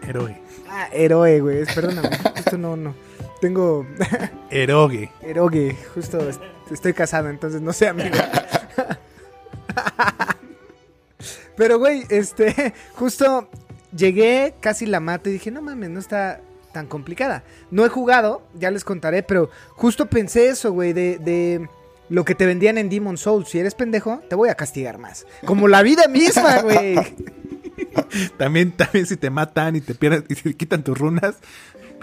Eroge. 0.09 0.41
Ah, 0.69 0.89
Eroe, 0.93 1.41
güey. 1.41 1.65
Perdóname. 1.73 2.11
Esto 2.37 2.59
no, 2.59 2.77
no. 2.77 2.95
Tengo 3.41 3.87
Eroge. 4.51 5.11
Eroge. 5.21 5.77
Justo 5.95 6.29
est- 6.29 6.41
estoy 6.73 6.93
casado, 6.93 7.29
entonces 7.29 7.61
no 7.61 7.73
sé, 7.73 7.87
amigo. 7.89 8.17
Pero, 11.57 11.79
güey, 11.79 12.05
este, 12.09 12.73
justo 12.95 13.49
llegué, 13.97 14.55
casi 14.61 14.87
la 14.87 15.01
mato 15.01 15.29
y 15.29 15.35
dije, 15.35 15.51
no 15.51 15.63
mames, 15.63 15.91
no 15.91 16.01
está 16.01 16.41
tan 16.73 16.87
complicada. 16.87 17.45
No 17.71 17.85
he 17.85 17.89
jugado, 17.89 18.43
ya 18.59 18.71
les 18.71 18.85
contaré, 18.85 19.23
pero 19.23 19.51
justo 19.71 20.07
pensé 20.07 20.49
eso, 20.49 20.73
güey, 20.73 20.93
de, 20.93 21.19
de 21.19 21.69
lo 22.09 22.25
que 22.25 22.35
te 22.35 22.47
vendían 22.47 22.79
en 22.79 22.89
Demon 22.89 23.19
Souls. 23.19 23.49
Si 23.49 23.59
eres 23.59 23.75
pendejo, 23.75 24.21
te 24.29 24.35
voy 24.35 24.49
a 24.49 24.55
castigar 24.55 24.99
más. 24.99 25.27
Como 25.45 25.69
la 25.69 25.83
vida 25.83 26.09
misma, 26.09 26.61
güey. 26.63 26.97
También, 28.37 28.73
también 28.73 29.07
si 29.07 29.17
te 29.17 29.31
matan 29.31 29.77
y 29.77 29.81
te 29.81 29.95
pierden 29.95 30.25
y 30.29 30.35
te 30.35 30.55
quitan 30.55 30.83
tus 30.83 30.99
runas, 30.99 31.37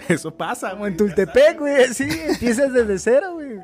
eso 0.08 0.34
pasa, 0.34 0.70
Como 0.70 0.86
en. 0.86 0.96
Tultepec, 0.96 1.58
güey, 1.58 1.92
sí, 1.94 2.08
empiezas 2.28 2.72
desde 2.72 2.98
cero, 2.98 3.34
güey. 3.34 3.58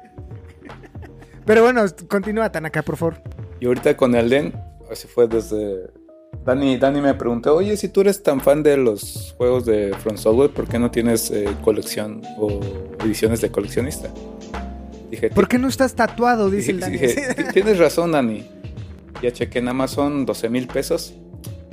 Pero 1.45 1.63
bueno, 1.63 1.85
continúa, 2.09 2.51
Tanaka, 2.51 2.83
por 2.83 2.97
favor. 2.97 3.23
Y 3.61 3.67
ahorita 3.67 3.97
con 3.97 4.15
Elden, 4.15 4.53
así 4.91 5.07
fue 5.07 5.29
desde... 5.29 5.91
Dani, 6.45 6.77
Dani 6.79 7.01
me 7.01 7.15
preguntó, 7.15 7.57
oye, 7.57 7.77
si 7.77 7.89
tú 7.89 8.03
eres 8.03 8.23
tan 8.23 8.41
fan 8.41 8.63
de 8.63 8.77
los 8.77 9.35
juegos 9.37 9.67
de 9.67 9.93
From 10.01 10.17
Software, 10.17 10.51
¿por 10.51 10.69
qué 10.69 10.79
no 10.79 10.91
tienes 10.91 11.31
eh, 11.33 11.49
colección 11.65 12.23
o 12.39 12.61
ediciones 13.05 13.41
de 13.41 13.51
coleccionista? 13.51 14.09
Dije, 15.11 15.31
¿Por 15.31 15.49
qué 15.49 15.59
no 15.59 15.67
estás 15.69 15.95
tatuado? 15.95 16.49
Dice 16.51 16.73
dije, 16.73 16.75
el 16.75 16.81
Dani. 16.81 16.99
dije, 16.99 17.35
"Ti- 17.35 17.45
tienes 17.53 17.79
razón, 17.79 18.13
Dani. 18.13 18.45
Ya 19.23 19.33
chequé 19.33 19.59
en 19.61 19.69
Amazon 19.69 20.25
12 20.27 20.49
mil 20.49 20.67
pesos. 20.69 21.15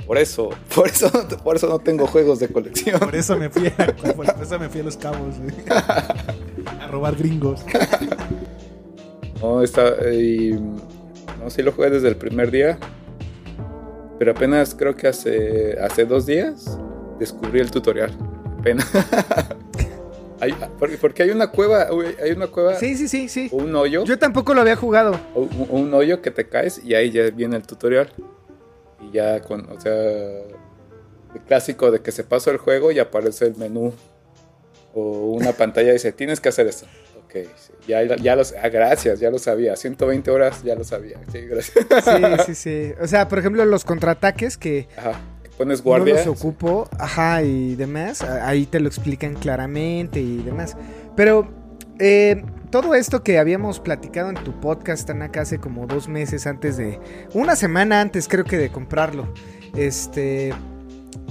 Por 0.06 0.18
eso, 0.18 0.50
por 0.74 0.88
eso, 0.88 1.10
por 1.44 1.56
eso 1.56 1.68
no 1.68 1.78
tengo 1.78 2.06
juegos 2.06 2.38
de 2.40 2.48
colección. 2.48 2.98
Por 2.98 3.14
eso 3.14 3.36
me 3.38 3.48
fui 3.50 3.68
a, 3.68 3.86
por 4.14 4.26
eso 4.42 4.58
me 4.58 4.68
fui 4.68 4.80
a 4.80 4.84
los 4.84 4.96
cabos. 4.96 5.34
A 6.80 6.86
robar 6.88 7.14
gringos. 7.16 7.60
No, 9.40 9.62
está. 9.62 9.82
no, 11.40 11.50
sí 11.50 11.62
lo 11.62 11.72
jugué 11.72 11.90
desde 11.90 12.08
el 12.08 12.16
primer 12.16 12.50
día. 12.50 12.78
Pero 14.18 14.32
apenas 14.32 14.74
creo 14.74 14.94
que 14.96 15.08
hace, 15.08 15.76
hace 15.80 16.04
dos 16.04 16.26
días 16.26 16.78
descubrí 17.18 17.60
el 17.60 17.70
tutorial. 17.70 18.12
Apenas. 18.58 18.86
Hay- 20.40 20.54
porque, 21.00 21.22
hay 21.22 21.30
una 21.30 21.46
cueva, 21.46 21.86
hay 22.22 22.32
una 22.32 22.48
cueva 22.48 22.74
Sí, 22.74 22.96
sí, 22.96 23.08
sí, 23.08 23.28
sí. 23.28 23.48
o 23.52 23.56
un 23.58 23.74
hoyo, 23.76 24.04
Yo 24.04 24.18
tampoco 24.18 24.52
lo 24.52 24.60
había 24.60 24.76
jugado. 24.76 25.18
o 25.34 25.42
un, 25.42 25.66
o 25.70 25.76
un 25.76 25.94
hoyo 25.94 26.20
que 26.20 26.30
te 26.30 26.48
caes 26.48 26.82
y 26.84 26.94
ahí 26.94 27.10
ya 27.10 27.30
viene 27.30 27.56
el 27.56 27.62
tutorial. 27.62 28.10
Y 29.00 29.12
ya 29.12 29.40
con, 29.40 29.70
o 29.70 29.80
sea, 29.80 29.92
el 29.94 31.40
clásico 31.46 31.90
de 31.90 32.00
que 32.00 32.12
se 32.12 32.24
pasó 32.24 32.50
el 32.50 32.58
juego 32.58 32.90
y 32.92 32.98
aparece 32.98 33.46
el 33.46 33.56
menú 33.56 33.92
o 34.92 35.30
una 35.32 35.52
pantalla 35.52 35.90
y 35.90 35.94
dice, 35.94 36.12
tienes 36.12 36.40
que 36.40 36.48
hacer 36.50 36.66
esto. 36.66 36.86
Ok, 37.34 37.48
sí, 37.56 37.72
ya, 37.88 38.02
ya 38.16 38.36
lo 38.36 38.42
ah, 38.62 38.68
gracias, 38.68 39.18
ya 39.18 39.30
lo 39.30 39.38
sabía. 39.38 39.74
120 39.76 40.30
horas 40.30 40.62
ya 40.62 40.74
lo 40.74 40.84
sabía. 40.84 41.18
Sí, 41.32 41.40
gracias. 41.40 41.86
Sí, 42.04 42.22
sí, 42.46 42.54
sí. 42.54 42.92
O 43.00 43.06
sea, 43.06 43.28
por 43.28 43.38
ejemplo, 43.38 43.64
los 43.64 43.84
contraataques 43.84 44.56
que 44.56 44.88
Ajá. 44.96 45.20
Pones 45.56 45.78
no 45.78 45.84
guardia. 45.84 46.14
los 46.14 46.26
ocupo, 46.26 46.88
ajá, 46.98 47.42
y 47.42 47.76
demás, 47.76 48.22
ahí 48.22 48.66
te 48.66 48.80
lo 48.80 48.88
explican 48.88 49.34
claramente 49.34 50.20
y 50.20 50.38
demás. 50.38 50.76
Pero 51.14 51.48
eh, 52.00 52.42
todo 52.70 52.94
esto 52.96 53.22
que 53.22 53.38
habíamos 53.38 53.78
platicado 53.78 54.30
en 54.30 54.36
tu 54.36 54.58
podcast, 54.60 55.06
Tanaka, 55.06 55.42
hace 55.42 55.58
como 55.58 55.86
dos 55.86 56.08
meses 56.08 56.48
antes 56.48 56.76
de, 56.76 56.98
una 57.34 57.54
semana 57.54 58.00
antes 58.00 58.26
creo 58.26 58.44
que 58.44 58.58
de 58.58 58.70
comprarlo, 58.70 59.32
este... 59.76 60.52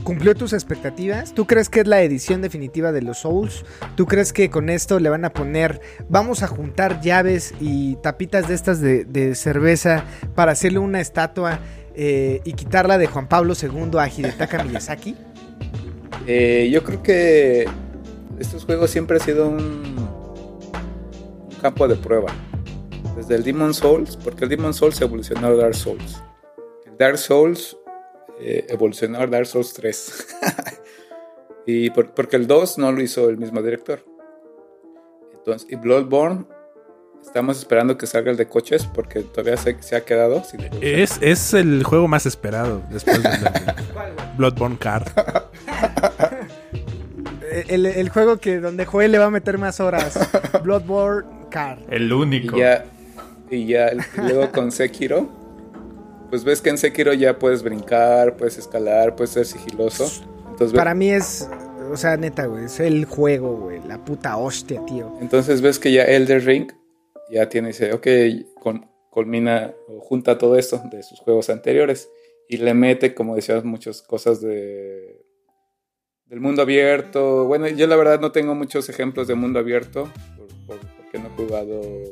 ¿Cumplió 0.03 0.35
tus 0.35 0.51
expectativas? 0.51 1.33
¿Tú 1.33 1.47
crees 1.47 1.69
que 1.69 1.79
es 1.79 1.87
la 1.87 2.01
edición 2.01 2.41
definitiva 2.41 2.91
de 2.91 3.01
los 3.01 3.19
Souls? 3.19 3.63
¿Tú 3.95 4.05
crees 4.05 4.33
que 4.33 4.49
con 4.49 4.69
esto 4.69 4.99
le 4.99 5.09
van 5.09 5.23
a 5.23 5.29
poner, 5.31 5.79
vamos 6.09 6.43
a 6.43 6.47
juntar 6.47 6.99
llaves 6.99 7.53
y 7.61 7.95
tapitas 7.97 8.49
de 8.49 8.53
estas 8.53 8.81
de, 8.81 9.35
cerveza 9.35 10.03
para 10.35 10.51
hacerle 10.51 10.79
una 10.79 10.99
estatua 10.99 11.59
eh, 11.95 12.41
y 12.43 12.53
quitarla 12.53 12.97
de 12.97 13.07
Juan 13.07 13.29
Pablo 13.29 13.53
II 13.59 13.97
a 13.97 14.09
Hidetaka 14.09 14.63
Miyazaki? 14.65 15.15
Eh, 16.27 16.69
yo 16.71 16.83
creo 16.83 17.01
que 17.01 17.65
estos 18.39 18.65
juegos 18.65 18.91
siempre 18.91 19.17
han 19.17 19.23
sido 19.23 19.47
un, 19.47 19.95
un 21.49 21.55
campo 21.61 21.87
de 21.87 21.95
prueba. 21.95 22.33
Desde 23.15 23.35
el 23.35 23.43
Demon 23.43 23.73
Souls, 23.73 24.17
porque 24.17 24.43
el 24.43 24.49
Demon 24.49 24.73
Souls 24.73 24.99
evolucionó 24.99 25.47
a 25.47 25.55
Dark 25.55 25.75
Souls. 25.75 26.21
El 26.85 26.97
Dark 26.97 27.17
Souls 27.17 27.77
eh, 28.39 28.65
evolucionó 28.69 29.19
a 29.19 29.27
Dark 29.27 29.45
Souls 29.45 29.73
3. 29.73 30.27
y 31.65 31.89
por- 31.91 32.11
porque 32.13 32.35
el 32.35 32.47
2 32.47 32.77
no 32.77 32.91
lo 32.91 33.01
hizo 33.01 33.29
el 33.29 33.37
mismo 33.37 33.61
director. 33.61 34.03
Entonces, 35.33 35.67
y 35.71 35.75
Bloodborne 35.75 36.45
estamos 37.21 37.57
esperando 37.57 37.97
que 37.97 38.05
salga 38.07 38.31
el 38.31 38.37
de 38.37 38.47
coches 38.47 38.85
porque 38.85 39.21
todavía 39.21 39.57
se, 39.57 39.81
se 39.81 39.95
ha 39.95 40.03
quedado. 40.05 40.43
sin. 40.43 40.61
Es, 40.81 41.17
es 41.21 41.53
el 41.53 41.83
juego 41.83 42.07
más 42.07 42.25
esperado 42.25 42.81
después 42.89 43.21
de 43.23 43.29
Bloodborne 44.37 44.77
Card. 44.79 45.07
El, 47.67 47.85
el 47.85 48.09
juego 48.09 48.37
que 48.37 48.59
donde 48.59 48.85
Joel 48.85 49.11
le 49.11 49.19
va 49.19 49.25
a 49.25 49.29
meter 49.29 49.57
más 49.59 49.79
horas. 49.79 50.17
Bloodborne 50.63 51.27
Card. 51.51 51.79
El 51.89 52.11
único. 52.11 52.57
Y 52.57 52.59
ya, 52.61 52.85
y 53.51 53.65
ya 53.67 53.91
luego 54.17 54.51
con 54.51 54.71
Sekiro, 54.71 55.29
pues 56.33 56.43
ves 56.45 56.61
que 56.61 56.71
en 56.71 56.79
Sekiro 56.79 57.13
ya 57.13 57.37
puedes 57.37 57.61
brincar, 57.61 58.35
puedes 58.37 58.57
escalar, 58.57 59.15
puedes 59.15 59.29
ser 59.29 59.45
sigiloso. 59.45 60.09
Entonces, 60.49 60.75
Para 60.75 60.95
mí 60.95 61.11
es, 61.11 61.47
o 61.91 61.95
sea, 61.95 62.17
neta, 62.17 62.47
güey, 62.47 62.65
es 62.65 62.79
el 62.79 63.05
juego, 63.05 63.55
güey, 63.55 63.79
la 63.87 64.03
puta 64.03 64.35
hostia, 64.37 64.83
tío. 64.87 65.15
entonces 65.21 65.61
ves 65.61 65.77
que 65.77 65.91
ya 65.91 66.05
Elder 66.05 66.43
Ring 66.43 66.71
ya 67.29 67.49
tiene, 67.49 67.67
dice, 67.67 67.93
ok, 67.93 68.07
con- 68.59 68.89
culmina 69.11 69.75
o 69.87 69.99
junta 69.99 70.39
todo 70.39 70.57
esto 70.57 70.81
de 70.91 71.03
sus 71.03 71.19
juegos 71.19 71.51
anteriores 71.51 72.09
y 72.49 72.57
le 72.57 72.73
mete, 72.73 73.13
como 73.13 73.35
decías, 73.35 73.63
muchas 73.63 74.01
cosas 74.01 74.41
de 74.41 75.23
del 76.25 76.39
mundo 76.39 76.63
abierto. 76.63 77.45
Bueno, 77.45 77.67
yo 77.67 77.85
la 77.85 77.95
verdad 77.95 78.19
no 78.19 78.31
tengo 78.31 78.55
muchos 78.55 78.89
ejemplos 78.89 79.27
de 79.27 79.35
mundo 79.35 79.59
abierto 79.59 80.09
por- 80.35 80.47
por- 80.79 80.87
porque 80.97 81.19
no 81.19 81.27
he 81.27 81.45
jugado 81.45 81.79
eh, 81.83 82.11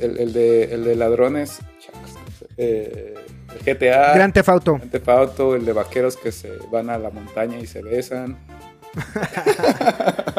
el, 0.00 0.18
el 0.18 0.32
de, 0.32 0.64
el 0.74 0.84
de 0.84 0.94
ladrones, 0.96 1.58
eh, 2.58 3.14
el 3.66 3.76
GTA. 3.78 4.14
Gran 4.14 4.32
Theft 4.32 4.48
Auto. 4.50 4.74
Grand 4.74 4.90
Theft 4.90 5.08
Auto, 5.08 5.54
el 5.56 5.64
de 5.64 5.72
vaqueros 5.72 6.16
que 6.16 6.30
se 6.32 6.52
van 6.70 6.90
a 6.90 6.98
la 6.98 7.10
montaña 7.10 7.58
y 7.58 7.66
se 7.66 7.80
besan. 7.82 8.36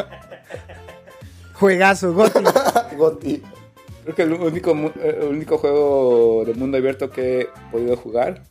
Juegazo, 1.53 2.13
Goti. 2.13 2.39
Goti. 2.97 3.43
Creo 4.03 4.15
que 4.15 4.21
el 4.23 4.33
único, 4.33 4.73
mu- 4.75 4.91
eh, 5.01 5.19
el 5.21 5.27
único 5.27 5.57
juego 5.57 6.43
de 6.45 6.53
mundo 6.53 6.77
abierto 6.77 7.09
que 7.11 7.41
he 7.41 7.47
podido 7.71 7.95
jugar 7.97 8.43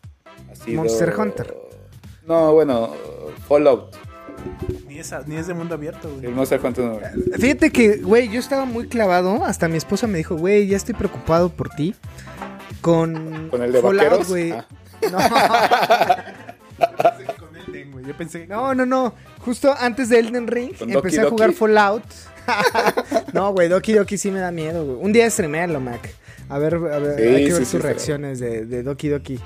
ha 0.50 0.54
sido... 0.54 0.82
Monster 0.82 1.14
Hunter. 1.18 1.54
No, 2.26 2.52
bueno, 2.52 2.90
Fallout. 3.48 3.96
Ni, 4.86 4.98
es, 4.98 5.12
ni 5.26 5.36
es 5.36 5.46
de 5.48 5.54
mundo 5.54 5.74
abierto, 5.74 6.08
El 6.22 6.30
Monster 6.32 6.60
Hunter 6.64 6.84
no. 6.84 6.98
Fíjate 7.38 7.70
que, 7.72 7.96
güey, 7.96 8.28
yo 8.28 8.38
estaba 8.38 8.66
muy 8.66 8.86
clavado. 8.86 9.44
Hasta 9.44 9.66
mi 9.68 9.76
esposa 9.78 10.06
me 10.06 10.18
dijo, 10.18 10.36
güey, 10.36 10.68
ya 10.68 10.76
estoy 10.76 10.94
preocupado 10.94 11.48
por 11.48 11.70
ti. 11.70 11.94
Con, 12.80 13.48
¿Con 13.50 13.62
el 13.62 13.72
de 13.72 13.80
Fallout, 13.80 14.26
güey. 14.26 14.52
Ah. 14.52 14.66
Yo 18.06 18.16
pensé 18.16 18.46
No, 18.46 18.74
no, 18.74 18.86
no. 18.86 19.14
Justo 19.40 19.74
antes 19.78 20.08
de 20.08 20.18
Elden 20.18 20.46
Ring 20.46 20.74
¿Con 20.78 20.90
empecé 20.90 21.16
Doki 21.18 21.26
a 21.26 21.30
jugar 21.30 21.48
Doki? 21.48 21.58
Fallout. 21.58 22.04
no, 23.34 23.52
güey, 23.52 23.68
Doki 23.68 23.92
Doki 23.92 24.16
sí 24.16 24.30
me 24.30 24.40
da 24.40 24.50
miedo, 24.50 24.84
güey. 24.84 24.98
Un 25.00 25.12
día 25.12 25.28
streamealo, 25.30 25.80
Mac. 25.80 26.08
A 26.48 26.58
ver, 26.58 26.76
a 26.76 26.78
ver, 26.78 27.16
Sí, 27.18 27.22
hay 27.22 27.44
que 27.44 27.50
sí, 27.50 27.52
ver 27.52 27.64
sí, 27.66 27.70
sus 27.72 27.82
reacciones 27.82 28.40
de, 28.40 28.64
de 28.64 28.82
Doki 28.82 29.08
Doki. 29.08 29.38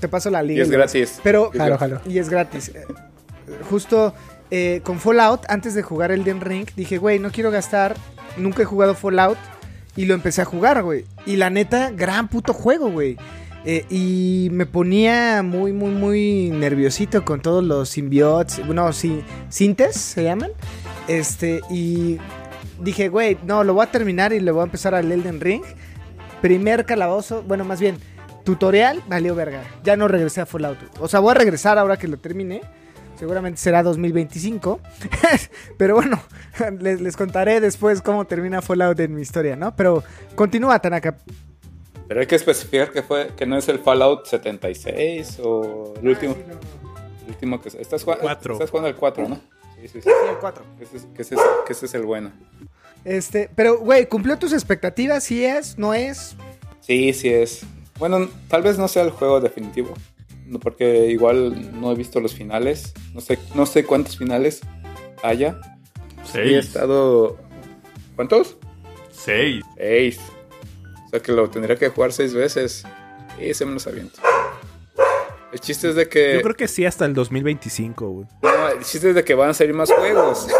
Te 0.00 0.08
paso 0.08 0.30
la 0.30 0.42
liga. 0.42 0.60
Y 0.60 0.62
es 0.62 0.70
gratis. 0.70 1.20
Pero, 1.22 1.50
es 1.52 1.58
Jalo, 1.58 1.76
gratis. 1.76 2.12
y 2.12 2.18
es 2.18 2.28
gratis. 2.30 2.68
Eh, 2.74 2.84
Justo 3.68 4.14
eh, 4.50 4.80
con 4.84 4.98
Fallout, 5.00 5.42
antes 5.48 5.74
de 5.74 5.82
jugar 5.82 6.12
Elden 6.12 6.40
Ring, 6.40 6.66
dije, 6.76 6.96
güey, 6.96 7.18
no 7.18 7.30
quiero 7.30 7.50
gastar. 7.50 7.94
Nunca 8.38 8.62
he 8.62 8.64
jugado 8.64 8.94
Fallout. 8.94 9.36
Y 10.00 10.06
lo 10.06 10.14
empecé 10.14 10.40
a 10.40 10.46
jugar, 10.46 10.82
güey. 10.82 11.04
Y 11.26 11.36
la 11.36 11.50
neta, 11.50 11.90
gran 11.90 12.28
puto 12.28 12.54
juego, 12.54 12.90
güey. 12.90 13.18
Eh, 13.66 13.84
y 13.90 14.48
me 14.50 14.64
ponía 14.64 15.42
muy, 15.42 15.74
muy, 15.74 15.90
muy 15.90 16.48
nerviosito 16.48 17.22
con 17.22 17.42
todos 17.42 17.62
los 17.62 17.90
symbiotes. 17.90 18.64
Bueno, 18.64 18.90
sí, 18.94 19.22
sintes 19.50 19.96
se 19.96 20.24
llaman. 20.24 20.52
Este, 21.06 21.60
y 21.68 22.16
dije, 22.80 23.10
güey, 23.10 23.36
no, 23.44 23.62
lo 23.62 23.74
voy 23.74 23.82
a 23.84 23.90
terminar 23.90 24.32
y 24.32 24.40
le 24.40 24.50
voy 24.52 24.62
a 24.62 24.64
empezar 24.64 24.94
al 24.94 25.12
Elden 25.12 25.38
Ring. 25.38 25.64
Primer 26.40 26.86
calabozo, 26.86 27.42
bueno, 27.42 27.66
más 27.66 27.78
bien, 27.78 27.98
tutorial, 28.42 29.02
valió 29.06 29.34
verga. 29.34 29.64
Ya 29.84 29.98
no 29.98 30.08
regresé 30.08 30.40
a 30.40 30.46
Fallout. 30.46 30.78
O 30.98 31.08
sea, 31.08 31.20
voy 31.20 31.32
a 31.32 31.34
regresar 31.34 31.76
ahora 31.76 31.98
que 31.98 32.08
lo 32.08 32.16
termine. 32.16 32.62
Seguramente 33.20 33.60
será 33.60 33.82
2025. 33.82 34.80
Pero 35.76 35.94
bueno, 35.94 36.18
les, 36.80 37.02
les 37.02 37.16
contaré 37.18 37.60
después 37.60 38.00
cómo 38.00 38.24
termina 38.24 38.62
Fallout 38.62 38.98
en 38.98 39.14
mi 39.14 39.20
historia, 39.20 39.56
¿no? 39.56 39.76
Pero 39.76 40.02
continúa, 40.34 40.78
Tanaka. 40.78 41.18
Pero 42.08 42.20
hay 42.20 42.26
que 42.26 42.36
especificar 42.36 42.90
que 42.90 43.02
fue 43.02 43.28
que 43.36 43.44
no 43.44 43.58
es 43.58 43.68
el 43.68 43.78
Fallout 43.78 44.24
76 44.26 45.38
o 45.44 45.92
el 46.00 46.08
último. 46.08 46.34
El 47.24 47.28
último 47.28 47.60
que 47.60 47.68
estás 47.68 48.02
jugando. 48.02 48.22
Cuatro. 48.22 48.54
Estás 48.54 48.70
jugando 48.70 48.88
el 48.88 48.96
4, 48.96 49.28
¿no? 49.28 49.34
Sí, 49.80 49.88
sí, 49.88 50.00
sí. 50.00 50.08
el 50.30 50.36
4. 50.40 50.64
Que 50.78 50.84
ese, 50.84 50.96
es- 50.96 51.06
que 51.14 51.22
ese 51.22 51.34
es, 51.34 51.40
que 51.66 51.72
ese 51.74 51.86
es 51.86 51.94
el 51.94 52.02
bueno. 52.06 52.32
Este, 53.04 53.50
pero, 53.54 53.78
güey, 53.78 54.08
¿cumplió 54.08 54.38
tus 54.38 54.52
expectativas? 54.54 55.22
¿Sí 55.24 55.44
es? 55.44 55.78
¿No 55.78 55.92
es? 55.94 56.36
Sí, 56.80 57.12
sí 57.12 57.28
es. 57.28 57.60
Bueno, 57.98 58.28
tal 58.48 58.62
vez 58.62 58.78
no 58.78 58.88
sea 58.88 59.02
el 59.02 59.10
juego 59.10 59.40
definitivo. 59.40 59.92
No, 60.50 60.58
Porque 60.60 61.06
igual 61.06 61.80
no 61.80 61.92
he 61.92 61.94
visto 61.94 62.20
los 62.20 62.34
finales. 62.34 62.92
No 63.14 63.20
sé, 63.20 63.38
no 63.54 63.64
sé 63.66 63.84
cuántos 63.84 64.16
finales 64.18 64.60
haya. 65.22 65.60
Sí, 66.24 66.38
he 66.38 66.44
Seis. 66.48 66.66
estado. 66.66 67.38
¿Cuántos? 68.16 68.56
Seis. 69.10 69.62
Seis. 69.76 70.18
O 71.06 71.08
sea 71.10 71.20
que 71.20 71.32
lo 71.32 71.48
tendría 71.48 71.76
que 71.76 71.88
jugar 71.88 72.12
seis 72.12 72.34
veces. 72.34 72.84
Y 73.40 73.54
se 73.54 73.64
me 73.64 73.72
los 73.72 73.86
aviento. 73.86 74.20
El 75.52 75.60
chiste 75.60 75.88
es 75.88 75.94
de 75.94 76.08
que. 76.08 76.34
Yo 76.34 76.42
creo 76.42 76.56
que 76.56 76.68
sí 76.68 76.84
hasta 76.84 77.04
el 77.06 77.14
2025, 77.14 78.08
güey. 78.08 78.26
No, 78.42 78.68
el 78.68 78.84
chiste 78.84 79.08
es 79.10 79.14
de 79.14 79.24
que 79.24 79.34
van 79.34 79.50
a 79.50 79.54
salir 79.54 79.74
más 79.74 79.90
juegos. 79.92 80.46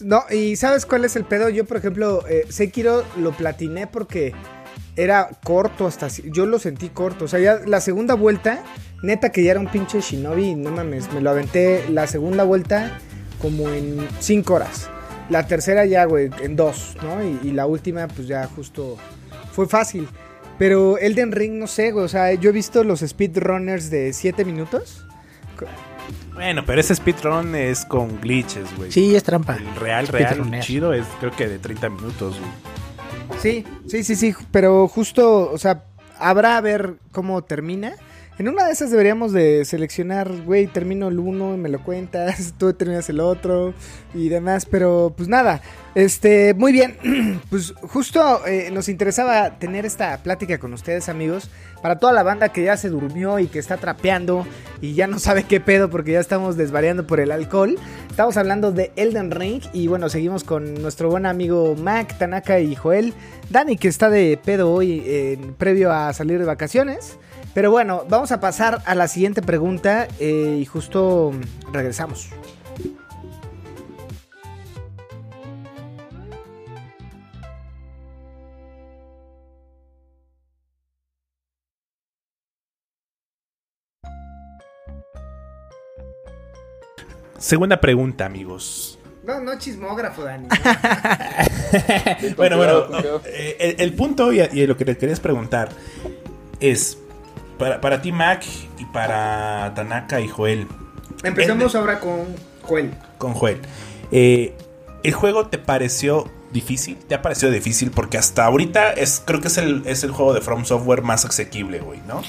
No, 0.00 0.24
y 0.28 0.56
¿sabes 0.56 0.86
cuál 0.86 1.04
es 1.04 1.14
el 1.14 1.24
pedo? 1.24 1.48
Yo, 1.48 1.64
por 1.64 1.76
ejemplo, 1.76 2.24
eh, 2.28 2.46
Sekiro 2.48 3.04
lo 3.16 3.30
platiné 3.30 3.86
porque 3.86 4.34
era 4.96 5.28
corto 5.42 5.86
hasta... 5.86 6.08
Yo 6.08 6.46
lo 6.46 6.58
sentí 6.58 6.88
corto. 6.88 7.26
O 7.26 7.28
sea, 7.28 7.40
ya 7.40 7.60
la 7.66 7.80
segunda 7.80 8.14
vuelta, 8.14 8.62
neta 9.02 9.32
que 9.32 9.42
ya 9.42 9.52
era 9.52 9.60
un 9.60 9.68
pinche 9.68 10.00
shinobi, 10.00 10.54
no 10.54 10.70
mames, 10.70 11.12
me 11.12 11.20
lo 11.20 11.30
aventé 11.30 11.88
la 11.88 12.06
segunda 12.06 12.44
vuelta 12.44 12.98
como 13.40 13.68
en 13.68 14.06
5 14.20 14.54
horas. 14.54 14.90
La 15.30 15.46
tercera 15.46 15.86
ya, 15.86 16.04
güey, 16.04 16.30
en 16.42 16.54
dos, 16.56 16.96
¿no? 17.02 17.22
Y, 17.22 17.48
y 17.48 17.52
la 17.52 17.66
última, 17.66 18.08
pues 18.08 18.28
ya 18.28 18.46
justo 18.46 18.98
fue 19.52 19.66
fácil. 19.66 20.08
Pero 20.58 20.98
Elden 20.98 21.32
Ring, 21.32 21.54
no 21.54 21.66
sé, 21.66 21.90
güey. 21.90 22.04
O 22.04 22.08
sea, 22.08 22.32
yo 22.34 22.50
he 22.50 22.52
visto 22.52 22.84
los 22.84 23.00
speedrunners 23.00 23.90
de 23.90 24.12
7 24.12 24.44
minutos. 24.44 25.04
Bueno, 26.34 26.64
pero 26.66 26.80
ese 26.80 26.94
speedrun 26.94 27.54
es 27.54 27.84
con 27.84 28.20
glitches, 28.20 28.76
güey. 28.76 28.90
Sí, 28.90 29.14
es 29.14 29.22
trampa. 29.22 29.56
El 29.56 29.74
real, 29.76 30.08
real, 30.08 30.60
chido 30.60 30.92
es 30.92 31.06
creo 31.20 31.30
que 31.30 31.48
de 31.48 31.58
30 31.58 31.90
minutos, 31.90 32.38
güey. 32.38 32.50
Sí, 33.40 33.64
sí, 33.86 34.04
sí, 34.04 34.16
sí, 34.16 34.34
pero 34.50 34.88
justo, 34.88 35.50
o 35.50 35.58
sea, 35.58 35.84
habrá 36.18 36.56
a 36.56 36.60
ver 36.60 36.94
cómo 37.12 37.42
termina. 37.42 37.94
En 38.36 38.48
una 38.48 38.66
de 38.66 38.72
esas 38.72 38.90
deberíamos 38.90 39.32
de 39.32 39.64
seleccionar, 39.64 40.28
güey, 40.44 40.66
termino 40.66 41.06
el 41.06 41.20
uno 41.20 41.54
y 41.54 41.56
me 41.56 41.68
lo 41.68 41.80
cuentas, 41.84 42.52
tú 42.58 42.72
terminas 42.72 43.08
el 43.08 43.20
otro 43.20 43.74
y 44.12 44.28
demás, 44.28 44.66
pero 44.66 45.14
pues 45.16 45.28
nada, 45.28 45.60
este, 45.94 46.52
muy 46.52 46.72
bien, 46.72 46.96
pues 47.50 47.72
justo 47.82 48.44
eh, 48.44 48.70
nos 48.72 48.88
interesaba 48.88 49.56
tener 49.60 49.86
esta 49.86 50.18
plática 50.20 50.58
con 50.58 50.72
ustedes 50.72 51.08
amigos, 51.08 51.48
para 51.80 52.00
toda 52.00 52.12
la 52.12 52.24
banda 52.24 52.48
que 52.48 52.64
ya 52.64 52.76
se 52.76 52.88
durmió 52.88 53.38
y 53.38 53.46
que 53.46 53.60
está 53.60 53.76
trapeando 53.76 54.44
y 54.80 54.94
ya 54.94 55.06
no 55.06 55.20
sabe 55.20 55.44
qué 55.44 55.60
pedo 55.60 55.88
porque 55.88 56.10
ya 56.12 56.20
estamos 56.20 56.56
desvariando 56.56 57.06
por 57.06 57.20
el 57.20 57.30
alcohol, 57.30 57.76
estamos 58.10 58.36
hablando 58.36 58.72
de 58.72 58.90
Elden 58.96 59.30
Ring 59.30 59.62
y 59.72 59.86
bueno, 59.86 60.08
seguimos 60.08 60.42
con 60.42 60.74
nuestro 60.82 61.08
buen 61.08 61.26
amigo 61.26 61.76
Mac, 61.76 62.18
Tanaka 62.18 62.58
y 62.58 62.74
Joel, 62.74 63.14
Dani 63.50 63.76
que 63.76 63.86
está 63.86 64.10
de 64.10 64.40
pedo 64.44 64.72
hoy 64.72 65.04
en- 65.06 65.54
previo 65.54 65.92
a 65.92 66.12
salir 66.12 66.40
de 66.40 66.46
vacaciones. 66.46 67.16
Pero 67.54 67.70
bueno, 67.70 68.04
vamos 68.08 68.32
a 68.32 68.40
pasar 68.40 68.82
a 68.84 68.94
la 68.96 69.06
siguiente 69.06 69.40
pregunta 69.40 70.08
eh, 70.18 70.58
y 70.60 70.64
justo 70.66 71.32
regresamos. 71.72 72.30
Segunda 87.38 87.80
pregunta, 87.80 88.24
amigos. 88.24 88.98
No, 89.22 89.40
no 89.40 89.58
chismógrafo, 89.58 90.24
Dani. 90.24 90.48
Bueno, 92.36 92.56
bueno, 92.56 92.86
eh, 93.26 93.56
el, 93.58 93.80
el 93.80 93.92
punto 93.94 94.32
y, 94.32 94.40
y 94.40 94.66
lo 94.66 94.76
que 94.76 94.84
te 94.84 94.96
querías 94.96 95.18
preguntar 95.18 95.70
es, 96.60 96.98
para, 97.58 97.80
para 97.80 98.02
ti 98.02 98.12
Mac 98.12 98.44
y 98.78 98.84
para 98.86 99.72
Tanaka 99.74 100.20
y 100.20 100.28
Joel, 100.28 100.66
Empezamos 101.22 101.74
ahora 101.74 102.00
con 102.00 102.26
Joel. 102.62 102.90
con 103.18 103.32
Joel, 103.34 103.60
eh, 104.12 104.54
¿el 105.02 105.12
juego 105.12 105.46
te 105.46 105.58
pareció 105.58 106.30
difícil? 106.52 106.96
¿Te 106.96 107.14
ha 107.14 107.22
parecido 107.22 107.50
difícil? 107.50 107.90
Porque 107.90 108.18
hasta 108.18 108.44
ahorita 108.44 108.92
es, 108.92 109.22
creo 109.24 109.40
que 109.40 109.48
es 109.48 109.58
el, 109.58 109.82
es 109.86 110.04
el 110.04 110.10
juego 110.10 110.34
de 110.34 110.40
From 110.40 110.64
Software 110.64 111.02
más 111.02 111.24
asequible, 111.24 111.80
güey, 111.80 112.00
¿no? 112.06 112.22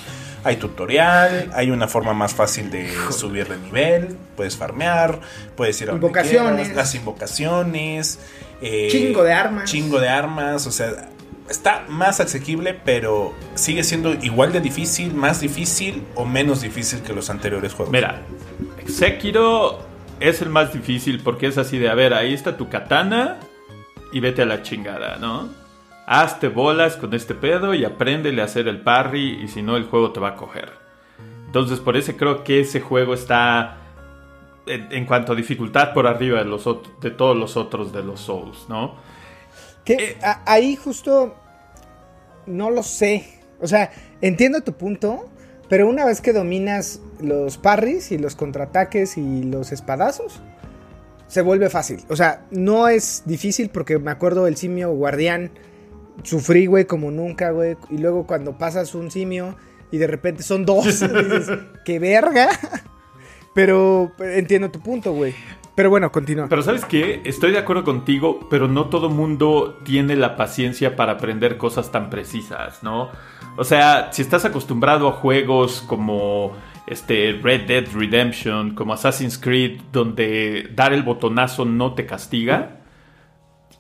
Hay 0.44 0.58
tutorial, 0.58 1.50
hay 1.56 1.72
una 1.72 1.88
forma 1.88 2.14
más 2.14 2.34
fácil 2.36 2.70
de 2.70 2.88
subir 3.10 3.48
de 3.48 3.58
nivel, 3.58 4.16
puedes 4.36 4.56
farmear, 4.56 5.20
puedes 5.58 5.82
ir 5.82 5.90
a 5.90 5.94
Invocaciones. 5.94 6.68
quieras, 6.68 6.76
las 6.76 6.94
invocaciones. 6.96 8.20
eh, 8.62 8.88
Chingo 8.92 9.24
de 9.24 9.34
armas. 9.34 9.66
Chingo 9.70 10.00
de 10.00 10.08
armas, 10.10 10.68
o 10.68 10.72
sea, 10.72 11.10
está 11.50 11.86
más 11.90 12.20
asequible, 12.20 12.74
pero 12.74 13.34
sigue 13.54 13.84
siendo 13.84 14.14
igual 14.14 14.52
de 14.52 14.62
difícil, 14.62 15.14
más 15.14 15.42
difícil 15.42 16.04
o 16.16 16.26
menos 16.26 16.62
difícil 16.62 17.02
que 17.02 17.14
los 17.14 17.30
anteriores 17.30 17.74
juegos. 17.74 17.92
Mira, 17.92 18.22
Sekiro 18.88 19.80
es 20.20 20.42
el 20.42 20.50
más 20.50 20.74
difícil 20.74 21.22
porque 21.22 21.48
es 21.48 21.58
así 21.58 21.78
de, 21.78 21.90
a 21.90 21.96
ver, 21.96 22.14
ahí 22.14 22.34
está 22.34 22.58
tu 22.58 22.70
katana 22.70 23.38
y 24.12 24.20
vete 24.20 24.42
a 24.42 24.46
la 24.46 24.64
chingada, 24.64 25.18
¿no? 25.18 25.50
Hazte 26.08 26.50
bolas 26.50 26.98
con 26.98 27.14
este 27.14 27.34
pedo 27.34 27.74
y 27.74 27.84
apréndele 27.84 28.42
a 28.42 28.46
hacer 28.46 28.68
el 28.68 28.82
parry 28.82 29.42
y 29.44 29.48
si 29.48 29.62
no 29.62 29.76
el 29.76 29.86
juego 29.86 30.12
te 30.12 30.20
va 30.20 30.30
a 30.30 30.36
coger. 30.36 30.72
Entonces 31.46 31.80
por 31.80 31.98
eso 31.98 32.14
creo 32.18 32.44
que 32.44 32.60
ese 32.60 32.82
juego 32.82 33.14
está 33.14 33.78
en, 34.66 34.92
en 34.92 35.06
cuanto 35.06 35.34
a 35.34 35.36
dificultad 35.36 35.94
por 35.94 36.08
arriba 36.08 36.40
de, 36.40 36.46
los 36.46 36.68
de 37.02 37.12
todos 37.12 37.36
los 37.36 37.58
otros 37.58 37.92
de 37.92 38.04
los 38.04 38.20
Souls, 38.20 38.66
¿no? 38.68 38.96
Que 39.86 40.18
a- 40.22 40.42
ahí 40.46 40.76
justo 40.76 41.36
no 42.46 42.70
lo 42.72 42.84
sé. 42.84 43.26
O 43.62 43.68
sea, 43.68 43.92
entiendo 44.22 44.62
tu 44.62 44.74
punto, 44.74 45.30
pero 45.70 45.88
una 45.88 46.06
vez 46.06 46.22
que 46.22 46.34
dominas 46.34 47.00
los 47.20 47.58
parries 47.58 48.12
y 48.12 48.18
los 48.18 48.36
contraataques 48.36 49.18
y 49.18 49.44
los 49.44 49.72
espadazos, 49.72 50.42
se 51.28 51.42
vuelve 51.42 51.70
fácil. 51.70 52.04
O 52.10 52.16
sea, 52.16 52.46
no 52.52 52.88
es 52.88 53.24
difícil 53.26 53.70
porque 53.70 53.98
me 53.98 54.12
acuerdo 54.12 54.46
del 54.46 54.58
simio 54.58 54.92
guardián. 54.94 55.52
Sufrí, 56.24 56.66
güey, 56.66 56.86
como 56.86 57.12
nunca, 57.12 57.52
güey. 57.52 57.78
Y 57.90 57.98
luego 57.98 58.26
cuando 58.28 58.58
pasas 58.58 58.94
un 58.96 59.10
simio 59.12 59.56
y 59.92 59.98
de 59.98 60.08
repente 60.08 60.44
son 60.44 60.66
dos, 60.66 60.86
dices, 61.00 61.50
¡qué 61.84 62.00
verga! 62.00 62.50
Pero 63.54 64.12
eh, 64.20 64.36
entiendo 64.38 64.70
tu 64.72 64.82
punto, 64.82 65.14
güey. 65.14 65.34
Pero 65.76 65.90
bueno, 65.90 66.12
continúa. 66.12 66.48
Pero 66.48 66.62
sabes 66.62 66.86
qué, 66.86 67.22
estoy 67.26 67.52
de 67.52 67.58
acuerdo 67.58 67.84
contigo, 67.84 68.48
pero 68.50 68.70
no 68.70 68.86
todo 68.86 69.10
mundo 69.10 69.80
tiene 69.84 70.16
la 70.16 70.38
paciencia 70.38 70.96
para 70.96 71.14
aprender 71.14 71.58
cosas 71.58 71.92
tan 71.92 72.10
precisas, 72.10 72.82
¿no? 72.82 73.10
O 73.58 73.64
sea, 73.66 74.10
si 74.14 74.22
estás 74.22 74.46
acostumbrado 74.46 75.10
a 75.10 75.12
juegos 75.12 75.84
como 75.86 76.54
este 76.88 77.40
Red 77.42 77.68
Dead 77.68 77.86
Redemption, 77.94 78.74
como 78.74 78.94
Assassin's 78.94 79.38
Creed, 79.38 79.82
donde 79.92 80.70
dar 80.74 80.94
el 80.94 81.04
botonazo 81.04 81.66
no 81.66 81.94
te 81.94 82.06
castiga, 82.06 82.78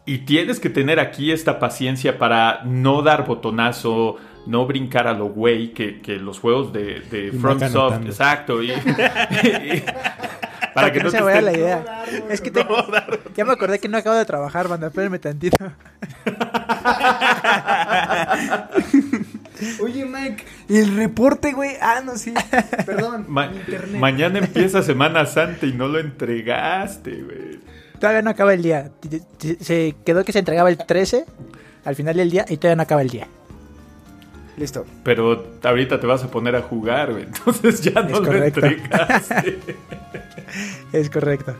y 0.05 0.19
tienes 0.19 0.59
que 0.59 0.69
tener 0.69 0.99
aquí 0.99 1.31
esta 1.31 1.59
paciencia 1.59 2.17
para 2.17 2.61
no 2.65 3.01
dar 3.01 3.25
botonazo, 3.25 4.17
no 4.47 4.65
brincar 4.65 5.07
a 5.07 5.13
lo 5.13 5.25
güey 5.27 5.73
que, 5.73 6.01
que 6.01 6.17
los 6.17 6.39
juegos 6.39 6.71
de, 6.73 7.01
de 7.01 7.31
FromSoft, 7.31 8.05
exacto, 8.05 8.61
y, 8.63 8.71
y- 8.71 9.83
Para 10.73 10.91
que 10.91 11.01
no 11.01 11.09
se 11.09 11.17
te 11.17 11.23
vaya 11.23 11.41
la 11.41 11.53
idea. 11.53 12.03
Es 12.29 12.41
que 12.41 12.51
te- 12.51 12.65
ya 13.35 13.45
me 13.45 13.53
acordé 13.53 13.79
que 13.79 13.87
no 13.87 13.97
acabo 13.97 14.15
de 14.17 14.25
trabajar, 14.25 14.67
banda. 14.67 14.87
Espérenme 14.87 15.19
tantito. 15.19 15.55
Oye, 19.81 20.05
Mike, 20.05 20.43
el 20.69 20.95
reporte, 20.97 21.53
güey. 21.53 21.71
Ah, 21.81 22.01
no, 22.05 22.17
sí. 22.17 22.33
Perdón. 22.85 23.25
Ma- 23.29 23.45
internet. 23.47 23.99
mañana 23.99 24.39
empieza 24.39 24.83
Semana 24.83 25.25
Santa 25.25 25.65
y 25.65 25.71
no 25.73 25.87
lo 25.87 25.99
entregaste, 25.99 27.21
güey. 27.23 27.59
Todavía 27.99 28.21
no 28.21 28.29
acaba 28.31 28.53
el 28.53 28.61
día. 28.61 28.91
Se 29.61 29.95
quedó 30.05 30.25
que 30.25 30.33
se 30.33 30.39
entregaba 30.39 30.69
el 30.69 30.77
13 30.77 31.25
al 31.85 31.95
final 31.95 32.17
del 32.17 32.29
día 32.29 32.45
y 32.49 32.57
todavía 32.57 32.75
no 32.75 32.83
acaba 32.83 33.01
el 33.01 33.09
día. 33.09 33.27
Listo. 34.57 34.85
Pero 35.03 35.45
ahorita 35.63 35.99
te 35.99 36.07
vas 36.07 36.23
a 36.23 36.31
poner 36.31 36.55
a 36.55 36.61
jugar, 36.61 37.11
güey. 37.11 37.23
Entonces 37.27 37.81
ya 37.81 38.01
no 38.01 38.07
Es 38.07 38.11
lo 38.19 38.23
correcto. 38.23 38.65
entregaste. 38.65 39.59
Es 40.93 41.09
correcto. 41.09 41.53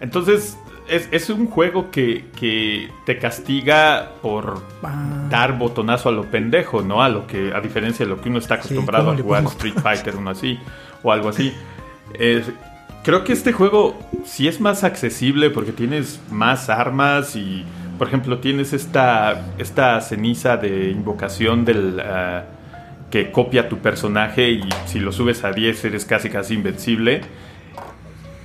Entonces, 0.00 0.58
es, 0.88 1.08
es 1.12 1.30
un 1.30 1.46
juego 1.46 1.90
que, 1.90 2.26
que 2.38 2.90
te 3.06 3.18
castiga 3.18 4.10
por 4.20 4.62
Ah. 4.82 5.26
dar 5.30 5.56
botonazo 5.56 6.08
a 6.08 6.12
lo 6.12 6.24
pendejo, 6.24 6.82
¿no? 6.82 7.02
A 7.02 7.08
lo 7.08 7.26
que, 7.26 7.52
a 7.54 7.60
diferencia 7.60 8.04
de 8.04 8.10
lo 8.10 8.20
que 8.20 8.28
uno 8.28 8.38
está 8.38 8.56
acostumbrado 8.56 9.06
¿cómo 9.06 9.18
a 9.18 9.22
jugar? 9.22 9.44
Street 9.44 9.74
Fighter, 9.80 10.16
uno 10.16 10.30
así, 10.30 10.58
o 11.02 11.12
algo 11.12 11.28
así. 11.28 11.54
Creo 13.04 13.24
que 13.24 13.32
este 13.32 13.52
juego 13.52 13.98
sí 14.24 14.46
es 14.46 14.60
más 14.60 14.84
accesible 14.84 15.50
porque 15.50 15.72
tienes 15.72 16.20
más 16.30 16.68
armas 16.68 17.34
y, 17.36 17.64
por 17.98 18.08
ejemplo, 18.08 18.38
tienes 18.38 18.72
esta, 18.72 19.46
esta 19.58 20.00
ceniza 20.00 20.56
de 20.56 20.90
invocación 20.90 21.64
del... 21.64 22.00
ah, 22.00 22.44
que 23.12 23.30
copia 23.30 23.68
tu 23.68 23.78
personaje 23.78 24.50
y 24.52 24.62
si 24.86 24.98
lo 24.98 25.12
subes 25.12 25.44
a 25.44 25.52
10 25.52 25.84
eres 25.84 26.06
casi 26.06 26.30
casi 26.30 26.54
invencible. 26.54 27.20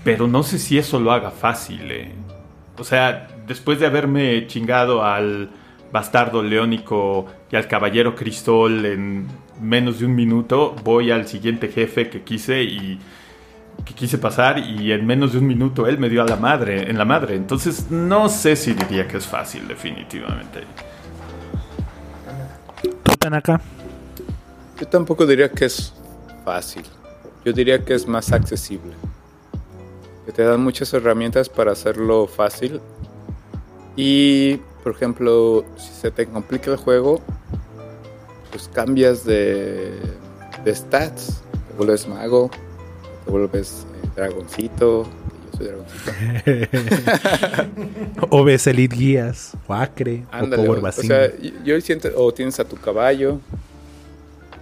Pero 0.04 0.28
no 0.28 0.44
sé 0.44 0.60
si 0.60 0.78
eso 0.78 1.00
lo 1.00 1.14
haga 1.14 1.32
fácil, 1.32 1.90
eh. 1.90 2.12
O 2.78 2.84
sea, 2.84 3.30
después 3.48 3.80
de 3.80 3.86
haberme 3.86 4.46
chingado 4.48 5.06
al 5.06 5.50
bastardo 5.92 6.44
leónico 6.44 7.28
y 7.50 7.56
al 7.56 7.68
caballero 7.68 8.14
Cristol 8.14 8.86
en 8.86 9.28
menos 9.62 10.00
de 10.00 10.06
un 10.06 10.16
minuto, 10.16 10.76
voy 10.84 11.12
al 11.12 11.28
siguiente 11.28 11.70
jefe 11.70 12.10
que 12.10 12.24
quise 12.24 12.64
y 12.64 13.00
que 13.86 13.94
quise 13.94 14.18
pasar 14.18 14.60
y 14.60 14.92
en 14.92 15.06
menos 15.06 15.34
de 15.34 15.40
un 15.40 15.48
minuto 15.48 15.88
él 15.88 15.98
me 15.98 16.10
dio 16.10 16.22
a 16.22 16.26
la 16.26 16.36
madre, 16.36 16.90
en 16.90 16.98
la 16.98 17.06
madre. 17.06 17.36
Entonces, 17.36 17.90
no 17.90 18.30
sé 18.30 18.56
si 18.56 18.74
diría 18.74 19.08
que 19.08 19.18
es 19.18 19.26
fácil 19.26 19.68
definitivamente. 19.68 20.64
¿Tú, 22.82 23.12
Tanaka? 23.18 23.62
Yo 24.80 24.88
tampoco 24.88 25.26
diría 25.26 25.50
que 25.50 25.66
es 25.66 25.94
fácil. 26.46 26.84
Yo 27.44 27.54
diría 27.54 27.84
que 27.84 27.94
es 27.94 28.08
más 28.08 28.32
accesible. 28.32 28.94
Que 30.26 30.32
te 30.32 30.44
dan 30.44 30.62
muchas 30.62 30.94
herramientas 30.94 31.50
para 31.50 31.72
hacerlo 31.72 32.28
fácil. 32.28 32.82
Y, 33.96 34.58
por 34.84 34.92
ejemplo, 34.94 35.66
si 35.78 35.94
se 35.94 36.12
te 36.12 36.28
complica 36.28 36.72
el 36.72 36.78
juego, 36.78 37.22
pues 38.52 38.70
cambias 38.74 39.26
de, 39.26 39.98
de 40.64 40.76
stats. 40.76 41.42
Te 41.70 41.74
vuelves 41.78 42.08
mago, 42.08 42.52
te 43.28 43.32
vuelves 43.32 43.86
eh, 44.04 44.08
dragoncito. 44.16 45.04
Yo 45.04 45.58
soy 45.58 45.68
dragoncito. 45.68 46.12
O 48.30 48.44
ves 48.44 48.66
Elite 48.68 48.96
Guías, 48.96 49.54
o 49.68 49.74
Acre, 49.74 50.26
Ándale, 50.32 50.64
o 50.64 50.66
Power 50.66 50.84
o, 50.84 50.88
o 50.88 50.92
sea, 50.92 51.32
yo 51.38 51.52
yo 51.64 51.82
siento, 51.82 52.10
o 52.16 52.34
tienes 52.34 52.60
a 52.60 52.66
tu 52.66 52.76
caballo, 52.78 53.40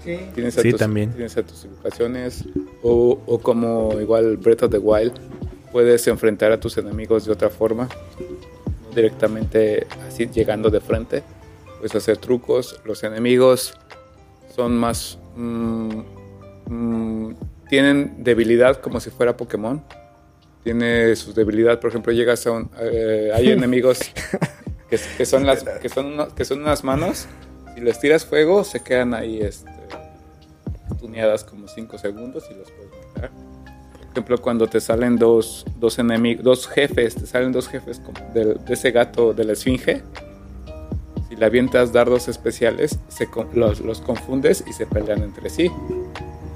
Sí. 0.04 0.20
Tienes 0.36 0.56
a 0.58 0.62
Sí, 0.62 0.70
tus, 0.70 0.80
también. 0.80 1.12
Tienes 1.14 1.36
a 1.36 1.42
tus 1.42 1.66
invocaciones. 1.66 2.46
O, 2.84 3.20
o 3.26 3.40
como 3.40 4.00
igual 4.00 4.38
Breath 4.38 4.62
of 4.62 4.70
the 4.72 4.78
Wild, 4.78 5.14
puedes 5.72 6.06
enfrentar 6.08 6.52
a 6.52 6.60
tus 6.60 6.78
enemigos 6.78 7.26
de 7.26 7.32
otra 7.32 7.50
forma. 7.50 7.90
Directamente 8.94 9.88
así 10.08 10.28
llegando 10.28 10.70
de 10.70 10.80
frente. 10.80 11.24
Puedes 11.78 11.96
hacer 11.96 12.18
trucos. 12.18 12.80
Los 12.86 13.04
enemigos 13.04 13.74
son 14.56 14.78
más... 14.78 15.18
mm, 15.36 16.02
mm, 16.68 17.36
tienen 17.70 18.24
debilidad 18.24 18.78
como 18.82 19.00
si 19.00 19.10
fuera 19.10 19.36
Pokémon. 19.38 19.84
Tiene 20.64 21.16
su 21.16 21.34
debilidad, 21.34 21.80
por 21.80 21.90
ejemplo, 21.92 22.12
llegas 22.12 22.46
a 22.48 22.52
un... 22.52 22.70
eh, 22.80 23.32
hay 23.34 23.52
enemigos 23.52 24.00
que, 24.90 25.00
que 25.18 25.26
son 25.26 25.46
las, 25.46 25.64
que, 25.64 25.90
son 25.90 26.08
uno- 26.08 26.34
que 26.34 26.44
son 26.46 26.62
unas 26.62 26.84
manos. 26.84 27.28
Si 27.76 27.82
les 27.82 28.00
tiras 28.00 28.26
fuego, 28.26 28.64
se 28.64 28.82
quedan 28.82 29.14
ahí 29.14 29.42
este, 29.42 29.70
tuneadas 31.00 31.44
como 31.44 31.68
5 31.68 31.98
segundos 31.98 32.46
y 32.50 32.54
los 32.56 32.72
puedes 32.72 32.92
matar. 33.08 33.32
Por 33.32 34.12
ejemplo, 34.12 34.42
cuando 34.42 34.68
te 34.68 34.80
salen 34.80 35.18
dos, 35.18 35.66
dos 35.78 36.00
enemigos, 36.00 36.44
dos 36.44 36.68
jefes, 36.68 37.16
te 37.16 37.26
salen 37.28 37.52
dos 37.52 37.68
jefes 37.68 38.00
como 38.00 38.18
del- 38.34 38.64
de, 38.64 38.74
ese 38.74 38.92
gato 38.92 39.34
de 39.34 39.44
la 39.44 39.54
esfinge. 39.54 40.04
Si 41.28 41.36
le 41.36 41.46
avientas 41.46 41.92
dardos 41.92 42.28
especiales, 42.28 42.98
se 43.10 43.28
los, 43.54 43.82
los 43.82 44.00
confundes 44.02 44.64
y 44.66 44.74
se 44.74 44.86
pelean 44.86 45.22
entre 45.22 45.50
sí. 45.50 45.70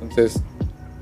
Entonces, 0.02 0.42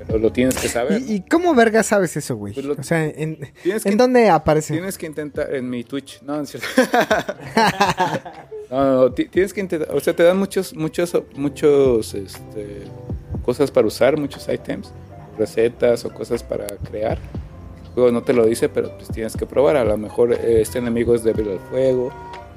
lo 0.08 0.32
tienes 0.32 0.56
que 0.56 0.68
saber. 0.68 1.02
¿Y, 1.02 1.14
y 1.16 1.20
cómo 1.20 1.54
verga 1.54 1.82
sabes 1.82 2.16
eso, 2.16 2.36
güey? 2.36 2.54
Pues 2.54 2.66
O 2.66 2.82
sea, 2.82 3.04
¿en, 3.04 3.38
Tienes 3.62 3.82
que- 3.84 3.88
¿en 3.90 3.96
dónde 3.98 4.30
aparece? 4.30 4.72
Tienes 4.74 4.96
que 4.96 5.06
intentar 5.06 5.54
en 5.54 5.68
mi 5.68 5.84
Twitch. 5.84 6.22
No, 6.22 6.40
es 6.40 6.48
cierto. 6.50 6.66
no, 8.70 8.92
no, 8.92 9.12
ti- 9.12 9.26
tienes 9.28 9.52
que 9.52 9.60
intentar. 9.60 9.94
O 9.94 10.00
sea, 10.00 10.14
te 10.14 10.22
dan 10.22 10.38
muchos, 10.38 10.74
muchos, 10.74 11.12
muchos, 11.34 12.14
este, 12.14 12.82
cosas 13.44 13.70
para 13.70 13.86
usar, 13.86 14.16
muchos 14.18 14.48
ítems, 14.48 14.92
recetas 15.38 16.04
o 16.04 16.12
cosas 16.12 16.42
para 16.42 16.66
crear. 16.90 17.18
El 17.84 17.88
juego 17.94 18.12
no 18.12 18.22
te 18.22 18.32
lo 18.32 18.46
dice, 18.46 18.68
pero 18.68 18.96
pues 18.96 19.08
tienes 19.08 19.36
que 19.36 19.46
probar. 19.46 19.76
A 19.76 19.84
lo 19.84 19.96
mejor 19.98 20.32
eh, 20.32 20.60
este 20.60 20.78
enemigo 20.78 21.14
es 21.14 21.24
débil 21.24 21.50
al 21.50 21.58
fuego, 21.70 22.12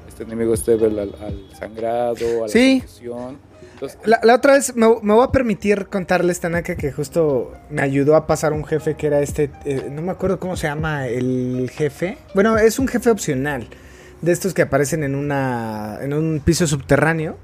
este 0.08 0.22
enemigo 0.24 0.54
es 0.54 0.64
débil 0.64 0.98
al, 0.98 1.14
al 1.20 1.48
sangrado, 1.58 2.16
a 2.38 2.46
la 2.46 2.48
Sí. 2.48 2.80
confusión. 2.80 3.51
La, 4.04 4.34
otra 4.34 4.54
vez 4.54 4.74
me, 4.76 4.86
me 5.02 5.14
voy 5.14 5.24
a 5.24 5.30
permitir 5.32 5.86
contarles, 5.86 6.40
Tanaka, 6.40 6.76
que 6.76 6.92
justo 6.92 7.52
me 7.70 7.82
ayudó 7.82 8.16
a 8.16 8.26
pasar 8.26 8.52
un 8.52 8.64
jefe 8.64 8.94
que 8.94 9.06
era 9.08 9.20
este. 9.20 9.50
eh, 9.64 9.88
no 9.90 10.02
me 10.02 10.12
acuerdo 10.12 10.38
cómo 10.38 10.56
se 10.56 10.66
llama 10.68 11.08
el 11.08 11.70
jefe. 11.72 12.18
Bueno, 12.34 12.56
es 12.58 12.78
un 12.78 12.88
jefe 12.88 13.10
opcional. 13.10 13.66
De 14.20 14.30
estos 14.30 14.54
que 14.54 14.62
aparecen 14.62 15.02
en 15.02 15.14
una. 15.14 15.98
en 16.00 16.12
un 16.14 16.40
piso 16.44 16.66
subterráneo. 16.66 17.36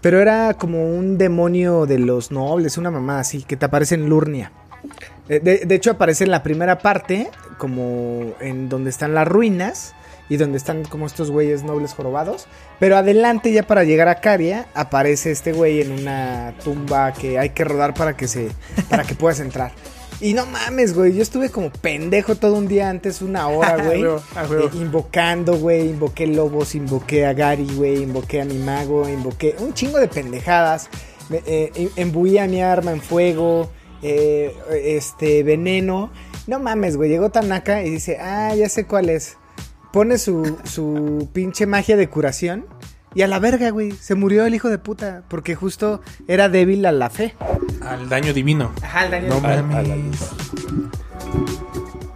Pero 0.00 0.20
era 0.20 0.54
como 0.54 0.88
un 0.96 1.18
demonio 1.18 1.84
de 1.86 1.98
los 1.98 2.30
nobles, 2.30 2.78
una 2.78 2.90
mamá 2.90 3.18
así, 3.20 3.42
que 3.42 3.56
te 3.56 3.66
aparece 3.66 3.96
en 3.96 4.08
Lurnia. 4.08 4.50
Eh, 5.28 5.40
De, 5.40 5.58
de 5.66 5.74
hecho, 5.74 5.90
aparece 5.90 6.24
en 6.24 6.30
la 6.30 6.42
primera 6.42 6.78
parte, 6.78 7.28
como 7.58 8.32
en 8.40 8.68
donde 8.68 8.88
están 8.90 9.12
las 9.12 9.28
ruinas. 9.28 9.94
Y 10.30 10.38
donde 10.38 10.56
están 10.56 10.84
como 10.84 11.06
estos 11.06 11.30
güeyes 11.30 11.62
nobles 11.64 11.92
jorobados. 11.92 12.46
Pero 12.78 12.96
adelante, 12.96 13.52
ya 13.52 13.64
para 13.64 13.84
llegar 13.84 14.08
a 14.08 14.20
Caria, 14.22 14.66
aparece 14.72 15.30
este 15.32 15.52
güey 15.52 15.82
en 15.82 15.92
una 15.92 16.54
tumba 16.64 17.12
que 17.12 17.38
hay 17.38 17.50
que 17.50 17.64
rodar 17.64 17.92
para 17.92 18.16
que 18.16 18.26
se. 18.28 18.48
para 18.88 19.02
que 19.04 19.14
puedas 19.14 19.40
entrar. 19.40 19.72
Y 20.22 20.34
no 20.34 20.44
mames, 20.46 20.94
güey. 20.94 21.14
Yo 21.14 21.22
estuve 21.22 21.48
como 21.50 21.70
pendejo 21.70 22.34
todo 22.34 22.54
un 22.54 22.68
día 22.68 22.90
antes, 22.90 23.22
una 23.22 23.48
hora, 23.48 23.76
güey. 23.84 24.02
eh, 24.04 24.68
invocando, 24.74 25.56
güey. 25.56 25.88
Invoqué 25.90 26.26
lobos, 26.26 26.74
invoqué 26.74 27.26
a 27.26 27.32
Gary, 27.32 27.66
güey. 27.74 28.02
Invoqué 28.02 28.40
a 28.42 28.44
mi 28.44 28.58
mago, 28.58 29.08
invoqué 29.08 29.56
un 29.58 29.72
chingo 29.74 29.98
de 29.98 30.08
pendejadas. 30.08 30.88
Me- 31.30 31.42
eh, 31.46 31.72
em- 31.74 31.90
embuí 31.96 32.38
a 32.38 32.46
mi 32.46 32.60
arma 32.62 32.92
en 32.92 33.00
fuego. 33.00 33.70
eh, 34.02 34.54
este, 34.84 35.42
veneno. 35.42 36.10
No 36.46 36.58
mames, 36.58 36.96
güey. 36.96 37.10
Llegó 37.10 37.30
Tanaka 37.30 37.82
y 37.82 37.90
dice, 37.90 38.16
ah, 38.20 38.54
ya 38.54 38.68
sé 38.68 38.86
cuál 38.86 39.08
es. 39.10 39.36
Pone 39.92 40.18
su, 40.18 40.56
su 40.64 41.28
pinche 41.32 41.66
magia 41.66 41.96
de 41.96 42.08
curación. 42.08 42.66
Y 43.14 43.22
a 43.22 43.26
la 43.26 43.40
verga, 43.40 43.70
güey. 43.70 43.90
Se 43.92 44.14
murió 44.14 44.46
el 44.46 44.54
hijo 44.54 44.68
de 44.68 44.78
puta. 44.78 45.24
Porque 45.28 45.54
justo 45.56 46.00
era 46.28 46.48
débil 46.48 46.86
a 46.86 46.92
la 46.92 47.10
fe. 47.10 47.34
Al 47.82 48.08
daño 48.08 48.32
divino. 48.32 48.72
Ajá, 48.82 49.06
el 49.06 49.10
daño 49.10 49.28
No 49.28 49.34
de- 49.36 49.62
mames. 49.62 50.18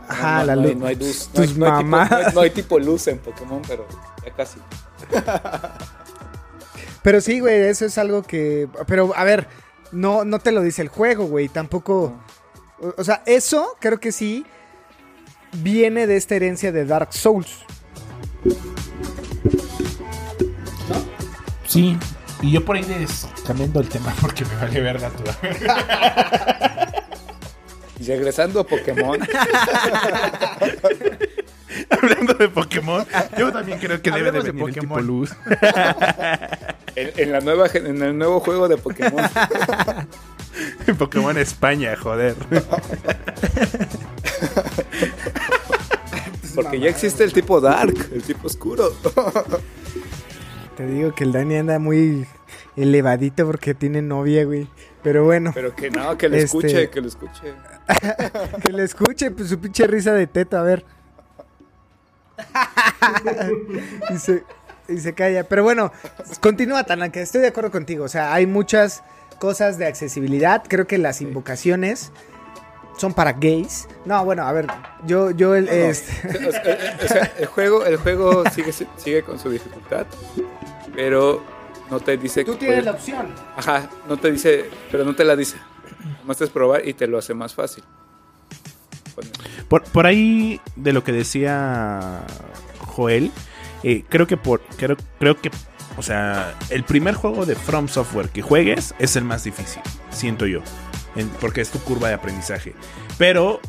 Ajá, 0.09 0.41
no, 0.41 0.45
la 0.47 0.57
no 0.57 0.63
hay- 0.63 0.69
luz. 0.69 0.77
no 0.81 0.87
hay 0.87 0.95
luz. 0.97 1.31
No 1.35 1.41
hay, 1.43 1.47
Tus 1.49 1.57
no 1.57 1.67
hay 1.67 1.71
tipo, 1.73 1.83
mamás. 1.83 2.11
no 2.11 2.17
hay- 2.17 2.25
no 2.35 2.41
hay 2.43 2.51
tipo 2.51 2.79
luz 2.79 3.09
en 3.09 3.19
Pokémon, 3.19 3.63
pero 3.67 3.87
ya 4.25 4.33
casi. 4.35 4.59
Pero 7.03 7.21
sí, 7.21 7.41
güey, 7.41 7.61
eso 7.63 7.85
es 7.85 7.99
algo 7.99 8.23
que. 8.23 8.69
Pero, 8.87 9.13
a 9.17 9.25
ver, 9.25 9.47
no, 9.93 10.25
no 10.25 10.39
te 10.39 10.53
lo 10.53 10.63
dice 10.63 10.81
el 10.83 10.89
juego, 10.89 11.27
güey. 11.27 11.49
Tampoco. 11.49 12.15
O, 12.81 12.95
o 12.97 13.05
sea, 13.05 13.23
eso 13.27 13.77
creo 13.81 13.99
que 14.01 14.13
sí 14.13 14.47
viene 15.55 16.07
de 16.07 16.17
esta 16.17 16.35
herencia 16.37 16.71
de 16.73 16.85
Dark 16.85 17.13
Souls. 17.13 17.65
Sí. 21.67 21.99
Y 22.43 22.53
yo 22.53 22.65
por 22.65 22.77
ahí 22.77 22.83
des- 22.85 23.27
cambiando 23.47 23.81
el 23.81 23.89
tema 23.89 24.15
porque 24.21 24.45
me 24.45 24.55
vale 24.57 24.81
verga 24.81 25.11
tu. 25.11 25.23
Y 28.01 28.07
regresando 28.07 28.61
a 28.61 28.67
Pokémon, 28.67 29.19
Hablando 31.91 32.35
de 32.35 32.49
Pokémon, 32.49 33.05
yo 33.39 33.51
también 33.53 33.79
creo 33.79 34.01
que 34.03 34.11
debe 34.11 34.31
de 34.31 34.41
venir 34.43 34.65
el 34.69 34.75
tipo 34.75 34.87
Pokémon. 34.95 35.07
luz. 35.07 35.31
en, 36.97 37.11
en 37.17 37.33
la 37.33 37.41
nueva, 37.41 37.67
en 37.73 38.01
el 38.03 38.17
nuevo 38.19 38.41
juego 38.41 38.69
de 38.69 38.77
Pokémon, 38.77 39.25
Pokémon 40.99 41.37
España, 41.39 41.97
joder. 41.97 42.37
Porque 46.55 46.81
ya 46.81 46.89
existe 46.89 47.25
el 47.25 47.33
tipo 47.33 47.61
Dark, 47.61 47.95
el 48.13 48.23
tipo 48.23 48.47
oscuro. 48.47 48.93
Te 50.77 50.87
digo 50.87 51.15
que 51.15 51.25
el 51.25 51.33
Dani 51.33 51.57
anda 51.57 51.79
muy 51.79 52.27
elevadito 52.77 53.47
porque 53.47 53.75
tiene 53.75 54.03
novia, 54.03 54.45
güey. 54.45 54.69
Pero 55.03 55.25
bueno, 55.25 55.53
Pero 55.55 55.75
que 55.75 55.91
no, 55.91 56.17
que 56.17 56.29
lo 56.29 56.37
Este- 56.37 56.45
escuche, 56.47 56.91
que 56.91 57.01
lo 57.01 57.09
escuche. 57.09 57.55
que 58.65 58.73
le 58.73 58.83
escuche 58.85 59.31
pues, 59.31 59.49
su 59.51 59.59
pinche 59.59 59.87
risa 59.87 60.13
de 60.13 60.27
teto, 60.27 60.57
a 60.57 60.63
ver. 60.63 60.85
y, 64.11 64.19
se, 64.19 64.43
y 64.89 64.99
se 64.99 65.13
calla. 65.13 65.45
Pero 65.45 65.63
bueno, 65.63 65.93
continúa, 66.41 66.85
Tanaka. 66.85 67.21
Estoy 67.21 67.43
de 67.43 67.49
acuerdo 67.49 67.71
contigo. 67.71 68.05
O 68.05 68.09
sea, 68.09 68.33
hay 68.35 68.47
muchas 68.47 69.03
cosas 69.39 69.79
de 69.79 69.87
accesibilidad. 69.87 70.63
Creo 70.67 70.87
que 70.87 70.99
las 70.99 71.21
invocaciones 71.21 72.11
son 72.97 73.13
para 73.13 73.33
gays. 73.33 73.89
No, 74.05 74.25
bueno, 74.25 74.45
a 74.45 74.53
ver, 74.53 74.67
yo, 75.07 75.31
yo, 75.31 75.55
el, 75.55 75.69
este, 75.69 76.29
O 76.49 76.53
sea, 76.53 76.99
o 77.05 77.09
sea, 77.09 77.33
el 77.39 77.47
juego, 77.47 77.85
el 77.85 77.97
juego 77.97 78.45
sigue, 78.51 78.73
sigue 78.73 79.23
con 79.23 79.39
su 79.39 79.51
dificultad, 79.51 80.07
pero 80.95 81.43
no 81.91 82.01
te 82.01 82.17
dice 82.17 82.45
tú 82.45 82.53
que 82.53 82.67
tienes 82.67 82.85
la 82.85 82.93
opción. 82.93 83.35
Ajá, 83.57 83.89
no 84.09 84.17
te 84.17 84.33
dice, 84.33 84.71
pero 84.91 85.05
no 85.05 85.15
te 85.15 85.25
la 85.25 85.37
dice. 85.37 85.57
Más 86.25 86.41
es 86.41 86.51
probar 86.51 86.87
y 86.87 86.95
te 86.95 87.07
lo 87.07 87.19
hace 87.19 87.35
más 87.35 87.55
fácil. 87.55 87.85
Por, 89.69 89.85
por 89.85 90.07
ahí 90.07 90.61
de 90.77 90.93
lo 90.93 91.05
que 91.05 91.13
decía 91.13 92.25
Joel, 92.79 93.31
eh, 93.83 94.05
creo 94.09 94.27
que 94.27 94.37
por 94.37 94.61
creo, 94.77 94.97
creo 95.19 95.41
que 95.41 95.51
o 95.97 96.03
sea, 96.03 96.55
el 96.71 96.85
primer 96.85 97.15
juego 97.15 97.47
de 97.47 97.55
From 97.55 97.89
Software 97.89 98.29
que 98.31 98.43
juegues 98.43 98.95
es 98.99 99.15
el 99.17 99.25
más 99.25 99.45
difícil, 99.45 99.83
siento 100.11 100.47
yo, 100.47 100.61
en- 101.17 101.29
porque 101.41 101.61
es 101.61 101.71
tu 101.71 101.79
curva 101.81 102.09
de 102.09 102.15
aprendizaje. 102.15 102.75
Pero 103.19 103.61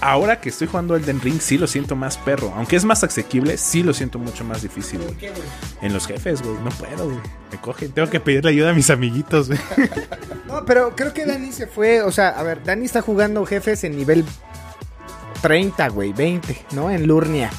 ahora 0.00 0.40
que 0.40 0.48
estoy 0.48 0.66
jugando 0.66 0.96
Elden 0.96 1.20
Ring 1.20 1.40
sí 1.40 1.58
lo 1.58 1.66
siento 1.66 1.94
más 1.96 2.16
perro, 2.18 2.52
aunque 2.56 2.76
es 2.76 2.84
más 2.84 3.04
asequible, 3.04 3.56
sí 3.58 3.82
lo 3.82 3.92
siento 3.92 4.18
mucho 4.18 4.44
más 4.44 4.62
difícil. 4.62 4.98
güey. 5.00 5.30
En 5.82 5.92
los 5.92 6.06
jefes, 6.06 6.42
güey, 6.42 6.56
no 6.64 6.70
puedo, 6.70 7.04
güey. 7.06 7.18
Me 7.52 7.60
cogen, 7.60 7.92
tengo 7.92 8.08
que 8.08 8.20
pedirle 8.20 8.50
ayuda 8.50 8.70
a 8.70 8.74
mis 8.74 8.90
amiguitos, 8.90 9.48
güey. 9.48 9.60
No, 10.46 10.64
pero 10.64 10.96
creo 10.96 11.14
que 11.14 11.26
Dani 11.26 11.52
se 11.52 11.68
fue. 11.68 12.02
O 12.02 12.10
sea, 12.10 12.30
a 12.30 12.42
ver, 12.42 12.64
Dani 12.64 12.84
está 12.84 13.02
jugando 13.02 13.46
jefes 13.46 13.84
en 13.84 13.96
nivel 13.96 14.24
30, 15.42 15.88
güey, 15.90 16.12
20, 16.12 16.66
¿no? 16.72 16.90
En 16.90 17.06
Lurnia. 17.06 17.50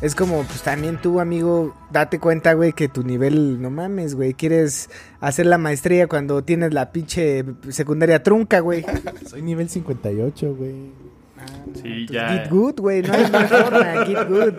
Es 0.00 0.14
como, 0.14 0.44
pues 0.44 0.62
también 0.62 0.96
tú, 0.96 1.20
amigo, 1.20 1.74
date 1.90 2.18
cuenta, 2.18 2.54
güey, 2.54 2.72
que 2.72 2.88
tu 2.88 3.02
nivel, 3.02 3.60
no 3.60 3.70
mames, 3.70 4.14
güey, 4.14 4.32
quieres 4.32 4.88
hacer 5.20 5.44
la 5.44 5.58
maestría 5.58 6.06
cuando 6.06 6.42
tienes 6.42 6.72
la 6.72 6.90
pinche 6.90 7.44
secundaria 7.68 8.22
trunca, 8.22 8.60
güey. 8.60 8.84
Soy 9.26 9.42
nivel 9.42 9.68
58, 9.68 10.54
güey. 10.54 10.72
Sí, 11.74 12.06
Pues, 12.06 12.10
ya. 12.10 12.28
Get 12.28 12.50
good, 12.50 12.80
güey, 12.80 13.02
no 13.02 13.12
hay 13.12 13.24
forma, 13.26 14.06
get 14.06 14.28
good. 14.28 14.54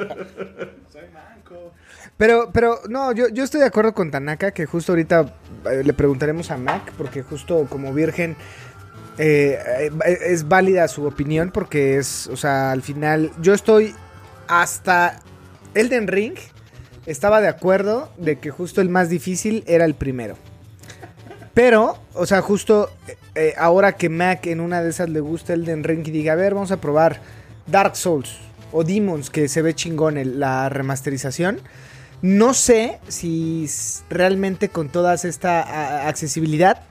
Pero, 2.18 2.52
pero, 2.54 2.80
no, 2.88 3.12
yo, 3.12 3.30
yo 3.30 3.44
estoy 3.44 3.62
de 3.62 3.66
acuerdo 3.66 3.96
con 3.96 4.12
Tanaka, 4.12 4.52
que 4.52 4.68
justo 4.68 4.92
ahorita 4.92 5.34
eh, 5.72 5.82
le 5.84 5.94
preguntaremos 5.94 6.52
a 6.52 6.58
Mac, 6.58 6.92
porque 6.96 7.24
justo 7.24 7.66
como 7.68 7.94
virgen 7.96 8.36
eh, 9.18 9.90
eh, 10.06 10.18
es 10.28 10.48
válida 10.48 10.88
su 10.88 11.06
opinión, 11.06 11.50
porque 11.52 11.98
es, 11.98 12.28
o 12.28 12.38
sea, 12.38 12.72
al 12.72 12.84
final, 12.84 13.32
yo 13.42 13.56
estoy 13.56 13.96
hasta 14.48 15.20
Elden 15.76 16.08
Ring, 16.08 16.36
estaba 17.06 17.42
de 17.42 17.48
acuerdo 17.48 18.12
de 18.18 18.40
que 18.40 18.50
justo 18.52 18.82
el 18.82 18.90
más 18.90 19.10
difícil 19.10 19.64
era 19.68 19.86
el 19.86 19.96
primero. 19.96 20.36
Pero, 21.54 21.98
o 22.14 22.26
sea, 22.26 22.42
justo 22.42 22.90
eh, 23.08 23.18
eh, 23.36 23.54
ahora 23.58 23.94
que 23.94 24.10
Mac 24.10 24.46
en 24.48 24.60
una 24.62 24.82
de 24.82 24.90
esas 24.90 25.10
le 25.10 25.20
gusta 25.20 25.54
Elden 25.54 25.84
Ring 25.84 26.08
y 26.08 26.12
diga, 26.12 26.34
a 26.34 26.36
ver, 26.38 26.54
vamos 26.54 26.72
a 26.72 26.80
probar 26.80 27.20
Dark 27.68 27.96
Souls 27.96 28.38
o 28.72 28.84
Demons, 28.84 29.30
que 29.30 29.48
se 29.50 29.62
ve 29.62 29.74
chingón 29.74 30.18
el- 30.18 30.40
la 30.40 30.70
remasterización. 30.70 31.60
No 32.22 32.54
sé 32.54 33.00
si 33.08 33.68
realmente 34.10 34.70
con 34.70 34.90
toda 34.90 35.14
esta 35.16 36.08
accesibilidad, 36.08 36.84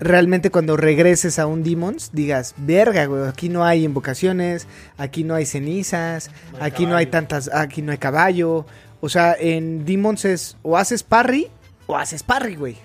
realmente 0.00 0.50
cuando 0.50 0.76
regreses 0.76 1.38
a 1.38 1.46
un 1.46 1.62
Demons, 1.62 2.10
digas, 2.12 2.54
verga, 2.56 3.04
güey, 3.04 3.28
aquí 3.28 3.48
no 3.48 3.64
hay 3.64 3.84
invocaciones, 3.84 4.66
aquí 4.96 5.24
no 5.24 5.34
hay 5.34 5.46
cenizas, 5.46 6.30
aquí 6.60 6.86
no 6.86 6.96
hay 6.96 7.06
tantas, 7.06 7.50
aquí 7.52 7.82
no 7.82 7.92
hay 7.92 7.98
caballo. 7.98 8.66
O 9.00 9.08
sea, 9.08 9.36
en 9.38 9.84
Demons 9.84 10.24
es 10.24 10.56
o 10.62 10.76
haces 10.76 11.02
parry 11.02 11.48
o 11.86 11.96
haces 11.96 12.22
parry, 12.22 12.56
güey. 12.56 12.76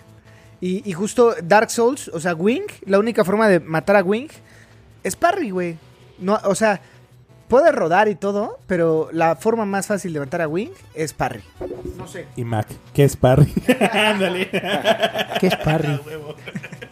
Y, 0.61 0.87
y 0.89 0.93
justo 0.93 1.35
Dark 1.43 1.69
Souls, 1.71 2.09
o 2.09 2.19
sea, 2.19 2.33
Wing, 2.33 2.67
la 2.85 2.99
única 2.99 3.23
forma 3.23 3.47
de 3.47 3.59
matar 3.59 3.95
a 3.95 4.03
Wing 4.03 4.29
es 5.03 5.15
parry, 5.15 5.49
güey. 5.51 5.77
No, 6.17 6.39
o 6.43 6.55
sea, 6.55 6.81
puede 7.47 7.71
rodar 7.71 8.07
y 8.07 8.15
todo, 8.15 8.59
pero 8.67 9.09
la 9.11 9.35
forma 9.35 9.65
más 9.65 9.87
fácil 9.87 10.13
de 10.13 10.19
matar 10.19 10.41
a 10.41 10.47
Wing 10.47 10.71
es 10.93 11.13
parry. 11.13 11.43
No 11.97 12.07
sé. 12.07 12.25
Y 12.35 12.43
Mac, 12.43 12.67
¿qué 12.93 13.03
es 13.03 13.15
Parry? 13.15 13.51
Ándale. 13.91 14.49
¿Qué 15.39 15.47
es 15.47 15.55
parry? 15.57 15.87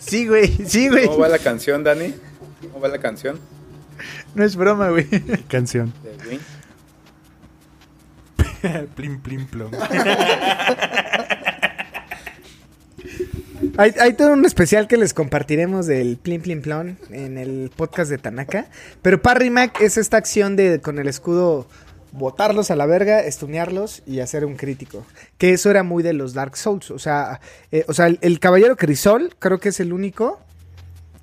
Sí, 0.06 0.28
güey, 0.28 0.48
sí, 0.66 0.90
güey. 0.90 1.06
¿Cómo 1.08 1.20
va 1.20 1.30
la 1.30 1.40
canción, 1.40 1.84
Dani? 1.84 2.14
¿Cómo 2.62 2.80
va 2.80 2.88
la 2.88 3.00
canción 3.00 3.40
No 4.36 4.44
es 4.44 4.56
broma, 4.56 4.90
güey. 4.90 5.08
Canción. 5.48 5.94
plim, 8.96 9.20
plim, 9.22 9.46
plom. 9.48 9.72
Hay, 13.78 13.94
hay 14.00 14.14
todo 14.14 14.34
un 14.34 14.46
especial 14.46 14.88
que 14.88 14.98
les 14.98 15.14
compartiremos 15.14 15.88
del 15.88 16.18
Plim 16.18 16.42
Plim 16.42 16.62
Plon 16.62 16.98
en 17.10 17.38
el 17.38 17.72
podcast 17.76 18.12
de 18.12 18.18
Tanaka. 18.20 18.68
Pero 19.02 19.22
Parry 19.22 19.50
Mac 19.50 19.82
es 19.82 19.98
esta 19.98 20.18
acción 20.18 20.56
de 20.56 20.80
con 20.80 21.00
el 21.00 21.08
escudo 21.08 21.68
botarlos 22.14 22.70
a 22.70 22.76
la 22.76 22.86
verga, 22.86 23.22
estunearlos 23.22 24.04
y 24.06 24.20
hacer 24.20 24.46
un 24.46 24.56
crítico. 24.56 25.06
Que 25.38 25.52
eso 25.52 25.70
era 25.70 25.84
muy 25.84 26.04
de 26.04 26.14
los 26.14 26.34
Dark 26.34 26.56
Souls. 26.56 26.92
O 26.92 27.00
sea, 27.00 27.42
eh, 27.72 27.84
o 27.88 27.94
sea 27.94 28.08
el, 28.08 28.40
Caballero 28.40 28.78
Crisol 28.78 29.36
creo 29.40 29.60
que 29.60 29.70
es 29.70 29.80
el 29.80 29.92
único 29.92 30.40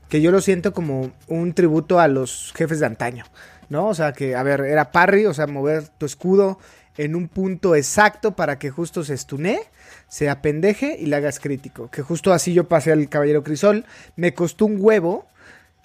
que 0.08 0.20
yo 0.20 0.32
lo 0.32 0.40
siento 0.40 0.72
como 0.72 1.12
un 1.28 1.54
tributo 1.54 2.00
a 2.00 2.08
los 2.08 2.52
jefes 2.56 2.80
de 2.80 2.86
antaño. 2.86 3.24
¿No? 3.68 3.86
O 3.86 3.94
sea, 3.94 4.12
que, 4.12 4.34
a 4.34 4.42
ver, 4.42 4.62
era 4.62 4.90
parry, 4.90 5.26
o 5.26 5.34
sea, 5.34 5.46
mover 5.46 5.88
tu 5.90 6.04
escudo 6.04 6.58
en 6.98 7.14
un 7.14 7.28
punto 7.28 7.76
exacto 7.76 8.34
para 8.34 8.58
que 8.58 8.70
justo 8.70 9.04
se 9.04 9.14
estune, 9.14 9.60
se 10.08 10.28
apendeje 10.28 10.96
y 10.98 11.06
le 11.06 11.14
hagas 11.14 11.38
crítico. 11.38 11.88
Que 11.88 12.02
justo 12.02 12.32
así 12.32 12.52
yo 12.52 12.66
pasé 12.66 12.90
al 12.90 13.08
Caballero 13.08 13.44
Crisol. 13.44 13.84
Me 14.16 14.34
costó 14.34 14.66
un 14.66 14.78
huevo, 14.80 15.26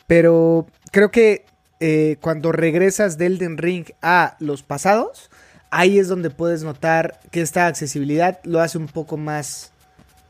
pero 0.07 0.65
creo 0.91 1.11
que 1.11 1.45
eh, 1.79 2.17
cuando 2.21 2.51
regresas 2.51 3.17
de 3.17 3.27
Elden 3.27 3.57
Ring 3.57 3.85
a 4.01 4.35
los 4.39 4.63
pasados, 4.63 5.29
ahí 5.71 5.99
es 5.99 6.07
donde 6.07 6.29
puedes 6.29 6.63
notar 6.63 7.19
que 7.31 7.41
esta 7.41 7.67
accesibilidad 7.67 8.39
lo 8.43 8.61
hace 8.61 8.77
un 8.77 8.87
poco 8.87 9.17
más 9.17 9.71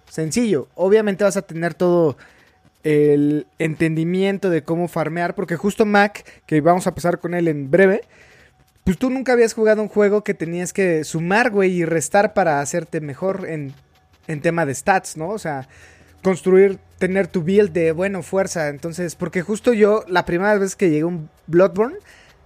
sencillo. 0.10 0.68
Obviamente 0.76 1.24
vas 1.24 1.38
a 1.38 1.43
tener 1.43 1.74
todo 1.74 2.18
el 2.84 3.48
entendimiento 3.60 4.50
de 4.50 4.64
cómo 4.64 4.88
farmear, 4.88 5.36
porque 5.36 5.56
justo 5.56 5.86
Mac, 5.86 6.24
que 6.46 6.62
vamos 6.62 6.88
a 6.88 6.93
pasar 6.93 7.20
con 7.20 7.34
él 7.34 7.48
en 7.48 7.70
breve, 7.72 8.02
pues 8.84 8.98
tú 9.00 9.10
nunca 9.10 9.34
habías 9.34 9.54
jugado 9.54 9.82
un 9.82 9.88
juego 9.88 10.24
que 10.24 10.36
tenías 10.36 10.72
que 10.72 11.04
sumar, 11.04 11.50
güey, 11.50 11.72
y 11.72 11.86
restar 11.86 12.36
para 12.36 12.62
hacerte 12.62 13.02
mejor 13.02 13.48
en, 13.50 13.74
en 14.28 14.41
tema 14.41 14.66
de 14.68 14.76
stats, 14.76 15.18
¿no? 15.18 15.30
O 15.30 15.39
sea, 15.39 15.68
construir, 16.22 16.80
tener 16.98 17.28
tu 17.28 17.43
build 17.43 17.72
de, 17.72 17.91
bueno, 17.91 18.24
fuerza. 18.24 18.70
Entonces, 18.70 19.16
porque 19.16 19.41
justo 19.41 19.74
yo, 19.74 20.04
la 20.08 20.26
primera 20.26 20.58
vez 20.58 20.76
que 20.76 20.89
llegué 20.89 21.02
a 21.02 21.08
un 21.08 21.30
Bloodborne, 21.48 21.98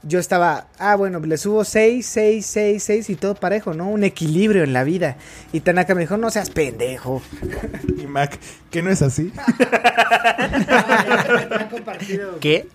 yo 0.03 0.17
estaba, 0.19 0.67
ah, 0.77 0.95
bueno, 0.95 1.19
le 1.19 1.37
subo 1.37 1.65
6, 1.65 2.05
6, 2.05 2.45
6, 2.45 2.83
6 2.83 3.09
y 3.09 3.15
todo 3.15 3.35
parejo, 3.35 3.73
¿no? 3.73 3.89
Un 3.89 4.03
equilibrio 4.05 4.63
en 4.63 4.71
la 4.71 4.83
vida. 4.83 5.17
Y 5.51 5.59
Tanaka 5.59 5.93
me 5.93 6.01
dijo, 6.01 6.15
no 6.15 6.29
seas 6.29 6.49
pendejo. 6.49 7.21
Y 7.97 8.07
Mac, 8.07 8.39
¿que 8.71 8.81
no 8.81 8.89
es 8.89 9.01
así? 9.01 9.33
ya 10.69 11.47
ha 11.59 11.69
compartido, 11.69 12.39
¿Qué? 12.39 12.67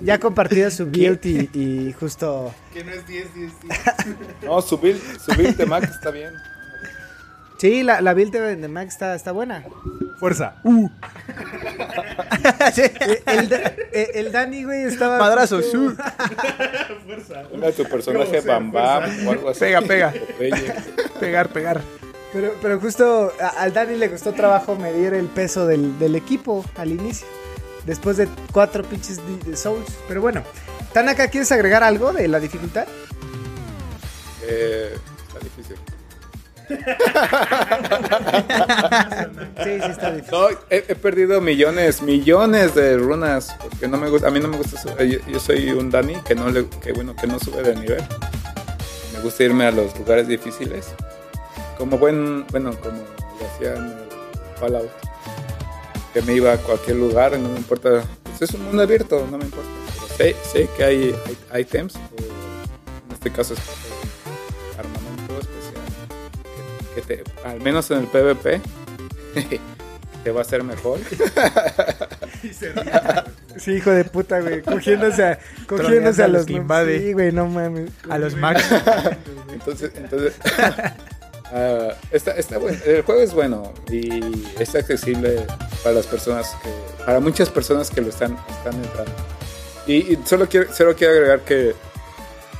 ya 0.00 0.14
ha 0.14 0.18
compartido 0.18 0.70
su 0.70 0.86
build 0.86 1.24
y, 1.24 1.48
y 1.54 1.92
justo... 1.94 2.52
Que 2.74 2.84
no 2.84 2.92
es 2.92 3.06
10, 3.06 3.34
10, 3.34 3.52
10. 3.62 3.74
No, 4.42 4.60
su 4.60 4.76
build, 4.76 5.00
su 5.24 5.34
build 5.34 5.56
de 5.56 5.66
Mac 5.66 5.84
está 5.84 6.10
bien. 6.10 6.32
Sí, 7.60 7.82
la, 7.82 8.00
la 8.00 8.14
build 8.14 8.32
de, 8.32 8.56
de 8.56 8.68
Mac 8.68 8.88
está, 8.88 9.14
está 9.14 9.32
buena. 9.32 9.64
Fuerza. 10.18 10.54
Sí. 12.74 12.82
Eh, 12.82 13.22
El, 13.26 13.52
eh, 13.52 14.10
el 14.14 14.32
Dani, 14.32 14.64
güey, 14.64 14.84
estaba... 14.84 15.18
Madrazo, 15.18 15.60
su. 15.62 15.94
Ponga 17.50 17.72
tu 17.72 17.84
personaje 17.84 18.40
Bam 18.40 18.72
Bam 18.72 19.26
o 19.26 19.30
algo 19.32 19.50
así. 19.50 19.60
Pega, 19.60 19.82
pega. 19.82 20.12
Pegar, 21.18 21.48
pegar. 21.50 21.80
Pero, 22.32 22.54
pero 22.62 22.80
justo 22.80 23.32
a- 23.40 23.48
al 23.62 23.72
Dani 23.74 23.96
le 23.96 24.10
costó 24.10 24.32
trabajo 24.32 24.76
medir 24.76 25.12
el 25.14 25.26
peso 25.26 25.66
del, 25.66 25.98
del 25.98 26.14
equipo 26.14 26.64
al 26.76 26.92
inicio. 26.92 27.26
Después 27.84 28.16
de 28.16 28.28
cuatro 28.52 28.84
pinches 28.84 29.18
de 29.44 29.56
Souls. 29.56 29.90
Pero 30.08 30.20
bueno, 30.22 30.42
Tanaka, 30.92 31.28
¿quieres 31.28 31.50
agregar 31.52 31.82
algo 31.82 32.12
de 32.12 32.28
la 32.28 32.38
dificultad? 32.40 32.86
Eh, 34.44 34.94
está 35.26 35.40
difícil. 35.40 35.76
Sí, 39.64 39.70
sí 39.82 39.90
está 39.90 40.12
difícil. 40.12 40.32
No, 40.32 40.48
he, 40.70 40.94
perdido 40.94 41.40
millones, 41.40 42.02
millones 42.02 42.74
de 42.74 42.96
runas 42.96 43.54
porque 43.60 43.88
no 43.88 43.98
me 43.98 44.08
gusta, 44.08 44.28
a 44.28 44.30
mí 44.30 44.40
no 44.40 44.48
me 44.48 44.56
gusta. 44.56 44.80
Yo, 45.04 45.40
soy 45.40 45.70
un 45.70 45.90
Dani 45.90 46.14
que 46.26 46.34
no 46.34 46.50
le, 46.50 46.66
que 46.82 46.92
bueno, 46.92 47.14
que 47.14 47.26
no 47.26 47.38
sube 47.38 47.62
de 47.62 47.74
nivel. 47.76 48.02
Me 49.12 49.20
gusta 49.20 49.44
irme 49.44 49.66
a 49.66 49.70
los 49.70 49.98
lugares 49.98 50.28
difíciles, 50.28 50.94
como 51.76 51.98
buen, 51.98 52.46
bueno, 52.48 52.74
como 52.80 52.98
lo 52.98 53.46
hacía 53.46 53.74
en 53.74 53.94
Fallout, 54.58 54.90
que 56.14 56.22
me 56.22 56.34
iba 56.34 56.52
a 56.52 56.56
cualquier 56.56 56.96
lugar, 56.96 57.38
no 57.38 57.48
me 57.48 57.58
importa. 57.58 58.02
Pues 58.22 58.42
es 58.42 58.54
un 58.54 58.64
mundo 58.64 58.82
abierto, 58.82 59.26
no 59.30 59.36
me 59.36 59.44
importa. 59.44 59.68
Pero 60.16 60.36
sé, 60.44 60.68
que 60.76 60.84
hay, 60.84 61.14
hay 61.50 61.62
items, 61.62 61.96
en 61.96 63.12
este 63.14 63.30
caso 63.30 63.54
es 63.54 63.89
que, 66.94 67.02
te, 67.02 67.24
al 67.44 67.60
menos 67.60 67.90
en 67.90 67.98
el 67.98 68.06
PvP 68.06 68.60
te 70.24 70.30
va 70.30 70.40
a 70.40 70.42
hacer 70.42 70.62
mejor. 70.62 70.98
Sí, 73.56 73.72
hijo 73.72 73.90
de 73.90 74.04
puta, 74.04 74.40
güey. 74.40 74.62
Cogiéndose 74.62 75.24
a, 75.24 75.38
cogiéndose 75.66 76.22
a 76.22 76.24
a 76.24 76.28
los 76.28 76.42
los 76.42 76.50
invade. 76.50 76.98
Sí, 76.98 77.12
güey, 77.12 77.32
no 77.32 77.46
mames. 77.46 77.90
A 78.08 78.16
los 78.16 78.34
Max. 78.36 78.64
Entonces, 79.52 79.90
entonces 79.94 80.34
ah, 81.52 81.88
está, 82.10 82.30
está 82.32 82.56
bueno. 82.56 82.78
El 82.86 83.02
juego 83.02 83.20
es 83.20 83.34
bueno 83.34 83.74
y 83.90 84.46
es 84.58 84.74
accesible 84.74 85.44
para 85.82 85.96
las 85.96 86.06
personas 86.06 86.56
que, 86.62 87.04
para 87.04 87.20
muchas 87.20 87.50
personas 87.50 87.90
que 87.90 88.00
lo 88.00 88.08
están, 88.08 88.38
están 88.48 88.74
entrando. 88.74 89.12
Y, 89.86 89.96
y 90.14 90.18
solo 90.24 90.48
quiero, 90.48 90.72
solo 90.72 90.94
quiero 90.94 91.12
agregar 91.12 91.40
que 91.40 91.74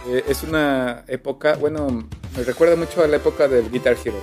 eh, 0.08 0.24
es 0.28 0.42
una 0.42 1.04
época, 1.08 1.56
bueno, 1.56 2.08
me 2.36 2.42
recuerda 2.44 2.76
mucho 2.76 3.02
a 3.02 3.06
la 3.06 3.16
época 3.16 3.48
del 3.48 3.70
Guitar 3.70 3.96
Hero. 4.04 4.18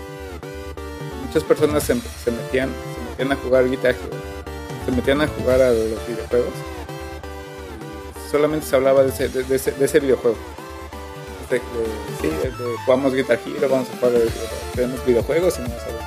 Muchas 1.25 1.43
personas 1.43 1.83
se, 1.83 1.93
metían, 1.95 2.69
se 2.95 3.09
metían 3.11 3.31
a 3.31 3.35
jugar 3.35 3.69
Guitar 3.69 3.91
Hero, 3.91 4.17
se 4.85 4.91
metían 4.91 5.21
a 5.21 5.27
jugar 5.27 5.61
a 5.61 5.69
los 5.71 6.07
videojuegos. 6.07 6.53
Solamente 8.31 8.65
se 8.65 8.75
hablaba 8.75 9.03
de 9.03 9.09
ese, 9.09 9.29
de- 9.29 9.55
ese, 9.55 9.71
de 9.71 9.85
ese 9.85 9.99
videojuego 9.99 10.35
de, 11.49 11.59
sí, 12.21 12.29
jugamos 12.85 13.13
Guitar 13.13 13.39
Hero, 13.45 13.69
vamos 13.69 13.87
a 13.89 13.97
jugar, 13.97 14.21
tenemos 14.75 15.05
videojuegos 15.05 15.57
y 15.59 15.61
no 15.61 15.67
a 15.67 15.71
Hero. 15.71 15.97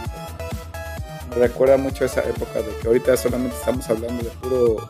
Me 1.30 1.36
recuerda 1.36 1.76
mucho 1.78 2.04
esa 2.04 2.20
época 2.22 2.60
de 2.60 2.76
que 2.82 2.88
ahorita 2.88 3.16
solamente 3.16 3.56
estamos 3.56 3.88
hablando 3.88 4.22
de 4.22 4.30
puro, 4.30 4.86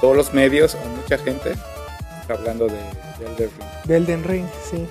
todos 0.00 0.16
los 0.16 0.34
medios 0.34 0.74
o 0.74 0.78
mucha 1.00 1.16
gente 1.16 1.52
está 2.20 2.34
hablando 2.34 2.66
de, 2.66 2.78
de 3.18 3.26
Elden 3.26 3.50
Ring. 3.58 3.84
De 3.84 3.96
Elden 3.96 4.24
Ring, 4.24 4.46
sí. 4.70 4.86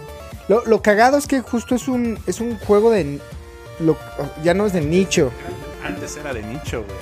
Lo, 0.48 0.64
lo 0.66 0.82
cagado 0.82 1.18
es 1.18 1.28
que 1.28 1.42
justo 1.42 1.76
es 1.76 1.88
un, 1.88 2.20
es 2.28 2.40
un 2.40 2.58
juego 2.60 2.92
de... 2.92 3.20
Lo, 3.80 3.98
ya 4.44 4.54
no 4.54 4.66
es 4.66 4.74
de 4.74 4.82
nicho. 4.82 5.32
Antes 5.84 6.16
era 6.18 6.34
de 6.34 6.42
nicho, 6.44 6.84
güey. 6.84 6.98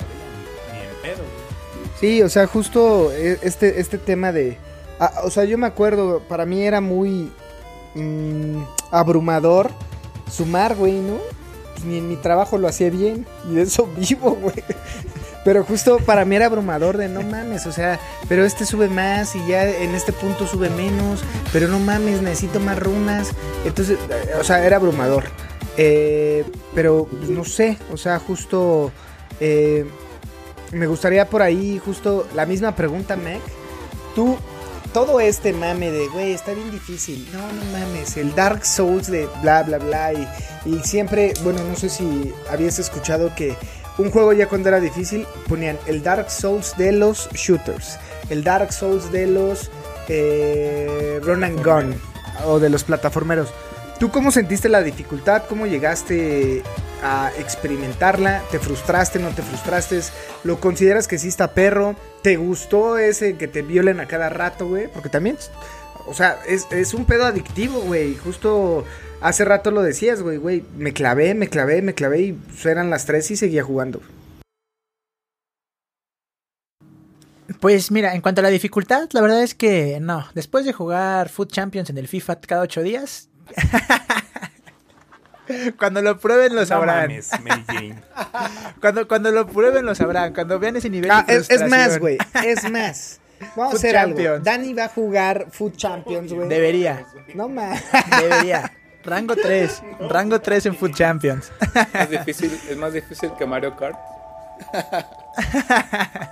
Ni 0.72 0.78
en 0.80 1.02
pedo, 1.14 1.22
güey. 1.24 1.90
Sí, 2.00 2.22
o 2.22 2.28
sea, 2.28 2.46
justo 2.46 3.12
e- 3.12 3.38
este, 3.42 3.80
este 3.80 3.98
tema 3.98 4.32
de... 4.32 4.56
ah, 4.98 5.20
o 5.24 5.30
sea, 5.30 5.44
yo 5.44 5.56
me 5.58 5.66
acuerdo, 5.66 6.20
para 6.28 6.46
mí 6.46 6.62
era 6.64 6.80
muy 6.80 7.30
mm, 7.94 8.62
abrumador 8.90 9.70
sumar, 10.30 10.74
güey, 10.74 10.94
¿no? 10.94 11.18
Pues 11.74 11.84
ni 11.84 11.98
en 11.98 12.08
mi 12.08 12.16
trabajo 12.16 12.56
lo 12.58 12.66
hacía 12.66 12.90
bien 12.90 13.26
y 13.50 13.54
de 13.54 13.62
eso 13.62 13.86
vivo, 13.96 14.32
güey. 14.40 14.64
Pero 15.44 15.62
justo 15.62 15.98
para 15.98 16.24
mí 16.24 16.36
era 16.36 16.46
abrumador 16.46 16.96
de 16.96 17.08
no 17.08 17.22
mames, 17.22 17.66
o 17.66 17.72
sea, 17.72 18.00
pero 18.28 18.44
este 18.44 18.64
sube 18.64 18.88
más 18.88 19.36
y 19.36 19.46
ya 19.46 19.68
en 19.68 19.94
este 19.94 20.12
punto 20.12 20.46
sube 20.46 20.70
menos, 20.70 21.22
pero 21.52 21.68
no 21.68 21.78
mames, 21.78 22.22
necesito 22.22 22.60
más 22.60 22.78
runas. 22.78 23.30
Entonces, 23.64 23.98
eh, 24.08 24.34
o 24.40 24.44
sea, 24.44 24.64
era 24.64 24.76
abrumador. 24.76 25.24
Eh, 25.76 26.44
pero 26.74 27.06
pues, 27.10 27.28
no 27.28 27.44
sé, 27.44 27.76
o 27.92 27.96
sea, 27.96 28.18
justo... 28.18 28.90
eh, 29.40 29.84
me 30.72 30.86
gustaría 30.88 31.28
por 31.28 31.40
ahí 31.42 31.80
justo 31.84 32.26
la 32.34 32.46
misma 32.46 32.74
pregunta, 32.74 33.16
Mac. 33.16 33.40
Tú, 34.14 34.36
todo 34.92 35.20
este 35.20 35.52
mame 35.52 35.90
de, 35.90 36.08
güey, 36.08 36.32
está 36.32 36.52
bien 36.52 36.70
difícil. 36.70 37.28
No, 37.32 37.38
no 37.38 37.78
mames, 37.78 38.16
el 38.16 38.34
Dark 38.34 38.64
Souls 38.64 39.08
de 39.08 39.28
bla, 39.42 39.62
bla, 39.62 39.78
bla. 39.78 40.12
Y, 40.12 40.26
y 40.64 40.80
siempre, 40.80 41.34
bueno, 41.44 41.60
no 41.64 41.76
sé 41.76 41.88
si 41.88 42.32
habías 42.50 42.78
escuchado 42.78 43.34
que 43.36 43.56
un 43.98 44.10
juego 44.10 44.32
ya 44.32 44.48
cuando 44.48 44.68
era 44.68 44.80
difícil 44.80 45.26
ponían 45.48 45.78
el 45.86 46.02
Dark 46.02 46.30
Souls 46.30 46.76
de 46.76 46.92
los 46.92 47.28
shooters, 47.32 47.98
el 48.28 48.42
Dark 48.42 48.72
Souls 48.72 49.12
de 49.12 49.26
los 49.26 49.70
eh, 50.08 51.20
run 51.22 51.44
and 51.44 51.64
gun 51.64 51.94
o 52.44 52.58
de 52.58 52.70
los 52.70 52.84
plataformeros. 52.84 53.52
¿Tú 53.98 54.10
cómo 54.10 54.32
sentiste 54.32 54.68
la 54.68 54.82
dificultad? 54.82 55.44
¿Cómo 55.48 55.66
llegaste 55.66 56.62
a 57.02 57.30
experimentarla? 57.38 58.42
¿Te 58.50 58.58
frustraste? 58.58 59.20
¿No 59.20 59.30
te 59.30 59.42
frustraste? 59.42 60.00
¿Lo 60.42 60.58
consideras 60.58 61.06
que 61.06 61.18
sí 61.18 61.28
está 61.28 61.54
perro? 61.54 61.94
¿Te 62.22 62.36
gustó 62.36 62.98
ese 62.98 63.36
que 63.36 63.46
te 63.46 63.62
violen 63.62 64.00
a 64.00 64.08
cada 64.08 64.28
rato, 64.28 64.66
güey? 64.66 64.88
Porque 64.88 65.08
también, 65.08 65.38
o 66.06 66.14
sea, 66.14 66.40
es, 66.46 66.66
es 66.72 66.92
un 66.92 67.04
pedo 67.04 67.24
adictivo, 67.24 67.80
güey. 67.80 68.16
Justo 68.16 68.84
hace 69.24 69.44
rato 69.44 69.70
lo 69.70 69.82
decías, 69.82 70.22
güey, 70.22 70.36
güey. 70.36 70.64
Me 70.76 70.92
clavé, 70.92 71.34
me 71.34 71.48
clavé, 71.48 71.82
me 71.82 71.94
clavé 71.94 72.20
y 72.22 72.38
eran 72.64 72.90
las 72.90 73.06
tres 73.06 73.30
y 73.30 73.36
seguía 73.36 73.64
jugando. 73.64 74.00
Pues 77.60 77.90
mira, 77.90 78.14
en 78.14 78.20
cuanto 78.20 78.40
a 78.40 78.44
la 78.44 78.50
dificultad, 78.50 79.08
la 79.12 79.20
verdad 79.20 79.42
es 79.42 79.54
que 79.54 79.98
no. 80.00 80.26
Después 80.34 80.64
de 80.64 80.72
jugar 80.72 81.28
Food 81.28 81.48
Champions 81.48 81.90
en 81.90 81.98
el 81.98 82.08
FIFA 82.08 82.40
cada 82.40 82.62
ocho 82.62 82.82
días, 82.82 83.28
cuando 85.78 86.00
lo 86.00 86.18
prueben 86.18 86.54
lo 86.54 86.62
No 86.62 86.66
sabrán. 86.66 87.08
mames. 87.08 87.30
Cuando, 88.80 89.08
cuando 89.08 89.30
lo 89.30 89.46
prueben 89.46 89.86
lo 89.86 89.94
sabrán. 89.94 90.34
Cuando 90.34 90.58
vean 90.58 90.76
ese 90.76 90.90
nivel. 90.90 91.10
Ah, 91.10 91.24
de 91.26 91.36
es, 91.36 91.50
es 91.50 91.68
más, 91.68 91.98
güey, 91.98 92.18
es 92.44 92.70
más. 92.70 93.20
Vamos 93.56 93.74
a 93.74 93.76
hacer 93.76 93.96
algo. 93.96 94.16
Champions. 94.16 94.44
Dani 94.44 94.72
va 94.72 94.84
a 94.84 94.88
jugar 94.88 95.46
Food 95.50 95.76
Champions, 95.76 96.32
güey. 96.32 96.48
Debería, 96.48 97.06
No 97.34 97.48
mames. 97.48 97.82
debería. 98.20 98.72
Rango 99.04 99.36
3, 99.36 99.82
rango 100.08 100.40
3 100.40 100.66
en 100.66 100.76
Food 100.76 100.94
Champions. 100.94 101.52
Es, 101.94 102.10
difícil, 102.10 102.58
es 102.68 102.76
más 102.76 102.92
difícil 102.92 103.30
que 103.38 103.46
Mario 103.46 103.76
Kart. 103.76 103.98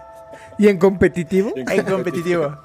¿Y 0.59 0.69
en 0.69 0.79
competitivo? 0.79 1.53
En 1.57 1.85
competitivo. 1.85 2.57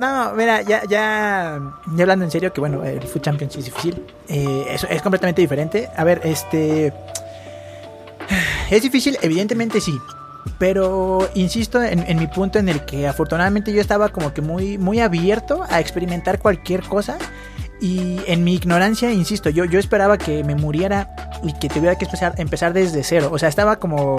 No, 0.00 0.32
mira, 0.34 0.62
ya, 0.62 0.82
ya, 0.88 1.60
ya 1.94 2.02
hablando 2.02 2.24
en 2.24 2.30
serio, 2.30 2.52
que 2.52 2.60
bueno, 2.60 2.84
el 2.84 3.02
Food 3.02 3.22
Champions 3.22 3.54
sí 3.54 3.58
es 3.60 3.64
difícil. 3.66 4.06
Eh, 4.28 4.66
es, 4.70 4.84
es 4.84 5.02
completamente 5.02 5.40
diferente. 5.40 5.88
A 5.96 6.04
ver, 6.04 6.20
este. 6.24 6.92
Es 8.70 8.82
difícil, 8.82 9.18
evidentemente 9.22 9.80
sí. 9.80 9.98
Pero 10.58 11.28
insisto 11.34 11.82
en, 11.82 12.00
en 12.00 12.18
mi 12.18 12.26
punto 12.26 12.58
en 12.58 12.68
el 12.68 12.84
que 12.84 13.06
afortunadamente 13.06 13.72
yo 13.72 13.80
estaba 13.80 14.08
como 14.10 14.32
que 14.32 14.40
muy, 14.40 14.78
muy 14.78 15.00
abierto 15.00 15.64
a 15.68 15.80
experimentar 15.80 16.38
cualquier 16.38 16.82
cosa. 16.82 17.18
Y 17.80 18.20
en 18.26 18.42
mi 18.42 18.54
ignorancia, 18.54 19.12
insisto, 19.12 19.50
yo, 19.50 19.64
yo 19.64 19.78
esperaba 19.78 20.18
que 20.18 20.42
me 20.42 20.54
muriera 20.56 21.14
y 21.44 21.52
que 21.54 21.68
tuviera 21.68 21.96
que 21.96 22.06
empezar, 22.06 22.34
empezar 22.38 22.72
desde 22.72 23.04
cero. 23.04 23.30
O 23.32 23.38
sea, 23.38 23.48
estaba 23.48 23.76
como 23.76 24.16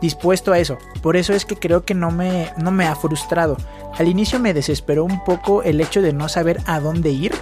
dispuesto 0.00 0.52
a 0.52 0.58
eso. 0.58 0.78
Por 1.02 1.16
eso 1.16 1.32
es 1.32 1.44
que 1.44 1.56
creo 1.56 1.84
que 1.84 1.94
no 1.94 2.10
me, 2.10 2.50
no 2.56 2.70
me 2.70 2.86
ha 2.86 2.96
frustrado. 2.96 3.56
Al 3.96 4.08
inicio 4.08 4.40
me 4.40 4.54
desesperó 4.54 5.04
un 5.04 5.22
poco 5.24 5.62
el 5.62 5.80
hecho 5.80 6.02
de 6.02 6.12
no 6.12 6.28
saber 6.28 6.60
a 6.66 6.80
dónde 6.80 7.10
ir. 7.10 7.32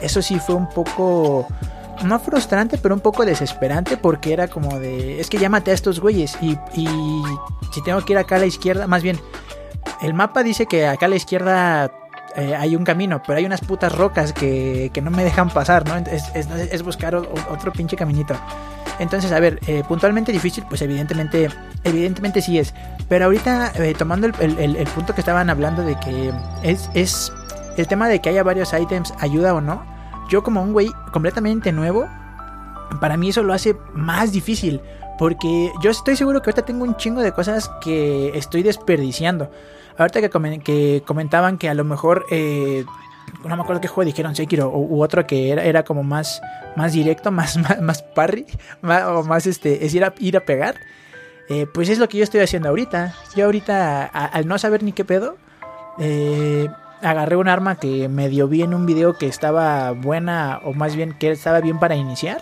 Eso 0.00 0.22
sí 0.22 0.38
fue 0.38 0.54
un 0.54 0.68
poco 0.68 1.48
no 2.04 2.18
frustrante, 2.18 2.78
pero 2.78 2.94
un 2.94 3.00
poco 3.00 3.24
desesperante 3.24 3.96
porque 3.96 4.32
era 4.32 4.48
como 4.48 4.78
de, 4.78 5.20
es 5.20 5.30
que 5.30 5.38
ya 5.38 5.48
maté 5.48 5.70
a 5.70 5.74
estos 5.74 6.00
güeyes 6.00 6.36
y, 6.42 6.58
y 6.74 6.88
si 7.72 7.82
tengo 7.82 8.04
que 8.04 8.12
ir 8.12 8.18
acá 8.18 8.36
a 8.36 8.40
la 8.40 8.46
izquierda, 8.46 8.86
más 8.86 9.02
bien, 9.02 9.18
el 10.02 10.12
mapa 10.12 10.42
dice 10.42 10.66
que 10.66 10.86
acá 10.86 11.06
a 11.06 11.08
la 11.08 11.16
izquierda 11.16 11.90
eh, 12.36 12.54
hay 12.56 12.76
un 12.76 12.84
camino, 12.84 13.22
pero 13.26 13.38
hay 13.38 13.46
unas 13.46 13.60
putas 13.60 13.92
rocas 13.96 14.32
que, 14.32 14.90
que 14.92 15.00
no 15.00 15.10
me 15.10 15.24
dejan 15.24 15.50
pasar, 15.50 15.86
¿no? 15.86 15.96
Es, 16.10 16.24
es, 16.34 16.82
buscar 16.82 17.14
otro 17.14 17.72
pinche 17.72 17.96
caminito. 17.96 18.34
Entonces, 18.98 19.32
a 19.32 19.40
ver, 19.40 19.58
eh, 19.66 19.82
puntualmente 19.86 20.30
difícil, 20.32 20.64
pues 20.68 20.80
evidentemente, 20.82 21.48
evidentemente 21.82 22.40
sí 22.40 22.58
es. 22.58 22.74
Pero 23.08 23.24
ahorita, 23.26 23.72
eh, 23.76 23.94
tomando 23.96 24.26
el, 24.28 24.58
el- 24.58 24.86
punto 24.88 25.14
que 25.14 25.20
estaban 25.20 25.50
hablando 25.50 25.82
de 25.82 25.98
que 25.98 26.32
es, 26.62 26.88
es 26.94 27.32
el 27.76 27.86
tema 27.88 28.08
de 28.08 28.20
que 28.20 28.28
haya 28.28 28.42
varios 28.42 28.72
ítems, 28.72 29.12
ayuda 29.18 29.54
o 29.54 29.60
no. 29.60 29.84
Yo 30.28 30.42
como 30.42 30.62
un 30.62 30.72
güey 30.72 30.90
completamente 31.12 31.72
nuevo, 31.72 32.06
para 33.00 33.16
mí 33.16 33.30
eso 33.30 33.42
lo 33.42 33.52
hace 33.52 33.76
más 33.94 34.32
difícil. 34.32 34.80
Porque 35.18 35.70
yo 35.80 35.90
estoy 35.90 36.16
seguro 36.16 36.42
que 36.42 36.50
ahorita 36.50 36.64
tengo 36.66 36.84
un 36.84 36.96
chingo 36.96 37.20
de 37.20 37.32
cosas 37.32 37.70
que 37.80 38.36
estoy 38.36 38.62
desperdiciando. 38.64 39.50
Ahorita 39.96 40.20
que, 40.20 40.60
que 40.60 41.02
comentaban 41.06 41.58
que 41.58 41.68
a 41.68 41.74
lo 41.74 41.84
mejor, 41.84 42.26
eh, 42.30 42.84
no 43.44 43.56
me 43.56 43.62
acuerdo 43.62 43.80
qué 43.80 43.88
juego 43.88 44.06
dijeron, 44.06 44.34
Sekiro, 44.34 44.70
u, 44.70 45.02
otro 45.02 45.26
que 45.26 45.50
era, 45.50 45.64
era 45.64 45.84
como 45.84 46.02
más, 46.02 46.40
más 46.76 46.92
directo, 46.92 47.30
más, 47.32 47.56
más, 47.56 47.80
más 47.80 48.02
parry, 48.02 48.46
o 48.82 49.22
más 49.22 49.46
este, 49.46 49.84
es 49.86 49.94
ir 49.94 50.04
a, 50.04 50.14
ir 50.18 50.36
a 50.36 50.40
pegar. 50.40 50.76
Eh, 51.48 51.66
pues 51.72 51.90
es 51.90 51.98
lo 51.98 52.08
que 52.08 52.18
yo 52.18 52.24
estoy 52.24 52.40
haciendo 52.40 52.70
ahorita. 52.70 53.14
Yo 53.36 53.44
ahorita, 53.44 54.06
al 54.06 54.48
no 54.48 54.58
saber 54.58 54.82
ni 54.82 54.92
qué 54.92 55.04
pedo, 55.04 55.36
eh, 55.98 56.68
agarré 57.02 57.36
un 57.36 57.48
arma 57.48 57.76
que 57.76 58.08
medio 58.08 58.48
vi 58.48 58.62
en 58.62 58.74
un 58.74 58.86
video 58.86 59.16
que 59.16 59.26
estaba 59.26 59.92
buena, 59.92 60.60
o 60.64 60.72
más 60.72 60.96
bien 60.96 61.12
que 61.12 61.30
estaba 61.30 61.60
bien 61.60 61.78
para 61.78 61.96
iniciar. 61.96 62.40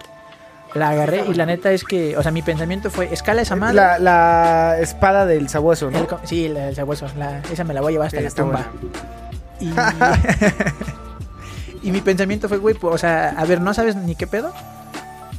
La 0.75 0.91
agarré 0.91 1.25
y 1.29 1.35
la 1.35 1.45
neta 1.45 1.71
es 1.71 1.85
que, 1.85 2.17
o 2.17 2.23
sea, 2.23 2.33
mi 2.33 2.43
pensamiento 2.43 2.91
fue, 2.91 3.13
escala 3.13 3.43
esa 3.43 3.57
madre. 3.57 3.75
La, 3.77 3.99
la 3.99 4.79
espada 4.81 5.27
del 5.27 5.49
sabueso, 5.49 5.91
¿no? 5.91 5.99
El 5.99 6.07
sí, 6.25 6.49
la 6.49 6.67
del 6.67 6.75
sabueso. 6.75 7.07
La, 7.19 7.41
esa 7.53 7.65
me 7.65 7.75
la 7.75 7.81
voy 7.81 7.91
a 7.91 7.93
llevar 7.93 8.07
hasta 8.07 8.19
Sí, 8.19 8.25
la 8.25 8.31
tumba. 8.31 8.67
Y, 9.61 9.73
y 11.89 11.93
mi 11.93 12.01
pensamiento 12.01 12.49
fue, 12.49 12.59
güey, 12.59 12.75
pues, 12.75 12.95
o 12.95 12.99
sea, 12.99 13.35
a 13.37 13.45
ver, 13.45 13.61
¿no 13.61 13.75
sabes 13.75 13.97
ni 13.97 14.15
qué 14.15 14.27
pedo? 14.27 14.53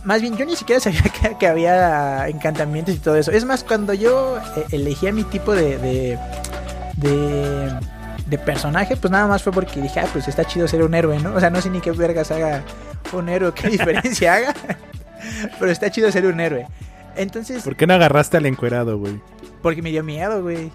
Más 0.04 0.22
bien, 0.22 0.36
yo 0.38 0.46
ni 0.46 0.56
siquiera 0.56 0.80
sabía 0.80 1.02
que, 1.22 1.38
que 1.38 1.48
había 1.48 2.28
encantamientos 2.28 2.94
y 2.94 3.00
todo 3.00 3.16
eso. 3.16 3.32
Es 3.32 3.46
más, 3.46 3.64
cuando 3.64 3.94
yo 3.94 4.38
eh, 4.56 4.66
elegía 4.72 5.12
mi 5.12 5.24
tipo 5.24 5.54
de, 5.54 5.78
de, 5.78 6.20
de, 6.98 7.74
de 8.28 8.38
personaje, 8.38 8.98
pues 8.98 9.10
nada 9.12 9.28
más 9.28 9.42
fue 9.42 9.52
porque 9.52 9.82
dije, 9.82 10.00
ah, 10.00 10.08
pues 10.12 10.28
está 10.28 10.46
chido 10.46 10.68
ser 10.68 10.84
un 10.84 10.94
héroe, 10.94 11.20
¿no? 11.20 11.34
O 11.34 11.40
sea, 11.40 11.50
no 11.50 11.62
sé 11.62 11.70
ni 11.70 11.82
qué 11.82 11.92
vergas 11.92 12.32
haga 12.32 12.64
un 13.14 13.30
héroe, 13.30 13.54
qué 13.54 13.68
diferencia 13.70 14.36
haga, 14.36 14.54
pero 15.60 15.72
está 15.72 15.90
chido 15.92 16.12
ser 16.12 16.26
un 16.26 16.40
héroe. 16.40 16.68
Entonces, 17.16 17.64
¿Por 17.64 17.76
qué 17.76 17.86
no 17.88 17.94
agarraste 17.94 18.38
al 18.38 18.46
encuerado, 18.46 18.98
güey? 18.98 19.20
porque 19.62 19.82
me 19.82 19.92
dio 19.92 20.04
miedo, 20.04 20.42
güey. 20.42 20.72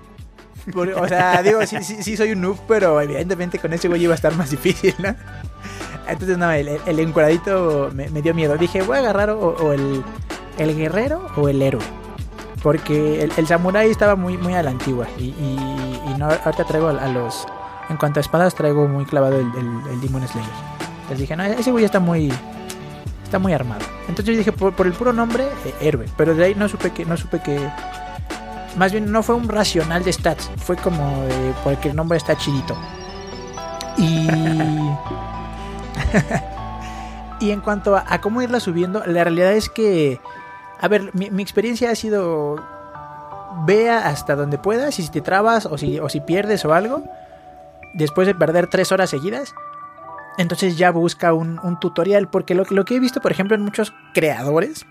Por- 0.73 0.89
o 0.91 1.09
sea, 1.09 1.43
digo, 1.45 1.65
sí, 1.67 1.77
sí, 1.83 2.03
sí 2.03 2.17
soy 2.17 2.33
un 2.33 2.41
noob, 2.41 2.59
pero 2.69 3.01
evidentemente 3.01 3.59
con 3.59 3.73
ese 3.73 3.89
güey 3.89 4.03
iba 4.05 4.13
a 4.13 4.17
estar 4.17 4.35
más 4.35 4.51
difícil, 4.53 4.95
¿no? 4.99 5.15
Entonces, 6.07 6.39
no, 6.39 6.51
el, 6.51 6.69
el 6.87 7.01
encuadradito 7.01 7.91
me, 7.93 8.09
me 8.09 8.23
dio 8.23 8.33
miedo. 8.35 8.57
Dije, 8.57 8.81
voy 8.83 8.97
a 8.97 9.01
agarrar 9.01 9.31
o, 9.31 9.39
o 9.57 9.73
el, 9.73 10.03
el 10.59 10.75
guerrero 10.77 11.27
o 11.37 11.49
el 11.49 11.61
héroe. 11.61 11.83
Porque 12.63 13.23
el, 13.25 13.33
el 13.37 13.47
samurái 13.47 13.91
estaba 13.91 14.17
muy, 14.17 14.37
muy 14.39 14.55
a 14.55 14.63
la 14.63 14.71
antigua. 14.71 15.07
Y, 15.19 15.25
y- 15.25 16.01
y 16.07 16.19
no, 16.19 16.27
ahorita 16.27 16.65
traigo 16.65 16.89
a, 16.89 16.93
a 17.05 17.09
los... 17.09 17.47
En 17.91 17.97
cuanto 17.97 18.21
a 18.21 18.23
espadas, 18.23 18.55
traigo 18.55 18.87
muy 18.89 19.05
clavado 19.05 19.39
el, 19.39 19.47
el, 19.91 20.01
Demon 20.01 20.27
Slayer. 20.27 20.49
Les 21.11 21.19
dije, 21.19 21.37
no, 21.37 21.45
ese 21.45 21.71
güey 21.71 21.85
está 21.85 22.01
muy... 22.01 22.33
Está 23.29 23.39
muy 23.39 23.53
armado. 23.53 23.85
Entonces 24.09 24.25
yo 24.25 24.39
dije, 24.39 24.53
por, 24.53 24.75
por 24.75 24.87
el 24.87 24.95
puro 24.95 25.13
nombre, 25.13 25.45
eh, 25.67 25.75
héroe. 25.83 26.07
Pero 26.17 26.35
de 26.35 26.45
ahí 26.45 26.55
no 26.55 26.67
supe 26.67 26.93
que... 26.93 27.05
No 27.05 27.19
supe 27.19 27.41
que 27.41 27.61
más 28.79 28.91
bien 28.91 29.13
no 29.13 29.23
fue 29.23 29.35
un 29.35 29.49
racional 29.49 30.03
de 30.03 30.13
stats, 30.13 30.51
fue 30.57 30.77
como 30.77 31.27
porque 31.63 31.91
el 31.91 31.97
nombre 31.97 32.17
está 32.17 32.39
chidito. 32.39 32.75
Y 33.99 34.29
y 37.41 37.51
en 37.51 37.61
cuanto 37.61 37.97
a, 37.97 38.05
a 38.09 38.21
cómo 38.23 38.41
irla 38.41 38.61
subiendo, 38.61 39.05
la 39.05 39.25
realidad 39.25 39.53
es 39.53 39.69
que 39.69 40.21
a 40.81 40.89
ver, 40.89 41.11
mi, 41.13 41.31
mi 41.31 41.43
experiencia 41.43 41.91
ha 41.91 41.95
sido 41.95 42.57
vea 43.67 44.09
hasta 44.09 44.37
donde 44.37 44.57
puedas 44.57 44.99
y 44.99 45.03
si 45.03 45.11
te 45.11 45.21
trabas 45.21 45.67
o 45.67 45.77
si 45.77 45.99
o 45.99 46.09
si 46.09 46.21
pierdes 46.21 46.65
o 46.65 46.73
algo 46.73 47.03
después 47.95 48.27
de 48.27 48.35
perder 48.35 48.69
tres 48.69 48.93
horas 48.93 49.11
seguidas 49.11 49.55
entonces 50.39 50.79
ya 50.79 50.91
busca 50.91 51.35
un, 51.35 51.59
un 51.63 51.79
tutorial 51.79 52.29
porque 52.31 52.55
lo, 52.55 52.65
lo 52.71 52.85
que 52.85 52.97
he 52.97 53.01
visto 53.01 53.21
por 53.21 53.31
ejemplo 53.33 53.55
en 53.57 53.63
muchos 53.63 53.93
creadores 54.15 54.87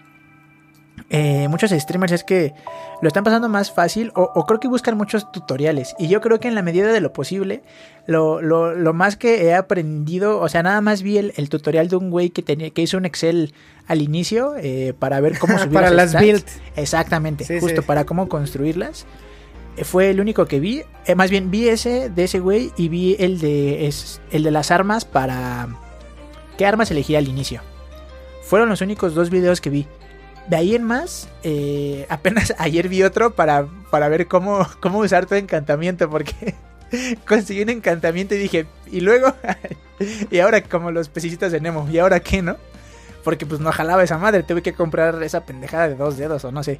eh, 1.09 1.47
muchos 1.47 1.69
streamers 1.71 2.11
es 2.11 2.23
que 2.23 2.53
lo 3.01 3.07
están 3.07 3.23
pasando 3.23 3.47
más 3.47 3.71
fácil 3.71 4.11
o, 4.15 4.23
o 4.33 4.45
creo 4.45 4.59
que 4.59 4.67
buscan 4.67 4.97
muchos 4.97 5.31
tutoriales 5.31 5.95
y 5.99 6.07
yo 6.09 6.19
creo 6.21 6.39
que 6.39 6.47
en 6.47 6.55
la 6.55 6.63
medida 6.63 6.91
de 6.91 6.99
lo 6.99 7.13
posible 7.13 7.61
lo, 8.07 8.41
lo, 8.41 8.73
lo 8.73 8.93
más 8.93 9.15
que 9.15 9.45
he 9.45 9.53
aprendido 9.53 10.39
o 10.41 10.49
sea 10.49 10.63
nada 10.63 10.81
más 10.81 11.03
vi 11.03 11.17
el, 11.19 11.33
el 11.37 11.49
tutorial 11.49 11.87
de 11.87 11.95
un 11.95 12.09
güey 12.09 12.31
que 12.31 12.41
tenía 12.41 12.71
que 12.71 12.81
hizo 12.81 12.97
un 12.97 13.05
excel 13.05 13.53
al 13.87 14.01
inicio 14.01 14.55
eh, 14.57 14.93
para 14.97 15.19
ver 15.21 15.37
cómo 15.37 15.57
subir 15.59 15.71
Para 15.73 15.91
las 15.91 16.09
stats. 16.09 16.25
builds. 16.25 16.61
exactamente 16.75 17.45
Sí, 17.45 17.59
justo 17.59 17.81
sí. 17.83 17.87
para 17.87 18.05
cómo 18.05 18.27
construirlas 18.27 19.05
fue 19.83 20.09
el 20.09 20.19
único 20.19 20.45
que 20.45 20.59
vi. 20.59 20.83
Eh, 21.05 21.15
más 21.15 21.29
bien 21.29 21.51
vi 21.51 21.69
ese 21.69 22.09
de 22.09 22.23
ese 22.23 22.39
güey 22.39 22.71
y 22.77 22.89
vi 22.89 23.15
el 23.19 23.39
de 23.39 23.87
es, 23.87 24.21
el 24.31 24.43
de 24.43 24.51
las 24.51 24.71
armas 24.71 25.05
para 25.05 25.67
qué 26.57 26.65
armas 26.65 26.91
elegir 26.91 27.17
al 27.17 27.27
inicio 27.27 27.61
fueron 28.47 28.69
los 28.69 28.81
únicos 28.81 29.13
dos 29.13 29.29
videos 29.29 29.61
que 29.61 29.69
vi. 29.69 29.87
De 30.47 30.55
ahí 30.55 30.73
en 30.73 30.83
más, 30.83 31.27
eh, 31.43 32.05
apenas 32.09 32.53
ayer 32.57 32.87
vi 32.87 33.03
otro 33.03 33.35
para, 33.35 33.67
para 33.91 34.07
ver 34.07 34.27
cómo, 34.27 34.65
cómo 34.79 34.99
usar 34.99 35.25
tu 35.25 35.35
encantamiento, 35.35 36.09
porque 36.09 36.55
conseguí 37.27 37.61
un 37.61 37.69
encantamiento 37.69 38.33
y 38.35 38.39
dije, 38.39 38.65
y 38.89 39.01
luego, 39.01 39.35
y 40.31 40.39
ahora 40.39 40.61
como 40.61 40.91
los 40.91 41.09
pececitos 41.09 41.51
de 41.51 41.59
Nemo, 41.59 41.87
¿y 41.91 41.99
ahora 41.99 42.21
qué, 42.21 42.41
no? 42.41 42.55
Porque 43.23 43.45
pues 43.45 43.59
no 43.59 43.71
jalaba 43.73 44.03
esa 44.03 44.17
madre, 44.17 44.43
tuve 44.43 44.61
que 44.61 44.73
comprar 44.73 45.21
esa 45.21 45.45
pendejada 45.45 45.89
de 45.89 45.95
dos 45.95 46.17
dedos 46.17 46.45
o 46.45 46.51
no 46.51 46.63
sé. 46.63 46.79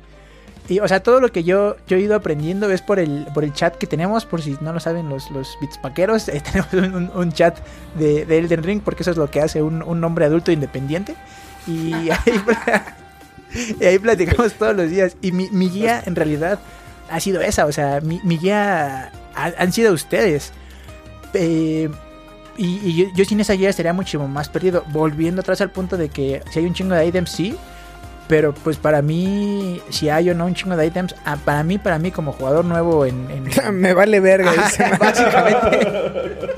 Y 0.69 0.79
o 0.81 0.87
sea, 0.87 1.01
todo 1.01 1.21
lo 1.21 1.31
que 1.31 1.43
yo, 1.45 1.77
yo 1.87 1.95
he 1.97 2.01
ido 2.01 2.13
aprendiendo 2.15 2.69
es 2.69 2.81
por 2.81 2.99
el, 2.99 3.25
por 3.33 3.43
el 3.45 3.53
chat 3.53 3.75
que 3.77 3.87
tenemos, 3.87 4.25
por 4.25 4.41
si 4.41 4.57
no 4.59 4.73
lo 4.73 4.79
saben 4.81 5.07
los, 5.07 5.31
los 5.31 5.57
bitspaqueros, 5.61 6.27
eh, 6.29 6.41
tenemos 6.41 6.73
un, 6.73 7.09
un- 7.15 7.31
chat 7.31 7.57
de, 7.97 8.25
de 8.25 8.37
Elden 8.37 8.63
Ring, 8.63 8.81
porque 8.83 9.03
eso 9.03 9.11
es 9.11 9.17
lo 9.17 9.31
que 9.31 9.39
hace 9.41 9.61
un, 9.61 9.81
un 9.81 10.03
hombre 10.03 10.25
adulto 10.25 10.51
independiente. 10.51 11.15
Y 11.65 11.93
ahí, 12.11 12.41
y 13.79 13.83
ahí 13.85 13.99
platicamos 13.99 14.53
todos 14.53 14.75
los 14.75 14.89
días. 14.89 15.15
Y 15.21 15.31
mi, 15.31 15.49
mi 15.51 15.69
guía 15.69 16.03
en 16.05 16.15
realidad 16.15 16.59
ha 17.09 17.19
sido 17.19 17.41
esa. 17.41 17.65
O 17.65 17.71
sea, 17.71 18.01
mi, 18.01 18.19
mi 18.23 18.37
guía 18.37 19.11
ha- 19.35 19.53
han 19.57 19.71
sido 19.71 19.93
ustedes. 19.93 20.51
Eh, 21.33 21.89
y 22.57 22.79
y 22.83 22.95
yo, 22.95 23.05
yo 23.15 23.23
sin 23.25 23.39
esa 23.39 23.53
guía 23.53 23.69
estaría 23.69 23.93
muchísimo 23.93 24.27
más 24.27 24.49
perdido. 24.49 24.83
Volviendo 24.89 25.41
atrás 25.41 25.61
al 25.61 25.71
punto 25.71 25.95
de 25.95 26.09
que 26.09 26.41
si 26.51 26.59
hay 26.59 26.65
un 26.65 26.73
chingo 26.73 26.95
de 26.95 27.05
items, 27.05 27.29
sí. 27.31 27.55
Pero 28.27 28.53
pues 28.53 28.75
para 28.77 29.01
mí, 29.01 29.81
si 29.89 30.09
hay 30.09 30.29
o 30.29 30.35
no 30.35 30.45
un 30.45 30.53
chingo 30.53 30.75
de 30.75 30.85
items, 30.85 31.15
ah, 31.23 31.37
para 31.45 31.63
mí, 31.63 31.77
para 31.77 31.97
mí 31.97 32.11
como 32.11 32.33
jugador 32.33 32.65
nuevo 32.65 33.05
en... 33.05 33.25
en- 33.31 33.75
Me 33.79 33.93
vale 33.93 34.19
verga. 34.19 34.51
Ajá, 34.51 34.65
dice. 34.65 34.83
básicamente, 34.99 35.87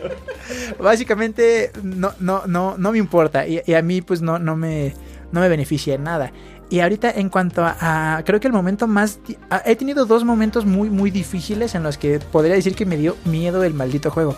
básicamente 0.79 1.71
no, 1.83 2.11
no, 2.19 2.43
no, 2.47 2.75
no 2.77 2.91
me 2.91 2.97
importa 2.97 3.45
y, 3.47 3.61
y 3.65 3.73
a 3.73 3.81
mí 3.81 4.01
pues 4.01 4.21
no, 4.21 4.39
no, 4.39 4.55
me, 4.55 4.93
no 5.31 5.41
me 5.41 5.49
beneficia 5.49 5.93
en 5.95 6.03
nada. 6.03 6.31
Y 6.71 6.81
ahorita 6.81 7.09
en 7.11 7.29
cuanto 7.29 7.63
a, 7.65 8.17
a- 8.17 8.23
creo 8.23 8.39
que 8.39 8.47
el 8.47 8.53
momento 8.53 8.87
más... 8.87 9.19
a- 9.49 9.61
he 9.65 9.75
tenido 9.75 10.05
dos 10.05 10.23
momentos 10.23 10.65
muy, 10.65 10.89
muy 10.89 11.11
difíciles 11.11 11.75
en 11.75 11.83
los 11.83 11.97
que 11.97 12.19
podría 12.19 12.55
decir 12.55 12.75
que 12.75 12.85
me 12.85 12.97
dio 12.97 13.15
miedo 13.25 13.63
el 13.63 13.73
maldito 13.73 14.11
juego. 14.11 14.35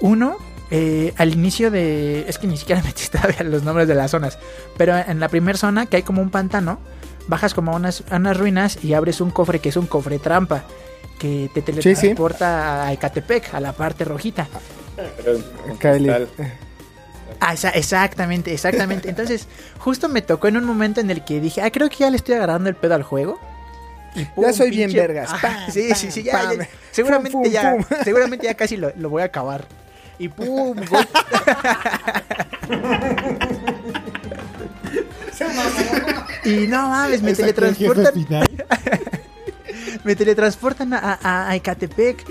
Uno, 0.00 0.36
eh, 0.76 1.14
al 1.18 1.32
inicio 1.32 1.70
de... 1.70 2.24
Es 2.28 2.38
que 2.38 2.46
ni 2.48 2.56
siquiera 2.56 2.82
metí 2.84 3.06
todavía 3.06 3.44
los 3.44 3.62
nombres 3.62 3.86
de 3.86 3.94
las 3.94 4.10
zonas. 4.10 4.38
Pero 4.76 4.96
en 4.96 5.20
la 5.20 5.28
primera 5.28 5.56
zona, 5.56 5.86
que 5.86 5.96
hay 5.98 6.02
como 6.02 6.20
un 6.20 6.30
pantano, 6.30 6.80
bajas 7.28 7.54
como 7.54 7.72
a 7.72 7.76
unas, 7.76 8.02
a 8.10 8.16
unas 8.16 8.36
ruinas 8.36 8.82
y 8.82 8.94
abres 8.94 9.20
un 9.20 9.30
cofre 9.30 9.60
que 9.60 9.68
es 9.68 9.76
un 9.76 9.86
cofre 9.86 10.18
trampa. 10.18 10.64
Que 11.18 11.48
te 11.54 11.60
sí. 11.60 11.66
teletransporta 11.66 12.86
a 12.86 12.92
Ecatepec, 12.92 13.54
a 13.54 13.60
la 13.60 13.72
parte 13.72 14.04
rojita. 14.04 14.48
Ah, 17.40 17.54
esa- 17.54 17.70
exactamente, 17.70 18.52
exactamente. 18.52 19.08
Entonces, 19.08 19.46
justo 19.78 20.08
me 20.08 20.22
tocó 20.22 20.48
en 20.48 20.56
un 20.56 20.64
momento 20.64 21.00
en 21.00 21.10
el 21.10 21.24
que 21.24 21.40
dije, 21.40 21.62
ah, 21.62 21.70
creo 21.70 21.88
que 21.88 21.96
ya 21.98 22.10
le 22.10 22.16
estoy 22.16 22.34
agarrando 22.34 22.68
el 22.68 22.74
pedo 22.74 22.94
al 22.94 23.02
juego. 23.04 23.38
Y 24.14 24.24
pum, 24.26 24.44
Ya 24.44 24.52
soy 24.52 24.70
bien 24.70 24.92
vergas. 24.92 25.30
Ah, 25.32 25.38
Pam, 25.40 25.70
sí, 25.70 25.88
pam, 25.88 25.98
sí, 25.98 26.10
sí, 26.10 26.22
ya, 26.22 26.32
pam. 26.32 26.58
ya. 26.58 26.68
Seguramente 26.90 27.32
Pum, 27.32 27.42
pum, 27.42 27.52
ya, 27.52 27.76
seguramente 28.04 28.46
ya 28.46 28.54
casi 28.54 28.76
lo, 28.76 28.92
lo 28.96 29.08
voy 29.08 29.22
a 29.22 29.26
acabar. 29.26 29.66
Y 30.18 30.28
pum, 30.28 30.76
gol- 30.90 31.08
y 36.44 36.66
no 36.68 36.88
mames, 36.88 37.22
me 37.22 37.34
teletransportan. 37.34 38.14
me 40.04 40.14
teletransportan 40.16 40.92
a, 40.94 41.18
a, 41.22 41.48
a 41.50 41.56
Ecatepec. 41.56 42.24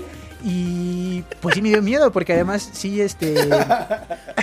Y 0.46 1.22
pues 1.40 1.54
sí 1.54 1.62
me 1.62 1.70
dio 1.70 1.80
miedo, 1.80 2.12
porque 2.12 2.34
además 2.34 2.68
sí, 2.72 3.00
este. 3.00 3.34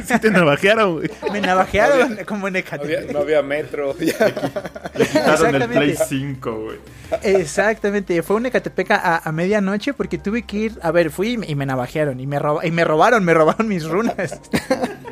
Sí 0.08 0.18
te 0.20 0.32
navajearon, 0.32 0.96
güey. 0.96 1.12
Me 1.32 1.40
navajearon 1.42 2.18
como 2.26 2.48
en 2.48 2.54
No 2.54 2.60
había, 2.60 2.60
Ecatepec. 3.00 3.14
no 3.14 3.20
había 3.20 3.42
metro. 3.44 3.96
Le 4.00 4.08
quitaron 4.08 4.34
el 4.96 5.02
Exactamente. 5.04 5.68
Play 5.68 5.96
5, 6.10 6.60
güey. 6.64 6.78
Exactamente, 7.22 8.24
fue 8.24 8.38
un 8.38 8.48
Ecatepec 8.48 8.90
a, 8.92 9.18
a 9.20 9.32
medianoche 9.32 9.94
porque 9.94 10.18
tuve 10.18 10.42
que 10.42 10.58
ir. 10.58 10.80
A 10.82 10.92
ver, 10.92 11.12
fui 11.12 11.34
y 11.34 11.38
me, 11.38 11.46
y 11.48 11.54
me 11.56 11.68
navajearon. 11.68 12.20
Y 12.20 12.26
me, 12.26 12.40
roba- 12.40 12.66
y 12.66 12.72
me 12.72 12.84
robaron, 12.84 13.24
me 13.24 13.34
robaron 13.36 13.68
mis 13.68 13.86
runas. 13.86 14.40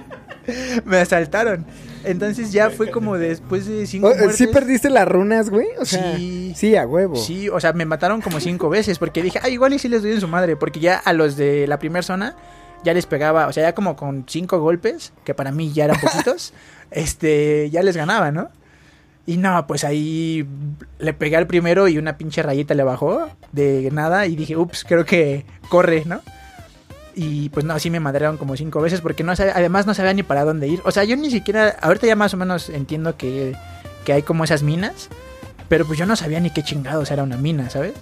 me 0.86 0.98
asaltaron. 0.98 1.66
Entonces 2.04 2.52
ya 2.52 2.70
fue 2.70 2.89
como 2.91 3.18
después 3.18 3.66
de 3.66 3.86
cinco 3.86 4.08
Oh, 4.08 4.16
muertes. 4.16 4.36
¿Sí 4.38 4.47
perdiste 4.47 4.89
las 4.89 5.08
runas, 5.08 5.50
güey? 5.50 5.68
O 5.80 5.86
sea, 5.86 6.16
Sí. 6.16 6.54
sí, 6.56 6.76
a 6.76 6.86
huevo. 6.88 7.16
Sí, 7.16 7.50
o 7.50 7.60
sea, 7.60 7.74
me 7.74 7.86
mataron 7.86 8.22
como 8.22 8.39
cinco 8.39 8.70
veces 8.70 8.97
porque 9.00 9.22
dije, 9.22 9.39
ah, 9.43 9.50
igual 9.50 9.74
y 9.74 9.80
sí 9.80 9.88
les 9.89 10.02
doy 10.02 10.14
en 10.14 10.22
su 10.22 10.28
madre, 10.28 10.56
porque 10.56 10.80
ya 10.80 10.97
a 10.97 11.14
los 11.14 11.36
de 11.36 11.68
la 11.68 11.78
primera 11.80 12.02
zona 12.04 12.36
ya 12.84 12.93
les 12.93 13.06
pegaba, 13.06 13.47
o 13.47 13.54
sea, 13.54 13.64
ya 13.64 13.76
como 13.76 13.95
con 13.95 14.24
cinco 14.28 14.60
golpes, 14.60 15.12
que 15.26 15.34
para 15.34 15.52
mí 15.52 15.72
ya 15.74 15.86
eran 15.86 16.00
poquitos, 16.02 16.54
este, 16.91 17.70
ya 17.70 17.84
les 17.84 17.97
ganaba, 17.97 18.32
¿no? 18.32 18.50
Y 19.26 19.38
no, 19.38 19.68
pues 19.68 19.84
ahí 19.84 20.47
le 20.97 21.14
pegué 21.14 21.36
al 21.36 21.45
primero 21.45 21.88
y 21.88 21.97
una 22.00 22.18
pinche 22.18 22.41
rayita 22.41 22.74
le 22.74 22.84
bajó 22.84 23.30
de 23.52 23.89
nada 23.91 24.26
y 24.26 24.36
dije, 24.36 24.56
ups, 24.58 24.84
creo 24.88 25.06
que 25.06 25.45
corre, 25.70 26.04
¿no? 26.06 26.22
Y 27.22 27.49
pues 27.49 27.65
no, 27.65 27.74
así 27.74 27.89
me 27.89 27.99
madrearon 27.99 28.38
como 28.38 28.55
cinco 28.55 28.80
veces 28.80 29.01
porque 29.01 29.24
no 29.24 29.36
sabía, 29.36 29.53
además 29.55 29.86
no 29.86 29.93
sabía 29.93 30.13
ni 30.13 30.24
para 30.24 30.45
dónde 30.45 30.67
ir. 30.70 30.80
O 30.86 30.91
sea, 30.91 31.03
yo 31.03 31.17
ni 31.17 31.30
siquiera, 31.30 31.76
ahorita 31.82 32.07
ya 32.07 32.15
más 32.15 32.34
o 32.34 32.38
menos 32.38 32.70
entiendo 32.70 33.17
que, 33.17 33.55
que 34.05 34.13
hay 34.13 34.22
como 34.22 34.45
esas 34.45 34.63
minas, 34.63 35.09
pero 35.67 35.86
pues 35.86 35.99
yo 35.99 36.05
no 36.05 36.15
sabía 36.15 36.39
ni 36.39 36.49
qué 36.49 36.63
chingados 36.63 37.11
era 37.11 37.24
una 37.24 37.36
mina, 37.36 37.70
¿sabes? 37.70 37.93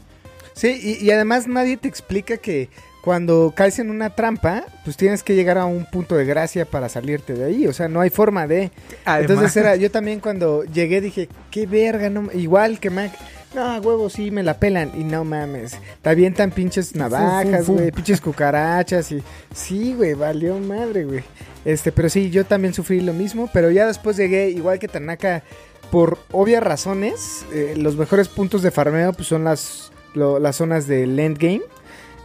Sí, 0.54 0.80
y, 1.02 1.04
y 1.06 1.10
además 1.12 1.48
nadie 1.48 1.78
te 1.78 1.88
explica 1.88 2.38
que 2.38 2.70
cuando 3.02 3.54
caes 3.56 3.80
en 3.80 3.90
una 3.90 4.10
trampa, 4.12 4.66
pues 4.84 4.98
tienes 4.98 5.24
que 5.24 5.34
llegar 5.34 5.58
a 5.58 5.66
un 5.66 5.86
punto 5.86 6.16
de 6.16 6.26
gracia 6.26 6.66
para 6.66 6.90
salirte 6.90 7.34
de 7.34 7.46
ahí. 7.46 7.66
O 7.68 7.74
sea, 7.74 7.88
no 7.88 8.02
hay 8.02 8.10
forma 8.10 8.46
de. 8.48 8.72
Además- 9.06 9.32
Entonces 9.32 9.58
era, 9.58 9.76
yo 9.78 9.90
también 9.90 10.20
cuando 10.20 10.64
llegué 10.66 11.00
dije, 11.02 11.30
qué 11.50 11.66
verga, 11.66 12.10
no, 12.10 12.30
igual 12.34 12.80
que 12.80 12.90
Mac. 12.90 13.12
No, 13.56 13.78
huevo, 13.80 14.10
sí, 14.10 14.30
me 14.30 14.44
la 14.44 14.60
pelan. 14.60 14.92
Y 14.96 15.04
no 15.04 15.24
mames. 15.24 15.78
Te 16.02 16.10
avientan 16.10 16.52
pinches 16.52 16.96
navajas, 16.96 17.68
güey, 17.68 17.92
pinches 17.92 18.22
cucarachas. 18.22 19.12
Y 19.12 19.24
sí, 19.54 19.94
güey, 19.96 20.14
valió 20.14 20.60
madre, 20.60 21.06
güey. 21.06 21.24
Este, 21.66 21.92
pero 21.92 22.10
sí, 22.10 22.30
yo 22.30 22.46
también 22.46 22.74
sufrí 22.74 23.02
lo 23.02 23.14
mismo. 23.14 23.50
Pero 23.54 23.72
ya 23.72 23.88
después 23.88 24.18
llegué, 24.18 24.50
igual 24.50 24.80
que 24.80 24.88
Tanaka, 24.88 25.44
por 25.92 26.20
obvias 26.32 26.62
razones. 26.62 27.46
eh, 27.54 27.74
los 27.78 27.96
mejores 27.96 28.28
puntos 28.28 28.62
de 28.62 28.70
farmeo 28.72 29.14
pues, 29.14 29.28
son 29.28 29.44
las, 29.46 29.92
lo- 30.14 30.40
las 30.40 30.58
zonas 30.58 30.86
del 30.88 31.18
endgame. 31.18 31.62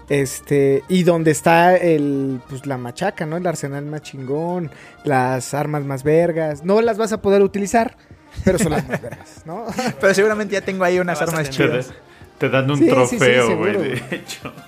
Este, 0.09 0.83
y 0.89 1.05
donde 1.05 1.31
está 1.31 1.77
el, 1.77 2.41
pues 2.49 2.67
la 2.67 2.77
machaca, 2.77 3.25
¿no? 3.25 3.37
El 3.39 3.47
arsenal 3.47 3.87
más 3.87 4.03
chingón, 4.03 4.71
las 5.05 5.55
armas 5.55 5.85
más 5.85 6.03
vergas. 6.03 6.65
No 6.65 6.83
las 6.83 6.99
vas 6.99 7.13
a 7.13 7.23
poder 7.23 7.41
utilizar, 7.41 7.97
pero 8.45 8.59
son 8.59 8.73
las 8.73 8.87
más 8.89 9.01
vergas, 9.03 9.43
¿no? 9.45 9.67
Pero 10.01 10.15
seguramente 10.15 10.55
ya 10.55 10.61
tengo 10.63 10.85
ahí 10.85 10.99
unas 10.99 11.21
armas 11.23 11.45
Te, 11.45 11.51
chidas. 11.51 11.93
te 12.39 12.49
dan 12.49 12.71
un 12.71 12.79
Sí, 12.79 12.89
trofeo, 12.89 13.57
güey, 13.57 13.77
de 13.77 14.03
hecho. 14.11 14.53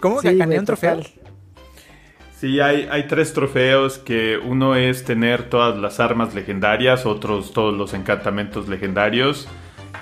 ¿Cómo 0.00 0.20
Sí, 0.20 0.28
que 0.28 0.36
gané 0.36 0.58
un 0.58 0.64
trofeo? 0.66 0.96
total. 0.96 1.10
Sí, 2.38 2.60
hay, 2.60 2.86
hay 2.90 3.06
tres 3.08 3.32
trofeos 3.32 3.98
que 3.98 4.36
uno 4.36 4.76
es 4.76 5.04
tener 5.04 5.44
todas 5.48 5.76
las 5.78 6.00
armas 6.00 6.34
legendarias, 6.34 7.06
otros 7.06 7.52
todos 7.52 7.74
los 7.74 7.94
encantamientos 7.94 8.68
legendarios 8.68 9.48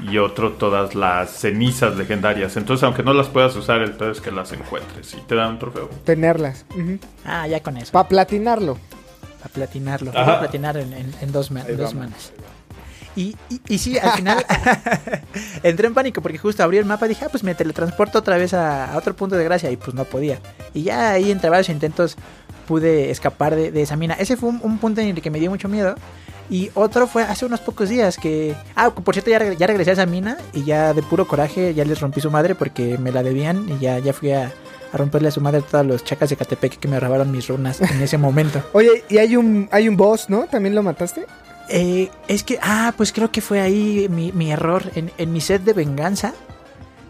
y 0.00 0.18
otro 0.18 0.50
todas 0.54 0.96
las 0.96 1.30
cenizas 1.30 1.96
legendarias. 1.96 2.56
Entonces, 2.56 2.82
aunque 2.82 3.04
no 3.04 3.12
las 3.12 3.28
puedas 3.28 3.54
usar, 3.54 3.82
el 3.82 3.92
peor 3.92 4.10
es 4.10 4.20
que 4.20 4.32
las 4.32 4.50
encuentres 4.52 5.14
y 5.14 5.18
te 5.18 5.36
dan 5.36 5.50
un 5.50 5.58
trofeo. 5.60 5.88
Tenerlas. 6.04 6.66
Ah, 7.24 7.46
ya 7.46 7.62
con 7.62 7.76
eso. 7.76 7.92
Para 7.92 8.08
platinarlo. 8.08 8.78
Para 9.44 9.54
platinarlo. 9.54 10.10
Ajá. 10.10 10.24
Para 10.24 10.38
platinar 10.40 10.76
en, 10.76 10.92
en- 10.92 11.14
en 11.20 11.32
dos, 11.32 11.50
man- 11.50 11.66
dos 11.76 11.94
manos. 11.94 12.32
Y, 13.16 13.36
y, 13.48 13.60
y 13.68 13.78
sí, 13.78 13.96
al 13.96 14.10
final 14.12 14.44
entré 15.62 15.86
en 15.86 15.94
pánico 15.94 16.20
porque 16.20 16.36
justo 16.38 16.62
abrí 16.64 16.78
el 16.78 16.84
mapa 16.84 17.06
y 17.06 17.10
dije, 17.10 17.24
ah, 17.24 17.28
pues 17.30 17.44
me 17.44 17.54
teletransporto 17.54 18.18
otra 18.18 18.36
vez 18.36 18.54
a, 18.54 18.92
a 18.92 18.96
otro 18.96 19.14
punto 19.14 19.36
de 19.36 19.44
gracia 19.44 19.70
y 19.70 19.76
pues 19.76 19.94
no 19.94 20.04
podía. 20.04 20.40
Y 20.72 20.82
ya 20.82 21.10
ahí 21.12 21.30
entre 21.30 21.48
varios 21.50 21.68
intentos 21.68 22.16
pude 22.66 23.10
escapar 23.12 23.54
de, 23.54 23.70
de 23.70 23.82
esa 23.82 23.94
mina. 23.96 24.14
Ese 24.14 24.36
fue 24.36 24.48
un, 24.48 24.58
un 24.62 24.78
punto 24.78 25.00
en 25.00 25.08
el 25.08 25.22
que 25.22 25.30
me 25.30 25.38
dio 25.38 25.50
mucho 25.50 25.68
miedo. 25.68 25.94
Y 26.50 26.70
otro 26.74 27.06
fue 27.06 27.22
hace 27.22 27.46
unos 27.46 27.60
pocos 27.60 27.88
días 27.88 28.18
que... 28.18 28.54
Ah, 28.74 28.90
por 28.90 29.14
cierto, 29.14 29.30
ya, 29.30 29.38
reg- 29.38 29.56
ya 29.56 29.66
regresé 29.66 29.90
a 29.90 29.92
esa 29.94 30.06
mina 30.06 30.36
y 30.52 30.64
ya 30.64 30.92
de 30.92 31.02
puro 31.02 31.26
coraje 31.26 31.72
ya 31.72 31.84
les 31.84 32.00
rompí 32.00 32.20
su 32.20 32.30
madre 32.30 32.54
porque 32.54 32.98
me 32.98 33.12
la 33.12 33.22
debían 33.22 33.66
y 33.70 33.78
ya, 33.78 33.98
ya 33.98 34.12
fui 34.12 34.32
a, 34.32 34.52
a 34.94 34.96
romperle 34.96 35.28
a 35.28 35.30
su 35.32 35.40
madre 35.40 35.58
a 35.58 35.62
todos 35.62 35.84
los 35.84 36.04
chacas 36.04 36.30
de 36.30 36.36
Catepec 36.36 36.78
que 36.78 36.86
me 36.88 37.00
robaron 37.00 37.30
mis 37.32 37.48
runas 37.48 37.80
en 37.80 38.00
ese 38.00 38.16
momento. 38.16 38.62
Oye, 38.72 39.04
y 39.08 39.18
hay 39.18 39.36
un, 39.36 39.68
hay 39.72 39.88
un 39.88 39.96
boss, 39.96 40.30
¿no? 40.30 40.44
¿También 40.44 40.74
lo 40.74 40.82
mataste? 40.84 41.26
Eh, 41.68 42.10
es 42.28 42.44
que, 42.44 42.58
ah, 42.62 42.94
pues 42.96 43.12
creo 43.12 43.32
que 43.32 43.40
fue 43.40 43.60
ahí 43.60 44.06
mi, 44.08 44.30
mi 44.32 44.52
error. 44.52 44.84
En, 44.94 45.10
en 45.18 45.32
mi 45.32 45.40
set 45.40 45.62
de 45.64 45.72
venganza, 45.72 46.32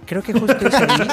creo 0.07 0.23
que 0.23 0.33
justo 0.33 0.67
es 0.67 0.75
ahí. 0.75 1.09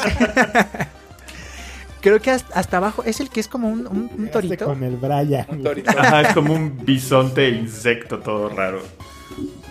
creo 2.01 2.19
que 2.19 2.31
hasta, 2.31 2.57
hasta 2.59 2.77
abajo 2.77 3.03
es 3.03 3.19
el 3.19 3.29
que 3.29 3.39
es 3.39 3.47
como 3.47 3.69
un, 3.69 3.85
un- 3.87 4.09
un 4.17 4.27
torito. 4.31 4.65
Con 4.65 4.83
el 4.83 4.95
Brian. 4.97 5.45
Un 5.49 5.63
torito. 5.63 5.91
Ajá, 5.97 6.21
es 6.21 6.33
como 6.33 6.53
un 6.53 6.77
bisonte 6.85 7.49
insecto 7.49 8.19
todo 8.19 8.49
raro. 8.49 8.81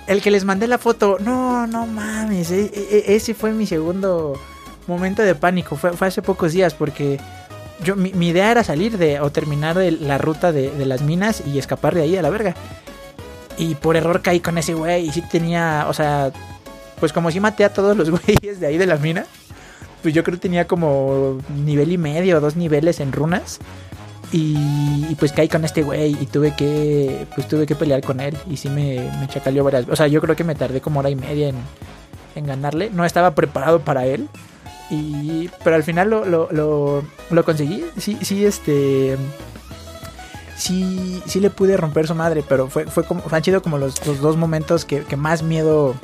El 0.07 0.21
que 0.23 0.31
les 0.31 0.45
mandé 0.45 0.67
la 0.67 0.79
foto. 0.79 1.17
No, 1.21 1.67
no 1.67 1.87
mames. 1.87 2.51
e- 2.51 2.71
e- 2.75 3.15
ese 3.17 3.35
fue 3.35 3.53
mi 3.53 3.67
segundo 3.67 4.39
momento 4.87 5.23
de 5.23 5.35
pánico. 5.35 5.77
Fue, 5.77 5.91
hace 6.01 6.23
pocos 6.23 6.53
días 6.53 6.75
porque 6.75 7.19
yo 7.85 7.97
mi, 7.97 8.11
idea 8.11 8.51
era 8.51 8.65
salir 8.65 8.99
de 8.99 9.21
o 9.21 9.31
terminar 9.31 9.77
de 9.77 9.93
la 9.93 10.19
ruta 10.19 10.53
de, 10.53 10.73
las 10.85 11.03
minas 11.03 11.43
y 11.47 11.59
escapar 11.59 11.95
de 11.95 12.03
ahí 12.03 12.17
a 12.17 12.23
la 12.23 12.31
verga. 12.31 12.55
Y 13.59 13.75
por 13.75 13.97
error 13.97 14.23
caí 14.23 14.41
con 14.41 14.59
ese 14.59 14.75
güey 14.75 15.09
y 15.09 15.13
sí 15.13 15.23
tenía, 15.23 15.87
o 15.89 15.95
sea, 15.95 16.33
pues 16.99 17.13
como 17.13 17.31
sí 17.31 17.41
maté 17.41 17.65
a 17.65 17.73
todos 17.73 17.97
los 17.97 18.11
güeyes 18.27 18.61
de 18.61 18.67
ahí 18.67 18.79
de 18.79 18.87
la 18.87 18.97
mina, 18.97 19.27
pues 20.03 20.15
yo 20.15 20.25
creo 20.25 20.37
que 20.37 20.43
tenía 20.43 20.67
como 20.67 21.39
nivel 21.65 21.93
y 21.93 21.99
medio, 21.99 22.41
dos 22.41 22.57
niveles 22.57 23.01
en 23.01 23.13
runas. 23.13 23.59
Y, 24.33 25.07
y 25.11 25.17
pues 25.19 25.33
caí 25.33 25.49
con 25.49 25.65
este 25.65 25.83
güey 25.83 26.17
y 26.21 26.27
tuve 26.27 26.55
que 26.55 27.27
pues 27.35 27.49
tuve 27.49 27.67
que 27.67 27.75
pelear 27.75 28.01
con 28.01 28.21
él 28.21 28.37
y 28.49 28.57
sí 28.59 28.69
me, 28.69 29.11
me 29.19 29.27
chacaleó 29.27 29.65
varias 29.65 29.89
O 29.89 29.97
sea, 29.97 30.07
yo 30.07 30.21
creo 30.21 30.37
que 30.37 30.45
me 30.45 30.55
tardé 30.55 30.81
como 30.81 31.01
hora 31.01 31.11
y 31.11 31.17
media 31.17 31.49
en, 31.49 31.57
en 32.35 32.47
ganarle. 32.47 32.91
No 32.91 33.05
estaba 33.05 33.35
preparado 33.35 33.81
para 33.81 34.07
él. 34.07 34.29
Y, 34.91 35.49
pero 35.63 35.77
al 35.77 35.85
final 35.85 36.11
lo, 36.11 36.25
lo, 36.25 36.49
lo, 36.51 37.05
lo 37.31 37.45
conseguí. 37.45 37.85
Sí, 37.99 38.19
sí, 38.23 38.45
este... 38.45 39.17
Sí, 40.57 41.23
sí 41.27 41.41
le 41.41 41.49
pude 41.49 41.77
romper 41.77 42.07
su 42.07 42.15
madre, 42.15 42.45
pero 42.47 42.69
fue, 42.69 42.85
fue 42.87 43.05
como, 43.05 43.23
han 43.31 43.43
sido 43.43 43.63
como 43.63 43.79
los, 43.79 44.05
los 44.07 44.21
dos 44.21 44.37
momentos 44.37 44.85
que, 44.85 45.05
que 45.05 45.17
más 45.17 45.43
miedo 45.43 45.95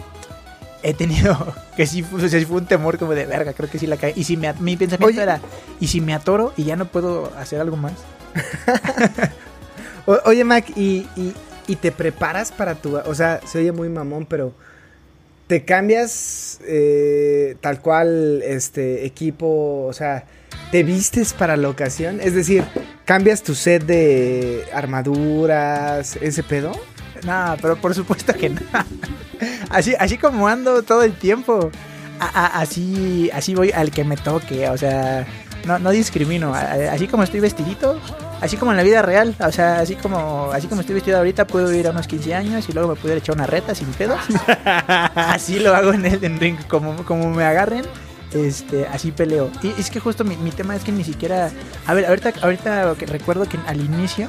he 0.82 0.94
tenido. 0.94 1.36
Que 1.76 1.86
sí 1.86 2.02
fue, 2.02 2.24
o 2.24 2.28
sea, 2.28 2.38
sí 2.40 2.46
fue 2.46 2.56
un 2.56 2.64
temor 2.64 2.96
como 2.96 3.12
de 3.12 3.26
verga, 3.26 3.52
creo 3.52 3.68
que 3.68 3.78
sí 3.78 3.86
la 3.86 3.98
caí. 3.98 4.14
Y 4.16 4.24
si 4.24 4.38
me, 4.38 4.50
mi 4.54 4.78
pensamiento 4.78 5.08
Oye. 5.20 5.22
era, 5.22 5.40
¿y 5.78 5.88
si 5.88 6.00
me 6.00 6.14
atoro 6.14 6.54
y 6.56 6.64
ya 6.64 6.74
no 6.74 6.86
puedo 6.86 7.30
hacer 7.36 7.60
algo 7.60 7.76
más? 7.76 7.92
O- 10.06 10.20
oye, 10.24 10.44
Mac, 10.44 10.64
¿y, 10.76 11.06
y, 11.16 11.34
y 11.66 11.76
te 11.76 11.90
preparas 11.92 12.52
para 12.52 12.76
tu... 12.76 12.96
O 12.96 13.14
sea, 13.14 13.40
se 13.44 13.58
oye 13.58 13.72
muy 13.72 13.88
mamón, 13.88 14.24
pero... 14.24 14.52
¿Te 15.46 15.64
cambias 15.64 16.58
eh, 16.66 17.56
tal 17.60 17.80
cual 17.80 18.42
este 18.42 19.06
equipo? 19.06 19.86
O 19.86 19.92
sea, 19.92 20.24
¿te 20.72 20.82
vistes 20.82 21.32
para 21.34 21.56
la 21.56 21.68
ocasión? 21.68 22.20
Es 22.20 22.34
decir, 22.34 22.64
¿cambias 23.04 23.44
tu 23.44 23.54
set 23.54 23.84
de 23.84 24.64
armaduras, 24.72 26.16
ese 26.16 26.42
pedo? 26.42 26.72
No, 27.24 27.56
pero 27.62 27.76
por 27.76 27.94
supuesto 27.94 28.34
que 28.34 28.50
no. 28.50 28.60
Así, 29.70 29.94
así 29.98 30.16
como 30.16 30.48
ando 30.48 30.82
todo 30.82 31.02
el 31.02 31.12
tiempo. 31.12 31.70
así, 32.18 33.28
así 33.34 33.54
voy 33.54 33.70
al 33.70 33.90
que 33.90 34.04
me 34.04 34.16
toque. 34.16 34.68
O 34.70 34.78
sea, 34.78 35.26
no, 35.64 35.78
no 35.78 35.90
discrimino. 35.90 36.54
Así 36.54 37.06
como 37.08 37.22
estoy 37.22 37.40
vestidito, 37.40 37.98
así 38.40 38.56
como 38.56 38.70
en 38.72 38.76
la 38.76 38.82
vida 38.82 39.02
real. 39.02 39.34
O 39.40 39.50
sea, 39.52 39.80
así 39.80 39.94
como, 39.96 40.50
así 40.52 40.66
como 40.66 40.80
estoy 40.82 40.94
vestido 40.94 41.18
ahorita, 41.18 41.46
puedo 41.46 41.72
ir 41.72 41.86
a 41.86 41.90
unos 41.90 42.06
15 42.06 42.34
años 42.34 42.68
y 42.68 42.72
luego 42.72 42.90
me 42.90 42.94
puedo 42.96 43.14
ir 43.14 43.16
a 43.16 43.18
echar 43.18 43.34
una 43.34 43.46
reta 43.46 43.74
sin 43.74 43.88
pedos. 43.88 44.20
así 45.14 45.58
lo 45.58 45.74
hago 45.74 45.92
en 45.92 46.04
el 46.06 46.22
en 46.24 46.38
ring. 46.40 46.56
Como, 46.68 46.96
como 47.04 47.30
me 47.30 47.44
agarren. 47.44 47.84
Este, 48.32 48.86
así 48.88 49.12
peleo. 49.12 49.50
Y 49.62 49.68
es 49.80 49.88
que 49.90 50.00
justo 50.00 50.24
mi, 50.24 50.36
mi 50.36 50.50
tema 50.50 50.74
es 50.76 50.82
que 50.84 50.92
ni 50.92 51.04
siquiera. 51.04 51.50
A 51.86 51.94
ver, 51.94 52.06
ahorita, 52.06 52.32
ahorita 52.42 52.94
recuerdo 53.06 53.48
que 53.48 53.58
al 53.66 53.80
inicio 53.80 54.28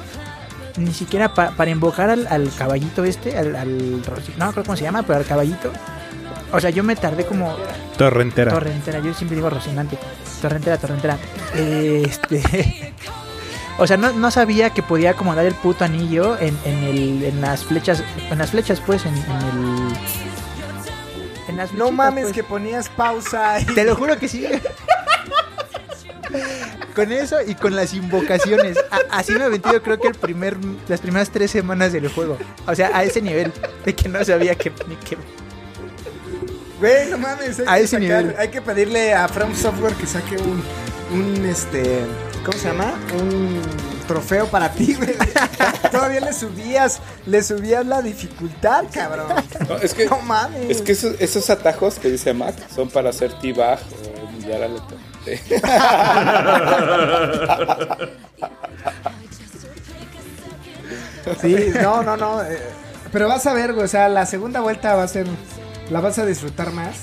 ni 0.76 0.94
siquiera 0.94 1.34
pa- 1.34 1.50
para 1.50 1.70
invocar 1.70 2.08
al, 2.08 2.26
al 2.28 2.50
caballito 2.56 3.02
este, 3.04 3.36
al, 3.36 3.56
al 3.56 4.00
no 4.38 4.52
creo 4.52 4.64
cómo 4.64 4.76
se 4.76 4.84
llama, 4.84 5.02
pero 5.02 5.18
al 5.18 5.24
caballito. 5.24 5.72
O 6.52 6.60
sea, 6.60 6.70
yo 6.70 6.82
me 6.82 6.96
tardé 6.96 7.24
como 7.26 7.56
Torrentera. 7.96 8.52
torrentera, 8.52 8.98
yo 9.00 9.12
siempre 9.14 9.36
digo 9.36 9.50
Rocinante. 9.50 9.98
Torrentera, 10.40 10.78
torrentera. 10.78 11.18
Este 11.54 12.94
O 13.78 13.86
sea, 13.86 13.96
no, 13.96 14.12
no 14.12 14.30
sabía 14.32 14.70
que 14.70 14.82
podía 14.82 15.10
acomodar 15.10 15.46
el 15.46 15.54
puto 15.54 15.84
anillo 15.84 16.36
en, 16.38 16.58
en, 16.64 16.82
el, 16.82 17.22
en 17.24 17.40
las 17.40 17.64
flechas, 17.64 18.02
en 18.28 18.38
las 18.38 18.50
flechas, 18.50 18.80
pues, 18.84 19.06
en, 19.06 19.14
en 19.14 19.22
el... 19.22 19.92
En 21.48 21.56
las 21.56 21.72
No 21.74 21.92
mames 21.92 22.24
pues. 22.24 22.34
que 22.34 22.42
ponías 22.42 22.88
pausa 22.88 23.60
y... 23.60 23.66
Te 23.66 23.84
lo 23.84 23.94
juro 23.94 24.18
que 24.18 24.26
sí. 24.28 24.44
con 26.94 27.12
eso 27.12 27.36
y 27.46 27.54
con 27.54 27.76
las 27.76 27.94
invocaciones. 27.94 28.76
A- 28.90 29.18
así 29.18 29.32
me 29.32 29.46
he 29.46 29.48
metido 29.48 29.80
creo 29.82 29.98
que 30.00 30.08
el 30.08 30.14
primer, 30.14 30.56
las 30.88 31.00
primeras 31.00 31.30
tres 31.30 31.50
semanas 31.50 31.92
del 31.92 32.08
juego. 32.08 32.36
O 32.66 32.74
sea, 32.74 32.90
a 32.92 33.04
ese 33.04 33.22
nivel 33.22 33.52
de 33.84 33.94
que 33.94 34.08
no 34.08 34.22
sabía 34.24 34.54
que, 34.56 34.72
ni 34.88 34.96
que 34.96 35.16
Güey, 36.80 37.10
no 37.10 37.18
mames, 37.18 37.58
hay, 37.60 37.66
A 37.66 37.74
que 37.76 37.82
ese 37.84 37.96
sacar- 37.96 38.00
nivel. 38.24 38.34
hay 38.38 38.48
que 38.48 38.62
pedirle 38.62 39.14
a 39.14 39.28
From 39.28 39.54
Software 39.54 39.94
que 39.94 40.06
saque 40.06 40.36
un, 40.36 40.62
un 41.12 41.44
este, 41.46 42.00
¿cómo 42.44 42.56
se 42.56 42.68
llama? 42.68 42.94
Un 43.20 43.60
trofeo 44.06 44.46
para 44.46 44.70
ti, 44.70 44.94
güey. 44.94 45.14
Todavía 45.90 46.20
le 46.20 46.32
subías, 46.32 47.00
le 47.26 47.42
subías 47.42 47.84
la 47.84 48.00
dificultad, 48.00 48.84
cabrón. 48.92 49.26
No, 49.68 49.76
es 49.76 49.92
que, 49.92 50.06
No 50.06 50.20
mames. 50.20 50.70
es 50.70 50.82
que 50.82 50.92
esos, 50.92 51.16
esos 51.20 51.50
atajos 51.50 51.98
que 51.98 52.10
dice 52.10 52.32
Mac 52.32 52.54
son 52.74 52.88
para 52.90 53.10
hacer 53.10 53.32
T-Bag 53.40 53.78
o 53.80 54.24
humillar 54.28 54.62
al 54.62 54.76
oponente. 54.76 55.42
Sí, 61.40 61.72
no, 61.82 62.02
no, 62.02 62.16
no. 62.16 62.42
eh, 62.42 62.58
pero 63.12 63.28
vas 63.28 63.46
a 63.46 63.52
ver, 63.52 63.72
güey, 63.72 63.84
o 63.84 63.88
sea, 63.88 64.08
la 64.08 64.26
segunda 64.26 64.60
vuelta 64.60 64.94
va 64.94 65.02
a 65.02 65.08
ser, 65.08 65.26
la 65.90 66.00
vas 66.00 66.18
a 66.18 66.26
disfrutar 66.26 66.72
más. 66.72 66.96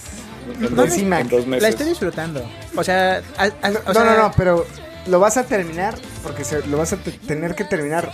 No, 0.60 0.86
Mac. 1.08 1.22
en 1.22 1.30
dos 1.30 1.48
La 1.48 1.68
estoy 1.70 1.88
disfrutando. 1.88 2.48
O 2.76 2.84
sea, 2.84 3.22
a- 3.38 3.44
a- 3.44 3.70
o 3.70 3.72
no, 3.88 3.94
sea, 3.94 4.04
no, 4.04 4.18
no, 4.18 4.32
pero 4.38 4.66
lo 5.08 5.20
vas 5.20 5.38
a 5.38 5.44
terminar 5.44 5.96
porque 6.22 6.44
se- 6.44 6.66
lo 6.68 6.78
vas 6.78 6.94
a 6.94 6.98
te- 6.98 7.12
tener 7.12 7.56
que 7.56 7.64
terminar 7.64 8.12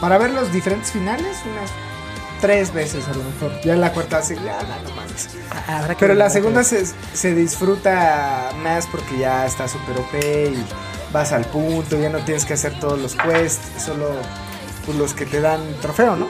para 0.00 0.18
ver 0.18 0.30
los 0.30 0.52
diferentes 0.52 0.90
finales 0.90 1.36
unas 1.44 1.70
tres 2.40 2.72
veces 2.74 3.06
a 3.06 3.12
lo 3.12 3.22
mejor. 3.22 3.52
Ya 3.62 3.74
en 3.74 3.80
la 3.82 3.92
cuarta 3.92 4.18
así, 4.18 4.34
ya, 4.34 4.60
no, 4.62 4.88
no 4.88 4.96
mames. 4.96 5.28
a- 5.68 5.78
habrá 5.78 5.94
que 5.94 6.00
Pero 6.00 6.14
la 6.14 6.28
segunda 6.30 6.64
se, 6.64 6.84
se 7.14 7.34
disfruta 7.34 8.50
más 8.64 8.86
porque 8.88 9.18
ya 9.18 9.46
está 9.46 9.68
super 9.68 9.96
OP 9.98 10.48
y 10.48 10.64
vas 11.12 11.30
al 11.32 11.44
punto, 11.44 12.00
ya 12.00 12.08
no 12.08 12.18
tienes 12.20 12.44
que 12.44 12.54
hacer 12.54 12.78
todos 12.80 12.98
los 12.98 13.14
quests, 13.14 13.84
solo 13.84 14.10
pues, 14.86 14.96
los 14.98 15.14
que 15.14 15.26
te 15.26 15.40
dan 15.40 15.60
trofeo, 15.80 16.16
¿no? 16.16 16.26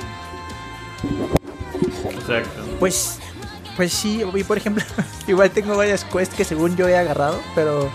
Exacto. 2.11 2.62
Pues, 2.78 3.19
pues 3.81 3.94
sí, 3.94 4.23
y 4.35 4.44
por 4.44 4.59
ejemplo, 4.59 4.85
igual 5.27 5.51
tengo 5.52 5.74
varias 5.74 6.05
quests 6.05 6.35
que 6.35 6.44
según 6.44 6.77
yo 6.77 6.86
he 6.86 6.98
agarrado, 6.98 7.40
pero, 7.55 7.89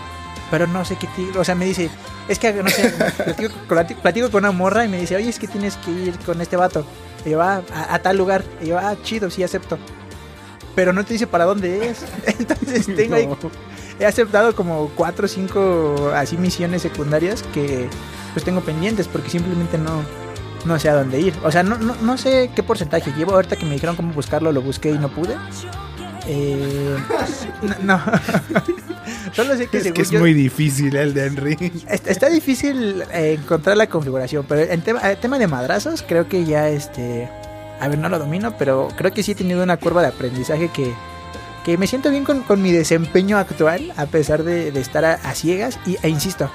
pero 0.50 0.66
no 0.66 0.84
sé 0.84 0.96
qué. 0.96 1.06
O 1.38 1.44
sea, 1.44 1.54
me 1.54 1.64
dice, 1.64 1.88
es 2.26 2.40
que 2.40 2.52
no 2.52 2.68
sé, 2.68 2.92
platico 3.16 3.54
con, 3.68 3.86
platico 4.02 4.30
con 4.32 4.42
una 4.42 4.50
morra 4.50 4.84
y 4.84 4.88
me 4.88 4.98
dice, 4.98 5.14
oye, 5.14 5.28
es 5.28 5.38
que 5.38 5.46
tienes 5.46 5.76
que 5.76 5.92
ir 5.92 6.18
con 6.26 6.40
este 6.40 6.56
vato. 6.56 6.84
Y 7.24 7.30
yo, 7.30 7.40
ah, 7.40 7.62
a, 7.72 7.94
a 7.94 7.98
tal 8.00 8.16
lugar. 8.16 8.42
Y 8.60 8.66
yo, 8.66 8.78
ah, 8.80 8.96
chido, 9.04 9.30
sí, 9.30 9.44
acepto. 9.44 9.78
Pero 10.74 10.92
no 10.92 11.04
te 11.04 11.12
dice 11.12 11.28
para 11.28 11.44
dónde 11.44 11.90
es. 11.90 12.04
Entonces 12.26 12.86
tengo 12.96 13.14
ahí, 13.14 13.28
he 14.00 14.06
aceptado 14.06 14.56
como 14.56 14.90
cuatro 14.96 15.26
o 15.26 15.28
cinco 15.28 16.10
así 16.16 16.36
misiones 16.36 16.82
secundarias 16.82 17.44
que 17.54 17.88
pues 18.32 18.44
tengo 18.44 18.60
pendientes 18.60 19.06
porque 19.06 19.30
simplemente 19.30 19.78
no, 19.78 20.02
no 20.66 20.78
sé 20.78 20.88
a 20.90 20.94
dónde 20.94 21.20
ir. 21.20 21.34
O 21.44 21.50
sea, 21.52 21.62
no, 21.62 21.78
no, 21.78 21.94
no 22.02 22.18
sé 22.18 22.50
qué 22.54 22.62
porcentaje 22.62 23.12
llevo. 23.16 23.32
Ahorita 23.32 23.56
que 23.56 23.64
me 23.64 23.72
dijeron 23.72 23.96
cómo 23.96 24.12
buscarlo, 24.12 24.52
lo 24.52 24.60
busqué 24.62 24.90
y 24.90 24.98
no 24.98 25.08
pude. 25.08 25.36
Eh, 26.28 26.96
no. 27.82 28.00
Solo 29.32 29.56
sé 29.56 29.68
que 29.68 29.78
Es 29.78 29.92
que 29.92 30.02
es 30.02 30.10
yo- 30.10 30.18
muy 30.20 30.34
difícil 30.34 30.96
el 30.96 31.14
de 31.14 31.26
Henry. 31.26 31.72
Está, 31.88 32.10
está 32.10 32.28
difícil 32.28 33.02
eh, 33.12 33.38
encontrar 33.40 33.76
la 33.76 33.86
configuración, 33.88 34.44
pero 34.48 34.62
en 34.62 34.80
tema, 34.82 35.00
el 35.00 35.18
tema 35.18 35.38
de 35.38 35.46
madrazos 35.46 36.02
creo 36.06 36.28
que 36.28 36.44
ya 36.44 36.68
este... 36.68 37.28
A 37.80 37.88
ver, 37.88 37.98
no 37.98 38.08
lo 38.08 38.18
domino, 38.18 38.56
pero 38.58 38.88
creo 38.96 39.12
que 39.12 39.22
sí 39.22 39.32
he 39.32 39.34
tenido 39.34 39.62
una 39.62 39.76
curva 39.76 40.00
de 40.00 40.08
aprendizaje 40.08 40.70
que, 40.70 40.92
que 41.64 41.76
me 41.76 41.86
siento 41.86 42.10
bien 42.10 42.24
con, 42.24 42.40
con 42.42 42.62
mi 42.62 42.72
desempeño 42.72 43.36
actual, 43.36 43.92
a 43.98 44.06
pesar 44.06 44.42
de, 44.44 44.72
de 44.72 44.80
estar 44.80 45.04
a, 45.04 45.14
a 45.14 45.34
ciegas. 45.34 45.78
Y, 45.86 45.98
e 46.02 46.08
insisto, 46.08 46.50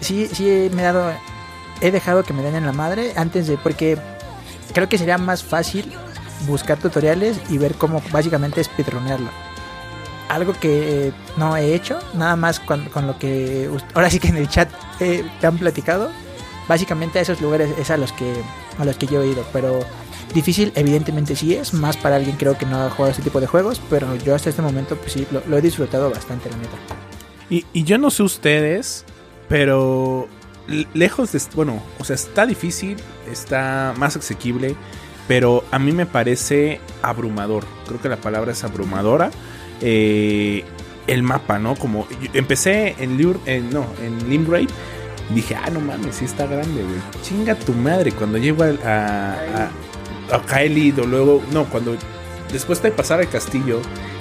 sí, 0.00 0.28
sí 0.32 0.70
me 0.72 0.82
he 0.82 0.84
dado... 0.84 1.12
He 1.80 1.90
dejado 1.90 2.24
que 2.24 2.32
me 2.32 2.42
den 2.42 2.56
en 2.56 2.66
la 2.66 2.72
madre 2.72 3.12
antes 3.16 3.46
de... 3.46 3.56
Porque 3.56 3.98
creo 4.72 4.88
que 4.88 4.98
sería 4.98 5.18
más 5.18 5.42
fácil 5.42 5.92
buscar 6.46 6.78
tutoriales 6.78 7.40
y 7.50 7.58
ver 7.58 7.74
cómo 7.74 8.02
básicamente 8.12 8.62
speedronearlo 8.62 9.30
algo 10.28 10.52
que 10.52 11.08
eh, 11.08 11.12
no 11.36 11.56
he 11.56 11.74
hecho, 11.74 11.98
nada 12.14 12.36
más 12.36 12.60
con, 12.60 12.84
con 12.86 13.06
lo 13.06 13.18
que 13.18 13.70
ahora 13.94 14.10
sí 14.10 14.20
que 14.20 14.28
en 14.28 14.36
el 14.36 14.48
chat 14.48 14.68
eh, 15.00 15.24
te 15.40 15.46
han 15.46 15.58
platicado. 15.58 16.10
Básicamente 16.68 17.18
a 17.18 17.22
esos 17.22 17.40
lugares 17.40 17.70
es 17.78 17.90
a 17.90 17.96
los 17.96 18.12
que 18.12 18.30
a 18.78 18.84
los 18.84 18.96
que 18.96 19.06
yo 19.06 19.22
he 19.22 19.28
ido, 19.28 19.44
pero 19.52 19.80
difícil 20.34 20.70
evidentemente 20.74 21.34
sí 21.34 21.54
es, 21.54 21.72
más 21.72 21.96
para 21.96 22.16
alguien 22.16 22.36
creo 22.36 22.58
que 22.58 22.66
no 22.66 22.76
ha 22.82 22.90
jugado 22.90 23.10
este 23.10 23.22
tipo 23.22 23.40
de 23.40 23.46
juegos, 23.46 23.80
pero 23.88 24.14
yo 24.16 24.34
hasta 24.34 24.50
este 24.50 24.60
momento 24.60 24.96
pues 24.96 25.12
sí 25.12 25.26
lo, 25.30 25.42
lo 25.46 25.56
he 25.56 25.62
disfrutado 25.62 26.10
bastante 26.10 26.50
la 26.50 26.56
neta. 26.58 26.76
Y, 27.48 27.64
y 27.72 27.84
yo 27.84 27.96
no 27.96 28.10
sé 28.10 28.22
ustedes, 28.22 29.06
pero 29.48 30.28
lejos 30.94 31.32
de... 31.32 31.40
Bueno, 31.54 31.82
o 31.98 32.04
sea, 32.04 32.14
está 32.14 32.46
difícil, 32.46 32.96
está 33.30 33.94
más 33.96 34.16
asequible, 34.16 34.74
pero 35.26 35.64
a 35.70 35.78
mí 35.78 35.92
me 35.92 36.06
parece 36.06 36.80
abrumador. 37.02 37.64
Creo 37.86 38.00
que 38.00 38.08
la 38.08 38.16
palabra 38.16 38.52
es 38.52 38.64
abrumadora. 38.64 39.30
Eh, 39.80 40.64
el 41.06 41.22
mapa, 41.22 41.58
¿no? 41.58 41.74
Como 41.74 42.06
empecé 42.34 42.94
en 42.98 43.20
Lure, 43.20 43.38
en- 43.46 43.70
no, 43.70 43.86
en 44.04 44.28
Limgrave. 44.28 44.66
y 45.30 45.34
Dije, 45.34 45.54
ah, 45.56 45.70
no 45.70 45.80
mames, 45.80 46.16
sí 46.16 46.24
está 46.26 46.46
grande, 46.46 46.82
güey. 46.82 47.00
Chinga 47.22 47.54
tu 47.54 47.72
madre. 47.72 48.12
Cuando 48.12 48.36
llego 48.38 48.62
a, 48.62 48.68
a, 48.68 49.70
o 51.00 51.06
luego, 51.06 51.42
no, 51.52 51.64
cuando 51.66 51.96
después 52.52 52.82
de 52.82 52.90
pasar 52.90 53.20
al 53.20 53.28
castillo 53.28 53.80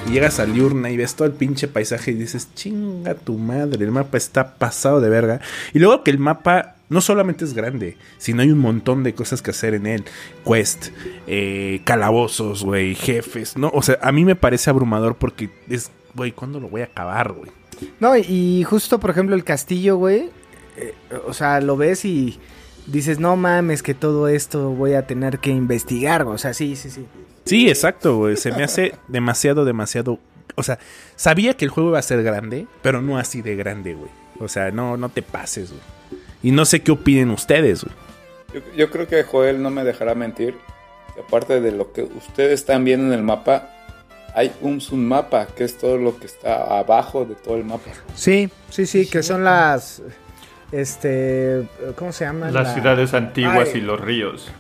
llegas 0.10 0.40
a 0.40 0.46
Liurna 0.46 0.90
y 0.90 0.98
ves 0.98 1.16
todo 1.16 1.28
el 1.28 1.34
pinche 1.34 1.68
paisaje 1.68 2.12
y 2.12 2.16
dices, 2.16 2.50
chinga 2.56 3.16
tu 3.16 3.38
madre, 3.38 3.84
el 3.86 3.92
mapa 3.92 4.18
está 4.18 4.56
pasado 4.56 5.02
de 5.02 5.10
verga. 5.10 5.42
Y 5.74 5.80
luego 5.80 6.04
que 6.04 6.12
el 6.12 6.20
mapa 6.20 6.76
no 6.90 7.02
solamente 7.02 7.44
es 7.46 7.54
grande, 7.54 7.98
sino 8.18 8.42
hay 8.42 8.52
un 8.52 8.60
montón 8.60 9.04
de 9.04 9.14
cosas 9.14 9.42
que 9.42 9.52
hacer 9.52 9.74
en 9.74 9.86
él. 9.88 10.06
Quest, 10.46 10.88
eh, 11.28 11.82
calabozos, 11.84 12.64
güey, 12.64 12.96
jefes, 12.96 13.58
¿no? 13.58 13.70
O 13.74 13.82
sea, 13.82 13.98
a 14.02 14.12
mí 14.12 14.24
me 14.26 14.36
parece 14.36 14.70
abrumador 14.70 15.16
porque 15.16 15.50
es, 15.70 15.92
güey, 16.16 16.32
¿cuándo 16.32 16.60
lo 16.60 16.70
voy 16.70 16.82
a 16.82 16.86
acabar, 16.86 17.34
güey? 17.34 17.52
No, 18.00 18.16
y- 18.18 18.64
justo 18.64 19.00
por 19.00 19.10
ejemplo 19.12 19.36
el 19.36 19.44
castillo, 19.44 19.98
güey, 19.98 20.30
eh, 20.78 20.94
o 21.28 21.34
sea, 21.34 21.60
lo 21.62 21.78
ves 21.78 22.06
y 22.06 22.40
dices, 22.88 23.20
no 23.20 23.36
mames, 23.36 23.84
que 23.84 23.94
todo 23.94 24.28
esto 24.30 24.70
voy 24.72 24.94
a 24.94 25.06
tener 25.06 25.40
que 25.40 25.50
investigar, 25.52 26.24
o 26.24 26.38
sea, 26.38 26.54
sí, 26.54 26.76
sí, 26.76 26.90
sí. 26.90 27.06
Sí, 27.48 27.68
exacto, 27.70 28.18
güey. 28.18 28.38
Se 28.38 28.52
me 28.52 28.64
hace 28.64 28.94
demasiado, 29.08 29.66
demasiado. 29.66 30.20
O 30.56 30.64
sea, 30.64 30.80
sabía 31.16 31.56
que 31.56 31.66
el 31.66 31.72
juego 31.72 31.90
iba 31.90 32.00
a 32.00 32.04
ser 32.04 32.24
grande, 32.24 32.68
pero 32.82 33.02
no 33.02 33.18
así 33.18 33.42
de 33.42 33.56
grande, 33.56 33.94
güey. 33.94 34.10
O 34.40 34.48
sea, 34.48 34.72
no, 34.72 34.98
no 34.98 35.10
te 35.10 35.22
pases, 35.22 35.70
güey. 35.72 35.82
Y 36.44 36.52
no 36.52 36.66
sé 36.66 36.82
qué 36.82 36.92
opinen 36.92 37.32
ustedes, 37.32 37.84
güey. 37.84 37.96
Yo, 38.54 38.62
yo 38.76 38.90
creo 38.92 39.08
que 39.08 39.24
Joel 39.24 39.62
no 39.62 39.70
me 39.70 39.84
dejará 39.84 40.16
mentir. 40.16 40.56
que 41.16 41.22
Aparte 41.22 41.60
de 41.62 41.72
lo 41.72 41.92
que 41.94 42.04
ustedes 42.04 42.54
están 42.54 42.86
viendo 42.86 43.08
en 43.08 43.14
el 43.14 43.24
mapa, 43.24 43.70
hay 44.36 44.52
un 44.62 44.80
submapa, 44.82 45.48
que 45.48 45.64
es 45.64 45.78
todo 45.78 45.98
lo 45.98 46.18
que 46.20 46.28
está 46.28 46.78
abajo 46.80 47.26
de 47.26 47.36
todo 47.36 47.56
el 47.56 47.64
mapa. 47.66 47.90
Sí, 48.16 48.50
sí, 48.70 48.86
sí, 48.86 49.08
que 49.10 49.24
son 49.24 49.44
las, 49.44 50.02
este, 50.72 51.68
¿cómo 51.96 52.12
se 52.12 52.26
llaman? 52.26 52.54
Las 52.54 52.68
La- 52.68 52.74
ciudades 52.74 53.14
antiguas 53.14 53.70
Ay. 53.74 53.80
y 53.80 53.82
los 53.82 54.00
ríos. 54.00 54.52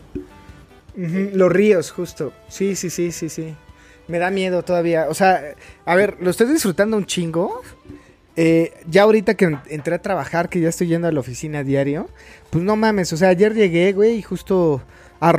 Los 0.97 1.51
ríos, 1.51 1.91
justo. 1.91 2.33
Sí, 2.49 2.75
sí, 2.75 2.89
sí, 2.89 3.11
sí, 3.11 3.29
sí. 3.29 3.55
Me 4.07 4.19
da 4.19 4.31
miedo 4.31 4.63
todavía. 4.63 5.07
O 5.09 5.13
sea, 5.13 5.53
a 5.85 5.95
ver, 5.95 6.17
lo 6.19 6.29
estoy 6.31 6.47
disfrutando 6.47 6.97
un 6.97 7.05
chingo. 7.05 7.61
Eh, 8.35 8.73
ya 8.87 9.03
ahorita 9.03 9.33
que 9.35 9.45
en- 9.45 9.59
entré 9.69 9.95
a 9.95 10.01
trabajar, 10.01 10.49
que 10.49 10.59
ya 10.59 10.69
estoy 10.69 10.87
yendo 10.87 11.07
a 11.07 11.11
la 11.11 11.19
oficina 11.19 11.63
diario, 11.63 12.07
pues 12.51 12.63
no 12.63 12.75
mames, 12.75 13.11
o 13.13 13.17
sea, 13.17 13.29
ayer 13.29 13.53
llegué, 13.55 13.93
güey, 13.93 14.17
y 14.17 14.21
justo 14.21 14.81
a 15.19 15.31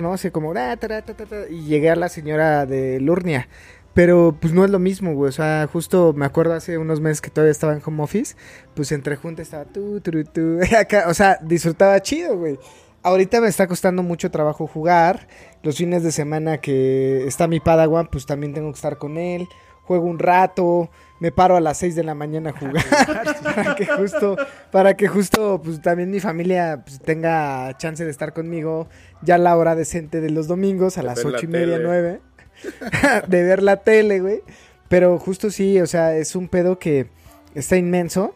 ¿no? 0.00 0.12
Así 0.14 0.30
como, 0.30 0.52
"Ah, 0.56 0.76
tara, 0.76 1.02
ta, 1.02 1.14
ta, 1.14 1.26
ta", 1.26 1.48
y 1.50 1.64
llegué 1.64 1.90
a 1.90 1.96
la 1.96 2.08
señora 2.08 2.64
de 2.66 3.00
Lurnia. 3.00 3.48
Pero 3.92 4.36
pues 4.40 4.52
no 4.52 4.64
es 4.64 4.70
lo 4.70 4.78
mismo, 4.80 5.14
güey. 5.14 5.28
O 5.28 5.32
sea, 5.32 5.68
justo 5.72 6.12
me 6.16 6.24
acuerdo 6.26 6.54
hace 6.54 6.78
unos 6.78 7.00
meses 7.00 7.20
que 7.20 7.30
todavía 7.30 7.52
estaba 7.52 7.72
en 7.74 7.82
home 7.84 8.02
office. 8.02 8.34
Pues 8.74 8.90
entre 8.90 9.14
juntas 9.16 9.46
estaba 9.46 9.64
tú, 9.66 10.00
tú, 10.00 10.24
tú. 10.24 10.58
Acá, 10.78 11.04
o 11.08 11.14
sea, 11.14 11.38
disfrutaba 11.42 12.00
chido, 12.00 12.36
güey. 12.36 12.58
Ahorita 13.04 13.40
me 13.42 13.48
está 13.48 13.66
costando 13.66 14.02
mucho 14.02 14.30
trabajo 14.30 14.66
jugar. 14.66 15.28
Los 15.62 15.76
fines 15.76 16.02
de 16.02 16.10
semana 16.10 16.58
que 16.58 17.26
está 17.26 17.46
mi 17.46 17.60
Padawan, 17.60 18.08
pues 18.08 18.24
también 18.24 18.54
tengo 18.54 18.70
que 18.70 18.76
estar 18.76 18.96
con 18.96 19.18
él. 19.18 19.46
Juego 19.82 20.06
un 20.06 20.18
rato, 20.18 20.88
me 21.20 21.30
paro 21.30 21.56
a 21.56 21.60
las 21.60 21.76
6 21.76 21.94
de 21.94 22.02
la 22.02 22.14
mañana 22.14 22.50
a 22.50 22.58
jugar. 22.58 22.82
para 23.44 23.74
que 23.74 23.86
justo, 23.86 24.36
para 24.72 24.96
que 24.96 25.08
justo, 25.08 25.60
pues 25.62 25.82
también 25.82 26.10
mi 26.10 26.20
familia 26.20 26.82
pues, 26.82 26.98
tenga 27.00 27.76
chance 27.76 28.02
de 28.02 28.10
estar 28.10 28.32
conmigo. 28.32 28.88
Ya 29.20 29.34
a 29.34 29.38
la 29.38 29.54
hora 29.54 29.74
decente 29.74 30.22
de 30.22 30.30
los 30.30 30.48
domingos, 30.48 30.96
a 30.96 31.02
De 31.02 31.06
las 31.08 31.22
la 31.22 31.28
ocho 31.28 31.44
y 31.44 31.48
media, 31.48 31.76
tele. 31.76 31.84
nueve. 31.84 32.20
de 33.28 33.42
ver 33.42 33.62
la 33.62 33.76
tele, 33.76 34.20
güey. 34.20 34.40
Pero 34.88 35.18
justo 35.18 35.50
sí, 35.50 35.78
o 35.78 35.86
sea, 35.86 36.16
es 36.16 36.34
un 36.34 36.48
pedo 36.48 36.78
que 36.78 37.08
está 37.54 37.76
inmenso. 37.76 38.34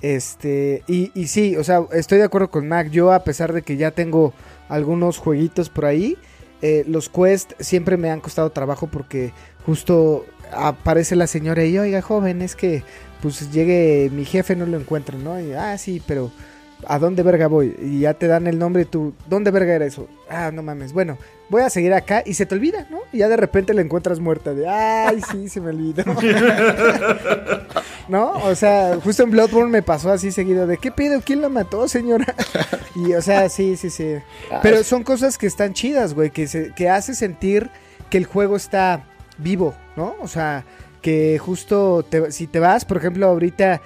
Este, 0.00 0.82
y, 0.86 1.10
y 1.14 1.26
sí, 1.26 1.56
o 1.56 1.64
sea, 1.64 1.82
estoy 1.92 2.18
de 2.18 2.24
acuerdo 2.24 2.50
con 2.50 2.68
Mac. 2.68 2.90
Yo, 2.90 3.12
a 3.12 3.24
pesar 3.24 3.52
de 3.52 3.62
que 3.62 3.76
ya 3.76 3.90
tengo 3.90 4.32
algunos 4.68 5.18
jueguitos 5.18 5.68
por 5.70 5.86
ahí, 5.86 6.16
eh, 6.62 6.84
los 6.86 7.08
quest 7.08 7.52
siempre 7.60 7.96
me 7.96 8.10
han 8.10 8.20
costado 8.20 8.50
trabajo 8.50 8.88
porque 8.88 9.32
justo 9.64 10.24
aparece 10.52 11.16
la 11.16 11.26
señora 11.26 11.64
y 11.64 11.78
oiga, 11.78 12.02
joven, 12.02 12.42
es 12.42 12.56
que 12.56 12.82
pues 13.22 13.50
llegue 13.52 14.10
mi 14.12 14.24
jefe, 14.24 14.56
no 14.56 14.66
lo 14.66 14.78
encuentro, 14.78 15.18
¿no? 15.18 15.40
Y, 15.40 15.52
ah, 15.52 15.76
sí, 15.78 16.02
pero 16.06 16.30
¿a 16.86 16.98
dónde 16.98 17.22
verga 17.22 17.46
voy? 17.48 17.76
Y 17.80 18.00
ya 18.00 18.14
te 18.14 18.26
dan 18.26 18.46
el 18.46 18.58
nombre 18.58 18.82
y 18.82 18.86
tú, 18.86 19.14
¿dónde 19.28 19.50
verga 19.50 19.74
era 19.74 19.84
eso? 19.86 20.08
Ah, 20.30 20.50
no 20.52 20.62
mames. 20.62 20.92
Bueno, 20.92 21.18
voy 21.48 21.62
a 21.62 21.70
seguir 21.70 21.92
acá 21.94 22.22
y 22.24 22.34
se 22.34 22.46
te 22.46 22.54
olvida, 22.54 22.86
¿no? 22.90 22.98
Y 23.12 23.18
ya 23.18 23.28
de 23.28 23.36
repente 23.36 23.74
la 23.74 23.80
encuentras 23.82 24.20
muerta 24.20 24.54
de, 24.54 24.68
ay, 24.68 25.20
sí, 25.30 25.48
se 25.48 25.60
me 25.60 25.70
olvidó. 25.70 26.04
¿No? 28.08 28.30
O 28.44 28.54
sea, 28.54 28.98
justo 29.02 29.22
en 29.22 29.30
Bloodborne 29.30 29.70
me 29.70 29.82
pasó 29.82 30.10
así 30.10 30.32
seguido 30.32 30.66
de, 30.66 30.78
¿qué 30.78 30.90
pido? 30.90 31.20
¿Quién 31.22 31.42
la 31.42 31.48
mató, 31.48 31.88
señora? 31.88 32.34
Y, 32.96 33.14
o 33.14 33.22
sea, 33.22 33.48
sí, 33.48 33.76
sí, 33.76 33.90
sí. 33.90 34.16
Pero 34.60 34.82
son 34.82 35.04
cosas 35.04 35.38
que 35.38 35.46
están 35.46 35.72
chidas, 35.72 36.14
güey, 36.14 36.30
que, 36.30 36.48
se, 36.48 36.74
que 36.74 36.90
hace 36.90 37.14
sentir 37.14 37.70
que 38.10 38.18
el 38.18 38.24
juego 38.24 38.56
está 38.56 39.04
vivo, 39.36 39.72
¿no? 39.94 40.16
O 40.20 40.26
sea, 40.26 40.64
que 41.00 41.38
justo 41.38 42.02
te- 42.02 42.32
si 42.32 42.48
te 42.48 42.58
vas, 42.58 42.84
por 42.84 42.96
ejemplo, 42.96 43.28
ahorita 43.28 43.80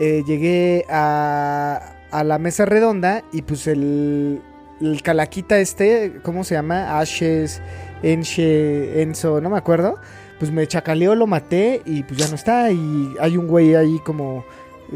eh, 0.00 0.22
llegué 0.26 0.84
a, 0.90 1.94
a 2.10 2.24
la 2.24 2.38
mesa 2.38 2.64
redonda 2.64 3.22
y 3.32 3.42
pues 3.42 3.66
el, 3.66 4.40
el 4.80 5.02
calaquita 5.02 5.58
este, 5.58 6.20
¿cómo 6.22 6.44
se 6.44 6.54
llama? 6.54 6.98
Ashes, 6.98 7.60
Enche, 8.02 9.02
Enzo, 9.02 9.40
no 9.40 9.50
me 9.50 9.58
acuerdo. 9.58 9.96
Pues 10.38 10.52
me 10.52 10.66
chacaleó, 10.68 11.14
lo 11.16 11.26
maté 11.26 11.82
y 11.84 12.04
pues 12.04 12.18
ya 12.18 12.28
no 12.28 12.36
está. 12.36 12.70
Y 12.70 13.14
hay 13.20 13.36
un 13.36 13.48
güey 13.48 13.74
ahí 13.74 13.98
como 14.04 14.44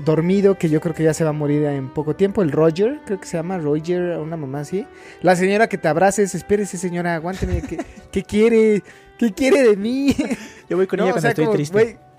dormido 0.04 0.56
que 0.56 0.70
yo 0.70 0.80
creo 0.80 0.94
que 0.94 1.02
ya 1.02 1.12
se 1.12 1.24
va 1.24 1.30
a 1.30 1.32
morir 1.34 1.64
en 1.64 1.88
poco 1.92 2.14
tiempo. 2.14 2.42
El 2.42 2.52
Roger, 2.52 3.00
creo 3.04 3.18
que 3.20 3.26
se 3.26 3.36
llama 3.36 3.58
Roger, 3.58 4.18
una 4.18 4.36
mamá 4.36 4.60
así. 4.60 4.86
La 5.20 5.34
señora 5.34 5.68
que 5.68 5.78
te 5.78 5.88
abraces, 5.88 6.34
espérese 6.36 6.78
señora, 6.78 7.16
aguánteme. 7.16 7.60
¿Qué, 7.62 7.78
qué 8.12 8.22
quiere? 8.22 8.82
¿Qué 9.18 9.32
quiere 9.32 9.62
de 9.64 9.76
mí? 9.76 10.14
Yo 10.70 10.76
voy 10.76 10.86
con 10.86 10.98
No, 10.98 11.04
ella 11.04 11.10
o 11.10 11.14
cuando 11.14 11.20
sea, 11.22 11.30
estoy 11.30 11.44
como, 11.46 11.56
triste. 11.56 11.72
güey. 11.72 12.11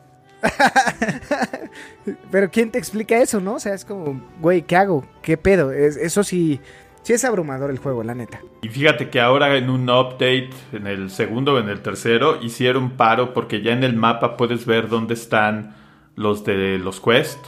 Pero 2.32 2.50
¿quién 2.52 2.72
te 2.72 2.78
explica 2.80 3.18
eso, 3.18 3.40
no? 3.40 3.56
O 3.56 3.60
sea, 3.60 3.74
es 3.74 3.86
como, 3.86 4.22
güey, 4.42 4.64
¿qué 4.64 4.76
hago? 4.76 5.06
¿Qué 5.22 5.38
pedo? 5.38 5.72
Es- 5.72 5.98
eso 5.98 6.24
sí, 6.24 6.60
sí 7.02 7.14
es 7.14 7.24
abrumador 7.24 7.70
el 7.72 7.78
juego, 7.78 8.04
la 8.04 8.14
neta. 8.16 8.42
Y 8.62 8.70
fíjate 8.70 9.10
que 9.10 9.20
ahora 9.22 9.56
en 9.58 9.70
un 9.70 9.90
update, 9.90 10.50
en 10.74 10.88
el 10.88 11.10
segundo 11.10 11.54
o 11.56 11.60
en 11.60 11.70
el 11.70 11.82
tercero, 11.82 12.40
hicieron 12.42 12.92
paro 12.92 13.34
porque 13.34 13.62
ya 13.62 13.72
en 13.74 13.84
el 13.84 13.96
mapa 13.96 14.36
puedes 14.38 14.66
ver 14.66 14.90
dónde 14.90 15.14
están 15.14 15.76
los 16.16 16.44
de 16.44 16.78
los 16.78 17.00
quest 17.00 17.40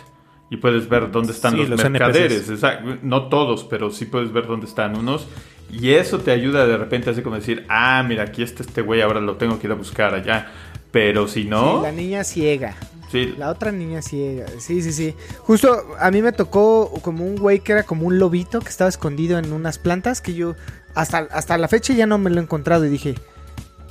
y 0.49 0.57
puedes 0.57 0.87
ver 0.89 1.11
dónde 1.11 1.31
están 1.33 1.53
Sí, 1.53 1.59
los, 1.59 1.69
los 1.71 1.89
mercaderes. 1.89 2.49
Esa- 2.49 2.79
no 3.01 3.27
todos, 3.29 3.63
pero 3.65 3.91
sí 3.91 4.05
puedes 4.05 4.31
ver 4.31 4.47
dónde 4.47 4.67
están 4.67 4.95
unos. 4.97 5.27
Y 5.71 5.91
eso 5.93 6.19
te 6.19 6.29
ayuda 6.31 6.67
de 6.67 6.77
repente 6.77 7.09
así 7.09 7.21
como 7.23 7.35
decir, 7.35 7.65
ah, 7.69 8.03
mira, 8.07 8.23
aquí 8.23 8.43
está 8.43 8.61
este 8.61 8.81
güey, 8.81 9.01
ahora 9.01 9.19
lo 9.19 9.35
tengo 9.35 9.59
que 9.59 9.65
ir 9.67 9.71
a 9.71 9.75
buscar 9.75 10.13
allá. 10.13 10.51
Pero 10.95 11.27
si 11.27 11.43
no, 11.43 11.79
Sí, 11.79 11.83
la 11.83 11.91
niña 11.91 12.23
ciega. 12.23 12.77
sí, 13.11 13.35
La 13.37 13.49
otra 13.49 13.73
niña 13.73 14.01
ciega. 14.01 14.45
Sí, 14.59 14.81
sí, 14.81 14.93
sí. 14.93 15.13
Justo 15.39 15.83
a 15.99 16.09
mí 16.09 16.21
me 16.21 16.31
tocó 16.31 16.89
como 17.01 17.25
un 17.25 17.35
güey 17.35 17.59
que 17.59 17.73
era 17.73 17.83
como 17.83 18.07
un 18.07 18.17
lobito 18.17 18.61
que 18.61 18.69
estaba 18.69 18.87
escondido 18.89 19.37
en 19.37 19.51
unas 19.51 19.77
plantas 19.77 20.21
que 20.21 20.33
yo 20.35 20.55
hasta, 20.93 21.17
hasta 21.31 21.57
la 21.57 21.67
fecha 21.67 21.93
ya 21.93 22.07
no 22.07 22.17
me 22.17 22.29
lo 22.29 22.39
he 22.39 22.43
encontrado 22.43 22.85
y 22.85 22.89
dije, 22.89 23.15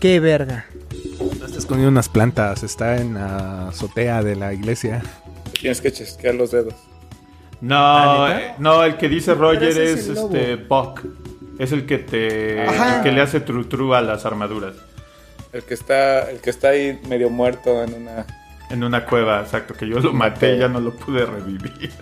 qué 0.01 0.18
verga. 0.18 0.64
No 1.39 1.44
está 1.44 1.59
escondido 1.59 1.89
en 1.89 1.93
unas 1.94 2.09
plantas, 2.09 2.62
está 2.62 2.97
en 2.97 3.12
la 3.12 3.68
azotea 3.68 4.22
de 4.22 4.36
la 4.36 4.55
iglesia. 4.55 5.02
Tienes 5.60 5.82
que 5.82 5.93
chasquear 5.93 6.35
los 6.36 6.52
dedos. 6.52 6.72
No, 7.60 8.28
eh, 8.31 8.55
no, 8.59 8.82
el 8.82 8.97
que 8.97 9.10
dice 9.10 9.35
Roger 9.35 9.64
es 9.64 9.76
es, 9.76 10.09
este 10.09 10.56
Buck. 10.56 11.02
Es 11.59 11.70
el 11.72 11.85
que 11.85 11.98
te 11.98 12.62
Ajá. 12.66 12.97
el 12.97 13.02
que 13.02 13.12
le 13.12 13.20
hace 13.20 13.40
tru 13.40 13.64
tru 13.66 13.93
a 13.93 14.01
las 14.01 14.24
armaduras. 14.24 14.74
El 15.55 15.62
que 15.62 15.74
está, 15.74 16.28
el 16.31 16.40
que 16.40 16.51
está 16.51 16.70
ahí 16.70 17.01
medio 17.09 17.31
muerto 17.31 17.85
en 17.85 17.94
una. 17.94 18.26
En 18.70 18.82
una 18.82 19.06
cueva, 19.06 19.40
exacto, 19.40 19.74
que 19.74 19.86
yo 19.86 20.01
lo 20.01 20.12
maté 20.12 20.56
y 20.56 20.59
ya 20.59 20.68
no 20.68 20.81
lo 20.81 20.93
pude 20.93 21.24
revivir. 21.24 21.93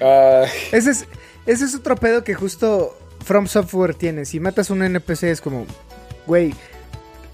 Ese 0.72 0.90
es, 0.90 1.06
ese 1.46 1.64
es 1.64 1.74
otro 1.74 1.96
pedo 1.96 2.22
que 2.22 2.34
justo 2.34 2.98
From 3.24 3.46
Software 3.46 3.94
tiene. 3.94 4.26
Si 4.26 4.40
matas 4.40 4.68
un 4.68 4.82
NPC 4.82 5.24
es 5.24 5.40
como, 5.40 5.66
güey, 6.26 6.54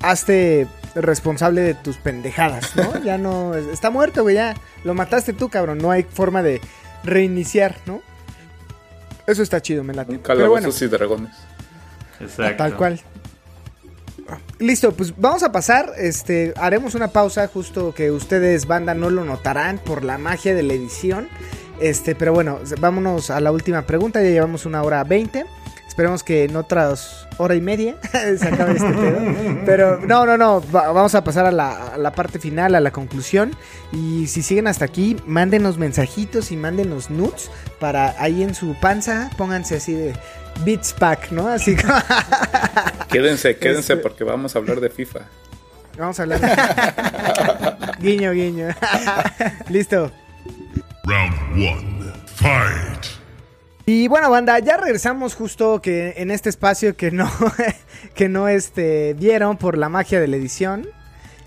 hazte 0.01 0.69
responsable 0.95 1.63
de 1.63 1.75
tus 1.75 1.97
pendejadas, 1.97 2.77
¿no? 2.77 3.03
ya 3.05 3.19
no, 3.19 3.55
está 3.55 3.91
muerto, 3.91 4.23
güey, 4.23 4.37
ya 4.37 4.55
lo 4.85 4.95
mataste 4.95 5.33
tú, 5.33 5.49
cabrón. 5.49 5.79
No 5.79 5.91
hay 5.91 6.05
forma 6.05 6.43
de 6.43 6.61
reiniciar, 7.03 7.77
¿no? 7.87 8.01
Eso 9.27 9.43
está 9.43 9.61
chido, 9.61 9.83
me 9.83 9.93
late. 9.93 10.13
un 10.13 10.19
Pero 10.19 10.51
bueno, 10.51 10.69
y 10.69 10.87
dragones. 10.87 11.35
Exacto. 12.21 12.57
tal 12.57 12.77
cual. 12.77 13.01
Listo, 14.59 14.93
pues 14.93 15.13
vamos 15.17 15.43
a 15.43 15.53
pasar, 15.53 15.93
este, 15.99 16.53
haremos 16.57 16.95
una 16.95 17.09
pausa 17.09 17.47
justo 17.49 17.95
que 17.95 18.11
ustedes 18.11 18.67
banda 18.67 18.95
no 18.95 19.11
lo 19.11 19.25
notarán 19.25 19.79
por 19.79 20.03
la 20.05 20.19
magia 20.19 20.55
de 20.55 20.63
la 20.63 20.73
edición. 20.75 21.29
Este, 21.81 22.15
pero 22.15 22.33
bueno, 22.33 22.59
vámonos 22.81 23.31
a 23.31 23.39
la 23.41 23.53
última 23.53 23.83
pregunta, 23.83 24.23
ya 24.23 24.31
llevamos 24.31 24.65
una 24.67 24.83
hora 24.83 25.05
20. 25.05 25.45
Esperemos 25.87 26.23
que 26.23 26.45
en 26.45 26.57
otras 26.57 27.27
hora 27.39 27.55
y 27.55 27.61
media 27.63 27.97
se 28.13 28.47
acabe 28.49 28.73
este 28.73 28.93
pedo. 28.93 29.19
Pero 29.65 29.99
no, 30.01 30.27
no, 30.27 30.37
no, 30.37 30.63
va- 30.75 30.93
vamos 30.93 31.15
a 31.15 31.23
pasar 31.25 31.47
a 31.47 31.53
la, 31.53 31.89
a 31.95 31.97
la 31.99 32.13
parte 32.13 32.39
final, 32.39 32.75
a 32.75 32.81
la 32.81 32.91
conclusión. 32.91 33.53
Y 33.93 34.27
si 34.27 34.43
siguen 34.43 34.67
hasta 34.67 34.85
aquí, 34.85 35.17
mándenos 35.27 35.79
mensajitos 35.79 36.51
y 36.53 36.57
mándenos 36.57 37.09
nudes 37.11 37.51
para 37.79 38.15
ahí 38.23 38.43
en 38.43 38.55
su 38.55 38.75
panza, 38.81 39.31
pónganse 39.39 39.77
así 39.77 39.93
de 39.95 40.15
Beats 40.65 40.93
Pack, 40.95 41.31
¿no? 41.33 41.49
Así 41.49 41.77
como... 41.77 41.95
Quédense, 43.11 43.57
quédense 43.57 43.93
Este- 43.95 43.97
porque 44.03 44.25
vamos 44.25 44.55
a 44.57 44.59
hablar 44.59 44.81
de 44.81 44.91
FIFA. 44.91 45.21
Vamos 45.99 46.19
a 46.19 46.23
hablar. 46.25 47.97
guiño, 48.01 48.33
guiño. 48.33 48.69
Listo. 49.69 50.11
Round 51.05 51.35
one. 51.55 52.13
Fight. 52.35 53.07
Y 53.87 54.09
bueno, 54.09 54.29
banda, 54.31 54.59
ya 54.59 54.77
regresamos 54.77 55.35
justo 55.35 55.81
que 55.81 56.15
en 56.17 56.31
este 56.31 56.49
espacio 56.51 56.97
que 56.97 57.11
no, 57.13 57.31
que 58.15 58.29
no 58.29 58.49
este, 58.49 59.15
vieron 59.15 59.57
por 59.57 59.79
la 59.79 59.89
magia 59.89 60.21
de 60.21 60.27
la 60.29 60.37
edición. 60.37 60.87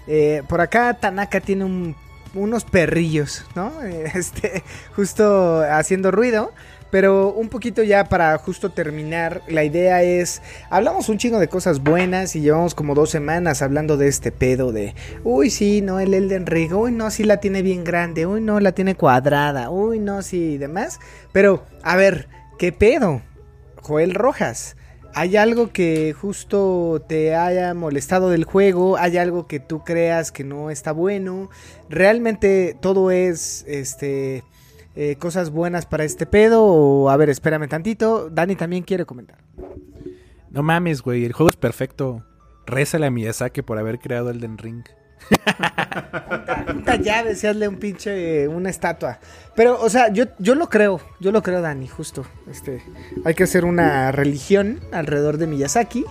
Eh, 0.07 0.41
por 0.47 0.61
acá 0.61 0.95
Tanaka 0.95 1.41
tiene 1.41 1.65
un- 1.65 1.95
unos 2.33 2.63
perrillos, 2.63 3.45
¿no? 3.55 3.71
Este, 3.83 4.63
justo 4.95 5.61
haciendo 5.69 6.11
ruido. 6.11 6.53
Pero 6.91 7.31
un 7.31 7.49
poquito 7.49 7.83
ya 7.83 8.05
para 8.05 8.37
justo 8.37 8.71
terminar, 8.71 9.43
la 9.47 9.63
idea 9.63 10.01
es, 10.01 10.41
hablamos 10.69 11.07
un 11.09 11.17
chingo 11.17 11.39
de 11.39 11.47
cosas 11.47 11.83
buenas 11.83 12.35
y 12.35 12.41
llevamos 12.41 12.73
como 12.73 12.95
dos 12.95 13.11
semanas 13.11 13.61
hablando 13.61 13.95
de 13.95 14.07
este 14.07 14.31
pedo 14.31 14.71
de, 14.71 14.95
uy 15.23 15.49
sí, 15.51 15.81
no, 15.81 15.99
el 15.99 16.13
Elden 16.13 16.47
Ring, 16.47 16.73
uy 16.73 16.91
no, 16.91 17.11
sí 17.11 17.23
la 17.23 17.37
tiene 17.37 17.61
bien 17.61 17.83
grande, 17.83 18.25
uy 18.25 18.41
no, 18.41 18.59
la 18.59 18.71
tiene 18.71 18.95
cuadrada, 18.95 19.69
uy 19.69 19.99
no, 19.99 20.21
sí, 20.21 20.53
y 20.53 20.57
demás. 20.57 20.99
Pero, 21.31 21.63
a 21.83 21.95
ver, 21.95 22.27
¿qué 22.57 22.71
pedo? 22.71 23.21
Joel 23.81 24.15
Rojas, 24.15 24.75
¿hay 25.13 25.37
algo 25.37 25.71
que 25.71 26.13
justo 26.13 27.03
te 27.07 27.35
haya 27.35 27.73
molestado 27.73 28.29
del 28.29 28.43
juego? 28.45 28.97
¿Hay 28.97 29.17
algo 29.17 29.47
que 29.47 29.59
tú 29.59 29.83
creas 29.83 30.31
que 30.31 30.43
no 30.43 30.69
está 30.69 30.91
bueno? 30.91 31.49
¿Realmente 31.89 32.75
todo 32.79 33.11
es, 33.11 33.63
este, 33.67 34.43
eh, 35.01 35.15
cosas 35.15 35.49
buenas 35.49 35.85
para 35.85 36.03
este 36.03 36.25
pedo? 36.25 36.61
O, 36.65 37.09
a 37.09 37.15
ver, 37.15 37.29
espérame 37.29 37.69
tantito, 37.69 38.29
Dani 38.29 38.57
también 38.57 38.83
quiere 38.83 39.05
comentar. 39.05 39.37
No 40.51 40.61
mames, 40.61 41.01
güey, 41.01 41.23
el 41.23 41.31
juego 41.31 41.49
es 41.49 41.55
perfecto. 41.55 42.25
Rézale 42.65 43.05
a 43.05 43.09
Miyazaki 43.09 43.61
por 43.61 43.77
haber 43.77 43.99
creado 43.99 44.29
Elden 44.29 44.57
Ring. 44.57 44.83
Puta 46.73 46.97
llave, 46.97 47.35
si 47.35 47.47
hazle 47.47 47.69
un 47.69 47.77
pinche, 47.77 48.43
eh, 48.43 48.47
una 48.49 48.69
estatua. 48.69 49.19
Pero, 49.55 49.79
o 49.79 49.89
sea, 49.89 50.11
yo, 50.11 50.25
yo 50.37 50.53
lo 50.53 50.67
creo, 50.67 50.99
yo 51.21 51.31
lo 51.31 51.41
creo, 51.43 51.61
Dani, 51.61 51.87
justo. 51.87 52.25
Este, 52.51 52.83
hay 53.23 53.35
que 53.35 53.43
hacer 53.43 53.63
una 53.63 54.11
religión 54.11 54.81
alrededor 54.91 55.37
de 55.37 55.47
Miyazaki 55.47 56.03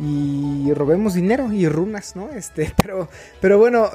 y 0.00 0.72
robemos 0.74 1.14
dinero 1.14 1.52
y 1.52 1.68
runas, 1.68 2.16
¿no? 2.16 2.30
Este, 2.30 2.72
pero, 2.76 3.08
pero 3.40 3.58
bueno, 3.58 3.90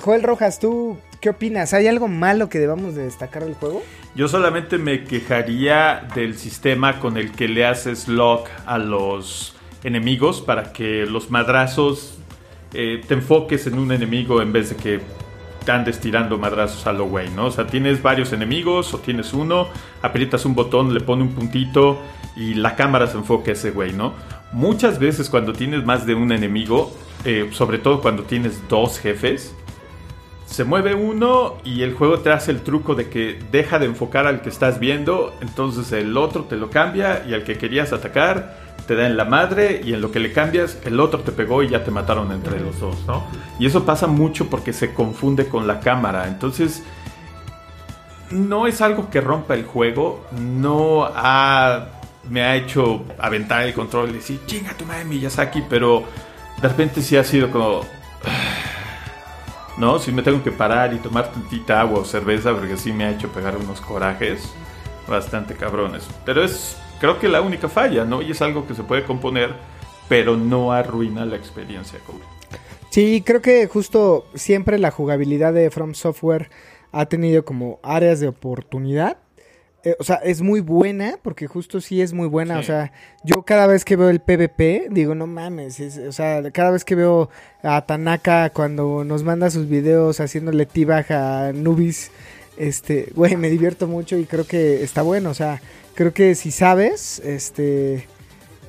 Joel 0.00 0.22
Rojas, 0.22 0.58
¿tú 0.58 0.98
qué 1.20 1.30
opinas? 1.30 1.74
¿Hay 1.74 1.86
algo 1.86 2.08
malo 2.08 2.48
que 2.48 2.58
debamos 2.58 2.94
de 2.94 3.04
destacar 3.04 3.44
del 3.44 3.54
juego? 3.54 3.82
Yo 4.14 4.28
solamente 4.28 4.78
me 4.78 5.04
quejaría 5.04 6.08
del 6.14 6.36
sistema 6.36 7.00
con 7.00 7.16
el 7.16 7.32
que 7.32 7.48
le 7.48 7.66
haces 7.66 8.08
lock 8.08 8.48
a 8.64 8.78
los 8.78 9.54
enemigos 9.84 10.40
para 10.40 10.72
que 10.72 11.06
los 11.06 11.30
madrazos 11.30 12.18
eh, 12.72 13.02
te 13.06 13.14
enfoques 13.14 13.66
en 13.66 13.78
un 13.78 13.92
enemigo 13.92 14.42
en 14.42 14.52
vez 14.52 14.70
de 14.70 14.76
que 14.76 15.00
andes 15.70 15.98
tirando 16.00 16.38
madrazos 16.38 16.86
a 16.86 16.92
lo 16.92 17.06
güey, 17.06 17.28
¿no? 17.30 17.46
O 17.46 17.50
sea, 17.50 17.66
tienes 17.66 18.02
varios 18.02 18.32
enemigos 18.32 18.94
o 18.94 18.98
tienes 18.98 19.32
uno, 19.32 19.68
aprietas 20.02 20.44
un 20.44 20.54
botón, 20.54 20.94
le 20.94 21.00
pone 21.00 21.22
un 21.22 21.30
puntito 21.30 22.00
y 22.36 22.54
la 22.54 22.76
cámara 22.76 23.06
se 23.06 23.16
enfoca 23.16 23.50
a 23.50 23.54
ese 23.54 23.70
güey, 23.70 23.92
¿no? 23.92 24.14
Muchas 24.56 24.98
veces 24.98 25.28
cuando 25.28 25.52
tienes 25.52 25.84
más 25.84 26.06
de 26.06 26.14
un 26.14 26.32
enemigo, 26.32 26.90
eh, 27.26 27.50
sobre 27.52 27.76
todo 27.76 28.00
cuando 28.00 28.22
tienes 28.22 28.66
dos 28.70 28.98
jefes, 28.98 29.54
se 30.46 30.64
mueve 30.64 30.94
uno 30.94 31.56
y 31.62 31.82
el 31.82 31.92
juego 31.92 32.20
te 32.20 32.32
hace 32.32 32.52
el 32.52 32.62
truco 32.62 32.94
de 32.94 33.10
que 33.10 33.38
deja 33.52 33.78
de 33.78 33.84
enfocar 33.84 34.26
al 34.26 34.40
que 34.40 34.48
estás 34.48 34.80
viendo, 34.80 35.34
entonces 35.42 35.92
el 35.92 36.16
otro 36.16 36.44
te 36.44 36.56
lo 36.56 36.70
cambia 36.70 37.22
y 37.28 37.34
al 37.34 37.44
que 37.44 37.58
querías 37.58 37.92
atacar 37.92 38.56
te 38.86 38.94
da 38.94 39.06
en 39.06 39.18
la 39.18 39.26
madre 39.26 39.82
y 39.84 39.92
en 39.92 40.00
lo 40.00 40.10
que 40.10 40.20
le 40.20 40.32
cambias 40.32 40.78
el 40.86 41.00
otro 41.00 41.20
te 41.20 41.32
pegó 41.32 41.62
y 41.62 41.68
ya 41.68 41.84
te 41.84 41.90
mataron 41.90 42.32
entre 42.32 42.58
los 42.58 42.80
dos, 42.80 43.04
¿no? 43.06 43.26
Y 43.58 43.66
eso 43.66 43.84
pasa 43.84 44.06
mucho 44.06 44.48
porque 44.48 44.72
se 44.72 44.94
confunde 44.94 45.48
con 45.48 45.66
la 45.66 45.80
cámara, 45.80 46.28
entonces 46.28 46.82
no 48.30 48.66
es 48.66 48.80
algo 48.80 49.10
que 49.10 49.20
rompa 49.20 49.52
el 49.52 49.64
juego, 49.64 50.24
no 50.32 51.04
ha, 51.04 51.88
me 52.30 52.42
ha 52.42 52.56
hecho 52.56 53.04
aventar 53.18 53.62
el 53.62 53.74
control 53.74 54.10
y 54.10 54.14
decir, 54.14 54.40
chinga 54.46 54.74
tu 54.74 54.84
madre 54.84 55.04
Miyazaki, 55.04 55.62
pero 55.68 56.04
de 56.60 56.68
repente 56.68 57.02
sí 57.02 57.16
ha 57.16 57.24
sido 57.24 57.50
como... 57.50 57.80
No, 59.78 59.98
si 59.98 60.10
me 60.10 60.22
tengo 60.22 60.42
que 60.42 60.52
parar 60.52 60.94
y 60.94 60.96
tomar 60.96 61.30
tantita 61.30 61.82
agua 61.82 61.98
o 61.98 62.04
cerveza 62.06 62.54
porque 62.54 62.78
sí 62.78 62.92
me 62.92 63.04
ha 63.04 63.10
hecho 63.10 63.28
pegar 63.28 63.58
unos 63.58 63.82
corajes 63.82 64.50
bastante 65.06 65.54
cabrones. 65.54 66.08
Pero 66.24 66.42
es 66.42 66.78
creo 67.00 67.18
que 67.18 67.28
la 67.28 67.40
única 67.40 67.68
falla, 67.68 68.04
¿no? 68.04 68.22
Y 68.22 68.30
es 68.30 68.42
algo 68.42 68.66
que 68.66 68.74
se 68.74 68.82
puede 68.82 69.04
componer, 69.04 69.54
pero 70.08 70.36
no 70.36 70.72
arruina 70.72 71.24
la 71.24 71.36
experiencia. 71.36 71.98
Sí, 72.90 73.22
creo 73.24 73.42
que 73.42 73.66
justo 73.66 74.26
siempre 74.34 74.78
la 74.78 74.90
jugabilidad 74.90 75.52
de 75.52 75.70
From 75.70 75.94
Software 75.94 76.50
ha 76.92 77.06
tenido 77.06 77.44
como 77.44 77.78
áreas 77.82 78.20
de 78.20 78.28
oportunidad. 78.28 79.18
Eh, 79.86 79.94
o 80.00 80.02
sea, 80.02 80.16
es 80.16 80.42
muy 80.42 80.58
buena, 80.58 81.16
porque 81.22 81.46
justo 81.46 81.80
sí 81.80 82.02
es 82.02 82.12
muy 82.12 82.26
buena. 82.26 82.58
O 82.58 82.62
sea, 82.64 82.90
yo 83.22 83.42
cada 83.42 83.68
vez 83.68 83.84
que 83.84 83.94
veo 83.94 84.10
el 84.10 84.18
PvP, 84.18 84.88
digo, 84.90 85.14
no 85.14 85.28
mames. 85.28 85.78
es- 85.78 85.98
o 85.98 86.10
sea, 86.10 86.42
cada 86.50 86.72
vez 86.72 86.84
que 86.84 86.96
veo 86.96 87.30
a 87.62 87.86
Tanaka 87.86 88.50
cuando 88.50 89.04
nos 89.04 89.22
manda 89.22 89.48
sus 89.48 89.68
videos 89.68 90.18
haciéndole 90.18 90.66
t-bag 90.66 91.12
a 91.12 91.52
Nubis, 91.52 92.10
este, 92.56 93.12
güey, 93.14 93.36
me 93.36 93.48
divierto 93.48 93.86
mucho 93.86 94.16
y 94.18 94.24
creo 94.24 94.44
que 94.44 94.82
está 94.82 95.02
bueno. 95.02 95.30
O 95.30 95.34
sea, 95.34 95.62
creo 95.94 96.12
que 96.12 96.34
si 96.34 96.50
sabes, 96.50 97.20
este, 97.20 98.08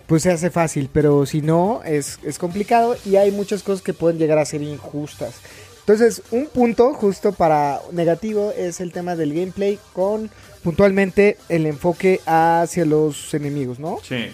pues 0.05 0.21
se 0.21 0.29
hace 0.31 0.51
fácil, 0.51 0.87
pero 0.93 1.25
si 1.25 1.41
no, 1.41 1.81
es, 1.83 2.19
es 2.23 2.37
complicado 2.37 2.95
y 3.05 3.15
hay 3.15 3.31
muchas 3.31 3.63
cosas 3.63 3.81
que 3.81 3.93
pueden 3.93 4.19
llegar 4.19 4.37
a 4.37 4.45
ser 4.45 4.61
injustas. 4.61 5.33
Entonces, 5.79 6.21
un 6.31 6.47
punto 6.47 6.93
justo 6.93 7.31
para 7.31 7.79
negativo 7.93 8.51
es 8.55 8.81
el 8.81 8.91
tema 8.91 9.15
del 9.15 9.33
gameplay 9.33 9.79
con 9.93 10.29
puntualmente 10.67 11.37
el 11.47 11.65
enfoque 11.65 12.19
hacia 12.25 12.83
los 12.83 13.33
enemigos, 13.33 13.79
¿no? 13.79 13.99
Sí, 14.03 14.25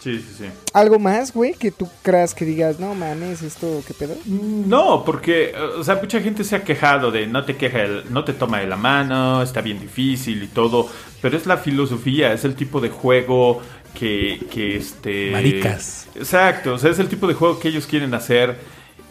sí, 0.00 0.18
sí, 0.20 0.34
sí. 0.38 0.44
Algo 0.72 1.00
más, 1.00 1.32
güey, 1.34 1.54
que 1.54 1.72
tú 1.72 1.88
creas 2.02 2.34
que 2.36 2.44
digas, 2.44 2.78
no 2.78 2.94
mames, 2.94 3.42
esto, 3.42 3.82
¿qué 3.84 3.92
pedo? 3.92 4.14
No, 4.26 5.02
porque, 5.04 5.52
o 5.76 5.82
sea, 5.82 5.96
mucha 5.96 6.20
gente 6.20 6.44
se 6.44 6.54
ha 6.54 6.62
quejado 6.62 7.10
de 7.10 7.26
no 7.26 7.44
te 7.44 7.56
queja, 7.56 7.82
el- 7.82 8.04
no 8.10 8.22
te 8.22 8.32
toma 8.32 8.60
de 8.60 8.68
la 8.68 8.76
mano, 8.76 9.42
está 9.42 9.60
bien 9.60 9.80
difícil 9.80 10.40
y 10.40 10.46
todo, 10.46 10.88
pero 11.20 11.36
es 11.36 11.46
la 11.46 11.56
filosofía, 11.56 12.32
es 12.32 12.44
el 12.44 12.54
tipo 12.54 12.80
de 12.80 12.90
juego 12.90 13.60
que, 13.92 14.38
que 14.48 14.76
este... 14.76 15.32
Maricas. 15.32 16.06
Exacto, 16.14 16.74
o 16.74 16.78
sea, 16.78 16.92
es 16.92 17.00
el 17.00 17.08
tipo 17.08 17.26
de 17.26 17.34
juego 17.34 17.58
que 17.58 17.66
ellos 17.70 17.88
quieren 17.88 18.14
hacer. 18.14 18.56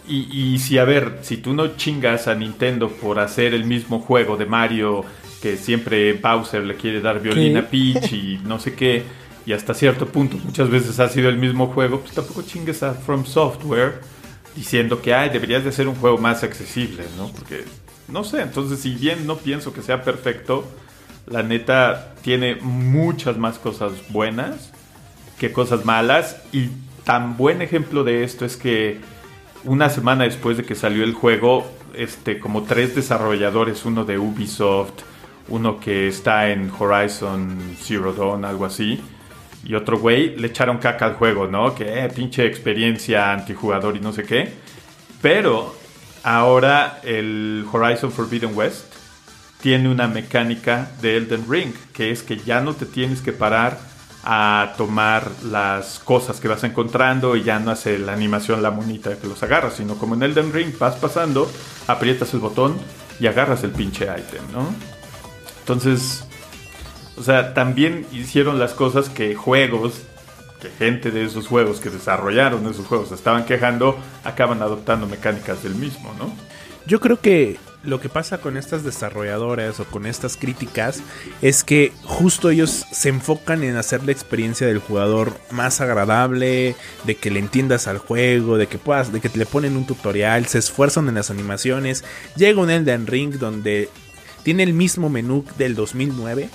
Y, 0.08 0.54
y 0.54 0.60
si, 0.60 0.78
a 0.78 0.86
ver, 0.86 1.18
si 1.24 1.36
tú 1.36 1.54
no 1.54 1.76
chingas 1.76 2.30
a 2.30 2.36
Nintendo 2.36 2.88
por 2.90 3.20
hacer 3.20 3.54
el 3.56 3.66
mismo 3.66 4.00
juego 4.00 4.38
de 4.38 4.46
Mario 4.46 5.04
que 5.42 5.58
siempre 5.58 6.14
Bowser 6.14 6.64
le 6.64 6.76
quiere 6.76 7.02
dar 7.02 7.22
violín 7.22 7.58
a 7.58 7.68
Peach 7.68 8.12
y 8.14 8.40
no 8.46 8.60
sé 8.60 8.74
qué, 8.74 9.04
y 9.46 9.54
hasta 9.54 9.74
cierto 9.74 10.08
punto 10.08 10.38
muchas 10.38 10.70
veces 10.70 11.00
ha 11.00 11.10
sido 11.10 11.30
el 11.30 11.38
mismo 11.38 11.68
juego, 11.68 12.02
pues 12.02 12.14
tampoco 12.14 12.42
chingues 12.42 12.82
a 12.84 12.94
From 12.94 13.26
Software 13.26 14.02
diciendo 14.56 15.02
que 15.02 15.14
ay, 15.14 15.30
deberías 15.30 15.64
de 15.64 15.70
hacer 15.70 15.88
un 15.88 15.96
juego 15.96 16.18
más 16.18 16.44
accesible, 16.44 17.04
¿no? 17.18 17.28
Porque, 17.32 17.66
no 18.08 18.24
sé, 18.24 18.42
entonces 18.42 18.80
si 18.80 18.96
bien 18.96 19.28
no 19.28 19.38
pienso 19.38 19.74
que 19.74 19.82
sea 19.82 20.04
perfecto, 20.04 20.66
la 21.28 21.44
neta 21.44 22.16
tiene 22.22 22.56
muchas 22.56 23.38
más 23.38 23.60
cosas 23.60 23.94
buenas 24.10 24.72
que 25.40 25.52
cosas 25.52 25.86
malas. 25.86 26.42
Y 26.52 26.70
tan 27.04 27.38
buen 27.38 27.62
ejemplo 27.62 28.04
de 28.04 28.24
esto 28.24 28.46
es 28.46 28.58
que 28.58 29.00
una 29.64 29.90
semana 29.90 30.24
después 30.24 30.58
de 30.58 30.64
que 30.64 30.76
salió 30.76 31.04
el 31.04 31.14
juego, 31.14 31.66
este, 31.96 32.40
como 32.40 32.64
tres 32.64 32.96
desarrolladores, 32.96 33.86
uno 33.86 34.06
de 34.06 34.18
Ubisoft, 34.18 35.02
uno 35.48 35.80
que 35.80 36.08
está 36.08 36.50
en 36.50 36.72
Horizon 36.78 37.76
Zero 37.82 38.14
Dawn, 38.14 38.46
algo 38.46 38.66
así, 38.66 39.02
y 39.64 39.74
otro 39.74 40.00
güey, 40.00 40.36
le 40.36 40.48
echaron 40.48 40.78
caca 40.78 41.06
al 41.06 41.14
juego, 41.16 41.48
¿no? 41.48 41.74
Que 41.74 42.06
eh, 42.06 42.10
pinche 42.10 42.46
experiencia 42.46 43.32
antijugador 43.32 43.98
y 43.98 44.00
no 44.00 44.14
sé 44.14 44.24
qué. 44.24 44.54
Pero 45.22 45.76
ahora 46.24 47.00
el 47.04 47.66
Horizon 47.72 48.12
Forbidden 48.12 48.56
West 48.56 48.94
tiene 49.62 49.90
una 49.90 50.08
mecánica 50.08 50.92
de 51.02 51.18
Elden 51.18 51.46
Ring, 51.50 51.74
que 51.94 52.12
es 52.12 52.22
que 52.22 52.38
ya 52.38 52.62
no 52.62 52.74
te 52.76 52.86
tienes 52.86 53.22
que 53.22 53.34
parar 53.34 53.80
a 54.24 54.74
tomar 54.78 55.30
las 55.44 56.00
cosas 56.00 56.40
que 56.40 56.48
vas 56.48 56.64
encontrando 56.64 57.36
y 57.36 57.44
ya 57.44 57.60
no 57.60 57.72
hace 57.72 57.98
la 57.98 58.14
animación 58.14 58.62
la 58.62 58.72
monita 58.72 59.18
que 59.18 59.28
los 59.28 59.42
agarras, 59.42 59.76
sino 59.76 59.96
como 59.96 60.16
en 60.16 60.24
Elden 60.24 60.54
Ring 60.54 60.78
vas 60.80 60.96
pasando, 60.96 61.50
aprietas 61.88 62.34
el 62.34 62.40
botón 62.40 62.76
y 63.20 63.28
agarras 63.28 63.64
el 63.64 63.72
pinche 63.72 64.06
item, 64.06 64.44
¿no? 64.52 64.95
Entonces, 65.66 66.24
o 67.18 67.24
sea, 67.24 67.56
también 67.56 68.06
hicieron 68.12 68.60
las 68.60 68.76
cosas 68.76 69.10
que 69.10 69.34
juegos, 69.34 70.04
que 70.62 70.70
gente 70.70 71.10
de 71.10 71.26
esos 71.26 71.48
juegos 71.48 71.80
que 71.80 71.90
desarrollaron 71.90 72.68
esos 72.68 72.86
juegos 72.86 73.12
estaban 73.12 73.46
quejando, 73.46 73.98
acaban 74.24 74.62
adoptando 74.62 75.08
mecánicas 75.08 75.64
del 75.64 75.74
mismo, 75.74 76.14
¿no? 76.20 76.32
Yo 76.86 77.00
creo 77.00 77.20
que 77.20 77.58
lo 77.84 78.00
que 78.00 78.10
pasa 78.10 78.38
con 78.38 78.58
estas 78.58 78.84
desarrolladoras 78.84 79.80
o 79.80 79.86
con 79.86 80.06
estas 80.06 80.38
críticas 80.38 81.02
es 81.42 81.64
que 81.64 81.92
justo 82.04 82.52
ellos 82.52 82.86
se 82.92 83.10
enfocan 83.10 83.64
en 83.64 83.76
hacer 83.76 84.04
la 84.04 84.12
experiencia 84.12 84.68
del 84.68 84.78
jugador 84.78 85.34
más 85.50 85.82
agradable, 85.82 86.76
de 87.06 87.16
que 87.16 87.32
le 87.32 87.40
entiendas 87.40 87.88
al 87.88 87.98
juego, 87.98 88.58
de 88.58 88.68
que 88.68 88.78
puedas, 88.78 89.12
de 89.12 89.20
que 89.20 89.30
te 89.30 89.40
le 89.40 89.48
ponen 89.48 89.78
un 89.78 89.88
tutorial, 89.88 90.46
se 90.46 90.60
esfuerzan 90.60 91.10
en 91.10 91.16
las 91.16 91.32
animaciones. 91.32 92.04
Llega 92.36 92.62
un 92.62 92.70
Elden 92.70 93.08
Ring 93.08 93.34
donde 93.40 93.90
tiene 94.46 94.62
el 94.62 94.74
mismo 94.74 95.10
menú 95.10 95.44
del 95.58 95.74
2009, 95.74 96.50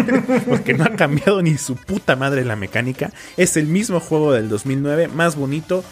porque 0.48 0.72
no 0.72 0.84
ha 0.84 0.96
cambiado 0.96 1.42
ni 1.42 1.58
su 1.58 1.76
puta 1.76 2.16
madre 2.16 2.42
la 2.42 2.56
mecánica. 2.56 3.12
Es 3.36 3.58
el 3.58 3.66
mismo 3.66 4.00
juego 4.00 4.32
del 4.32 4.48
2009, 4.48 5.08
más 5.08 5.36
bonito, 5.36 5.84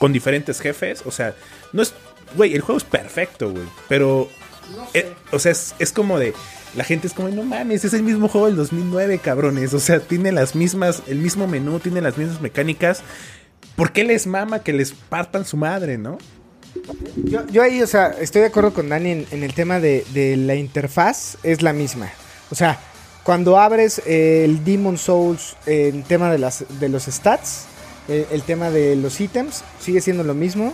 con 0.00 0.12
diferentes 0.12 0.60
jefes. 0.60 1.04
O 1.06 1.12
sea, 1.12 1.36
no 1.72 1.82
es. 1.82 1.94
Güey, 2.34 2.52
el 2.52 2.62
juego 2.62 2.78
es 2.78 2.84
perfecto, 2.84 3.52
güey. 3.52 3.62
Pero. 3.88 4.28
eh, 4.92 5.14
o 5.30 5.38
sea, 5.38 5.52
es, 5.52 5.76
es 5.78 5.92
como 5.92 6.18
de. 6.18 6.34
La 6.74 6.82
gente 6.82 7.06
es 7.06 7.12
como, 7.12 7.28
no 7.28 7.44
mames, 7.44 7.84
es 7.84 7.94
el 7.94 8.02
mismo 8.02 8.26
juego 8.26 8.48
del 8.48 8.56
2009, 8.56 9.20
cabrones. 9.20 9.74
O 9.74 9.78
sea, 9.78 10.00
tiene 10.00 10.32
las 10.32 10.56
mismas. 10.56 11.04
El 11.06 11.18
mismo 11.18 11.46
menú, 11.46 11.78
tiene 11.78 12.00
las 12.00 12.18
mismas 12.18 12.40
mecánicas. 12.40 13.04
¿Por 13.76 13.92
qué 13.92 14.02
les 14.02 14.26
mama 14.26 14.64
que 14.64 14.72
les 14.72 14.90
partan 14.90 15.44
su 15.44 15.56
madre, 15.56 15.96
no? 15.96 16.18
Yo, 17.24 17.46
yo 17.48 17.62
ahí, 17.62 17.82
o 17.82 17.86
sea, 17.86 18.14
estoy 18.20 18.42
de 18.42 18.48
acuerdo 18.48 18.72
con 18.72 18.88
Dani 18.88 19.10
en, 19.10 19.26
en 19.30 19.42
el 19.42 19.54
tema 19.54 19.80
de, 19.80 20.04
de 20.12 20.36
la 20.36 20.54
interfaz, 20.54 21.36
es 21.42 21.62
la 21.62 21.72
misma. 21.72 22.10
O 22.50 22.54
sea, 22.54 22.78
cuando 23.24 23.58
abres 23.58 24.00
eh, 24.06 24.42
el 24.44 24.64
Demon 24.64 24.96
Souls 24.98 25.56
en 25.66 26.02
tema 26.04 26.30
de, 26.30 26.38
las, 26.38 26.64
de 26.80 26.88
los 26.88 27.04
stats, 27.04 27.64
eh, 28.08 28.26
el 28.32 28.42
tema 28.42 28.70
de 28.70 28.96
los 28.96 29.20
ítems, 29.20 29.62
sigue 29.80 30.00
siendo 30.00 30.24
lo 30.24 30.34
mismo. 30.34 30.72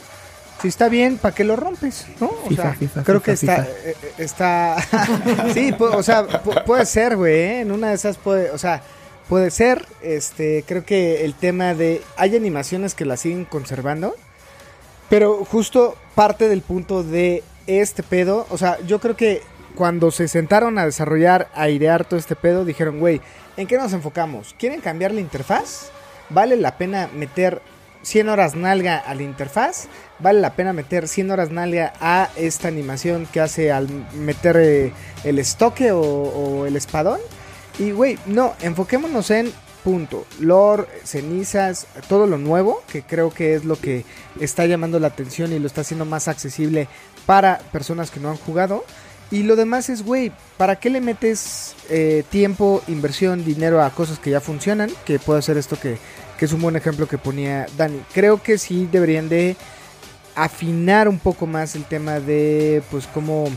Si 0.62 0.68
está 0.68 0.88
bien, 0.88 1.18
¿para 1.18 1.34
qué 1.34 1.42
lo 1.44 1.56
rompes? 1.56 2.06
¿No? 2.20 2.26
O 2.26 2.48
FIFA, 2.48 2.62
sea, 2.62 2.74
FIFA, 2.74 3.02
creo 3.02 3.20
FIFA, 3.20 3.24
que 3.24 3.32
está. 3.32 3.62
Eh, 3.62 3.66
eh, 3.84 3.96
está 4.18 4.76
sí, 5.54 5.74
o 5.78 6.02
sea, 6.02 6.26
pu- 6.44 6.64
puede 6.64 6.86
ser, 6.86 7.16
güey. 7.16 7.34
¿eh? 7.34 7.60
En 7.62 7.72
una 7.72 7.88
de 7.88 7.94
esas 7.96 8.16
puede. 8.18 8.50
O 8.52 8.58
sea, 8.58 8.82
puede 9.28 9.50
ser. 9.50 9.84
Este, 10.00 10.64
creo 10.66 10.84
que 10.84 11.24
el 11.24 11.34
tema 11.34 11.74
de. 11.74 12.02
Hay 12.16 12.36
animaciones 12.36 12.94
que 12.94 13.04
la 13.04 13.16
siguen 13.16 13.44
conservando. 13.46 14.14
Pero 15.14 15.44
justo 15.44 15.94
parte 16.16 16.48
del 16.48 16.60
punto 16.60 17.04
de 17.04 17.44
este 17.68 18.02
pedo, 18.02 18.48
o 18.50 18.58
sea, 18.58 18.80
yo 18.80 18.98
creo 18.98 19.16
que 19.16 19.42
cuando 19.76 20.10
se 20.10 20.26
sentaron 20.26 20.76
a 20.76 20.86
desarrollar, 20.86 21.46
a 21.54 21.68
idear 21.68 22.04
todo 22.04 22.18
este 22.18 22.34
pedo, 22.34 22.64
dijeron, 22.64 22.98
güey, 22.98 23.20
¿en 23.56 23.68
qué 23.68 23.78
nos 23.78 23.92
enfocamos? 23.92 24.56
¿Quieren 24.58 24.80
cambiar 24.80 25.12
la 25.12 25.20
interfaz? 25.20 25.90
¿Vale 26.30 26.56
la 26.56 26.78
pena 26.78 27.08
meter 27.14 27.62
100 28.02 28.28
horas 28.28 28.56
nalga 28.56 28.98
a 28.98 29.14
la 29.14 29.22
interfaz? 29.22 29.86
¿Vale 30.18 30.40
la 30.40 30.54
pena 30.54 30.72
meter 30.72 31.06
100 31.06 31.30
horas 31.30 31.52
nalga 31.52 31.92
a 32.00 32.28
esta 32.34 32.66
animación 32.66 33.28
que 33.32 33.40
hace 33.40 33.70
al 33.70 33.86
meter 34.14 34.56
eh, 34.56 34.92
el 35.22 35.38
estoque 35.38 35.92
o, 35.92 36.00
o 36.00 36.66
el 36.66 36.74
espadón? 36.74 37.20
Y, 37.78 37.92
güey, 37.92 38.18
no, 38.26 38.54
enfoquémonos 38.62 39.30
en 39.30 39.52
punto. 39.84 40.26
Lore, 40.40 40.86
cenizas, 41.04 41.86
todo 42.08 42.26
lo 42.26 42.38
nuevo, 42.38 42.82
que 42.90 43.02
creo 43.02 43.30
que 43.30 43.54
es 43.54 43.64
lo 43.64 43.76
que 43.76 44.04
está 44.40 44.66
llamando 44.66 44.98
la 44.98 45.08
atención 45.08 45.52
y 45.52 45.58
lo 45.58 45.66
está 45.66 45.82
haciendo 45.82 46.06
más 46.06 46.26
accesible 46.26 46.88
para 47.26 47.58
personas 47.70 48.10
que 48.10 48.18
no 48.18 48.30
han 48.30 48.36
jugado. 48.36 48.84
Y 49.30 49.42
lo 49.42 49.56
demás 49.56 49.90
es, 49.90 50.04
güey, 50.04 50.32
¿para 50.56 50.76
qué 50.76 50.90
le 50.90 51.00
metes 51.00 51.74
eh, 51.90 52.24
tiempo, 52.30 52.82
inversión, 52.88 53.44
dinero 53.44 53.82
a 53.82 53.90
cosas 53.90 54.18
que 54.18 54.30
ya 54.30 54.40
funcionan? 54.40 54.90
Que 55.04 55.18
puede 55.18 55.42
ser 55.42 55.56
esto 55.58 55.78
que, 55.78 55.98
que 56.38 56.44
es 56.44 56.52
un 56.52 56.62
buen 56.62 56.76
ejemplo 56.76 57.06
que 57.06 57.18
ponía 57.18 57.66
Dani. 57.76 58.00
Creo 58.12 58.42
que 58.42 58.58
sí 58.58 58.88
deberían 58.90 59.28
de 59.28 59.56
afinar 60.34 61.08
un 61.08 61.18
poco 61.18 61.46
más 61.46 61.74
el 61.74 61.84
tema 61.84 62.20
de 62.20 62.82
pues 62.90 63.06
cómo 63.06 63.48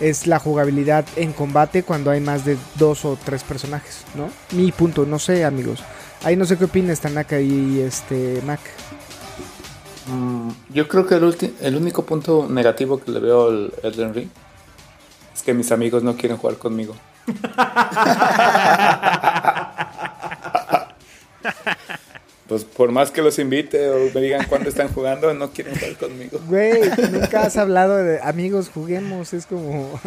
es 0.00 0.26
la 0.26 0.38
jugabilidad 0.38 1.04
en 1.16 1.32
combate 1.32 1.82
cuando 1.82 2.10
hay 2.10 2.20
más 2.20 2.44
de 2.44 2.56
dos 2.76 3.04
o 3.04 3.18
tres 3.22 3.42
personajes, 3.42 4.04
¿no? 4.14 4.28
Mi 4.56 4.72
punto, 4.72 5.06
no 5.06 5.18
sé, 5.18 5.44
amigos. 5.44 5.82
Ahí 6.22 6.36
no 6.36 6.44
sé 6.44 6.56
qué 6.56 6.64
opinas 6.64 7.00
Tanaka 7.00 7.40
y 7.40 7.80
este 7.80 8.40
Mac. 8.46 8.60
Mm, 10.06 10.50
yo 10.70 10.88
creo 10.88 11.06
que 11.06 11.14
el, 11.14 11.54
el 11.60 11.76
único 11.76 12.04
punto 12.04 12.46
negativo 12.48 13.00
que 13.00 13.10
le 13.10 13.20
veo 13.20 13.48
al 13.48 13.72
Elden 13.82 14.14
Ring 14.14 14.28
es 15.34 15.42
que 15.42 15.54
mis 15.54 15.72
amigos 15.72 16.02
no 16.02 16.16
quieren 16.16 16.38
jugar 16.38 16.56
conmigo. 16.56 16.94
pues 22.46 22.64
por 22.64 22.92
más 22.92 23.10
que 23.10 23.22
los 23.22 23.38
invite 23.38 23.88
o 23.88 24.10
me 24.14 24.20
digan 24.20 24.46
cuándo 24.46 24.68
están 24.68 24.88
jugando, 24.88 25.32
no 25.32 25.50
quieren 25.50 25.74
jugar 25.74 25.96
conmigo. 25.96 26.38
Güey, 26.46 26.90
nunca 27.10 27.42
has 27.42 27.56
hablado 27.56 27.96
de 27.96 28.20
amigos, 28.20 28.70
juguemos, 28.72 29.32
es 29.32 29.46
como 29.46 29.98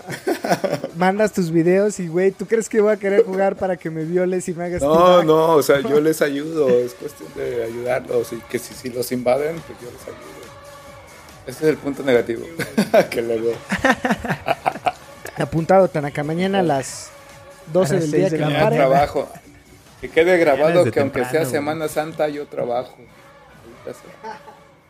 mandas 0.97 1.33
tus 1.33 1.49
videos 1.49 1.99
y 1.99 2.07
güey, 2.07 2.31
¿tú 2.31 2.45
crees 2.45 2.69
que 2.69 2.79
voy 2.79 2.93
a 2.93 2.97
querer 2.97 3.23
jugar 3.23 3.55
para 3.55 3.75
que 3.75 3.89
me 3.89 4.05
violes 4.05 4.47
y 4.49 4.53
me 4.53 4.65
hagas 4.65 4.83
No, 4.83 5.23
no, 5.23 5.55
o 5.55 5.63
sea, 5.63 5.79
yo 5.89 5.99
les 5.99 6.21
ayudo, 6.21 6.69
es 6.69 6.93
cuestión 6.93 7.29
de 7.35 7.63
ayudarlos 7.63 8.31
y 8.31 8.37
que 8.49 8.59
si, 8.59 8.75
si 8.75 8.89
los 8.89 9.11
invaden, 9.11 9.55
pues 9.65 9.79
yo 9.81 9.89
les 9.91 10.03
ayudo. 10.03 10.37
Ese 11.47 11.63
es 11.63 11.69
el 11.69 11.77
punto 11.77 12.03
negativo 12.03 12.45
que 13.09 13.21
veo. 13.21 13.53
Apuntado 15.37 15.87
Tanaka, 15.87 16.23
mañana 16.23 16.59
a 16.59 16.63
las 16.63 17.09
12 17.73 17.95
A 17.95 17.99
las 17.99 18.11
del 18.11 18.11
día 18.11 18.29
de 18.29 18.37
que 18.37 18.41
la 18.41 18.47
me 18.47 18.53
Mañana 18.53 18.75
trabajo. 18.75 19.29
Que 20.01 20.09
quede 20.09 20.37
grabado 20.37 20.89
que 20.91 20.99
aunque 20.99 21.25
sea 21.25 21.45
Semana 21.45 21.87
Santa, 21.87 22.27
yo 22.29 22.45
trabajo. 22.45 22.95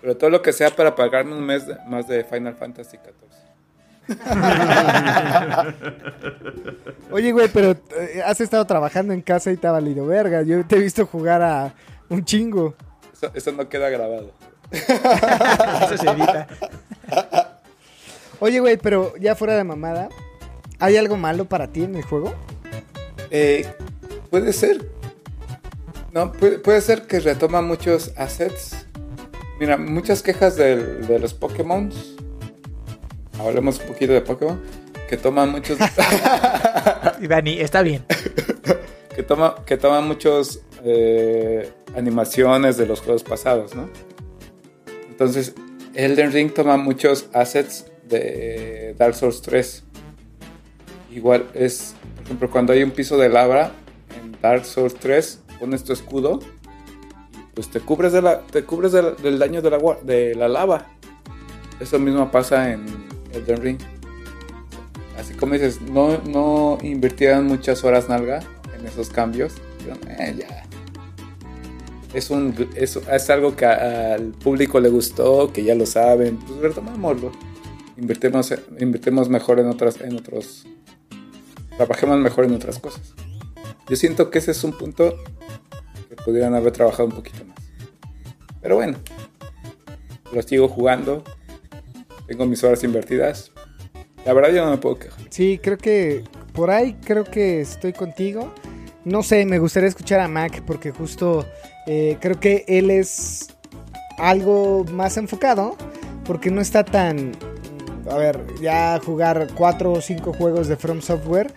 Pero 0.02 0.18
todo 0.18 0.30
lo 0.30 0.42
que 0.42 0.54
sea 0.54 0.70
para 0.70 0.96
pagarme 0.96 1.34
un 1.34 1.46
mes 1.46 1.66
de- 1.68 1.78
más 1.88 2.08
de 2.08 2.24
Final 2.24 2.56
Fantasy 2.56 2.98
XIV. 2.98 3.14
Oye, 7.12 7.32
güey, 7.32 7.48
pero 7.50 7.72
eh, 7.72 8.22
has 8.26 8.40
estado 8.42 8.66
trabajando 8.66 9.14
en 9.14 9.22
casa 9.22 9.52
y 9.52 9.58
te 9.58 9.68
ha 9.68 9.72
valido 9.72 10.06
verga. 10.06 10.42
Yo 10.44 10.66
te 10.66 10.76
he 10.76 10.80
visto 10.80 11.06
jugar 11.06 11.42
a 11.42 11.74
un 12.10 12.24
chingo. 12.24 12.76
Eso, 13.14 13.32
eso 13.34 13.52
no 13.52 13.68
queda 13.70 13.90
grabado. 13.90 14.32
Eso 14.72 15.98
se 15.98 16.10
evita. 16.10 16.48
Oye, 18.40 18.60
güey, 18.60 18.78
pero 18.78 19.16
ya 19.18 19.36
fuera 19.36 19.56
de 19.56 19.64
mamada, 19.64 20.10
¿hay 20.80 20.98
algo 20.98 21.18
malo 21.18 21.46
para 21.46 21.68
ti 21.68 21.84
en 21.84 21.96
el 21.96 22.04
juego? 22.04 22.34
Eh, 23.32 23.66
puede 24.30 24.54
ser. 24.54 24.86
No, 26.18 26.32
puede, 26.32 26.58
puede 26.58 26.82
ser 26.82 27.04
que 27.04 27.20
retoma 27.20 27.62
muchos 27.62 28.12
assets. 28.16 28.88
Mira, 29.60 29.78
muchas 29.78 30.24
quejas 30.24 30.56
del- 30.56 31.06
de 31.06 31.20
los 31.20 31.36
Pokémon. 31.36 31.92
Hablemos 33.40 33.80
un 33.82 33.86
poquito 33.86 34.14
de 34.14 34.22
Pokémon. 34.22 34.60
Que 35.08 35.16
toman 35.18 35.52
muchos. 35.52 35.78
Dani, 37.22 37.60
está 37.60 37.84
bien. 37.84 38.04
que 39.16 39.22
toma 39.22 39.64
que 39.64 39.78
toma 39.78 40.02
muchos 40.02 40.62
eh, 40.84 41.72
animaciones 41.96 42.78
de 42.78 42.88
los 42.88 43.02
juegos 43.02 43.22
pasados, 43.24 43.76
¿no? 43.76 43.88
Entonces, 45.10 45.54
Elden 45.94 46.32
Ring 46.32 46.52
toma 46.52 46.78
muchos 46.78 47.28
assets 47.32 47.86
de 48.10 48.96
Dark 48.98 49.14
Souls 49.14 49.44
3. 49.44 49.84
Igual 51.12 51.46
es, 51.54 51.94
por 52.16 52.24
ejemplo, 52.26 52.50
cuando 52.50 52.74
hay 52.74 52.82
un 52.82 52.90
piso 52.90 53.20
de 53.20 53.30
lava 53.30 53.72
en 54.20 54.36
Dark 54.42 54.66
Souls 54.66 54.96
3, 54.96 55.42
pones 55.60 55.84
tu 55.84 55.94
escudo 55.94 56.40
pues 57.58 57.70
te 57.70 57.80
cubres, 57.80 58.14
de 58.14 58.22
la, 58.22 58.42
te 58.42 58.64
cubres 58.66 58.92
del, 58.92 59.40
daño 59.40 59.64
de 59.64 59.72
la, 59.72 59.80
de 60.04 60.36
la 60.36 60.48
lava. 60.48 60.86
Eso 61.80 61.98
mismo 61.98 62.30
pasa 62.30 62.72
en 62.72 62.86
Elden 63.34 63.60
Ring. 63.60 63.78
Así 65.20 65.34
como 65.34 65.54
dices, 65.54 65.82
no, 65.82 66.20
no 66.20 66.78
invirtieron 66.84 67.48
muchas 67.48 67.84
horas 67.84 68.10
nalga 68.10 68.42
en 68.78 68.86
esos 68.86 69.10
cambios. 69.10 69.56
Dijeron, 69.80 70.00
"Eh, 70.08 70.36
ya. 70.38 70.66
Es, 72.14 72.30
un, 72.30 72.54
es, 72.76 72.96
es 72.96 73.30
algo 73.32 73.56
que 73.56 73.66
al 73.66 74.34
público 74.34 74.80
le 74.80 74.90
gustó, 74.90 75.52
que 75.52 75.64
ya 75.64 75.74
lo 75.74 75.88
saben. 75.88 76.38
Pues 76.38 76.60
retomémoslo. 76.60 77.32
Invirtemos, 77.98 78.54
invirtemos 78.80 79.30
mejor 79.30 79.60
en 79.60 79.66
otras, 79.66 80.00
en 80.02 80.16
otros. 80.16 80.68
Trabajemos 81.76 82.20
mejor 82.20 82.46
en 82.46 82.54
otras 82.54 82.78
cosas. 82.78 83.16
Yo 83.90 83.96
siento 83.96 84.30
que 84.30 84.40
ese 84.40 84.52
es 84.52 84.64
un 84.64 84.74
punto 84.74 85.18
que 86.10 86.16
pudieran 86.18 86.56
haber 86.56 86.74
trabajado 86.74 87.06
un 87.06 87.16
poquito 87.16 87.46
más. 87.46 87.58
Pero 88.62 88.76
bueno, 88.76 88.98
lo 90.34 90.42
sigo 90.42 90.68
jugando. 90.68 91.24
Tengo 92.28 92.46
mis 92.46 92.64
horas 92.64 92.84
invertidas. 92.84 93.52
La 94.26 94.34
verdad 94.34 94.52
yo 94.52 94.66
no 94.66 94.72
me 94.72 94.78
puedo 94.78 95.00
quejar. 95.00 95.20
Sí, 95.30 95.60
creo 95.64 95.78
que 95.78 96.26
por 96.54 96.70
ahí 96.70 96.96
creo 96.96 97.24
que 97.24 97.62
estoy 97.62 97.94
contigo. 97.94 98.54
No 99.06 99.24
sé, 99.24 99.46
me 99.46 99.58
gustaría 99.58 99.88
escuchar 99.88 100.20
a 100.20 100.28
Mac 100.28 100.64
porque 100.66 100.92
justo 100.92 101.46
eh, 101.86 102.18
creo 102.20 102.40
que 102.40 102.66
él 102.68 102.92
es 102.92 103.56
algo 104.18 104.84
más 104.92 105.16
enfocado 105.16 105.78
porque 106.26 106.52
no 106.52 106.60
está 106.60 106.84
tan... 106.84 107.32
A 108.12 108.18
ver, 108.18 108.44
ya 108.62 109.00
jugar 109.06 109.48
cuatro 109.56 109.94
o 109.94 110.02
cinco 110.02 110.34
juegos 110.34 110.68
de 110.68 110.76
From 110.76 111.02
Software 111.02 111.54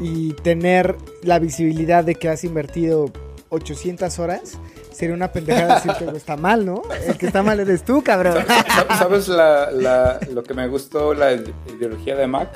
y 0.00 0.32
tener 0.34 0.96
la 1.22 1.38
visibilidad 1.38 2.04
de 2.04 2.14
que 2.14 2.28
has 2.28 2.44
invertido 2.44 3.10
800 3.48 4.18
horas 4.18 4.58
sería 4.92 5.14
una 5.14 5.30
pendejada 5.32 5.76
decir 5.76 5.92
que 5.98 6.16
está 6.16 6.36
mal, 6.36 6.64
¿no? 6.66 6.82
El 7.06 7.16
que 7.18 7.26
está 7.26 7.42
mal 7.42 7.60
eres 7.60 7.84
tú, 7.84 8.02
cabrón. 8.02 8.44
Sa- 8.46 8.98
¿Sabes 8.98 9.28
la- 9.28 9.70
la- 9.70 10.18
lo 10.32 10.42
que 10.42 10.54
me 10.54 10.66
gustó 10.68 11.12
la 11.14 11.32
ideología 11.34 12.16
de 12.16 12.26
Mac? 12.26 12.48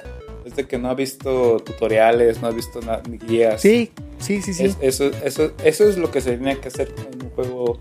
Es 0.44 0.56
de 0.56 0.66
que 0.66 0.78
no 0.78 0.88
ha 0.88 0.94
visto 0.94 1.58
tutoriales, 1.60 2.40
no 2.40 2.48
ha 2.48 2.50
visto 2.50 2.80
ni 3.08 3.18
guías. 3.18 3.60
Sí, 3.60 3.92
sí, 4.18 4.40
sí, 4.40 4.54
sí. 4.54 4.64
Es- 4.64 4.78
eso, 4.80 5.10
eso, 5.22 5.52
eso 5.62 5.88
es 5.88 5.98
lo 5.98 6.10
que 6.10 6.20
se 6.22 6.32
tenía 6.32 6.58
que 6.60 6.68
hacer 6.68 6.94
en 7.12 7.24
un 7.26 7.30
juego 7.30 7.78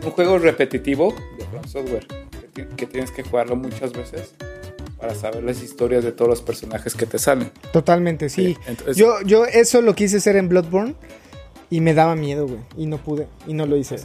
en 0.00 0.06
un 0.06 0.12
juego 0.12 0.38
repetitivo 0.38 1.14
de 1.38 1.68
Software. 1.68 2.06
Que 2.76 2.86
tienes 2.86 3.10
que 3.10 3.22
jugarlo 3.22 3.56
muchas 3.56 3.92
veces 3.92 4.34
para 5.00 5.14
saber 5.14 5.42
las 5.42 5.62
historias 5.62 6.04
de 6.04 6.12
todos 6.12 6.28
los 6.28 6.42
personajes 6.42 6.94
que 6.94 7.06
te 7.06 7.18
salen. 7.18 7.50
Totalmente, 7.72 8.28
sí. 8.28 8.56
Entonces- 8.66 8.96
yo, 8.96 9.14
yo 9.24 9.44
eso 9.46 9.80
lo 9.80 9.94
quise 9.94 10.18
hacer 10.18 10.36
en 10.36 10.48
Bloodborne 10.48 10.94
y 11.70 11.80
me 11.80 11.94
daba 11.94 12.14
miedo, 12.16 12.46
güey. 12.46 12.60
Y 12.76 12.86
no 12.86 12.98
pude. 12.98 13.28
Y 13.46 13.54
no 13.54 13.64
lo 13.66 13.76
hice. 13.76 13.96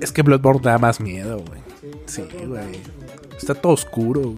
Es 0.00 0.12
que 0.12 0.22
Bloodborne 0.22 0.62
da 0.62 0.78
más 0.78 1.00
miedo, 1.00 1.42
güey. 1.46 1.60
Sí, 2.06 2.22
güey. 2.46 2.80
Está 3.36 3.54
todo 3.54 3.72
oscuro. 3.72 4.36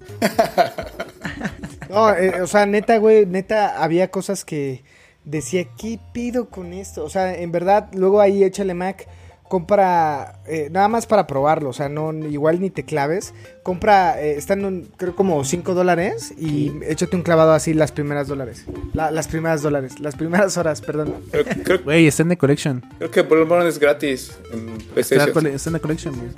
No, 1.90 2.10
eh, 2.14 2.40
o 2.40 2.46
sea, 2.46 2.66
neta, 2.66 2.96
güey, 2.98 3.26
neta, 3.26 3.82
había 3.82 4.10
cosas 4.10 4.44
que 4.44 4.82
decía, 5.24 5.66
¿qué 5.76 5.98
pido 6.12 6.48
con 6.48 6.72
esto? 6.72 7.04
O 7.04 7.10
sea, 7.10 7.34
en 7.34 7.52
verdad, 7.52 7.88
luego 7.94 8.20
ahí 8.20 8.42
échale 8.44 8.74
Mac, 8.74 9.06
compra, 9.52 10.40
eh, 10.46 10.70
nada 10.72 10.88
más 10.88 11.04
para 11.04 11.26
probarlo, 11.26 11.68
o 11.68 11.72
sea, 11.74 11.90
no, 11.90 12.10
igual 12.26 12.58
ni 12.58 12.70
te 12.70 12.84
claves, 12.86 13.34
compra, 13.62 14.18
eh, 14.18 14.36
están, 14.38 14.64
en, 14.64 14.88
creo, 14.96 15.14
como 15.14 15.44
5 15.44 15.74
dólares 15.74 16.32
y 16.38 16.72
échate 16.88 17.16
un 17.16 17.22
clavado 17.22 17.52
así 17.52 17.74
las 17.74 17.92
primeras 17.92 18.28
dólares. 18.28 18.64
La- 18.94 19.10
las 19.10 19.28
primeras 19.28 19.60
dólares, 19.60 20.00
las 20.00 20.16
primeras 20.16 20.56
horas, 20.56 20.80
perdón. 20.80 21.16
Güey, 21.84 22.06
está 22.06 22.22
en 22.22 22.30
The 22.30 22.38
Collection. 22.38 22.82
creo 22.96 23.10
que 23.10 23.20
Bloodborne 23.20 23.68
es 23.68 23.78
gratis 23.78 24.38
en 24.54 24.70
Está, 24.96 25.24
en 25.26 25.72
The 25.74 25.80
Collection, 25.80 26.14
güey. 26.16 26.30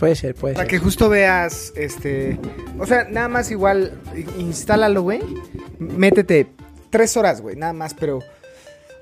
Puede 0.00 0.16
ser, 0.16 0.34
puede 0.34 0.54
Para 0.54 0.64
ser. 0.68 0.70
que 0.72 0.84
justo 0.84 1.08
veas, 1.08 1.72
este, 1.76 2.36
o 2.80 2.84
sea, 2.84 3.04
nada 3.08 3.28
más 3.28 3.52
igual, 3.52 3.92
instálalo, 4.38 5.02
güey, 5.02 5.20
métete 5.78 6.48
tres 6.90 7.16
horas, 7.16 7.40
güey, 7.40 7.54
nada 7.54 7.72
más, 7.72 7.94
pero 7.94 8.18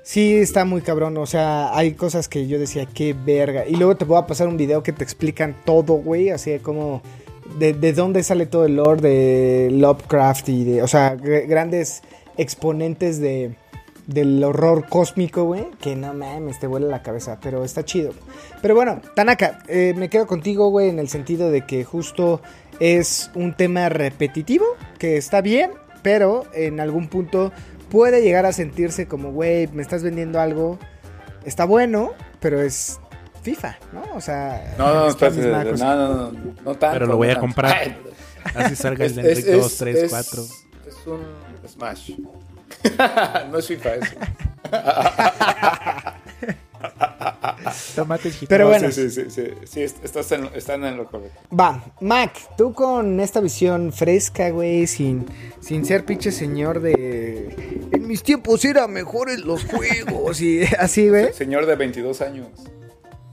sí 0.03 0.35
está 0.35 0.65
muy 0.65 0.81
cabrón, 0.81 1.17
o 1.17 1.25
sea, 1.25 1.75
hay 1.75 1.93
cosas 1.93 2.27
que 2.27 2.45
yo 2.47 2.59
decía, 2.59 2.85
qué 2.85 3.13
verga, 3.13 3.65
y 3.65 3.75
luego 3.75 3.95
te 3.95 4.05
voy 4.05 4.17
a 4.19 4.27
pasar 4.27 4.47
un 4.47 4.57
video 4.57 4.83
que 4.83 4.91
te 4.93 5.03
explican 5.03 5.55
todo, 5.65 5.93
güey, 5.95 6.29
así 6.29 6.51
de 6.51 6.59
como, 6.59 7.01
de, 7.57 7.73
de 7.73 7.93
dónde 7.93 8.21
sale 8.21 8.45
todo 8.45 8.65
el 8.65 8.75
lore 8.75 9.01
de 9.01 9.69
Lovecraft 9.71 10.49
y 10.49 10.63
de, 10.65 10.83
o 10.83 10.87
sea, 10.87 11.15
gr- 11.15 11.47
grandes 11.47 12.01
exponentes 12.37 13.19
de, 13.19 13.55
del 14.07 14.43
horror 14.43 14.87
cósmico, 14.89 15.45
güey, 15.45 15.67
que 15.79 15.95
no 15.95 16.13
mames, 16.13 16.59
te 16.59 16.67
vuela 16.67 16.87
la 16.87 17.01
cabeza, 17.01 17.39
pero 17.41 17.63
está 17.63 17.85
chido. 17.85 18.11
Pero 18.61 18.75
bueno, 18.75 18.99
Tanaka, 19.15 19.59
eh, 19.69 19.93
me 19.95 20.09
quedo 20.09 20.27
contigo, 20.27 20.69
güey, 20.69 20.89
en 20.89 20.99
el 20.99 21.07
sentido 21.07 21.49
de 21.49 21.65
que 21.65 21.85
justo 21.85 22.41
es 22.81 23.31
un 23.35 23.55
tema 23.55 23.87
repetitivo, 23.87 24.65
que 24.99 25.15
está 25.15 25.39
bien, 25.41 25.71
pero 26.01 26.43
en 26.53 26.81
algún 26.81 27.07
punto 27.07 27.53
puede 27.93 28.23
llegar 28.23 28.47
a 28.47 28.51
sentirse 28.53 29.07
como, 29.07 29.31
güey, 29.31 29.67
me 29.67 29.83
estás 29.83 30.01
vendiendo 30.01 30.39
algo, 30.41 30.79
está 31.45 31.65
bueno, 31.65 32.09
pero 32.39 32.59
es 32.59 32.99
FIFA, 33.43 33.77
¿no? 33.93 34.01
O 34.15 34.19
sea, 34.21 34.73
No, 34.79 34.87
no, 34.87 34.93
no, 35.11 35.95
no, 35.95 36.31
no, 36.31 36.31
no 36.65 36.75
tanto. 36.75 36.93
Pero 36.93 37.05
lo 37.05 37.17
voy 37.17 37.27
no 37.27 37.33
a 37.35 37.39
comprar. 37.39 37.71
Ay, 37.71 37.95
Así 38.55 38.75
salga 38.75 39.05
el 39.05 39.11
es- 39.11 39.15
de 39.15 39.31
es- 39.31 39.37
Enric 39.39 39.55
2, 39.55 39.65
es- 39.71 39.77
3, 39.77 39.95
es- 40.03 40.09
4. 40.09 40.43
Es 40.87 41.07
un 41.07 41.21
Smash. 41.69 42.11
no 43.51 43.57
es 43.59 43.67
FIFA 43.67 43.95
eso. 43.95 44.15
Tomates 47.95 48.33
jitomate. 48.35 48.47
Pero 48.49 48.63
No, 48.65 48.69
bueno. 48.71 48.91
Sí, 48.91 49.09
sí, 49.09 49.23
sí, 49.23 49.29
sí, 49.29 49.43
sí, 49.65 49.81
est- 49.83 50.03
estás 50.03 50.31
en, 50.33 50.49
están 50.53 50.83
en 50.83 50.97
lo 50.97 51.05
correcto. 51.05 51.39
Va, 51.57 51.81
Mac, 52.01 52.33
tú 52.57 52.73
con 52.73 53.19
esta 53.19 53.39
visión 53.39 53.93
fresca, 53.93 54.49
güey, 54.49 54.87
sin, 54.87 55.25
sin 55.61 55.85
ser 55.85 56.03
pinche 56.05 56.31
señor 56.31 56.81
de... 56.81 57.81
En 58.03 58.09
mis 58.09 58.21
tiempos 58.21 58.65
eran 58.65 58.91
mejores 58.91 59.39
los 59.39 59.63
juegos 59.71 60.41
y 60.41 60.63
así, 60.77 61.07
güey. 61.07 61.31
Señor 61.31 61.65
de 61.65 61.77
22 61.77 62.21
años. 62.21 62.47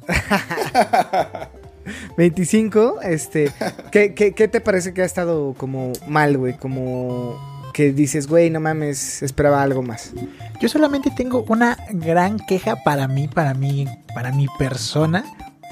25, 2.17 3.01
este... 3.03 3.51
¿qué, 3.91 4.15
qué, 4.15 4.33
qué 4.33 4.47
te 4.47 4.61
parece 4.61 4.95
que 4.95 5.03
ha 5.03 5.05
estado 5.05 5.55
como 5.59 5.93
mal, 6.07 6.39
güey? 6.39 6.57
Como 6.57 7.37
que 7.73 7.93
dices, 7.93 8.29
güey, 8.29 8.49
no 8.49 8.61
mames, 8.61 9.25
esperaba 9.25 9.61
algo 9.61 9.83
más. 9.83 10.13
Yo 10.61 10.69
solamente 10.69 11.11
tengo 11.17 11.45
una 11.49 11.77
gran 11.91 12.39
queja 12.39 12.77
para 12.77 13.09
mí, 13.09 13.27
para 13.27 13.55
mí, 13.55 13.89
para 14.15 14.31
mi 14.31 14.47
persona. 14.57 15.25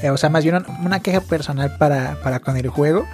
Eh, 0.03 0.11
o 0.11 0.17
sea, 0.17 0.29
más 0.29 0.43
bien 0.43 0.57
una, 0.57 0.67
una 0.85 1.01
queja 1.01 1.21
personal 1.21 1.77
para, 1.79 2.19
para 2.25 2.41
con 2.41 2.57
el 2.57 2.67
juego. 2.67 3.07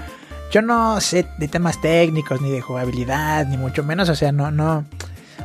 Yo 0.51 0.63
no 0.63 0.99
sé 1.03 1.27
de 1.39 1.49
temas 1.49 1.79
técnicos, 1.83 2.41
ni 2.41 2.51
de 2.51 2.63
jugabilidad, 2.63 3.47
ni 3.47 3.59
mucho 3.59 3.85
menos. 3.85 4.09
O 4.09 4.15
sea, 4.15 4.33
no, 4.33 4.51
no. 4.51 4.87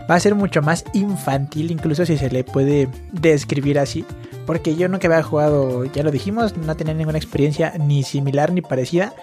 Va 0.09 0.15
a 0.15 0.19
ser 0.19 0.35
mucho 0.35 0.61
más 0.61 0.85
infantil, 0.93 1.71
incluso 1.71 2.05
si 2.05 2.17
se 2.17 2.29
le 2.29 2.43
puede 2.43 2.87
describir 3.11 3.77
así. 3.77 4.05
Porque 4.45 4.75
yo 4.75 4.87
nunca 4.87 5.07
había 5.07 5.21
jugado, 5.21 5.85
ya 5.85 6.01
lo 6.01 6.11
dijimos, 6.11 6.57
no 6.57 6.75
tenía 6.75 6.93
ninguna 6.95 7.19
experiencia 7.19 7.73
ni 7.77 8.03
similar 8.03 8.51
ni 8.51 8.61
parecida. 8.61 9.13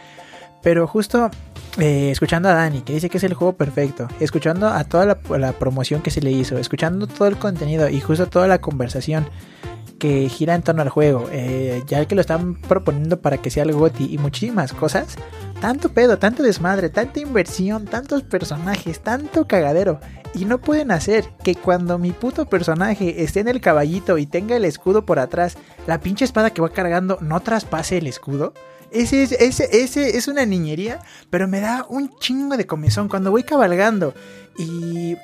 Pero 0.63 0.87
justo 0.87 1.31
eh, 1.79 2.11
escuchando 2.11 2.49
a 2.49 2.55
Dani, 2.55 2.81
que 2.81 2.95
dice 2.95 3.11
que 3.11 3.19
es 3.19 3.25
el 3.25 3.35
juego 3.35 3.53
perfecto, 3.55 4.09
escuchando 4.19 4.69
a 4.69 4.85
toda 4.85 5.19
la, 5.39 5.53
promoción 5.53 6.01
que 6.01 6.11
se 6.11 6.23
le 6.23 6.33
hizo, 6.33 6.57
escuchando 6.57 7.07
todo 7.07 7.29
el 7.29 7.37
contenido 7.37 7.89
y 7.89 8.01
justo 8.01 8.27
toda 8.29 8.49
la 8.49 8.61
conversación 8.61 9.29
que 9.99 10.29
gira 10.29 10.55
en 10.55 10.63
torno 10.63 10.83
al 10.83 10.89
juego, 10.89 11.29
eh, 11.31 11.83
ya 11.87 12.05
que 12.07 12.15
lo 12.15 12.23
están 12.23 12.55
proponiendo 12.55 13.21
para 13.21 13.39
que 13.39 13.51
sea 13.51 13.65
el 13.65 13.73
GOTI 13.73 14.15
y 14.15 14.19
muchísimas 14.19 14.73
cosas, 14.73 15.17
tanto 15.61 15.91
pedo, 15.91 16.19
tanto 16.19 16.43
desmadre, 16.43 16.89
tanta 16.89 17.21
inversión, 17.21 17.85
tantos 17.85 18.23
personajes, 18.23 19.01
tanto 19.01 19.47
cagadero, 19.47 20.01
y 20.35 20.45
no 20.45 20.59
pueden 20.59 20.91
hacer 20.91 21.29
que 21.43 21.55
cuando 21.55 21.99
mi 21.99 22.13
puto 22.13 22.47
personaje 22.47 23.23
esté 23.23 23.41
en 23.41 23.49
el 23.49 23.61
caballito 23.61 24.19
y 24.19 24.27
tenga 24.27 24.57
el 24.57 24.65
escudo 24.65 25.05
por 25.05 25.19
atrás, 25.19 25.57
la 25.87 26.01
pinche 26.01 26.25
espada 26.25 26.51
que 26.51 26.63
va 26.63 26.71
cargando 26.71 27.19
no 27.21 27.41
traspase 27.41 27.99
el 27.99 28.07
escudo. 28.07 28.55
Ese 28.91 29.23
es, 29.23 29.33
ese, 29.33 29.69
ese 29.83 30.17
es 30.17 30.29
una 30.29 30.47
niñería, 30.47 31.01
pero 31.31 31.49
me 31.49 31.61
da 31.61 31.87
un 31.89 32.17
chingo 32.19 32.57
de 32.57 32.67
comezón 32.67 33.09
cuando 33.09 33.31
voy 33.31 33.43
cabalgando 33.43 34.15
y 34.57 35.17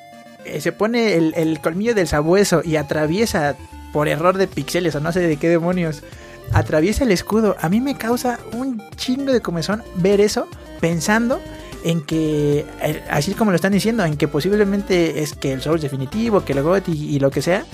eh, 0.45 0.61
se 0.61 0.71
pone 0.71 1.15
el, 1.15 1.33
el 1.35 1.59
colmillo 1.61 1.95
del 1.95 2.07
sabueso 2.07 2.61
y 2.63 2.75
atraviesa 2.75 3.55
por 3.93 4.07
error 4.07 4.37
de 4.37 4.47
pixeles 4.47 4.95
o 4.95 4.99
no 4.99 5.11
sé 5.11 5.21
de 5.21 5.37
qué 5.37 5.47
demonios, 5.49 6.03
atraviesa 6.51 7.03
el 7.03 7.11
escudo. 7.11 7.55
A 7.61 7.69
mí 7.69 7.79
me 7.79 7.95
causa 7.95 8.39
un 8.53 8.83
chingo 8.95 9.31
de 9.31 9.41
comezón 9.41 9.83
ver 9.95 10.19
eso 10.19 10.47
pensando 10.81 11.39
en 11.83 12.01
que, 12.01 12.65
eh, 12.81 13.03
así 13.09 13.33
como 13.33 13.51
lo 13.51 13.55
están 13.55 13.73
diciendo, 13.73 14.03
en 14.05 14.17
que 14.17 14.27
posiblemente 14.27 15.21
es 15.21 15.33
que 15.33 15.53
el 15.53 15.61
Souls 15.61 15.81
definitivo, 15.81 16.43
que 16.43 16.53
el 16.53 16.63
GOT 16.63 16.89
y, 16.89 17.15
y 17.15 17.19
lo 17.19 17.31
que 17.31 17.41
sea. 17.41 17.65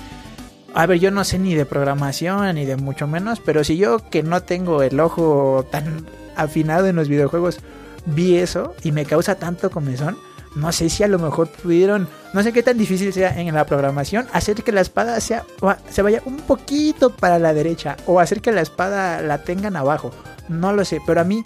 A 0.73 0.85
ver, 0.85 0.99
yo 0.99 1.11
no 1.11 1.23
sé 1.23 1.39
ni 1.39 1.55
de 1.55 1.65
programación 1.65 2.55
ni 2.55 2.65
de 2.65 2.75
mucho 2.75 3.07
menos, 3.07 3.39
pero 3.39 3.63
si 3.63 3.77
yo 3.77 3.97
que 4.09 4.21
no 4.23 4.41
tengo 4.43 4.83
el 4.83 4.99
ojo 4.99 5.65
tan 5.71 6.05
afinado 6.35 6.87
en 6.87 6.95
los 6.95 7.07
videojuegos 7.07 7.59
vi 8.05 8.37
eso 8.37 8.75
y 8.83 8.91
me 8.91 9.05
causa 9.05 9.35
tanto 9.35 9.69
comezón, 9.69 10.17
no 10.55 10.71
sé 10.71 10.89
si 10.89 11.03
a 11.03 11.07
lo 11.07 11.19
mejor 11.19 11.47
pudieron, 11.47 12.07
no 12.33 12.43
sé 12.43 12.53
qué 12.53 12.63
tan 12.63 12.77
difícil 12.77 13.13
sea 13.13 13.39
en 13.39 13.53
la 13.53 13.65
programación 13.65 14.27
hacer 14.33 14.63
que 14.63 14.71
la 14.71 14.81
espada 14.81 15.19
sea, 15.19 15.45
se 15.89 16.01
vaya 16.01 16.21
un 16.25 16.37
poquito 16.37 17.11
para 17.11 17.39
la 17.39 17.53
derecha 17.53 17.97
o 18.05 18.19
hacer 18.19 18.41
que 18.41 18.51
la 18.51 18.61
espada 18.61 19.21
la 19.21 19.43
tengan 19.43 19.75
abajo. 19.75 20.11
No 20.47 20.73
lo 20.73 20.83
sé, 20.85 20.99
pero 21.05 21.21
a 21.21 21.23
mí, 21.23 21.43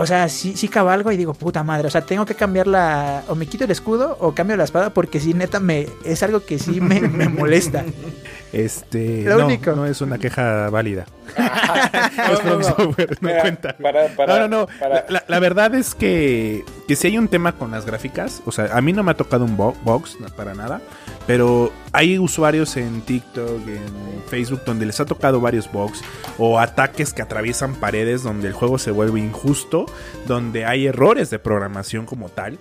o 0.00 0.06
sea, 0.06 0.28
sí, 0.28 0.56
sí 0.56 0.68
cabalgo 0.68 1.12
y 1.12 1.16
digo, 1.16 1.34
puta 1.34 1.62
madre, 1.64 1.88
o 1.88 1.90
sea, 1.90 2.00
tengo 2.02 2.24
que 2.24 2.34
cambiarla, 2.34 3.24
o 3.28 3.34
me 3.34 3.46
quito 3.46 3.64
el 3.64 3.70
escudo 3.72 4.16
o 4.20 4.32
cambio 4.34 4.56
la 4.56 4.64
espada 4.64 4.90
porque 4.90 5.20
sí, 5.20 5.34
neta, 5.34 5.60
me, 5.60 5.88
es 6.04 6.22
algo 6.22 6.44
que 6.46 6.58
sí 6.58 6.80
me, 6.80 7.00
me 7.00 7.28
molesta. 7.28 7.84
Este, 8.50 9.24
Lo 9.24 9.36
no, 9.40 9.44
único. 9.46 9.72
no 9.72 9.84
es 9.84 10.00
una 10.00 10.16
queja 10.16 10.70
válida. 10.70 11.04
No, 12.16 12.42
no, 12.42 12.58
no. 12.58 12.64
Software, 12.64 13.18
no 13.20 13.28
Mira, 13.28 13.40
cuenta. 13.42 13.76
para- 13.76 14.08
para- 14.16 14.38
no, 14.38 14.48
no, 14.48 14.60
no. 14.60 14.66
para- 14.80 15.04
La, 15.10 15.22
la 15.28 15.38
verdad 15.38 15.74
es 15.74 15.94
que, 15.94 16.64
que 16.88 16.96
si 16.96 17.08
hay 17.08 17.18
un 17.18 17.28
tema 17.28 17.52
con 17.52 17.70
las 17.70 17.84
gráficas, 17.84 18.40
o 18.46 18.52
sea, 18.52 18.70
a 18.72 18.80
mí 18.80 18.92
no 18.94 19.02
me 19.02 19.10
ha 19.10 19.14
tocado 19.14 19.44
un 19.44 19.56
bo- 19.56 19.76
box 19.84 20.16
no, 20.20 20.28
para 20.28 20.54
nada, 20.54 20.80
pero 21.28 21.70
hay 21.92 22.18
usuarios 22.18 22.78
en 22.78 23.02
TikTok, 23.02 23.68
en 23.68 24.22
Facebook, 24.28 24.62
donde 24.64 24.86
les 24.86 24.98
ha 24.98 25.04
tocado 25.04 25.42
varios 25.42 25.70
bugs 25.70 26.00
o 26.38 26.58
ataques 26.58 27.12
que 27.12 27.20
atraviesan 27.20 27.74
paredes 27.74 28.22
donde 28.22 28.48
el 28.48 28.54
juego 28.54 28.78
se 28.78 28.92
vuelve 28.92 29.20
injusto, 29.20 29.84
donde 30.26 30.64
hay 30.64 30.86
errores 30.86 31.28
de 31.28 31.38
programación 31.38 32.06
como 32.06 32.30
tal. 32.30 32.58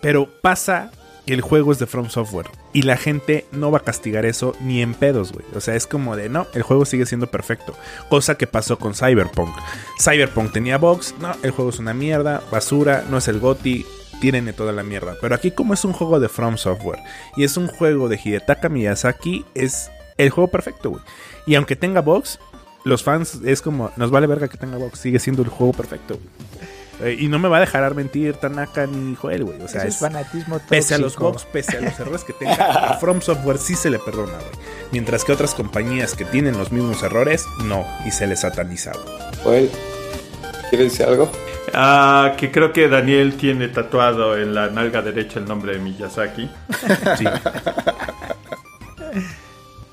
Pero 0.00 0.28
pasa 0.42 0.90
que 1.24 1.34
el 1.34 1.40
juego 1.40 1.70
es 1.70 1.78
de 1.78 1.86
From 1.86 2.10
Software 2.10 2.50
y 2.72 2.82
la 2.82 2.96
gente 2.96 3.46
no 3.52 3.70
va 3.70 3.78
a 3.78 3.84
castigar 3.84 4.26
eso 4.26 4.56
ni 4.60 4.82
en 4.82 4.94
pedos, 4.94 5.32
güey. 5.32 5.46
O 5.54 5.60
sea, 5.60 5.76
es 5.76 5.86
como 5.86 6.16
de 6.16 6.28
no, 6.28 6.48
el 6.52 6.62
juego 6.62 6.84
sigue 6.84 7.06
siendo 7.06 7.28
perfecto. 7.28 7.76
Cosa 8.08 8.34
que 8.34 8.48
pasó 8.48 8.76
con 8.76 8.96
Cyberpunk. 8.96 9.54
Cyberpunk 10.02 10.52
tenía 10.52 10.78
bugs, 10.78 11.14
no, 11.20 11.32
el 11.44 11.52
juego 11.52 11.70
es 11.70 11.78
una 11.78 11.94
mierda, 11.94 12.42
basura, 12.50 13.04
no 13.08 13.18
es 13.18 13.28
el 13.28 13.38
GOTI, 13.38 13.86
tienen 14.20 14.52
toda 14.54 14.72
la 14.72 14.82
mierda. 14.82 15.14
Pero 15.20 15.34
aquí 15.34 15.50
como 15.50 15.74
es 15.74 15.84
un 15.84 15.92
juego 15.92 16.20
de 16.20 16.28
From 16.28 16.56
Software 16.56 17.00
y 17.36 17.44
es 17.44 17.56
un 17.56 17.68
juego 17.68 18.08
de 18.08 18.18
Hidetaka 18.22 18.68
Miyazaki, 18.68 19.44
es 19.54 19.90
el 20.18 20.30
juego 20.30 20.48
perfecto, 20.48 20.90
güey. 20.90 21.02
Y 21.46 21.54
aunque 21.56 21.76
tenga 21.76 22.00
bugs, 22.00 22.38
los 22.84 23.02
fans 23.02 23.40
es 23.44 23.62
como, 23.62 23.90
nos 23.96 24.10
vale 24.10 24.26
verga 24.26 24.48
que 24.48 24.56
tenga 24.58 24.76
bugs, 24.78 24.98
sigue 24.98 25.18
siendo 25.18 25.42
el 25.42 25.48
juego 25.48 25.72
perfecto, 25.72 26.14
güey. 26.14 26.28
Eh, 27.02 27.16
y 27.18 27.26
no 27.26 27.40
me 27.40 27.48
va 27.48 27.56
a 27.56 27.60
dejar 27.60 27.92
mentir 27.96 28.34
Tanaka 28.36 28.86
ni 28.86 29.16
Joel, 29.16 29.44
güey. 29.44 29.60
O 29.62 29.66
sea, 29.68 29.80
Eso 29.80 29.88
es 29.88 29.94
es, 29.94 30.00
fanatismo 30.00 30.60
Pese 30.68 30.94
a 30.94 30.98
los 30.98 31.14
tóxico. 31.14 31.32
bugs, 31.32 31.44
pese 31.52 31.76
a 31.78 31.80
los 31.80 31.98
errores 31.98 32.22
que 32.22 32.32
tenga, 32.34 32.54
a 32.54 32.98
From 32.98 33.20
Software 33.20 33.58
sí 33.58 33.74
se 33.74 33.90
le 33.90 33.98
perdona, 33.98 34.34
güey. 34.38 34.50
Mientras 34.92 35.24
que 35.24 35.32
otras 35.32 35.54
compañías 35.54 36.14
que 36.14 36.24
tienen 36.24 36.56
los 36.56 36.70
mismos 36.70 37.02
errores, 37.02 37.44
no, 37.64 37.84
y 38.06 38.12
se 38.12 38.28
les 38.28 38.40
sataniza, 38.40 38.92
güey. 38.92 39.42
Joel, 39.42 39.70
¿quieres 40.70 40.92
decir 40.92 41.06
algo? 41.06 41.30
Ah, 41.72 42.32
que 42.36 42.50
creo 42.50 42.72
que 42.72 42.88
Daniel 42.88 43.34
tiene 43.36 43.68
tatuado 43.68 44.36
en 44.38 44.54
la 44.54 44.68
nalga 44.68 45.02
derecha 45.02 45.38
el 45.38 45.46
nombre 45.46 45.72
de 45.72 45.78
Miyazaki. 45.80 46.48
Sí. 47.18 47.24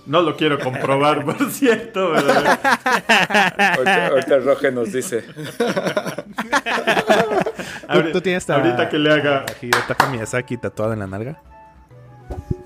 No 0.07 0.21
lo 0.23 0.35
quiero 0.35 0.57
comprobar, 0.59 1.23
por 1.23 1.51
cierto. 1.51 2.13
Ahorita, 2.15 2.69
Roge 4.43 4.71
nos 4.71 4.91
dice. 4.91 5.23
Ahori- 7.87 8.11
¿Tú 8.11 8.19
tienes 8.21 8.49
a- 8.49 8.55
ahorita 8.55 8.89
que 8.89 8.97
le 8.97 9.13
haga. 9.13 9.45
Hidetaka 9.61 10.07
Miyazaki 10.09 10.57
tatuado 10.57 10.93
en 10.93 10.99
la 10.99 11.07
nalga? 11.07 11.39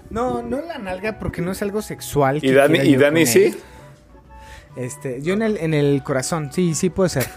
No, 0.10 0.42
no 0.42 0.60
en 0.60 0.68
la 0.68 0.78
nalga 0.78 1.20
porque 1.20 1.42
no 1.42 1.52
es 1.52 1.62
algo 1.62 1.82
sexual. 1.82 2.38
¿Y 2.38 2.42
que 2.42 2.54
Dani, 2.54 2.80
y 2.80 2.96
Dani 2.96 3.26
sí? 3.26 3.44
él. 3.46 3.58
Este, 4.76 5.22
yo 5.22 5.34
en 5.34 5.42
el, 5.42 5.58
en 5.58 5.74
el 5.74 6.04
corazón, 6.04 6.52
sí, 6.52 6.76
sí 6.76 6.90
puede 6.90 7.10
ser. 7.10 7.26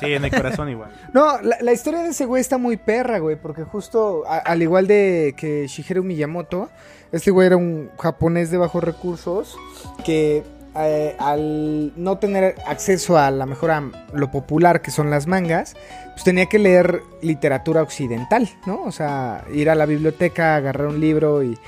Sí, 0.00 0.12
en 0.12 0.24
el 0.24 0.30
corazón 0.30 0.68
igual. 0.68 0.90
No, 1.12 1.40
la, 1.42 1.56
la 1.60 1.72
historia 1.72 2.00
de 2.02 2.10
ese 2.10 2.24
güey 2.26 2.40
está 2.40 2.56
muy 2.58 2.76
perra, 2.76 3.18
güey, 3.18 3.36
porque 3.36 3.64
justo, 3.64 4.22
a- 4.26 4.38
al 4.38 4.62
igual 4.62 4.86
de 4.86 5.34
que 5.36 5.66
Shigeru 5.66 6.02
Miyamoto, 6.04 6.68
este 7.12 7.30
güey 7.30 7.46
era 7.48 7.56
un 7.56 7.90
japonés 7.98 8.50
de 8.50 8.58
bajos 8.58 8.84
recursos 8.84 9.56
que 10.04 10.44
eh, 10.78 11.16
al 11.18 11.92
no 11.96 12.18
tener 12.18 12.54
acceso 12.66 13.16
a 13.18 13.30
la 13.30 13.46
mejor 13.46 13.70
a 13.70 13.82
lo 14.12 14.30
popular 14.30 14.82
que 14.82 14.90
son 14.90 15.08
las 15.10 15.26
mangas, 15.26 15.74
pues 16.12 16.22
tenía 16.24 16.46
que 16.46 16.58
leer 16.58 17.00
literatura 17.22 17.82
occidental, 17.82 18.48
¿no? 18.66 18.82
O 18.84 18.92
sea, 18.92 19.44
ir 19.52 19.70
a 19.70 19.74
la 19.74 19.86
biblioteca, 19.86 20.54
agarrar 20.56 20.86
un 20.88 21.00
libro 21.00 21.42
y 21.42 21.58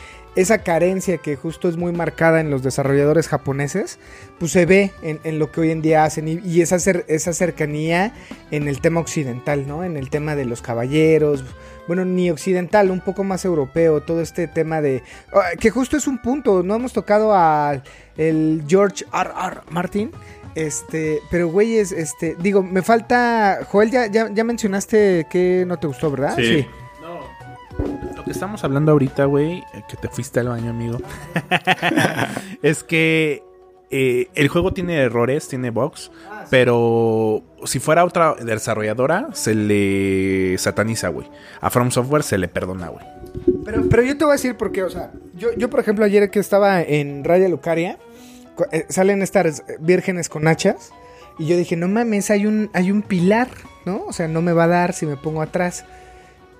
esa 0.40 0.58
carencia 0.58 1.18
que 1.18 1.36
justo 1.36 1.68
es 1.68 1.76
muy 1.76 1.92
marcada 1.92 2.40
en 2.40 2.50
los 2.50 2.62
desarrolladores 2.62 3.28
japoneses, 3.28 3.98
pues 4.38 4.52
se 4.52 4.66
ve 4.66 4.92
en, 5.02 5.18
en 5.24 5.38
lo 5.38 5.50
que 5.50 5.60
hoy 5.62 5.70
en 5.70 5.82
día 5.82 6.04
hacen 6.04 6.28
y, 6.28 6.40
y 6.44 6.62
esa, 6.62 6.76
cer- 6.76 7.04
esa 7.08 7.32
cercanía 7.32 8.12
en 8.50 8.68
el 8.68 8.80
tema 8.80 9.00
occidental, 9.00 9.66
¿no? 9.66 9.84
En 9.84 9.96
el 9.96 10.10
tema 10.10 10.36
de 10.36 10.44
los 10.44 10.62
caballeros, 10.62 11.44
bueno, 11.86 12.04
ni 12.04 12.30
occidental, 12.30 12.90
un 12.90 13.00
poco 13.00 13.24
más 13.24 13.44
europeo, 13.44 14.02
todo 14.02 14.20
este 14.20 14.46
tema 14.46 14.80
de... 14.80 15.02
ah, 15.32 15.56
que 15.58 15.70
justo 15.70 15.96
es 15.96 16.06
un 16.06 16.18
punto, 16.18 16.62
no 16.62 16.74
hemos 16.76 16.92
tocado 16.92 17.34
al 17.34 17.82
el 18.16 18.62
George 18.68 19.04
R. 19.12 19.30
R. 19.30 19.60
Martin. 19.70 20.10
Este, 20.54 21.20
pero 21.30 21.48
güeyes, 21.48 21.92
este, 21.92 22.34
digo, 22.40 22.64
me 22.64 22.82
falta, 22.82 23.60
Joel, 23.68 23.92
ya, 23.92 24.06
ya, 24.06 24.28
ya 24.32 24.42
mencionaste 24.42 25.26
que 25.30 25.64
no 25.68 25.78
te 25.78 25.86
gustó, 25.86 26.10
¿verdad? 26.10 26.34
Sí. 26.36 26.42
Que 26.42 26.66
estamos 28.28 28.64
hablando 28.64 28.92
ahorita, 28.92 29.24
güey, 29.24 29.58
eh, 29.58 29.82
que 29.88 29.96
te 29.96 30.08
fuiste 30.08 30.40
al 30.40 30.48
baño, 30.48 30.70
amigo, 30.70 30.98
es 32.62 32.84
que 32.84 33.42
eh, 33.90 34.28
el 34.34 34.48
juego 34.48 34.72
tiene 34.72 34.98
errores, 34.98 35.48
tiene 35.48 35.70
bugs, 35.70 36.10
pero 36.50 37.42
si 37.64 37.78
fuera 37.78 38.04
otra 38.04 38.34
desarrolladora, 38.34 39.28
se 39.32 39.54
le 39.54 40.56
sataniza, 40.58 41.08
güey. 41.08 41.28
A 41.60 41.70
From 41.70 41.90
Software 41.90 42.22
se 42.22 42.38
le 42.38 42.48
perdona, 42.48 42.88
güey. 42.88 43.04
Pero, 43.64 43.88
pero 43.88 44.02
yo 44.02 44.16
te 44.16 44.24
voy 44.24 44.32
a 44.32 44.36
decir 44.36 44.56
por 44.56 44.72
qué, 44.72 44.82
o 44.82 44.90
sea, 44.90 45.12
yo, 45.34 45.48
yo 45.56 45.70
por 45.70 45.80
ejemplo 45.80 46.04
ayer 46.04 46.30
que 46.30 46.38
estaba 46.38 46.82
en 46.82 47.24
Radio 47.24 47.48
Lucaria, 47.48 47.98
eh, 48.72 48.86
salen 48.88 49.22
estas 49.22 49.64
vírgenes 49.80 50.28
con 50.28 50.48
hachas. 50.48 50.92
Y 51.38 51.46
yo 51.46 51.56
dije, 51.56 51.76
no 51.76 51.88
mames, 51.88 52.30
hay 52.30 52.46
un, 52.46 52.70
hay 52.72 52.90
un 52.90 53.02
pilar, 53.02 53.48
¿no? 53.84 54.04
O 54.06 54.12
sea, 54.12 54.26
no 54.26 54.42
me 54.42 54.52
va 54.52 54.64
a 54.64 54.68
dar 54.68 54.92
si 54.92 55.06
me 55.06 55.16
pongo 55.16 55.40
atrás. 55.40 55.84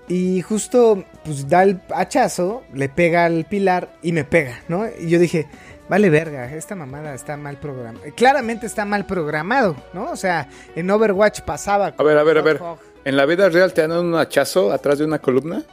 Y 0.08 0.40
justo, 0.40 1.04
pues 1.24 1.48
da 1.48 1.62
el 1.64 1.80
hachazo, 1.94 2.62
le 2.72 2.88
pega 2.88 3.26
al 3.26 3.44
pilar 3.44 3.90
y 4.02 4.12
me 4.12 4.24
pega, 4.24 4.60
¿no? 4.68 4.86
Y 4.98 5.10
yo 5.10 5.18
dije, 5.18 5.46
vale 5.88 6.08
verga, 6.08 6.54
esta 6.54 6.74
mamada 6.74 7.14
está 7.14 7.36
mal 7.36 7.58
programada. 7.58 8.06
Claramente 8.16 8.66
está 8.66 8.86
mal 8.86 9.04
programado, 9.04 9.76
¿no? 9.92 10.10
O 10.10 10.16
sea, 10.16 10.48
en 10.74 10.90
Overwatch 10.90 11.42
pasaba. 11.42 11.94
A 11.96 12.02
ver, 12.02 12.16
a 12.16 12.22
ver, 12.22 12.38
a 12.38 12.42
ver. 12.42 12.62
Hog. 12.62 12.78
¿En 13.04 13.16
la 13.16 13.26
vida 13.26 13.48
real 13.48 13.72
te 13.72 13.82
dan 13.86 13.92
un 13.92 14.14
hachazo 14.14 14.72
atrás 14.72 14.98
de 14.98 15.04
una 15.04 15.18
columna? 15.18 15.62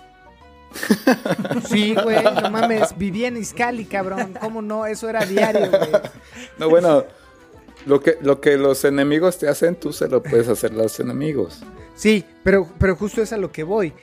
Sí, 1.70 1.95
güey, 1.95 2.22
no 2.22 2.49
mames, 2.52 2.98
vivía 2.98 3.30
en 3.30 3.38
Iscali, 3.38 3.86
cabrón. 3.86 4.38
¿Cómo 4.40 4.62
no? 4.62 4.86
Eso 4.86 5.10
era 5.10 5.26
diario, 5.26 5.70
güey. 5.70 5.91
No, 6.57 6.70
bueno, 6.70 7.06
lo 7.86 8.02
que, 8.02 8.18
lo 8.22 8.41
que 8.41 8.57
los 8.57 8.84
enemigos 8.84 9.38
te 9.38 9.48
hacen, 9.48 9.76
tú 9.76 9.94
se 9.94 10.07
lo 10.07 10.22
puedes 10.22 10.48
hacer 10.48 10.72
a 10.72 10.76
los 10.76 10.99
enemigos. 10.99 11.64
Sí, 11.95 12.26
pero, 12.44 12.68
pero 12.78 12.95
justo 12.95 13.22
es 13.22 13.32
a 13.32 13.38
lo 13.38 13.52
que 13.52 13.64
voy. 13.64 13.94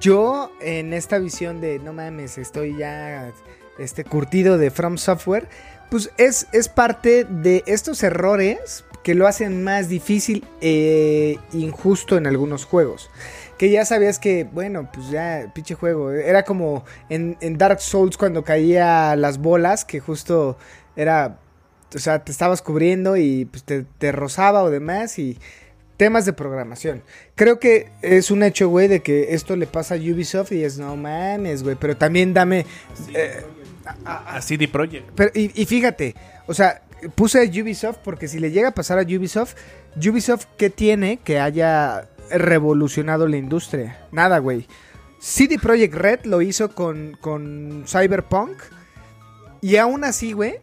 Yo, 0.00 0.50
en 0.60 0.92
esta 0.92 1.18
visión 1.18 1.60
de 1.60 1.78
no 1.78 1.92
mames, 1.92 2.38
estoy 2.38 2.76
ya 2.76 3.32
este, 3.78 4.04
curtido 4.04 4.58
de 4.58 4.70
From 4.70 4.98
Software, 4.98 5.48
pues 5.90 6.10
es, 6.16 6.46
es 6.52 6.68
parte 6.68 7.24
de 7.24 7.62
estos 7.66 8.02
errores 8.02 8.84
que 9.02 9.14
lo 9.14 9.26
hacen 9.26 9.64
más 9.64 9.88
difícil 9.88 10.46
e 10.60 11.38
injusto 11.52 12.16
en 12.16 12.26
algunos 12.26 12.64
juegos. 12.64 13.10
Que 13.58 13.70
ya 13.70 13.84
sabías 13.84 14.18
que, 14.18 14.44
bueno, 14.44 14.88
pues 14.92 15.10
ya, 15.10 15.50
pinche 15.54 15.74
juego. 15.74 16.10
Era 16.12 16.44
como 16.44 16.84
en, 17.08 17.36
Dark 17.58 17.80
Souls 17.80 18.16
cuando 18.16 18.44
caía 18.44 19.14
las 19.16 19.38
bolas, 19.38 19.84
que 19.84 20.00
justo 20.00 20.56
era, 20.96 21.38
o 21.94 21.98
sea, 21.98 22.24
te 22.24 22.32
estabas 22.32 22.62
cubriendo 22.62 23.16
y 23.16 23.44
pues, 23.44 23.64
te, 23.64 23.84
te 23.98 24.12
rozaba 24.12 24.62
o 24.62 24.70
demás 24.70 25.18
y 25.18 25.38
temas 26.02 26.24
de 26.24 26.32
programación. 26.32 27.02
Creo 27.36 27.60
que 27.60 27.90
es 28.02 28.30
un 28.32 28.42
hecho, 28.42 28.68
güey, 28.68 28.88
de 28.88 29.00
que 29.02 29.34
esto 29.34 29.54
le 29.54 29.66
pasa 29.68 29.94
a 29.94 29.98
Ubisoft 29.98 30.50
y 30.52 30.64
es, 30.64 30.76
no 30.78 30.96
mames, 30.96 31.62
güey, 31.62 31.76
pero 31.78 31.96
también 31.96 32.34
dame... 32.34 32.66
eh, 33.14 33.42
A, 34.04 34.36
a 34.36 34.42
CD 34.42 34.66
Projekt. 34.68 35.10
pero, 35.14 35.30
y, 35.34 35.50
y 35.60 35.64
fíjate, 35.66 36.14
o 36.46 36.54
sea, 36.54 36.82
puse 37.14 37.38
a 37.40 37.44
Ubisoft 37.62 37.98
porque 38.04 38.26
si 38.28 38.38
le 38.40 38.50
llega 38.50 38.68
a 38.70 38.74
pasar 38.74 38.98
a 38.98 39.02
Ubisoft, 39.02 39.54
Ubisoft, 39.96 40.46
¿qué 40.56 40.70
tiene 40.70 41.18
que 41.18 41.38
haya 41.38 42.08
revolucionado 42.30 43.26
la 43.28 43.36
industria? 43.36 44.06
Nada, 44.12 44.38
güey. 44.38 44.66
CD 45.20 45.58
Projekt 45.58 45.94
Red 45.94 46.20
lo 46.24 46.42
hizo 46.42 46.74
con, 46.74 47.16
con 47.20 47.84
Cyberpunk 47.86 48.56
y 49.60 49.76
aún 49.76 50.02
así, 50.04 50.32
güey, 50.32 50.56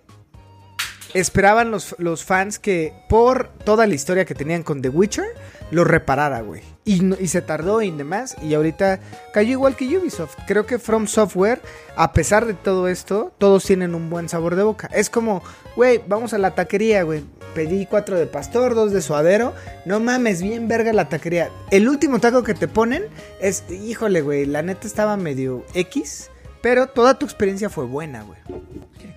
esperaban 1.14 1.72
los, 1.72 1.96
los 1.98 2.24
fans 2.24 2.60
que 2.60 2.94
por 3.08 3.50
toda 3.66 3.88
la 3.88 3.96
historia 3.96 4.26
que 4.26 4.36
tenían 4.36 4.64
con 4.64 4.82
The 4.82 4.90
Witcher, 4.90 5.26
lo 5.72 5.84
reparara, 5.84 6.42
güey. 6.42 6.62
Y, 6.86 7.14
y 7.22 7.28
se 7.28 7.42
tardó 7.42 7.82
y 7.82 7.92
demás. 7.92 8.36
Y 8.42 8.54
ahorita 8.54 9.00
cayó 9.34 9.52
igual 9.52 9.76
que 9.76 9.98
Ubisoft. 9.98 10.36
Creo 10.48 10.66
que 10.66 10.80
From 10.80 11.08
Software, 11.08 11.62
a 11.96 12.14
pesar 12.14 12.46
de 12.46 12.54
todo 12.54 12.88
esto, 12.88 13.32
todos 13.38 13.64
tienen 13.66 13.94
un 13.94 14.10
buen 14.10 14.30
sabor 14.30 14.56
de 14.56 14.64
boca. 14.64 14.90
Es 14.94 15.10
como, 15.10 15.44
güey, 15.76 16.02
vamos 16.08 16.34
a 16.34 16.38
la 16.38 16.56
taquería, 16.56 17.04
güey. 17.04 17.24
Pedí 17.54 17.86
cuatro 17.86 18.18
de 18.18 18.28
pastor, 18.28 18.76
dos 18.76 18.92
de 18.92 19.02
suadero. 19.02 19.54
No 19.86 20.00
mames, 20.00 20.42
bien 20.42 20.68
verga 20.68 20.94
la 20.94 21.10
taquería. 21.10 21.50
El 21.72 21.90
último 21.90 22.20
taco 22.20 22.44
que 22.44 22.54
te 22.54 22.68
ponen 22.68 23.04
es, 23.42 23.64
híjole, 23.70 24.22
güey, 24.22 24.46
la 24.46 24.62
neta 24.62 24.88
estaba 24.88 25.18
medio 25.18 25.66
X. 25.74 26.30
Pero 26.62 26.88
toda 26.88 27.14
tu 27.18 27.26
experiencia 27.26 27.70
fue 27.70 27.86
buena, 27.86 28.24
güey. 28.24 28.40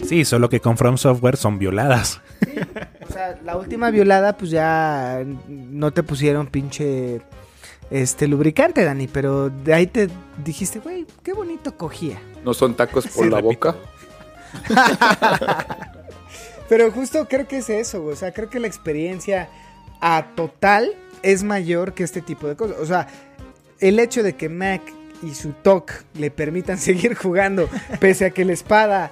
Sí, 0.06 0.24
solo 0.24 0.48
que 0.48 0.60
con 0.60 0.76
From 0.76 0.96
Software 0.98 1.36
son 1.36 1.58
violadas. 1.58 2.20
O 3.08 3.12
sea, 3.12 3.38
la 3.44 3.56
última 3.56 3.90
violada, 3.90 4.36
pues 4.36 4.50
ya 4.50 5.22
no 5.48 5.92
te 5.92 6.02
pusieron 6.02 6.46
pinche 6.46 7.20
este 7.90 8.26
lubricante, 8.26 8.84
Dani, 8.84 9.06
pero 9.06 9.50
de 9.50 9.74
ahí 9.74 9.86
te 9.86 10.08
dijiste, 10.44 10.78
güey, 10.80 11.06
qué 11.22 11.32
bonito 11.32 11.76
cogía. 11.76 12.18
No 12.44 12.54
son 12.54 12.74
tacos 12.74 13.06
por 13.08 13.24
Sí, 13.24 13.30
la 13.30 13.40
repito. 13.40 13.72
boca. 13.72 13.76
Pero 16.68 16.90
justo 16.90 17.26
creo 17.28 17.46
que 17.46 17.58
es 17.58 17.68
eso, 17.70 18.00
güey. 18.02 18.14
O 18.14 18.16
sea, 18.16 18.32
creo 18.32 18.48
que 18.48 18.58
la 18.60 18.66
experiencia 18.66 19.48
a 20.00 20.26
total 20.34 20.90
es 21.22 21.42
mayor 21.42 21.92
que 21.92 22.02
este 22.02 22.22
tipo 22.22 22.46
de 22.48 22.56
cosas. 22.56 22.78
O 22.80 22.86
sea, 22.86 23.08
el 23.78 23.98
hecho 23.98 24.22
de 24.22 24.34
que 24.34 24.48
Mac 24.48 24.80
y 25.22 25.34
su 25.34 25.52
TOC 25.52 25.90
le 26.18 26.30
permitan 26.30 26.78
seguir 26.78 27.14
jugando, 27.14 27.68
pese 28.00 28.24
a 28.26 28.30
que 28.30 28.44
la 28.44 28.52
espada 28.52 29.10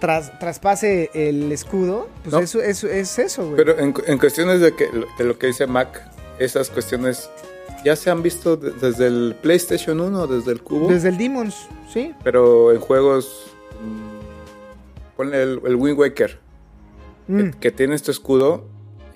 tras- 0.00 0.38
traspase 0.38 1.10
el 1.14 1.50
escudo, 1.52 2.08
pues 2.22 2.32
No. 2.34 2.40
eso, 2.40 2.60
eso 2.62 2.88
es 2.88 3.18
eso, 3.18 3.44
güey. 3.44 3.56
Pero 3.56 3.78
en, 3.78 3.94
en 4.06 4.18
cuestiones 4.18 4.60
de, 4.60 4.74
que, 4.74 4.88
de 5.18 5.24
lo 5.24 5.38
que 5.38 5.46
dice 5.48 5.66
Mac, 5.66 6.02
esas 6.38 6.68
cuestiones 6.70 7.30
ya 7.84 7.96
se 7.96 8.10
han 8.10 8.22
visto 8.22 8.56
de- 8.56 8.72
desde 8.72 9.06
el 9.06 9.36
PlayStation 9.40 10.00
1, 10.00 10.26
desde 10.26 10.52
el 10.52 10.60
cubo. 10.62 10.88
Desde 10.88 11.08
el 11.10 11.16
Demons, 11.18 11.68
sí. 11.92 12.14
Pero 12.24 12.72
en 12.72 12.80
juegos. 12.80 13.52
mm, 13.82 15.16
ponle 15.16 15.42
el, 15.42 15.60
el 15.64 15.76
Wind 15.76 15.98
Waker. 15.98 16.38
Mm. 17.28 17.38
Que, 17.38 17.50
que 17.58 17.70
tienes 17.70 18.02
tu 18.02 18.10
escudo. 18.10 18.64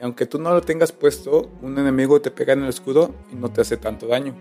Y 0.00 0.04
aunque 0.04 0.24
tú 0.24 0.38
no 0.38 0.50
lo 0.54 0.62
tengas 0.62 0.92
puesto, 0.92 1.50
un 1.62 1.78
enemigo 1.78 2.20
te 2.22 2.30
pega 2.30 2.54
en 2.54 2.62
el 2.62 2.68
escudo 2.70 3.14
y 3.30 3.34
no 3.34 3.50
te 3.50 3.60
hace 3.60 3.76
tanto 3.76 4.06
daño. 4.06 4.34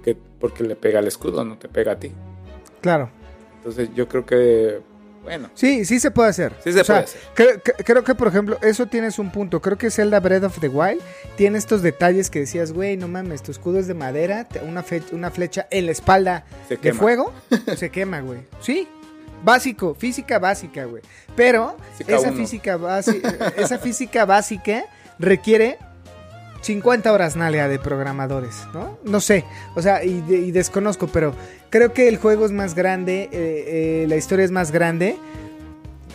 Porque, 0.00 0.16
porque 0.40 0.64
le 0.64 0.76
pega 0.76 0.98
al 1.00 1.06
escudo, 1.06 1.44
no 1.44 1.58
te 1.58 1.68
pega 1.68 1.92
a 1.92 1.96
ti. 2.00 2.10
Claro. 2.80 3.10
Entonces 3.58 3.90
yo 3.94 4.08
creo 4.08 4.24
que. 4.24 4.80
Bueno. 5.22 5.50
Sí, 5.52 5.84
sí 5.84 6.00
se 6.00 6.10
puede 6.10 6.30
hacer. 6.30 6.54
Sí 6.64 6.72
se 6.72 6.80
O 6.80 6.84
sea, 6.84 6.94
puede 6.96 7.04
hacer. 7.04 7.20
Creo, 7.34 7.62
que- 7.62 7.84
creo 7.84 8.02
que, 8.04 8.14
por 8.14 8.28
ejemplo, 8.28 8.56
eso 8.62 8.86
tienes 8.86 9.18
un 9.18 9.30
punto. 9.30 9.60
Creo 9.60 9.76
que 9.76 9.90
Zelda 9.90 10.18
Breath 10.18 10.44
of 10.44 10.58
the 10.60 10.68
Wild 10.68 11.02
tiene 11.36 11.58
estos 11.58 11.82
detalles 11.82 12.30
que 12.30 12.38
decías, 12.40 12.72
güey, 12.72 12.96
no 12.96 13.06
mames, 13.06 13.42
tu 13.42 13.50
escudo 13.50 13.78
es 13.78 13.86
de 13.86 13.92
madera, 13.92 14.48
una, 14.66 14.82
fe- 14.82 15.02
una 15.12 15.30
flecha 15.30 15.66
en 15.70 15.84
la 15.84 15.92
espalda 15.92 16.46
Se 16.68 16.76
de 16.76 16.80
quema. 16.80 16.98
fuego, 16.98 17.32
se 17.76 17.90
quema, 17.90 18.20
güey. 18.22 18.40
Sí, 18.62 18.88
básico, 19.44 19.94
física 19.94 20.38
básica, 20.38 20.86
güey. 20.86 21.02
Pero 21.36 21.76
Física 21.98 22.16
esa 22.16 22.28
uno. 22.30 22.36
física, 22.38 22.78
esa 23.58 23.78
física 23.78 24.24
básica 24.24 24.84
requiere 25.18 25.76
50 26.62 27.12
horas 27.12 27.36
nalga 27.36 27.68
de 27.68 27.78
programadores, 27.78 28.66
¿no? 28.74 28.98
No 29.04 29.20
sé, 29.20 29.44
o 29.74 29.82
sea, 29.82 30.04
y, 30.04 30.20
de- 30.22 30.38
y 30.38 30.50
desconozco, 30.52 31.06
pero 31.08 31.34
creo 31.70 31.92
que 31.92 32.08
el 32.08 32.16
juego 32.18 32.44
es 32.44 32.52
más 32.52 32.74
grande, 32.74 33.28
eh, 33.32 34.02
eh, 34.02 34.06
la 34.08 34.16
historia 34.16 34.44
es 34.44 34.50
más 34.50 34.70
grande 34.70 35.16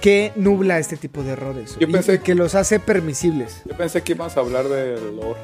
que 0.02 0.32
nubla 0.36 0.78
este 0.78 0.98
tipo 0.98 1.24
de 1.24 1.32
errores. 1.32 1.76
Yo 1.80 1.90
pensé 1.92 2.16
y 2.16 2.20
que 2.20 2.36
los 2.36 2.54
hace 2.54 2.80
permisibles. 2.80 3.64
Yo 3.66 3.76
pensé 3.76 4.04
que 4.04 4.12
íbamos 4.14 4.38
a 4.38 4.40
hablar 4.42 4.66
del 4.68 5.16
lore. 5.16 5.40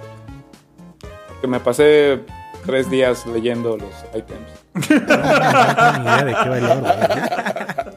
Porque 1.30 1.48
me 1.48 1.60
pasé 1.60 2.20
tres 2.68 2.88
días 2.92 3.26
leyendo 3.26 3.78
los 3.78 3.90
items. 4.14 4.52
No 5.02 5.06
tengo 5.06 5.98
ni 5.98 6.04
idea 6.04 6.24
de 6.26 6.36
qué 6.44 6.50
va 6.50 6.58
el 6.60 6.66
oro, 6.66 6.82
güey. 6.82 7.96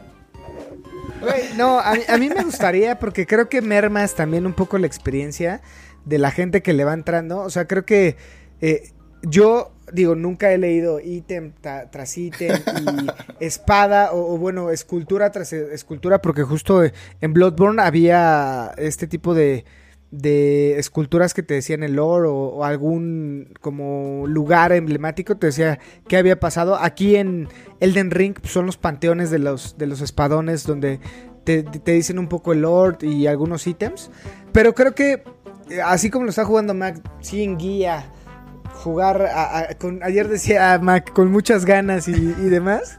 Güey, 1.21 1.55
no, 1.57 1.81
a, 1.81 1.93
mí- 1.95 2.03
a 2.09 2.17
mí 2.19 2.29
me 2.29 2.43
gustaría 2.45 2.99
porque 2.99 3.27
creo 3.27 3.49
que 3.49 3.63
mermas 3.63 4.15
también 4.15 4.45
un 4.47 4.53
poco 4.53 4.77
la 4.79 4.87
experiencia 4.87 5.61
de 6.05 6.19
la 6.19 6.31
gente 6.31 6.63
que 6.63 6.73
le 6.73 6.85
va 6.85 6.95
entrando. 6.95 7.41
O 7.41 7.51
sea, 7.51 7.67
creo 7.67 7.85
que 7.85 8.17
eh, 8.61 8.91
yo, 9.23 9.73
digo, 9.93 10.15
nunca 10.15 10.53
he 10.53 10.59
leído 10.59 11.01
ítem 11.01 11.53
tras 11.91 12.19
ítem 12.19 12.57
y 12.57 13.07
espada 13.45 14.13
o, 14.13 14.35
o, 14.35 14.39
bueno, 14.39 14.71
escultura 14.71 15.31
tras 15.31 15.53
e- 15.53 15.75
escultura 15.75 16.21
porque 16.21 16.43
justo 16.43 16.83
en 16.85 17.33
Bloodborne 17.33 17.83
había 17.83 18.73
este 18.77 19.07
tipo 19.07 19.35
de, 19.35 19.65
de 20.11 20.79
esculturas 20.79 21.35
que 21.35 21.43
te 21.43 21.55
decían 21.55 21.83
el 21.83 21.97
lore 21.97 22.29
o, 22.29 22.35
o 22.35 22.65
algún 22.65 23.53
como 23.61 24.25
lugar 24.27 24.73
emblemático 24.73 25.37
te 25.37 25.47
decía 25.49 25.79
qué 26.09 26.17
había 26.17 26.39
pasado. 26.39 26.77
Aquí 26.77 27.17
en 27.17 27.49
Elden 27.81 28.11
Ring 28.11 28.35
pues, 28.41 28.53
son 28.53 28.67
los 28.67 28.77
panteones 28.77 29.31
de 29.31 29.39
los, 29.39 29.77
de 29.79 29.87
los 29.87 30.01
espadones 30.01 30.67
donde 30.67 31.01
te, 31.45 31.63
te 31.63 31.93
dicen 31.93 32.19
un 32.19 32.29
poco 32.29 32.53
el 32.53 32.63
lore 32.63 33.07
y 33.07 33.27
algunos 33.27 33.67
ítems. 33.67 34.11
Pero 34.53 34.75
creo 34.75 34.95
que 34.95 35.13
eh, 35.13 35.23
así 35.85 36.11
como 36.11 36.25
lo 36.25 36.31
está 36.31 36.45
jugando 36.45 36.75
Mac, 36.75 36.97
sí 37.21 37.43
en 37.43 37.57
guía, 37.59 38.05
jugar, 38.83 39.23
a- 39.23 39.59
a- 39.59 39.75
con, 39.75 40.03
ayer 40.03 40.29
decía 40.29 40.79
Mac, 40.81 41.13
con 41.13 41.31
muchas 41.31 41.65
ganas 41.65 42.09
y, 42.09 42.13
y 42.13 42.49
demás, 42.49 42.99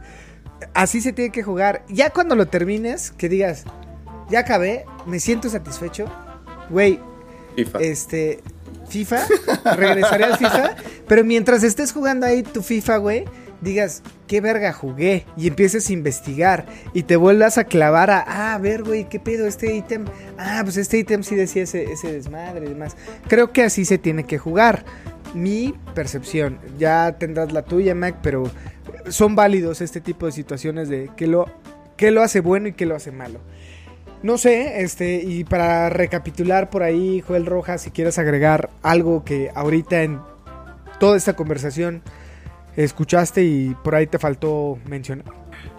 así 0.74 1.02
se 1.02 1.14
tiene 1.14 1.32
que 1.32 1.44
jugar. 1.44 1.84
Ya 1.90 2.10
cuando 2.10 2.36
lo 2.36 2.48
termines, 2.48 3.12
que 3.12 3.30
digas, 3.30 3.64
ya 4.30 4.40
acabé, 4.40 4.86
me 5.06 5.20
siento 5.20 5.50
satisfecho, 5.50 6.06
güey, 6.70 7.00
FIFA. 7.56 7.80
este, 7.80 8.44
FIFA, 8.88 9.26
regresaré 9.76 10.24
al 10.26 10.38
FIFA, 10.38 10.76
pero 11.08 11.24
mientras 11.24 11.64
estés 11.64 11.92
jugando 11.92 12.26
ahí 12.26 12.44
tu 12.44 12.62
FIFA, 12.62 12.98
güey, 12.98 13.26
digas, 13.62 14.04
qué 14.28 14.42
verga 14.42 14.74
jugué, 14.74 15.26
y 15.38 15.48
empieces 15.48 15.90
a 15.90 15.94
investigar, 15.94 16.66
y 16.94 17.04
te 17.04 17.16
vuelvas 17.16 17.58
a 17.58 17.66
clavar 17.66 18.10
a, 18.12 18.20
ah, 18.20 18.54
a 18.56 18.58
ver, 18.58 18.84
güey, 18.84 19.08
qué 19.10 19.20
pedo, 19.20 19.48
este 19.48 19.76
ítem, 19.76 20.06
ah, 20.38 20.62
pues 20.64 20.78
este 20.78 20.98
ítem 20.98 21.24
sí 21.24 21.36
decía 21.36 21.64
ese, 21.64 21.92
ese 21.92 22.12
desmadre 22.12 22.66
y 22.66 22.70
demás. 22.70 22.96
Creo 23.28 23.52
que 23.52 23.64
así 23.64 23.86
se 23.86 23.98
tiene 23.98 24.24
que 24.24 24.38
jugar. 24.38 24.86
Mi 25.34 25.74
percepción, 25.94 26.60
ya 26.78 27.18
tendrás 27.18 27.52
la 27.52 27.64
tuya, 27.64 27.94
Mac, 27.94 28.20
pero 28.22 28.50
son 29.10 29.36
válidos 29.36 29.82
este 29.82 30.00
tipo 30.00 30.26
de 30.26 30.32
situaciones 30.32 30.88
de 30.88 31.10
que 31.18 31.28
lo, 31.28 31.46
que 31.98 32.12
lo 32.12 32.22
hace 32.22 32.40
bueno 32.40 32.70
y 32.70 32.74
que 32.74 32.86
lo 32.86 32.96
hace 32.96 33.12
malo. 33.12 33.40
No 34.24 34.38
sé, 34.38 34.82
este, 34.82 35.22
y 35.22 35.44
para 35.44 35.90
recapitular 35.90 36.70
por 36.70 36.84
ahí, 36.84 37.22
Joel 37.22 37.46
Rojas, 37.46 37.82
si 37.82 37.92
quieres 37.92 38.18
agregar 38.18 38.70
algo 38.82 39.24
que 39.24 39.52
ahorita 39.54 40.04
en 40.04 40.20
toda 41.00 41.18
esta 41.18 41.36
conversación 41.36 42.02
escuchaste 42.76 43.44
y 43.44 43.76
por 43.84 43.96
ahí 43.96 44.08
te 44.08 44.20
faltó 44.20 44.78
mencionar. 44.88 45.26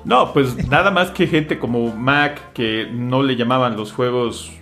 No, 0.05 0.32
pues 0.32 0.68
nada 0.68 0.90
más 0.90 1.10
que 1.10 1.27
gente 1.27 1.59
como 1.59 1.94
Mac 1.94 2.52
que 2.52 2.89
no 2.90 3.23
le 3.23 3.36
llamaban 3.36 3.77
los 3.77 3.93
juegos 3.93 4.52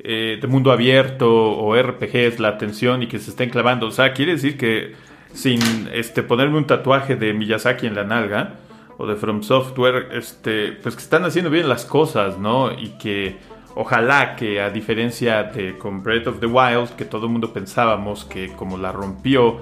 eh, 0.00 0.38
de 0.40 0.46
mundo 0.46 0.70
abierto 0.70 1.28
o 1.28 1.74
RPGs 1.74 2.38
la 2.38 2.48
atención 2.48 3.02
y 3.02 3.08
que 3.08 3.18
se 3.18 3.30
estén 3.30 3.50
clavando. 3.50 3.86
O 3.86 3.90
sea, 3.90 4.12
quiere 4.12 4.32
decir 4.32 4.56
que 4.56 4.94
sin 5.32 5.60
este 5.92 6.22
ponerme 6.22 6.58
un 6.58 6.66
tatuaje 6.66 7.16
de 7.16 7.32
Miyazaki 7.32 7.86
en 7.86 7.94
la 7.94 8.04
nalga 8.04 8.54
o 8.96 9.06
de 9.06 9.16
From 9.16 9.42
Software, 9.42 10.08
este, 10.12 10.72
pues 10.72 10.96
que 10.96 11.02
están 11.02 11.24
haciendo 11.24 11.50
bien 11.50 11.68
las 11.68 11.84
cosas, 11.84 12.38
¿no? 12.38 12.72
Y 12.72 12.90
que 12.98 13.36
ojalá 13.74 14.34
que 14.34 14.60
a 14.60 14.70
diferencia 14.70 15.44
de 15.44 15.78
con 15.78 16.02
Breath 16.02 16.26
of 16.26 16.40
the 16.40 16.46
Wild, 16.46 16.90
que 16.96 17.04
todo 17.04 17.26
el 17.26 17.32
mundo 17.32 17.52
pensábamos 17.52 18.24
que 18.24 18.48
como 18.52 18.76
la 18.76 18.92
rompió, 18.92 19.60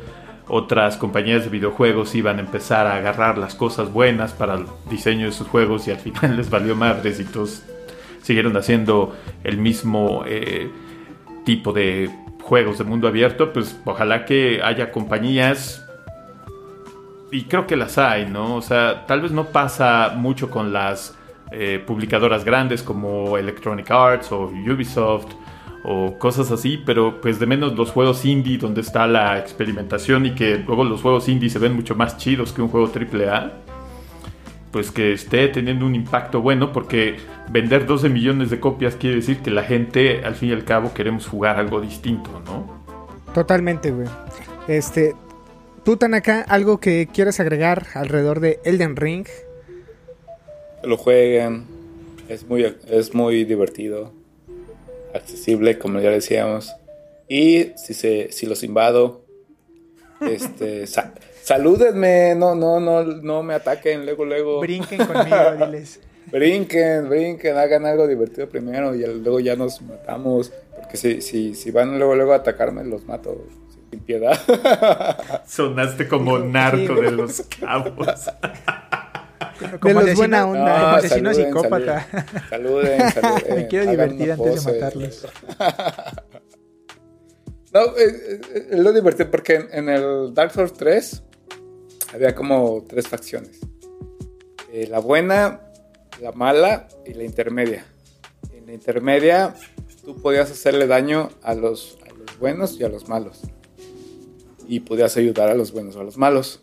otras 0.49 0.97
compañías 0.97 1.45
de 1.45 1.51
videojuegos 1.51 2.15
iban 2.15 2.39
a 2.39 2.41
empezar 2.41 2.87
a 2.87 2.97
agarrar 2.97 3.39
las 3.39 3.55
cosas 3.55 3.93
buenas 3.93 4.33
para 4.33 4.55
el 4.55 4.67
diseño 4.89 5.27
de 5.27 5.33
sus 5.33 5.49
juegos 5.49 5.89
y 5.89 5.91
al 5.91 5.99
final 6.01 6.37
les 6.37 6.51
valió 6.51 6.77
madres 6.77 7.21
y 7.21 7.25
todos 7.25 7.63
siguieron 8.23 8.57
haciendo 8.57 9.17
el 9.45 9.59
mismo 9.59 10.25
eh, 10.27 10.71
tipo 11.45 11.73
de 11.73 12.11
juegos 12.43 12.79
de 12.79 12.85
mundo 12.85 13.09
abierto, 13.09 13.53
pues 13.53 13.79
ojalá 13.85 14.25
que 14.25 14.61
haya 14.63 14.93
compañías 14.93 15.85
y 17.31 17.45
creo 17.45 17.67
que 17.67 17.77
las 17.77 17.99
hay, 17.99 18.27
¿no? 18.27 18.55
O 18.55 18.63
sea, 18.63 19.05
tal 19.07 19.21
vez 19.21 19.33
no 19.33 19.47
pasa 19.47 20.13
mucho 20.17 20.51
con 20.51 20.73
las 20.73 21.17
eh, 21.51 21.83
publicadoras 21.85 22.45
grandes 22.45 22.83
como 22.83 23.37
Electronic 23.37 23.91
Arts 23.91 24.33
o 24.33 24.45
Ubisoft 24.45 25.33
o 25.85 26.19
cosas 26.19 26.51
así, 26.51 26.83
pero 26.85 27.21
pues 27.21 27.39
de 27.39 27.47
menos 27.47 27.75
los 27.77 27.91
juegos 27.93 28.25
indie 28.25 28.59
donde 28.59 28.81
está 28.81 29.07
la 29.07 29.39
experimentación 29.39 30.27
y 30.27 30.35
que 30.35 30.59
luego 30.59 30.85
los 30.85 31.03
juegos 31.03 31.29
indie 31.29 31.49
se 31.49 31.59
ven 31.59 31.75
mucho 31.75 31.95
más 31.95 32.17
chidos 32.17 32.53
que 32.53 32.63
un 32.63 32.69
juego 32.69 32.91
AAA, 32.93 33.53
pues 34.73 34.91
que 34.91 35.13
esté 35.13 35.49
teniendo 35.49 35.87
un 35.87 35.95
impacto 35.95 36.41
bueno 36.43 36.73
porque 36.73 37.17
vender 37.51 37.87
12 37.87 38.09
millones 38.09 38.51
de 38.51 38.61
copias 38.61 38.97
quiere 38.97 39.17
decir 39.17 39.39
que 39.39 39.51
la 39.51 39.63
gente 39.63 40.25
al 40.25 40.35
fin 40.35 40.51
y 40.51 40.53
al 40.53 40.65
cabo 40.65 40.93
queremos 40.93 41.27
jugar 41.27 41.59
algo 41.59 41.81
distinto, 41.81 42.31
¿no? 42.45 42.85
Totalmente, 43.33 43.91
güey. 43.91 44.09
Este, 44.67 45.15
tú 45.85 45.97
Tanaka, 45.97 46.41
algo 46.43 46.81
que 46.81 47.07
quieres 47.13 47.39
agregar 47.39 47.87
alrededor 47.95 48.41
de 48.41 48.59
Elden 48.65 48.97
Ring? 48.97 49.27
Lo 50.83 50.97
jueguen, 50.97 51.65
es 52.29 52.47
muy, 52.49 52.75
es 52.89 53.15
muy 53.15 53.45
divertido 53.45 54.13
accesible, 55.17 55.79
como 55.79 56.01
ya 56.01 56.11
decíamos. 56.11 56.75
Y 57.29 57.73
si, 57.77 57.95
se, 57.95 58.31
si 58.33 58.47
los 58.47 58.63
invado, 58.63 59.25
este, 60.21 60.87
salúdenme, 61.43 62.35
no, 62.35 62.55
no, 62.55 62.81
no, 62.81 63.03
no 63.05 63.43
me 63.43 63.55
ataquen 63.55 64.05
luego, 64.05 64.25
luego. 64.25 64.61
Brinquen 64.61 65.05
conmigo, 65.07 65.37
diles. 65.67 66.01
brinquen, 66.31 67.09
brinquen, 67.09 67.57
hagan 67.57 67.87
algo 67.87 68.07
divertido 68.07 68.49
primero 68.49 68.95
y 68.95 69.05
luego 69.05 69.41
ya 69.41 69.57
nos 69.57 69.83
matamos. 69.83 70.53
Porque 70.77 70.97
si, 70.97 71.21
si, 71.21 71.55
si 71.55 71.71
van 71.71 71.99
luego, 71.99 72.15
luego 72.15 72.33
a 72.33 72.37
atacarme, 72.37 72.85
los 72.85 73.05
mato 73.07 73.45
sin 73.91 74.01
piedad. 74.01 74.39
Sonaste 75.47 76.09
como 76.09 76.39
narco 76.39 76.95
de 76.95 77.11
los 77.11 77.43
cabos. 77.43 78.31
De 79.61 79.95
los 79.95 80.15
buena 80.15 80.47
onda, 80.47 80.79
no, 80.79 80.85
como 80.85 80.97
asesino 80.97 81.35
psicópata. 81.35 82.07
Saluden, 82.51 83.13
saluden. 83.13 83.45
Me 83.57 83.69
quiero 83.69 83.91
divertir 83.91 84.33
antes 84.33 84.65
de 84.65 84.73
matarlos. 84.73 85.27
no, 87.73 87.97
es, 87.97 88.41
es, 88.71 88.79
lo 88.79 88.93
divertido 88.93 89.31
porque 89.31 89.55
en, 89.55 89.69
en, 89.73 89.89
el 89.89 90.35
Dark 90.35 90.53
Souls 90.53 90.73
3 90.75 91.23
había 92.15 92.35
como 92.35 92.85
tres 92.89 93.09
facciones. 93.09 93.61
Eh, 94.73 94.87
la 94.89 94.99
buena, 94.99 95.61
la 96.21 96.33
mala 96.33 96.89
y 97.05 97.15
la 97.15 97.25
intermedia. 97.25 97.85
En 98.53 98.67
la 98.67 98.73
intermedia 98.73 99.55
tú 100.05 100.21
podías 100.21 100.51
hacerle 100.51 100.87
daño 100.87 101.31
a 101.43 101.55
los, 101.55 101.99
a 102.09 102.15
los 102.15 102.39
buenos 102.39 102.79
y 102.79 102.85
a 102.85 102.89
los 102.89 103.09
malos. 103.09 103.43
Y 104.69 104.81
podías 104.81 105.17
ayudar 105.17 105.49
a 105.49 105.55
los 105.55 105.73
buenos 105.73 105.97
o 105.97 106.01
a 106.01 106.05
los 106.05 106.17
malos. 106.17 106.63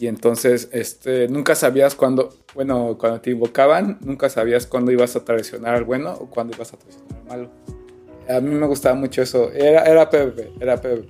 Y 0.00 0.06
entonces, 0.06 0.70
este, 0.72 1.28
nunca 1.28 1.54
sabías 1.54 1.94
cuándo, 1.94 2.34
bueno, 2.54 2.96
cuando 2.98 3.20
te 3.20 3.32
invocaban, 3.32 3.98
nunca 4.00 4.30
sabías 4.30 4.66
cuándo 4.66 4.90
ibas 4.90 5.14
a 5.14 5.26
traicionar 5.26 5.74
al 5.74 5.84
bueno 5.84 6.14
o 6.14 6.30
cuándo 6.30 6.56
ibas 6.56 6.72
a 6.72 6.78
traicionar 6.78 7.18
al 7.18 7.26
malo. 7.26 7.50
A 8.26 8.40
mí 8.40 8.48
me 8.54 8.66
gustaba 8.66 8.94
mucho 8.94 9.20
eso. 9.20 9.52
Era, 9.52 9.84
era 9.84 10.08
PvP, 10.08 10.52
era 10.58 10.80
PvP. 10.80 11.06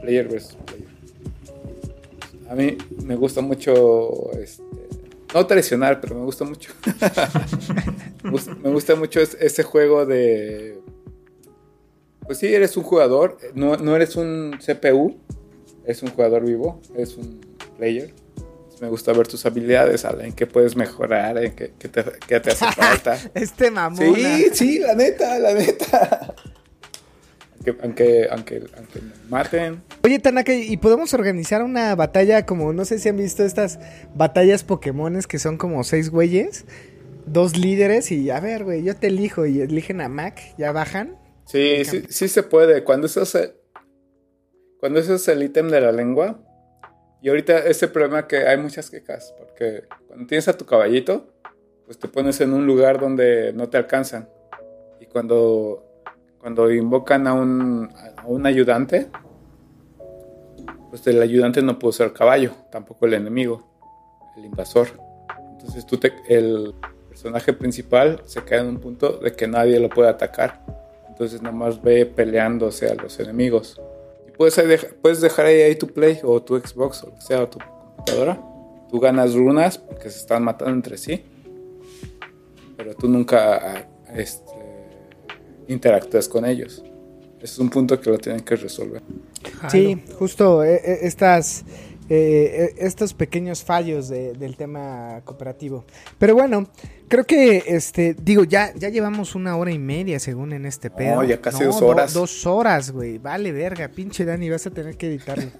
Player 0.00 0.28
versus 0.28 0.56
player. 0.64 0.88
A 2.48 2.54
mí 2.54 2.78
me 3.04 3.16
gusta 3.16 3.42
mucho, 3.42 4.32
este, 4.32 4.62
no 5.34 5.46
traicionar, 5.46 6.00
pero 6.00 6.14
me 6.14 6.24
gusta 6.24 6.46
mucho. 6.46 6.72
me 8.62 8.70
gusta 8.70 8.96
mucho 8.96 9.20
ese 9.20 9.62
juego 9.62 10.06
de... 10.06 10.80
Pues 12.24 12.38
sí, 12.38 12.46
eres 12.46 12.78
un 12.78 12.82
jugador, 12.82 13.36
no, 13.54 13.76
no 13.76 13.94
eres 13.94 14.16
un 14.16 14.56
CPU, 14.58 15.18
es 15.84 16.02
un 16.02 16.08
jugador 16.12 16.46
vivo, 16.46 16.80
es 16.96 17.18
un 17.18 17.49
player. 17.80 18.12
Me 18.80 18.88
gusta 18.88 19.12
ver 19.12 19.26
tus 19.26 19.44
habilidades, 19.44 20.04
en 20.04 20.32
qué 20.32 20.46
puedes 20.46 20.74
mejorar, 20.74 21.36
en 21.36 21.54
qué, 21.54 21.72
qué, 21.78 21.88
te, 21.88 22.04
qué 22.26 22.40
te, 22.40 22.50
hace 22.50 22.66
falta. 22.72 23.18
este 23.34 23.70
mamón. 23.70 24.14
Sí, 24.14 24.46
sí, 24.52 24.78
la 24.78 24.94
neta, 24.94 25.38
la 25.38 25.52
neta. 25.52 26.34
Aunque, 27.54 27.82
aunque, 27.82 28.28
aunque, 28.30 28.62
aunque 28.78 29.00
me 29.00 29.12
maten. 29.28 29.82
Oye, 30.02 30.18
Tanaka, 30.18 30.54
¿y 30.54 30.76
podemos 30.78 31.12
organizar 31.12 31.62
una 31.62 31.94
batalla 31.94 32.46
como, 32.46 32.72
no 32.72 32.86
sé 32.86 32.98
si 32.98 33.10
han 33.10 33.18
visto 33.18 33.44
estas 33.44 33.78
batallas 34.14 34.64
Pokémones 34.64 35.26
que 35.26 35.38
son 35.38 35.58
como 35.58 35.84
seis 35.84 36.08
güeyes? 36.08 36.64
Dos 37.26 37.58
líderes 37.58 38.10
y 38.12 38.30
a 38.30 38.40
ver, 38.40 38.64
güey, 38.64 38.82
yo 38.82 38.96
te 38.96 39.08
elijo 39.08 39.44
y 39.44 39.60
eligen 39.60 40.00
a 40.00 40.08
Mac, 40.08 40.40
ya 40.56 40.72
bajan. 40.72 41.18
Sí, 41.44 41.84
sí, 41.84 42.04
sí 42.08 42.28
se 42.28 42.42
puede. 42.42 42.82
Cuando 42.82 43.08
eso 43.08 43.22
es 43.22 43.34
el, 43.34 43.52
cuando 44.78 45.00
eso 45.00 45.16
es 45.16 45.28
el 45.28 45.42
ítem 45.42 45.68
de 45.68 45.82
la 45.82 45.92
lengua, 45.92 46.42
y 47.22 47.28
ahorita 47.28 47.58
ese 47.58 47.88
problema 47.88 48.26
que 48.26 48.46
hay 48.46 48.56
muchas 48.56 48.90
quejas, 48.90 49.34
porque 49.38 49.84
cuando 50.06 50.26
tienes 50.26 50.48
a 50.48 50.56
tu 50.56 50.64
caballito, 50.64 51.26
pues 51.84 51.98
te 51.98 52.08
pones 52.08 52.40
en 52.40 52.52
un 52.52 52.66
lugar 52.66 53.00
donde 53.00 53.52
no 53.52 53.68
te 53.68 53.76
alcanzan. 53.76 54.28
Y 55.00 55.06
cuando, 55.06 55.84
cuando 56.38 56.70
invocan 56.70 57.26
a 57.26 57.34
un, 57.34 57.90
a 58.16 58.26
un 58.26 58.46
ayudante, 58.46 59.08
pues 60.88 61.06
el 61.06 61.20
ayudante 61.20 61.62
no 61.62 61.78
puede 61.78 61.92
ser 61.92 62.06
el 62.06 62.12
caballo, 62.12 62.52
tampoco 62.70 63.06
el 63.06 63.14
enemigo, 63.14 63.68
el 64.36 64.44
invasor. 64.44 64.88
Entonces 65.52 65.84
tú 65.86 65.98
el 66.28 66.74
personaje 67.08 67.52
principal 67.52 68.22
se 68.24 68.42
queda 68.44 68.60
en 68.60 68.68
un 68.68 68.80
punto 68.80 69.18
de 69.18 69.32
que 69.32 69.46
nadie 69.46 69.78
lo 69.78 69.88
puede 69.88 70.08
atacar. 70.08 70.64
Entonces 71.08 71.42
nada 71.42 71.54
más 71.54 71.82
ve 71.82 72.06
peleándose 72.06 72.88
a 72.88 72.94
los 72.94 73.20
enemigos. 73.20 73.80
Puedes, 74.40 74.86
puedes 75.02 75.20
dejar 75.20 75.44
ahí, 75.44 75.60
ahí, 75.60 75.74
tu 75.74 75.86
Play 75.86 76.18
o 76.22 76.42
tu 76.42 76.58
Xbox 76.58 77.02
o 77.02 77.08
lo 77.08 77.14
que 77.14 77.20
sea, 77.20 77.42
o 77.42 77.48
tu 77.50 77.58
computadora. 77.58 78.42
Tú 78.88 78.98
ganas 78.98 79.34
runas 79.34 79.76
porque 79.76 80.08
se 80.08 80.16
están 80.16 80.44
matando 80.44 80.72
entre 80.72 80.96
sí. 80.96 81.22
Pero 82.74 82.94
tú 82.94 83.06
nunca 83.06 83.86
este, 84.14 84.50
interactúas 85.68 86.26
con 86.26 86.46
ellos. 86.46 86.82
Ese 87.36 87.52
es 87.52 87.58
un 87.58 87.68
punto 87.68 88.00
que 88.00 88.08
lo 88.08 88.16
tienen 88.16 88.40
que 88.40 88.56
resolver. 88.56 89.02
Sí, 89.68 90.02
justo 90.18 90.64
eh, 90.64 91.00
estas, 91.02 91.66
eh, 92.08 92.74
estos 92.78 93.12
pequeños 93.12 93.62
fallos 93.62 94.08
de, 94.08 94.32
del 94.32 94.56
tema 94.56 95.20
cooperativo. 95.22 95.84
Pero 96.18 96.34
bueno, 96.34 96.66
creo 97.10 97.24
que, 97.24 97.64
este, 97.66 98.14
digo, 98.14 98.44
ya, 98.44 98.72
ya 98.74 98.88
llevamos 98.88 99.34
una 99.34 99.56
hora 99.56 99.72
y 99.72 99.78
media 99.78 100.20
según 100.20 100.52
en 100.52 100.64
este 100.64 100.90
pedo. 100.90 101.16
No, 101.16 101.24
ya 101.24 101.40
casi 101.40 101.64
no, 101.64 101.66
dos 101.66 101.82
horas. 101.82 102.14
Do, 102.14 102.20
dos 102.20 102.46
horas, 102.46 102.92
güey. 102.92 103.18
Vale, 103.18 103.50
verga, 103.50 103.88
pinche 103.88 104.24
Dani, 104.24 104.48
vas 104.48 104.66
a 104.66 104.70
tener 104.70 104.96
que 104.96 105.08
editarlo. 105.08 105.50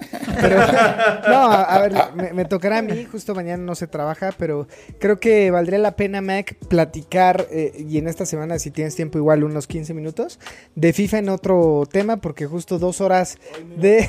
Pero, 0.40 0.56
no, 1.28 1.50
a, 1.50 1.62
a 1.62 1.80
ver, 1.82 1.92
me, 2.14 2.32
me, 2.32 2.44
tocará 2.44 2.78
a 2.78 2.82
mí, 2.82 3.04
justo 3.04 3.34
mañana 3.34 3.62
no 3.62 3.74
se 3.74 3.88
trabaja, 3.88 4.32
pero 4.38 4.68
creo 5.00 5.18
que 5.18 5.50
valdría 5.50 5.80
la 5.80 5.96
pena, 5.96 6.20
Mac, 6.20 6.56
platicar, 6.68 7.48
eh, 7.50 7.72
y 7.76 7.98
en 7.98 8.06
esta 8.06 8.26
semana, 8.26 8.58
si 8.60 8.70
tienes 8.70 8.94
tiempo, 8.94 9.18
igual 9.18 9.42
unos 9.42 9.66
15 9.66 9.92
minutos, 9.92 10.38
de 10.76 10.92
FIFA 10.92 11.18
en 11.18 11.28
otro 11.30 11.82
tema, 11.90 12.18
porque 12.18 12.46
justo 12.46 12.78
dos 12.78 13.00
horas 13.00 13.38
de... 13.76 14.08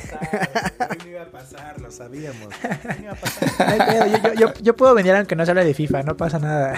Hoy 0.90 0.98
no 1.04 1.10
iba 1.10 1.22
a 1.22 1.30
pasar, 1.30 1.80
lo 1.80 1.90
sabíamos. 1.90 2.48
No 2.82 3.02
iba 3.02 3.12
a 3.12 3.16
pasar. 3.16 4.10
yo, 4.10 4.18
yo, 4.18 4.34
yo, 4.34 4.54
yo 4.62 4.76
puedo 4.76 4.94
venir 4.94 5.12
aunque 5.14 5.34
no 5.34 5.44
se 5.44 5.50
hable 5.50 5.64
de 5.64 5.74
FIFA, 5.74 6.04
no 6.04 6.16
pasa 6.16 6.38
nada. 6.38 6.74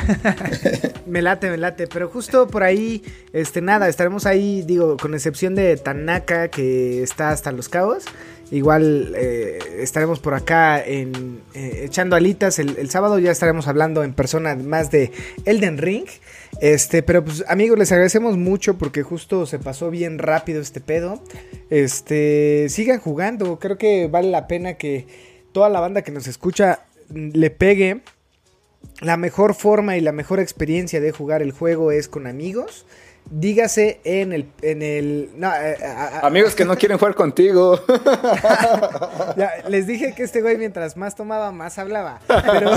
me 1.06 1.22
late, 1.22 1.51
me 1.51 1.56
late. 1.56 1.86
Pero 1.86 2.09
justo 2.09 2.47
por 2.48 2.62
ahí, 2.62 3.02
este, 3.32 3.60
nada, 3.60 3.89
estaremos 3.89 4.26
ahí, 4.26 4.62
digo, 4.62 4.97
con 4.97 5.14
excepción 5.14 5.55
de 5.55 5.76
Tanaka, 5.76 6.48
que 6.48 7.02
está 7.02 7.31
hasta 7.31 7.52
los 7.52 7.68
cabos. 7.68 8.05
Igual 8.51 9.14
eh, 9.16 9.59
estaremos 9.78 10.20
por 10.20 10.35
acá 10.35 10.82
en, 10.85 11.40
eh, 11.55 11.82
echando 11.85 12.14
alitas. 12.14 12.59
El, 12.59 12.76
el 12.78 12.90
sábado 12.90 13.18
ya 13.18 13.31
estaremos 13.31 13.66
hablando 13.68 14.05
en 14.05 14.12
persona 14.12 14.55
más 14.55 14.90
de 14.90 15.10
Elden 15.44 15.78
Ring. 15.78 16.06
Este, 16.60 17.02
pero 17.02 17.24
pues 17.24 17.44
amigos, 17.48 17.78
les 17.78 17.90
agradecemos 17.90 18.36
mucho 18.36 18.78
porque 18.78 19.02
justo 19.02 19.47
se 19.47 19.59
pasó 19.59 19.90
bien 19.90 20.18
rápido 20.18 20.60
este 20.60 20.81
pedo. 20.81 21.20
Este, 21.70 22.66
sigan 22.68 23.01
jugando. 23.01 23.59
Creo 23.59 23.78
que 23.78 24.09
vale 24.09 24.31
la 24.31 24.47
pena 24.47 24.74
que 24.74 25.06
toda 25.52 25.68
la 25.68 25.81
banda 25.81 26.02
que 26.02 26.12
nos 26.12 26.26
escucha 26.26 26.81
le 27.12 27.51
pegue. 27.51 28.02
La 29.01 29.16
mejor 29.16 29.55
forma 29.55 29.97
y 29.97 30.01
la 30.01 30.12
mejor 30.12 30.40
experiencia 30.40 31.01
de 31.01 31.12
jugar 31.12 31.43
el 31.43 31.52
juego 31.52 31.90
es 31.93 32.09
con 32.09 32.27
amigos. 32.27 32.86
Dígase 33.31 34.01
en 34.05 34.32
el. 34.35 34.47
En 34.61 34.82
el 34.82 35.31
no, 35.36 35.48
eh, 35.55 35.77
a- 35.82 36.19
a- 36.20 36.27
Amigos 36.27 36.55
que 36.55 36.65
no 36.66 36.77
quieren 36.77 36.98
jugar 36.98 37.15
contigo. 37.15 37.81
ya, 39.36 39.51
les 39.69 39.86
dije 39.86 40.15
que 40.15 40.23
este 40.23 40.43
güey 40.43 40.56
mientras 40.59 40.97
más 40.97 41.15
tomaba, 41.16 41.51
más 41.52 41.78
hablaba. 41.78 42.20
Pero, 42.27 42.70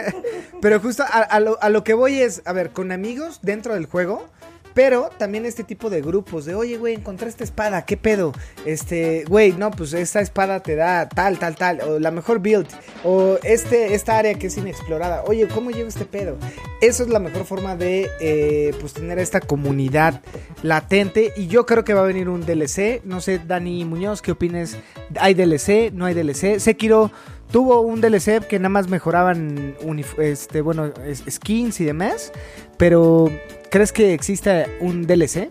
pero 0.62 0.80
justo 0.80 1.02
a, 1.02 1.06
a 1.20 1.40
lo, 1.40 1.58
a 1.62 1.68
lo 1.68 1.84
que 1.84 1.94
voy 1.94 2.20
es, 2.20 2.42
a 2.46 2.52
ver, 2.52 2.70
con 2.70 2.90
amigos 2.92 3.40
dentro 3.42 3.74
del 3.74 3.86
juego. 3.86 4.26
Pero 4.74 5.10
también 5.18 5.46
este 5.46 5.64
tipo 5.64 5.90
de 5.90 6.00
grupos 6.00 6.44
de, 6.44 6.54
oye, 6.54 6.76
güey, 6.76 6.94
encontré 6.94 7.28
esta 7.28 7.44
espada, 7.44 7.84
¿qué 7.84 7.96
pedo? 7.96 8.32
Este, 8.64 9.24
güey, 9.28 9.52
no, 9.52 9.70
pues 9.70 9.92
esta 9.92 10.20
espada 10.20 10.60
te 10.60 10.76
da 10.76 11.08
tal, 11.08 11.38
tal, 11.38 11.56
tal, 11.56 11.80
o 11.82 11.98
la 11.98 12.10
mejor 12.10 12.40
build, 12.40 12.66
o 13.04 13.38
este, 13.42 13.94
esta 13.94 14.18
área 14.18 14.34
que 14.34 14.46
es 14.46 14.56
inexplorada, 14.56 15.24
oye, 15.26 15.46
¿cómo 15.48 15.70
llevo 15.70 15.88
este 15.88 16.04
pedo? 16.04 16.36
Eso 16.80 17.02
es 17.02 17.08
la 17.08 17.18
mejor 17.18 17.44
forma 17.44 17.76
de, 17.76 18.10
eh, 18.20 18.74
pues, 18.80 18.94
tener 18.94 19.18
esta 19.18 19.40
comunidad 19.40 20.22
latente, 20.62 21.32
y 21.36 21.46
yo 21.46 21.66
creo 21.66 21.84
que 21.84 21.94
va 21.94 22.02
a 22.02 22.06
venir 22.06 22.28
un 22.28 22.44
DLC, 22.46 23.02
no 23.04 23.20
sé, 23.20 23.38
Dani 23.38 23.84
Muñoz, 23.84 24.22
¿qué 24.22 24.32
opines? 24.32 24.78
¿Hay 25.20 25.34
DLC? 25.34 25.92
¿No 25.92 26.06
hay 26.06 26.14
DLC? 26.14 26.58
Sekiro 26.58 27.10
tuvo 27.52 27.82
un 27.82 28.00
DLC 28.00 28.46
que 28.48 28.58
nada 28.58 28.70
más 28.70 28.88
mejoraban, 28.88 29.76
este, 30.18 30.62
bueno, 30.62 30.90
skins 31.30 31.80
y 31.80 31.84
demás, 31.84 32.32
pero... 32.76 33.30
¿Crees 33.70 33.90
que 33.90 34.12
exista 34.12 34.66
un 34.80 35.06
DLC? 35.06 35.48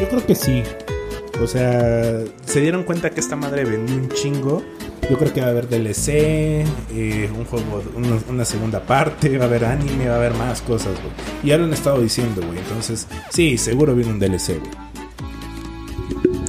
Yo 0.00 0.08
creo 0.08 0.24
que 0.24 0.34
sí. 0.34 0.62
O 1.42 1.46
sea, 1.46 2.24
se 2.46 2.60
dieron 2.62 2.84
cuenta 2.84 3.10
que 3.10 3.20
esta 3.20 3.36
madre 3.36 3.64
vendió 3.64 3.94
un 3.96 4.08
chingo. 4.08 4.62
Yo 5.10 5.18
creo 5.18 5.34
que 5.34 5.42
va 5.42 5.48
a 5.48 5.50
haber 5.50 5.68
DLC, 5.68 6.64
eh, 6.94 7.30
un 7.36 7.44
juego, 7.44 7.82
una, 8.30 8.44
segunda 8.46 8.80
parte, 8.80 9.36
va 9.36 9.44
a 9.44 9.48
haber 9.48 9.66
anime, 9.66 10.08
va 10.08 10.14
a 10.14 10.16
haber 10.16 10.32
más 10.32 10.62
cosas, 10.62 10.94
güey. 10.94 11.12
Ya 11.44 11.58
lo 11.58 11.64
han 11.64 11.74
estado 11.74 12.00
diciendo, 12.00 12.40
güey. 12.46 12.58
Entonces, 12.60 13.06
sí, 13.28 13.58
seguro 13.58 13.94
viene 13.94 14.12
un 14.12 14.18
DLC, 14.18 14.58
güey. 14.58 14.91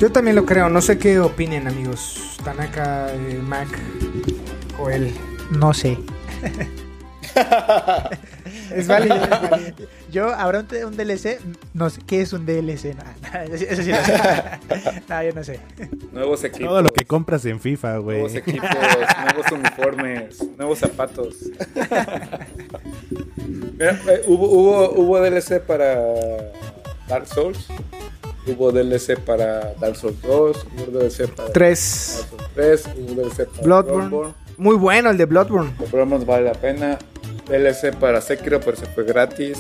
Yo 0.04 0.12
también 0.12 0.36
lo 0.36 0.46
creo, 0.46 0.68
no 0.68 0.82
sé 0.82 0.98
qué 0.98 1.18
opinen 1.18 1.66
amigos. 1.66 2.36
Tanaka, 2.44 3.10
eh, 3.14 3.40
Mac, 3.42 3.70
Joel. 4.76 5.14
No 5.52 5.74
sé. 5.74 5.98
Es 8.70 8.88
válido, 8.88 9.16
es 9.16 9.30
válido. 9.30 9.76
Yo, 10.12 10.30
¿habrá 10.30 10.60
un, 10.60 10.68
un 10.86 10.98
DLC? 10.98 11.40
No 11.74 11.90
sé. 11.90 12.02
¿Qué 12.06 12.20
es 12.22 12.34
un 12.34 12.46
DLC? 12.46 12.96
No, 12.96 13.04
no, 13.06 13.40
eso, 13.56 13.66
eso 13.66 13.82
sí 13.82 13.92
no 13.92 14.04
sé. 14.04 14.22
No, 15.10 15.24
yo 15.24 15.34
no 15.34 15.44
sé. 15.44 15.60
nuevos 16.12 16.44
equipos. 16.44 16.68
Todo 16.68 16.82
lo 16.82 16.90
que 16.90 17.06
compras 17.06 17.46
en 17.46 17.62
FIFA, 17.62 17.98
güey. 18.00 18.18
Nuevos 18.20 18.36
equipos, 18.36 18.70
nuevos 19.24 19.52
uniformes, 19.54 20.46
nuevos 20.58 20.80
zapatos. 20.80 21.36
Mira, 23.78 24.00
eh, 24.10 24.22
hubo, 24.28 24.50
hubo, 24.50 24.92
hubo 24.92 25.22
DLC 25.22 25.62
para 25.62 25.96
Dark 27.08 27.26
Souls. 27.28 27.70
Hubo 28.46 28.72
DLC 28.72 29.18
para 29.20 29.74
Dark 29.76 29.96
Souls 29.96 30.22
2. 30.22 30.68
Hubo 30.76 31.00
DLC 31.00 31.28
para 31.30 31.52
Tres. 31.54 32.26
Dark 32.56 32.80
Souls 32.80 32.84
3. 32.84 32.88
Hubo 32.98 33.22
DLC 33.22 33.48
para 33.48 33.64
Bloodborne. 33.64 34.34
Muy 34.58 34.76
bueno 34.76 35.10
el 35.10 35.18
de 35.18 35.26
Bloodborne. 35.26 35.74
Bloodborne 35.92 36.26
vale 36.26 36.46
la 36.46 36.54
pena. 36.54 37.00
DLC 37.50 37.96
para 37.98 38.22
Sekiro, 38.22 38.60
pero 38.60 38.78
se 38.78 38.86
fue 38.88 39.04
gratis. 39.04 39.60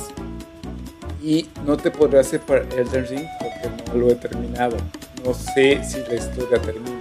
Y 1.21 1.47
no 1.65 1.77
te 1.77 1.89
podré 1.91 2.19
hacer 2.19 2.41
para 2.41 2.61
Elden 2.61 3.07
Ring 3.07 3.25
porque 3.39 3.83
no 3.87 3.99
lo 3.99 4.09
he 4.09 4.15
terminado. 4.15 4.75
No 5.25 5.33
sé 5.33 5.81
si 5.83 5.99
la 5.99 6.15
historia 6.15 6.61
termina. 6.61 6.99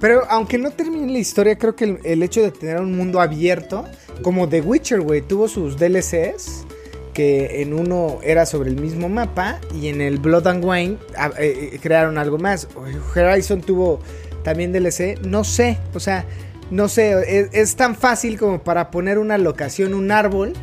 Pero 0.00 0.24
aunque 0.28 0.58
no 0.58 0.72
termine 0.72 1.12
la 1.12 1.18
historia, 1.18 1.56
creo 1.56 1.76
que 1.76 1.84
el, 1.84 1.98
el 2.02 2.22
hecho 2.24 2.42
de 2.42 2.50
tener 2.50 2.78
un 2.78 2.96
mundo 2.96 3.20
abierto, 3.20 3.84
como 4.22 4.48
The 4.48 4.60
Witcher, 4.60 5.00
güey, 5.00 5.22
tuvo 5.22 5.46
sus 5.46 5.76
DLCs, 5.78 6.66
que 7.12 7.62
en 7.62 7.74
uno 7.74 8.18
era 8.22 8.46
sobre 8.46 8.70
el 8.70 8.76
mismo 8.80 9.08
mapa, 9.08 9.60
y 9.74 9.88
en 9.88 10.00
el 10.00 10.18
Blood 10.18 10.46
and 10.46 10.64
Wine 10.64 10.98
ah, 11.16 11.30
eh, 11.38 11.70
eh, 11.74 11.78
crearon 11.82 12.18
algo 12.18 12.38
más. 12.38 12.68
Horizon 13.14 13.60
tuvo 13.60 14.00
también 14.42 14.72
DLC, 14.72 15.18
no 15.26 15.44
sé, 15.44 15.78
o 15.94 16.00
sea, 16.00 16.24
no 16.70 16.88
sé, 16.88 17.12
es, 17.40 17.48
es 17.52 17.76
tan 17.76 17.94
fácil 17.94 18.38
como 18.38 18.62
para 18.62 18.90
poner 18.90 19.18
una 19.18 19.36
locación, 19.38 19.94
un 19.94 20.10
árbol, 20.10 20.54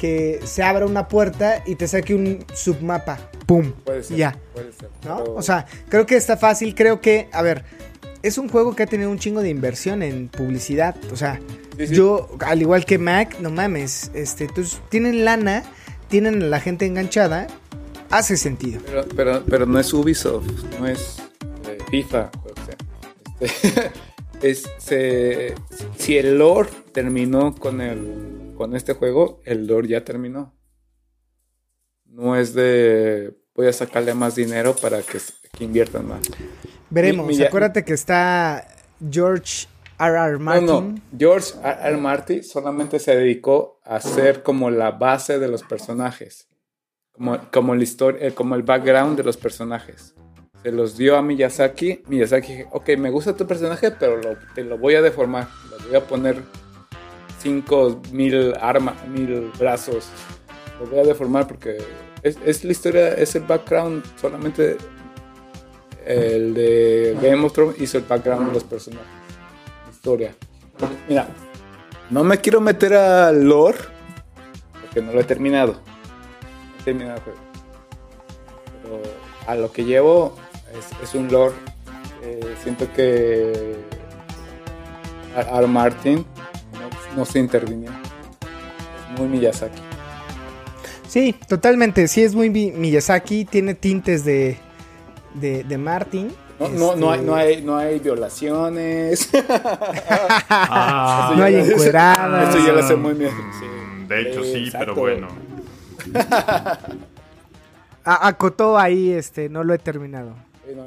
que 0.00 0.40
se 0.44 0.62
abra 0.62 0.86
una 0.86 1.08
puerta 1.08 1.62
y 1.66 1.74
te 1.74 1.88
saque 1.88 2.14
un 2.14 2.44
submapa, 2.54 3.18
¡pum! 3.46 3.72
Puede 3.84 4.02
ser. 4.02 4.16
Ya. 4.16 4.38
Puede 4.52 4.72
ser. 4.72 4.90
¿no? 5.04 5.16
pero- 5.24 5.34
O 5.34 5.42
sea, 5.42 5.66
creo 5.88 6.06
que 6.06 6.16
está 6.16 6.36
fácil, 6.36 6.74
creo 6.74 7.00
que, 7.00 7.28
a 7.32 7.42
ver, 7.42 7.64
es 8.22 8.38
un 8.38 8.48
juego 8.48 8.76
que 8.76 8.82
ha 8.82 8.86
tenido 8.86 9.10
un 9.10 9.18
chingo 9.18 9.40
de 9.40 9.48
inversión 9.48 10.02
en 10.02 10.28
publicidad, 10.28 10.94
o 11.12 11.16
sea, 11.16 11.40
Sí, 11.78 11.88
sí. 11.88 11.94
yo, 11.94 12.28
al 12.40 12.60
igual 12.62 12.84
que 12.86 12.96
Mac, 12.98 13.38
no 13.40 13.50
mames, 13.50 14.10
este, 14.14 14.44
entonces 14.44 14.80
tienen 14.88 15.24
lana, 15.26 15.62
tienen 16.16 16.42
a 16.44 16.46
la 16.46 16.60
gente 16.60 16.86
enganchada, 16.86 17.46
hace 18.08 18.38
sentido. 18.38 18.80
Pero, 18.86 19.04
pero, 19.14 19.44
pero 19.44 19.66
no 19.66 19.78
es 19.78 19.92
Ubisoft, 19.92 20.46
no 20.80 20.86
es 20.88 21.18
eh, 21.68 21.76
FIFA. 21.90 22.30
O 22.42 22.54
sea, 22.64 22.76
este, 23.40 23.90
es, 24.48 24.66
se- 24.78 25.54
si 25.98 26.16
el 26.16 26.38
lore 26.38 26.70
terminó 26.92 27.54
con, 27.54 27.82
el, 27.82 28.54
con 28.56 28.74
este 28.74 28.94
juego, 28.94 29.42
el 29.44 29.66
lore 29.66 29.88
ya 29.88 30.04
terminó. 30.04 30.54
No 32.06 32.34
es 32.34 32.54
de 32.54 33.36
voy 33.54 33.66
a 33.66 33.74
sacarle 33.74 34.14
más 34.14 34.34
dinero 34.36 34.74
para 34.74 35.02
que, 35.02 35.18
que 35.52 35.64
inviertan 35.64 36.08
más. 36.08 36.20
Veremos, 36.88 37.26
Mi- 37.26 37.36
mi- 37.36 37.44
acuérdate 37.44 37.84
que 37.84 37.92
está 37.92 38.66
George 39.10 39.66
R. 39.98 40.14
R. 40.16 40.38
Martin. 40.38 40.66
No, 40.66 40.80
no. 40.82 40.94
George 41.18 41.54
R. 41.62 41.78
R. 41.82 41.96
Martin 41.96 42.42
solamente 42.44 42.98
se 42.98 43.16
dedicó 43.16 43.80
a 43.84 43.96
hacer 43.96 44.42
como 44.42 44.70
la 44.70 44.90
base 44.92 45.38
de 45.38 45.48
los 45.48 45.62
personajes. 45.62 46.48
Como, 47.12 47.38
como, 47.50 47.74
la 47.74 47.82
historia, 47.82 48.28
eh, 48.28 48.32
como 48.34 48.54
el 48.56 48.62
background 48.62 49.16
de 49.16 49.24
los 49.24 49.36
personajes. 49.38 50.14
Se 50.62 50.70
los 50.72 50.96
dio 50.98 51.16
a 51.16 51.22
Miyazaki. 51.22 52.02
Miyazaki 52.08 52.54
dijo, 52.56 52.70
ok, 52.72 52.90
me 52.98 53.10
gusta 53.10 53.34
tu 53.34 53.46
personaje, 53.46 53.90
pero 53.92 54.16
lo- 54.18 54.36
te 54.54 54.64
lo 54.64 54.76
voy 54.76 54.96
a 54.96 55.02
deformar. 55.02 55.48
Le 55.80 55.86
voy 55.86 55.96
a 55.96 56.06
poner 56.06 56.42
5 57.38 58.02
mil 58.12 58.52
armas, 58.60 59.06
mil 59.08 59.50
brazos. 59.58 60.08
Lo 60.80 60.86
voy 60.86 60.98
a 60.98 61.04
deformar 61.04 61.46
porque 61.46 61.78
es, 62.22 62.36
es 62.44 62.64
la 62.64 62.72
historia, 62.72 63.08
es 63.14 63.34
el 63.34 63.44
background 63.44 64.04
solamente 64.20 64.76
el 66.04 66.54
de 66.54 67.16
Game 67.20 67.44
of 67.44 67.52
Thrones 67.52 67.80
hizo 67.80 67.98
el 67.98 68.04
background 68.04 68.48
de 68.48 68.54
los 68.54 68.64
personajes. 68.64 69.06
Historia. 70.06 70.36
Mira, 71.08 71.26
no 72.10 72.22
me 72.22 72.38
quiero 72.38 72.60
meter 72.60 72.94
al 72.94 73.42
lore 73.42 73.78
porque 74.80 75.02
no 75.02 75.10
lo 75.12 75.20
he 75.20 75.24
terminado. 75.24 75.72
No 75.72 76.80
he 76.80 76.84
terminado 76.84 77.16
el 77.16 77.22
juego. 77.24 77.38
Pero 78.84 79.02
a 79.48 79.54
lo 79.56 79.72
que 79.72 79.84
llevo 79.84 80.36
es, 80.78 81.02
es 81.08 81.12
un 81.16 81.26
lore. 81.32 81.56
eh, 82.22 82.54
siento 82.62 82.86
que. 82.92 83.74
R. 85.36 85.66
Martin 85.66 86.24
no, 86.74 87.16
no 87.16 87.24
se 87.24 87.40
intervinió. 87.40 87.90
Es 87.90 89.18
muy 89.18 89.26
Miyazaki. 89.26 89.82
Sí, 91.08 91.34
totalmente, 91.48 92.06
sí 92.06 92.22
es 92.22 92.36
muy 92.36 92.48
Mi- 92.48 92.70
Miyazaki, 92.70 93.44
tiene 93.44 93.74
tintes 93.74 94.24
de, 94.24 94.56
de, 95.34 95.64
de 95.64 95.78
Martin. 95.78 96.30
No, 96.58 96.68
no, 96.68 96.96
no, 96.96 97.10
hay, 97.12 97.20
no, 97.22 97.34
hay, 97.36 97.62
no 97.62 97.76
hay 97.76 97.98
violaciones. 97.98 99.28
Ah, 100.48 101.34
No 101.36 101.42
hay 101.44 101.56
encueradas. 101.56 102.54
Eso 102.54 102.66
ya 102.66 102.72
lo 102.72 102.82
sé 102.86 102.96
muy 102.96 103.14
bien. 103.14 103.30
mm, 103.34 104.06
De 104.08 104.20
hecho, 104.22 104.42
sí, 104.44 104.64
Exacto. 104.66 104.94
pero 104.94 104.94
bueno. 105.00 105.28
a- 108.04 108.28
acotó 108.28 108.78
ahí, 108.78 109.10
este, 109.12 109.48
no 109.48 109.64
lo 109.64 109.74
he 109.74 109.78
terminado. 109.78 110.34
Sí, 110.66 110.72
no. 110.74 110.84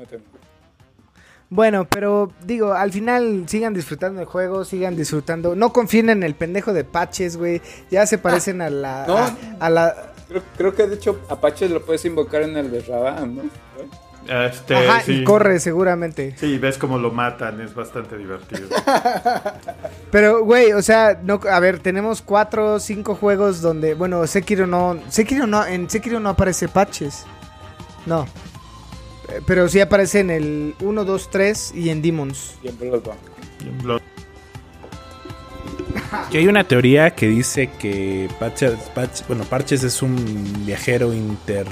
Bueno, 1.52 1.86
pero 1.90 2.32
digo, 2.46 2.74
al 2.74 2.92
final 2.92 3.46
sigan 3.48 3.74
disfrutando 3.74 4.22
el 4.22 4.28
juego, 4.28 4.64
sigan 4.66 4.96
disfrutando. 4.96 5.56
No 5.56 5.74
confíen 5.74 6.10
en 6.12 6.22
el 6.24 6.36
pendejo 6.36 6.74
de 6.74 6.84
patches, 6.84 7.38
güey. 7.38 7.62
Ya 7.90 8.06
se 8.06 8.18
parecen 8.20 8.62
a 8.62 8.70
la. 8.70 9.06
no. 9.08 9.18
A, 9.18 9.36
a 9.60 9.70
la. 9.70 9.96
Creo, 10.28 10.44
creo 10.58 10.76
que 10.76 10.86
de 10.88 10.96
hecho 10.96 11.20
Apache 11.28 11.68
lo 11.68 11.84
puedes 11.84 12.06
invocar 12.06 12.44
en 12.44 12.56
el 12.56 12.70
de 12.70 12.82
Radam, 12.82 13.36
¿no? 13.36 13.42
Este, 14.28 14.76
Ajá, 14.76 15.02
sí. 15.02 15.14
y 15.14 15.24
corre 15.24 15.60
seguramente. 15.60 16.36
Sí, 16.38 16.58
ves 16.60 16.78
cómo 16.78 16.98
lo 17.00 17.12
matan, 17.12 17.62
es 17.62 17.74
bastante 17.74 18.16
divertido. 18.18 18.68
Pero, 20.12 20.44
güey, 20.44 20.74
o 20.74 20.82
sea, 20.82 21.20
no, 21.24 21.40
a 21.50 21.60
ver, 21.60 21.80
tenemos 21.80 22.22
cuatro 22.22 22.76
o 22.76 22.80
cinco 22.80 23.16
juegos 23.16 23.62
donde, 23.62 23.94
bueno, 23.96 24.26
Sekiro 24.28 24.68
no, 24.68 25.00
Sekiro 25.10 25.48
no, 25.48 25.66
en 25.66 25.90
Sekiro 25.90 26.20
no 26.20 26.30
aparece 26.30 26.68
patches. 26.68 27.26
No. 28.06 28.28
Eh, 29.30 29.42
Pero 29.48 29.68
sí 29.70 29.80
aparece 29.80 30.20
en 30.20 30.30
el 30.32 30.76
1, 30.80 31.06
2, 31.06 31.30
3 31.32 31.72
y 31.76 31.90
en 31.90 32.02
Demons. 32.02 32.56
Y 32.64 32.68
en 32.70 32.78
Bloodborne. 32.78 33.20
Blood- 33.84 34.02
Que 36.32 36.40
hay 36.40 36.48
una 36.48 36.64
teoría 36.64 37.12
que 37.16 37.28
dice 37.28 37.70
que 37.80 38.30
Parches, 38.40 38.74
Parch- 38.96 39.26
bueno, 39.28 39.44
Parches 39.44 39.84
es 39.84 40.02
un 40.02 40.66
viajero 40.66 41.14
inter... 41.14 41.66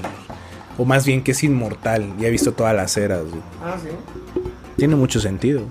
O 0.78 0.86
más 0.86 1.06
bien 1.06 1.24
que 1.24 1.32
es 1.32 1.44
inmortal 1.44 2.14
y 2.20 2.26
ha 2.26 2.30
visto 2.30 2.54
todas 2.54 2.76
las 2.76 2.96
eras. 2.98 3.22
güey. 3.24 3.42
Ah, 3.64 3.78
sí. 3.82 3.90
Tiene 4.78 4.96
mucho 4.96 5.20
sentido. 5.20 5.62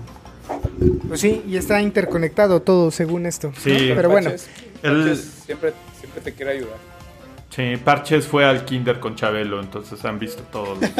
Pues 1.07 1.21
sí, 1.21 1.43
y 1.47 1.55
está 1.57 1.81
interconectado 1.81 2.61
todo 2.61 2.91
según 2.91 3.25
esto. 3.25 3.51
Sí. 3.61 3.89
¿no? 3.89 3.95
Pero 3.95 4.09
bueno, 4.09 4.29
Parches- 4.31 5.21
siempre, 5.45 5.73
siempre 5.99 6.21
te 6.21 6.33
quiere 6.33 6.51
ayudar. 6.53 6.77
Sí, 7.49 7.75
Parches 7.83 8.27
fue 8.27 8.45
al 8.45 8.65
kinder 8.65 8.99
con 8.99 9.15
Chabelo, 9.15 9.59
entonces 9.61 10.03
han 10.05 10.19
visto 10.19 10.43
todos. 10.43 10.77
los- 10.81 10.91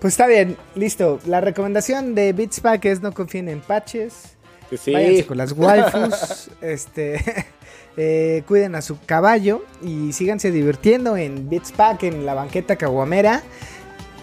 pues 0.00 0.14
está 0.14 0.26
bien, 0.26 0.56
listo. 0.74 1.20
La 1.26 1.40
recomendación 1.40 2.14
de 2.14 2.32
Beats 2.32 2.60
Pack 2.60 2.84
es 2.86 3.00
no 3.02 3.12
confíen 3.12 3.48
en 3.48 3.60
patches. 3.60 4.32
Que 4.70 4.76
sí. 4.76 4.92
Váyanse 4.92 5.26
con 5.26 5.36
las 5.38 5.52
waifus. 5.52 6.50
este, 6.60 7.46
eh, 7.96 8.42
cuiden 8.46 8.74
a 8.74 8.82
su 8.82 8.98
caballo 9.04 9.64
y 9.82 10.12
síganse 10.12 10.50
divirtiendo 10.50 11.16
en 11.16 11.48
Beats 11.48 11.72
Pack, 11.72 12.02
en 12.04 12.26
la 12.26 12.34
banqueta 12.34 12.76
caguamera. 12.76 13.42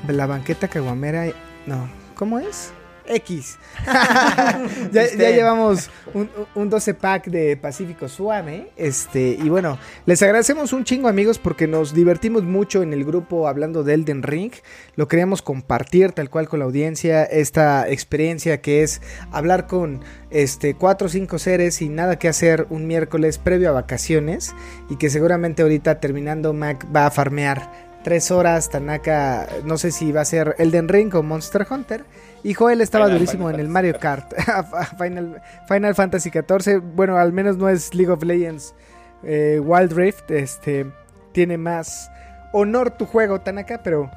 La 0.07 0.27
banqueta 0.27 0.67
caguamera, 0.67 1.25
no, 1.65 1.89
¿cómo 2.15 2.39
es? 2.39 2.71
X. 3.07 3.57
ya, 4.91 5.05
ya 5.05 5.29
llevamos 5.31 5.89
un, 6.13 6.29
un 6.55 6.69
12 6.69 6.93
pack 6.93 7.27
de 7.27 7.57
Pacífico 7.57 8.07
Suave. 8.07 8.71
Este, 8.77 9.37
y 9.41 9.49
bueno, 9.49 9.77
les 10.05 10.21
agradecemos 10.21 10.73
un 10.73 10.83
chingo, 10.83 11.07
amigos, 11.07 11.39
porque 11.39 11.67
nos 11.67 11.93
divertimos 11.93 12.43
mucho 12.43 12.83
en 12.83 12.93
el 12.93 13.05
grupo 13.05 13.47
hablando 13.47 13.83
de 13.83 13.93
Elden 13.93 14.23
Ring. 14.23 14.51
Lo 14.95 15.07
queríamos 15.07 15.41
compartir 15.41 16.11
tal 16.11 16.29
cual 16.29 16.47
con 16.47 16.59
la 16.59 16.65
audiencia. 16.65 17.23
Esta 17.23 17.89
experiencia 17.89 18.61
que 18.61 18.83
es 18.83 19.01
hablar 19.31 19.67
con 19.67 20.01
este 20.29 20.73
cuatro 20.75 21.07
o 21.07 21.09
cinco 21.09 21.39
seres 21.39 21.75
sin 21.75 21.95
nada 21.95 22.17
que 22.17 22.27
hacer 22.27 22.67
un 22.69 22.87
miércoles 22.87 23.37
previo 23.37 23.69
a 23.69 23.73
vacaciones. 23.73 24.55
Y 24.89 24.97
que 24.97 25.09
seguramente 25.09 25.61
ahorita 25.61 25.99
terminando 25.99 26.53
Mac 26.53 26.87
va 26.93 27.05
a 27.05 27.11
farmear 27.11 27.93
tres 28.03 28.31
horas. 28.31 28.69
Tanaka, 28.69 29.47
no 29.65 29.77
sé 29.77 29.91
si 29.91 30.11
va 30.11 30.21
a 30.21 30.25
ser 30.25 30.55
Elden 30.59 30.89
Ring 30.89 31.13
o 31.15 31.23
Monster 31.23 31.65
Hunter. 31.69 32.05
Y 32.43 32.53
Joel 32.53 32.81
estaba 32.81 33.05
Final 33.05 33.19
durísimo 33.19 33.49
en 33.49 33.59
el 33.59 33.69
Mario 33.69 33.97
Kart. 33.99 34.33
Final, 34.97 35.41
Final 35.67 35.95
Fantasy 35.95 36.29
XIV. 36.29 36.81
Bueno, 36.81 37.17
al 37.17 37.31
menos 37.31 37.57
no 37.57 37.69
es 37.69 37.95
League 37.95 38.11
of 38.11 38.23
Legends 38.23 38.75
eh, 39.23 39.61
Wild 39.63 39.93
Rift. 39.93 40.29
Este 40.31 40.85
tiene 41.31 41.57
más 41.57 42.11
honor 42.51 42.91
tu 42.91 43.05
juego, 43.05 43.41
Tanaka, 43.41 43.81
pero 43.83 44.09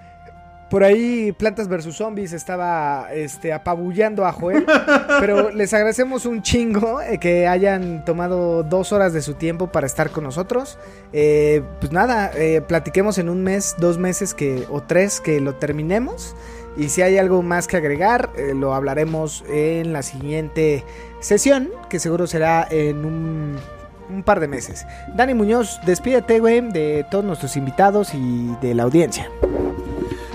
por 0.71 0.83
ahí 0.83 1.31
Plantas 1.31 1.69
vs 1.69 1.95
Zombies 1.95 2.33
estaba 2.33 3.09
este, 3.13 3.53
apabullando 3.53 4.27
a 4.27 4.33
Joel. 4.33 4.67
pero 5.21 5.51
les 5.51 5.73
agradecemos 5.73 6.27
un 6.27 6.43
chingo 6.43 7.01
eh, 7.01 7.19
que 7.19 7.47
hayan 7.47 8.05
tomado 8.05 8.65
dos 8.65 8.93
horas 8.93 9.13
de 9.13 9.23
su 9.23 9.35
tiempo 9.35 9.71
para 9.71 9.87
estar 9.87 10.11
con 10.11 10.25
nosotros. 10.25 10.79
Eh, 11.13 11.63
pues 11.81 11.93
nada, 11.93 12.33
eh, 12.35 12.63
platiquemos 12.67 13.19
en 13.19 13.29
un 13.29 13.45
mes, 13.45 13.77
dos 13.79 13.99
meses 13.99 14.35
que, 14.35 14.67
o 14.71 14.83
tres 14.83 15.21
que 15.21 15.41
lo 15.41 15.55
terminemos. 15.55 16.35
Y 16.77 16.91
si 16.91 17.03
hay 17.03 17.17
algo 17.19 17.43
más 17.43 17.67
que 17.67 17.77
agregar, 17.77 18.31
eh, 18.37 18.53
lo 18.55 18.75
hablaremos 18.75 19.45
en 19.49 19.93
la 19.93 20.03
siguiente 20.03 20.85
sesión, 21.21 21.71
que 21.89 21.99
seguro 21.99 22.27
será 22.27 22.67
en 22.71 23.05
un, 23.05 23.57
un 24.11 24.23
par 24.23 24.41
de 24.41 24.49
meses. 24.49 24.87
Dani 25.15 25.35
Muñoz, 25.35 25.81
despídete, 25.87 26.39
güey, 26.41 26.61
de 26.61 27.07
todos 27.11 27.25
nuestros 27.25 27.57
invitados 27.57 28.15
y 28.15 28.55
de 28.61 28.75
la 28.75 28.83
audiencia. 28.83 29.31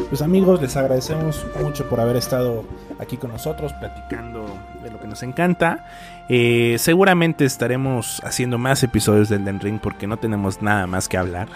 Pues 0.10 0.22
amigos, 0.22 0.62
les 0.62 0.76
agradecemos 0.76 1.46
mucho 1.62 1.88
por 1.88 2.02
haber 2.02 2.18
estado 2.18 2.66
aquí 3.00 3.16
con 3.16 3.32
nosotros 3.32 3.72
platicando 3.74 4.46
de 4.84 4.92
lo 4.92 5.00
que 5.00 5.08
nos 5.08 5.24
encanta. 5.24 5.86
Eh, 6.34 6.78
seguramente 6.80 7.44
estaremos 7.44 8.22
haciendo 8.24 8.58
más 8.58 8.82
episodios 8.84 9.28
del 9.28 9.44
Den 9.44 9.60
Ring 9.60 9.82
porque 9.82 10.08
no 10.08 10.16
tenemos 10.16 10.62
nada 10.62 10.88
más 10.88 11.10
que 11.10 11.18
hablar. 11.18 11.50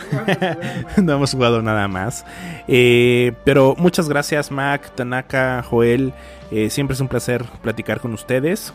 no 1.02 1.14
hemos 1.14 1.32
jugado 1.32 1.62
nada 1.62 1.88
más. 1.88 2.26
Eh, 2.68 3.32
pero 3.46 3.76
muchas 3.78 4.10
gracias 4.10 4.52
Mac, 4.52 4.94
Tanaka, 4.94 5.64
Joel. 5.64 6.12
Eh, 6.52 6.70
siempre 6.70 6.94
es 6.94 7.00
un 7.00 7.08
placer 7.08 7.46
platicar 7.62 8.02
con 8.02 8.14
ustedes. 8.14 8.74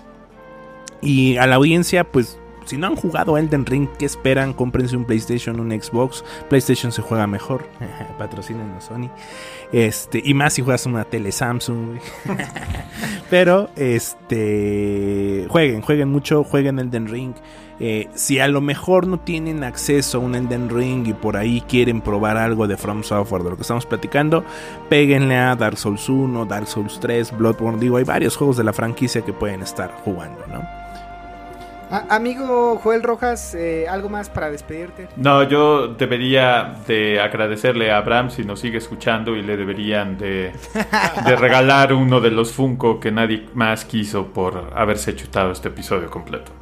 Y 1.03 1.37
a 1.37 1.47
la 1.47 1.57
audiencia, 1.57 2.05
pues 2.05 2.39
si 2.71 2.77
no 2.77 2.87
han 2.87 2.95
jugado 2.95 3.37
Elden 3.37 3.67
Ring, 3.67 3.89
¿qué 3.99 4.05
esperan? 4.05 4.53
Cómprense 4.53 4.97
un 4.97 5.05
PlayStation, 5.05 5.59
un 5.59 5.71
Xbox. 5.71 6.25
PlayStation 6.49 6.93
se 6.93 7.03
juega 7.03 7.27
mejor. 7.27 7.67
Patrocinen 8.19 8.71
a 8.71 8.81
Sony. 8.81 9.11
Este, 9.73 10.23
y 10.25 10.35
más 10.35 10.55
si 10.55 10.63
juegas 10.63 10.87
una 10.87 11.05
tele 11.05 11.33
Samsung. 11.33 11.99
Pero, 13.31 13.71
este, 13.75 15.47
jueguen, 15.49 15.83
jueguen 15.83 16.11
mucho, 16.11 16.45
jueguen 16.45 16.79
Elden 16.79 17.09
Ring. 17.09 17.35
Eh, 17.81 18.09
si 18.15 18.39
a 18.39 18.47
lo 18.47 18.61
mejor 18.61 19.09
no 19.09 19.19
tienen 19.19 19.65
acceso 19.65 20.19
a 20.19 20.21
un 20.21 20.37
Elden 20.37 20.71
Ring 20.71 21.09
y 21.09 21.13
por 21.13 21.37
ahí 21.37 21.63
quieren 21.63 22.03
probar 22.03 22.37
algo 22.37 22.69
de 22.69 22.77
From 22.77 23.03
Software, 23.03 23.43
de 23.43 23.51
lo 23.51 23.57
que 23.57 23.63
estamos 23.63 23.85
platicando, 23.85 24.45
péguenle 24.89 25.37
a 25.37 25.57
Dark 25.57 25.77
Souls 25.77 26.09
1, 26.09 26.45
Dark 26.45 26.69
Souls 26.69 27.01
3, 27.01 27.37
Bloodborne. 27.37 27.81
Digo, 27.81 27.97
hay 27.97 28.05
varios 28.05 28.37
juegos 28.37 28.57
de 28.59 28.65
la 28.65 28.73
franquicia 28.73 29.23
que 29.23 29.33
pueden 29.33 29.63
estar 29.63 29.93
jugando, 30.05 30.47
¿no? 30.47 30.80
A- 31.91 32.15
amigo 32.15 32.79
Joel 32.83 33.03
Rojas, 33.03 33.55
eh, 33.55 33.87
¿algo 33.89 34.09
más 34.09 34.31
para 34.31 34.51
despedirte? 34.51 35.09
No, 35.17 35.43
yo 35.43 35.89
debería 35.89 36.77
de 36.87 37.21
agradecerle 37.21 37.91
a 37.91 37.97
Abraham 37.99 38.31
si 38.31 38.45
nos 38.45 38.61
sigue 38.61 38.79
escuchando 38.79 39.35
y 39.35 39.43
le 39.43 39.57
deberían 39.57 40.17
de, 40.17 40.53
de 41.27 41.37
regalar 41.37 41.93
uno 41.93 42.21
de 42.21 42.31
los 42.31 42.53
Funko 42.53 43.01
que 43.01 43.11
nadie 43.11 43.49
más 43.55 43.85
quiso 43.85 44.27
por 44.29 44.71
haberse 44.77 45.17
chutado 45.17 45.51
este 45.51 45.69
episodio 45.69 46.09
completo. 46.11 46.53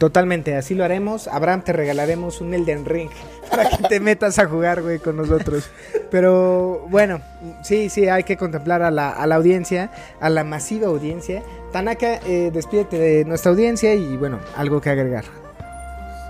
Totalmente, 0.00 0.56
así 0.56 0.74
lo 0.74 0.82
haremos. 0.82 1.28
Abraham, 1.28 1.60
te 1.60 1.74
regalaremos 1.74 2.40
un 2.40 2.54
Elden 2.54 2.86
Ring 2.86 3.10
para 3.50 3.68
que 3.68 3.86
te 3.86 4.00
metas 4.00 4.38
a 4.38 4.46
jugar, 4.46 4.80
güey, 4.80 4.98
con 4.98 5.14
nosotros. 5.14 5.68
Pero 6.10 6.86
bueno, 6.88 7.20
sí, 7.62 7.90
sí, 7.90 8.08
hay 8.08 8.24
que 8.24 8.38
contemplar 8.38 8.80
a 8.80 8.90
la, 8.90 9.10
a 9.10 9.26
la 9.26 9.34
audiencia, 9.34 9.90
a 10.18 10.30
la 10.30 10.42
masiva 10.42 10.86
audiencia. 10.86 11.42
Tanaka, 11.70 12.14
eh, 12.26 12.50
despídete 12.50 12.98
de 12.98 13.24
nuestra 13.26 13.50
audiencia 13.50 13.92
y 13.92 14.16
bueno, 14.16 14.40
algo 14.56 14.80
que 14.80 14.88
agregar. 14.88 15.24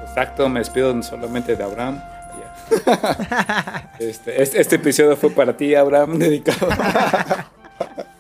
Exacto, 0.03 0.49
me 0.49 0.59
despido 0.59 1.01
solamente 1.05 1.55
de 1.55 1.63
Abraham. 1.63 2.03
Este, 4.01 4.41
este, 4.43 4.61
este 4.61 4.77
episodio 4.77 5.17
fue 5.17 5.31
para 5.31 5.57
ti, 5.57 5.75
Abraham, 5.75 6.19
dedicado. 6.19 6.69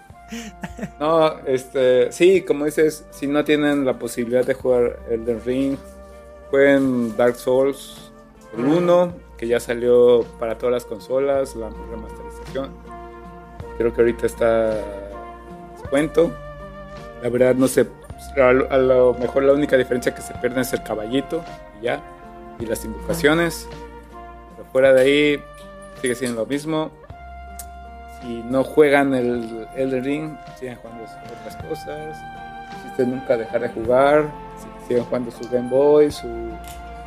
No, 0.98 1.39
este, 1.47 2.12
sí, 2.12 2.43
como 2.43 2.65
dices, 2.65 3.05
si 3.11 3.27
no 3.27 3.44
tienen 3.44 3.85
la 3.85 3.98
posibilidad 3.98 4.44
de 4.44 4.55
jugar 4.55 4.98
Elden 5.11 5.40
Ring, 5.44 5.77
jueguen 6.51 7.16
Dark 7.16 7.36
Souls 7.36 8.12
el 8.57 8.65
1, 8.65 9.12
que 9.36 9.47
ya 9.47 9.61
salió 9.61 10.24
para 10.39 10.59
todas 10.59 10.73
las 10.73 10.85
consolas, 10.85 11.57
la 11.57 11.70
remasterización. 11.90 12.70
Creo 13.78 13.94
que 13.94 14.01
ahorita 14.01 14.27
está 14.27 14.73
en 14.78 15.81
descuento. 15.81 16.31
La 17.23 17.28
verdad 17.28 17.55
no 17.55 17.69
sé, 17.69 17.86
a 18.36 18.52
lo, 18.52 18.70
a 18.70 18.78
lo 18.78 19.15
mejor 19.15 19.44
la 19.44 19.52
única 19.52 19.77
diferencia 19.77 20.15
que 20.15 20.23
se 20.23 20.35
pierde 20.35 20.61
es 20.61 20.73
el 20.73 20.82
caballito 20.82 21.43
y 21.81 21.85
ya, 21.85 22.02
y 22.59 22.66
las 22.66 22.85
invocaciones. 22.85 23.69
Pero 24.57 24.69
fuera 24.70 24.93
de 24.93 25.01
ahí 25.01 25.43
sigue 26.01 26.15
siendo 26.15 26.43
lo 26.43 26.47
mismo. 26.47 26.90
Si 28.22 28.42
no 28.48 28.64
juegan 28.64 29.14
el 29.14 29.66
Elden 29.76 30.05
Ring, 30.05 30.36
siguen 30.59 30.76
jugando 30.76 31.05
otras 31.05 31.56
cosas. 31.68 32.16
Si 32.97 33.02
nunca 33.06 33.36
dejar 33.36 33.60
de 33.62 33.68
jugar, 33.70 34.30
si- 34.59 34.88
siguen 34.88 35.05
jugando 35.05 35.30
su 35.30 35.48
Game 35.51 35.68
Boy, 35.70 36.10
su, 36.10 36.28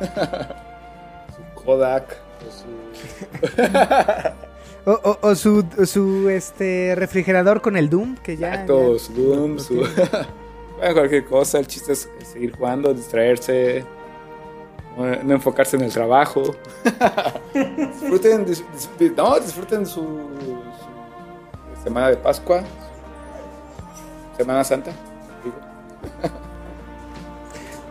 su 1.36 1.62
Kodak, 1.64 2.16
o 2.46 2.50
su 2.50 2.66
O, 4.86 4.92
o- 4.92 5.18
o 5.30 5.34
su, 5.86 6.28
este 6.28 6.94
refrigerador 6.94 7.62
con 7.62 7.74
el 7.76 7.88
Doom, 7.88 8.16
que 8.16 8.36
ya. 8.36 8.48
Exacto, 8.48 8.92
ya- 8.94 8.98
su 8.98 9.12
Doom, 9.14 9.58
su... 9.58 9.74
Bueno, 10.76 10.94
cualquier 10.94 11.24
cosa, 11.24 11.60
el 11.60 11.68
chiste 11.68 11.92
es 11.92 12.08
seguir 12.24 12.54
jugando, 12.56 12.92
distraerse, 12.92 13.84
no, 14.96 15.06
no 15.22 15.34
enfocarse 15.34 15.76
en 15.76 15.84
el 15.84 15.92
trabajo. 15.92 16.42
disfruten, 17.54 18.44
dis- 18.44 18.64
dis- 18.98 19.14
no, 19.16 19.38
disfruten 19.38 19.86
su 19.86 20.02
semana 21.84 22.08
de 22.10 22.16
Pascua, 22.16 22.62
Semana 24.36 24.64
Santa. 24.64 24.90
digo. 25.44 25.56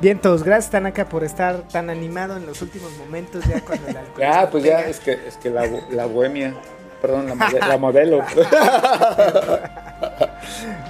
Bien, 0.02 0.20
todos, 0.20 0.44
gracias 0.44 0.72
Tanaka 0.72 1.06
por 1.06 1.24
estar 1.24 1.62
tan 1.70 1.90
animado 1.90 2.36
en 2.36 2.46
los 2.46 2.62
últimos 2.62 2.92
momentos, 2.98 3.44
ya 3.46 3.62
cuando 3.62 3.88
el 3.88 3.98
alcohol 3.98 4.16
Ya, 4.20 4.50
pues 4.50 4.64
ya, 4.64 4.82
es 4.82 5.00
que, 5.00 5.14
es 5.14 5.38
que 5.38 5.50
la, 5.50 5.66
la 5.92 6.06
bohemia, 6.06 6.54
perdón, 7.02 7.28
la, 7.38 7.68
la 7.68 7.78
modelo. 7.78 8.22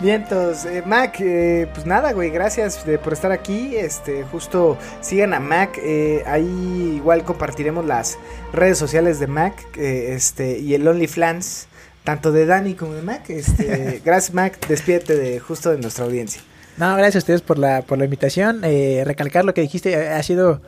Vientos, 0.01 0.65
eh, 0.65 0.81
Mac, 0.85 1.17
eh, 1.19 1.67
pues 1.73 1.85
nada, 1.85 2.11
güey, 2.13 2.31
gracias 2.31 2.85
de- 2.85 2.97
por 2.97 3.13
estar 3.13 3.31
aquí. 3.31 3.75
Este, 3.77 4.23
justo 4.23 4.77
sigan 5.01 5.33
a 5.35 5.39
Mac, 5.39 5.77
eh, 5.77 6.23
ahí 6.25 6.93
igual 6.95 7.23
compartiremos 7.23 7.85
las 7.85 8.17
redes 8.51 8.77
sociales 8.79 9.19
de 9.19 9.27
Mac, 9.27 9.53
eh, 9.77 10.13
este, 10.15 10.57
y 10.57 10.73
el 10.73 10.87
OnlyFans, 10.87 11.67
tanto 12.03 12.31
de 12.31 12.45
Dani 12.45 12.73
como 12.73 12.93
de 12.93 13.01
Mac. 13.01 13.29
Este, 13.29 14.01
gracias, 14.05 14.33
Mac, 14.33 14.67
despídete 14.67 15.15
de 15.15 15.39
justo 15.39 15.71
de 15.71 15.77
nuestra 15.77 16.05
audiencia. 16.05 16.41
No, 16.77 16.95
gracias 16.95 17.15
a 17.15 17.19
ustedes 17.19 17.41
por 17.41 17.59
la, 17.59 17.83
por 17.83 17.97
la 17.97 18.05
invitación. 18.05 18.61
Eh, 18.63 19.03
recalcar 19.05 19.45
lo 19.45 19.53
que 19.53 19.61
dijiste, 19.61 19.93
eh, 19.93 20.09
ha 20.09 20.23
sido, 20.23 20.61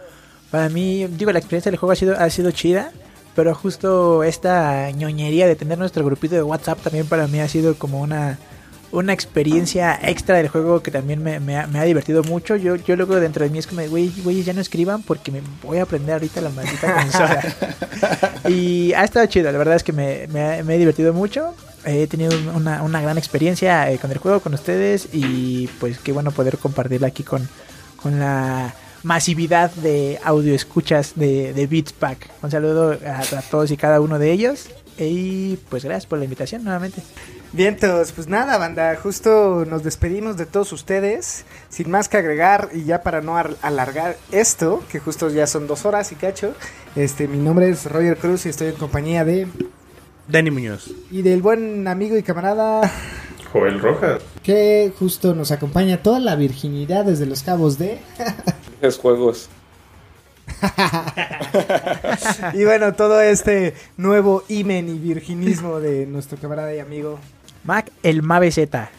para 0.51 0.69
mí, 0.69 1.07
digo, 1.07 1.31
la 1.31 1.39
experiencia 1.39 1.71
del 1.71 1.79
juego 1.79 1.93
ha 1.93 1.95
sido, 1.95 2.15
ha 2.17 2.29
sido 2.29 2.51
chida, 2.51 2.91
pero 3.35 3.53
justo 3.55 4.23
esta 4.23 4.91
ñoñería 4.91 5.47
de 5.47 5.55
tener 5.55 5.77
nuestro 5.77 6.05
grupito 6.05 6.35
de 6.35 6.43
WhatsApp 6.43 6.79
también 6.81 7.07
para 7.07 7.27
mí 7.27 7.39
ha 7.39 7.47
sido 7.47 7.75
como 7.75 8.01
una, 8.01 8.37
una 8.95 9.13
experiencia 9.13 9.99
extra 10.01 10.37
del 10.37 10.47
juego 10.47 10.81
que 10.81 10.89
también 10.91 11.21
me, 11.23 11.39
me 11.39 11.57
ha, 11.57 11.67
me 11.67 11.79
ha 11.79 11.83
divertido 11.83 12.23
mucho. 12.23 12.55
Yo, 12.55 12.75
yo 12.75 12.95
luego 12.95 13.15
dentro 13.19 13.43
de 13.43 13.51
mí 13.51 13.59
es 13.59 13.67
como, 13.67 13.81
güey, 13.87 14.11
güey, 14.23 14.43
ya 14.43 14.53
no 14.53 14.61
escriban 14.61 15.03
porque 15.03 15.31
me 15.31 15.41
voy 15.63 15.77
a 15.79 15.83
aprender 15.83 16.13
ahorita 16.13 16.41
la 16.41 16.49
maldita 16.49 16.93
consola. 17.01 17.43
y 18.49 18.93
ha 18.93 19.03
estado 19.03 19.25
chido, 19.27 19.51
la 19.51 19.57
verdad 19.57 19.75
es 19.75 19.83
que 19.83 19.93
me, 19.93 20.27
me 20.27 20.41
ha- 20.43 20.63
me 20.63 20.75
he 20.75 20.77
divertido 20.79 21.13
mucho. 21.13 21.53
He 21.85 22.07
tenido 22.07 22.31
una, 22.55 22.81
una 22.83 23.01
gran 23.01 23.17
experiencia 23.17 23.91
eh, 23.91 23.99
con 23.99 24.11
el 24.11 24.17
juego, 24.17 24.39
con 24.39 24.53
ustedes 24.53 25.09
y 25.13 25.67
pues 25.79 25.99
qué 25.99 26.11
bueno 26.11 26.31
poder 26.31 26.57
compartirla 26.57 27.07
aquí 27.07 27.23
con, 27.23 27.47
con 28.01 28.19
la 28.19 28.73
masividad 29.03 29.69
de 29.71 30.19
audio 30.23 30.55
escuchas 30.55 31.13
de, 31.15 31.53
de 31.53 31.67
Beats 31.67 31.93
Pack. 31.93 32.29
Un 32.41 32.49
saludo 32.49 32.97
a, 33.05 33.19
a 33.19 33.41
todos 33.43 33.69
y 33.69 33.77
cada 33.77 34.01
uno 34.01 34.17
de 34.17 34.31
ellos 34.31 34.65
y 34.97 35.57
pues 35.69 35.83
gracias 35.83 36.07
por 36.07 36.17
la 36.17 36.23
invitación 36.23 36.63
nuevamente. 36.63 37.03
Vientos, 37.55 38.11
pues 38.11 38.27
nada, 38.27 38.57
banda, 38.57 38.93
justo 39.01 39.63
nos 39.65 39.81
despedimos 39.81 40.35
de 40.35 40.45
todos 40.45 40.73
ustedes, 40.73 41.45
sin 41.69 41.89
más 41.89 42.09
que 42.09 42.17
agregar 42.17 42.67
y 42.73 42.83
ya 42.83 43.01
para 43.01 43.21
no 43.21 43.37
ar- 43.37 43.55
alargar 43.61 44.17
esto, 44.33 44.83
que 44.91 44.99
justo 44.99 45.29
ya 45.29 45.47
son 45.47 45.65
dos 45.65 45.85
horas 45.85 46.11
y 46.11 46.15
cacho, 46.15 46.53
este, 46.97 47.29
mi 47.29 47.37
nombre 47.37 47.69
es 47.69 47.89
Roger 47.89 48.17
Cruz 48.17 48.45
y 48.45 48.49
estoy 48.49 48.67
en 48.67 48.75
compañía 48.75 49.23
de, 49.23 49.47
Dani 50.27 50.51
Muñoz. 50.51 50.91
y 51.09 51.21
del 51.21 51.41
buen 51.41 51.87
amigo 51.87 52.17
y 52.17 52.23
camarada 52.23 52.91
Joel 53.53 53.79
Rojas. 53.79 54.21
que 54.43 54.91
justo 54.99 55.33
nos 55.33 55.51
acompaña 55.51 56.03
toda 56.03 56.19
la 56.19 56.35
virginidad 56.35 57.05
desde 57.05 57.25
los 57.25 57.41
cabos 57.41 57.77
de... 57.77 57.99
Es 58.81 58.97
juegos. 58.97 59.47
y 62.53 62.65
bueno, 62.65 62.93
todo 62.93 63.21
este 63.21 63.73
nuevo 63.97 64.43
imen 64.49 64.89
y 64.89 64.99
virginismo 64.99 65.79
de 65.79 66.05
nuestro 66.05 66.37
camarada 66.37 66.75
y 66.75 66.79
amigo. 66.79 67.17
Mac, 67.65 67.91
el 68.03 68.21
Mave 68.21 68.51
Z. 68.51 68.89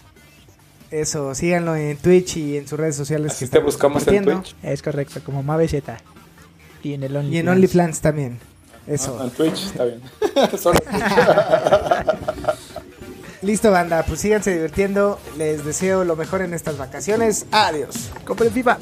Eso, 0.91 1.35
síganlo 1.35 1.75
en 1.77 1.97
Twitch 1.97 2.37
y 2.37 2.57
en 2.57 2.67
sus 2.69 2.79
redes 2.79 2.97
sociales 2.97 3.33
Así 3.33 3.45
que 3.45 3.51
te 3.51 3.59
estamos 3.59 3.75
buscamos 3.75 4.07
en. 4.09 4.25
Twitch. 4.25 4.55
Es 4.63 4.83
correcto, 4.83 5.21
como 5.25 5.43
Mave 5.43 5.69
Z. 5.69 5.97
Y 6.83 6.95
en 6.95 7.03
el 7.05 7.17
OnlyFans. 7.17 7.35
Y 7.35 7.39
en 7.39 7.49
OnlyFans 7.49 8.01
también. 8.01 8.39
Eso. 8.87 9.17
Ah, 9.21 9.25
en 9.25 9.31
Twitch, 9.31 9.67
está 9.67 9.85
bien. 9.85 10.01
Solo 10.59 10.79
Listo, 13.43 13.71
banda, 13.71 14.05
pues 14.05 14.21
síganse 14.21 14.53
divirtiendo. 14.53 15.21
Les 15.37 15.65
deseo 15.65 16.05
lo 16.05 16.17
mejor 16.17 16.43
en 16.43 16.55
estas 16.55 16.79
vacaciones. 16.79 17.47
Adiós. 17.53 18.11
Compren 18.25 18.53
FIFA. 18.53 18.79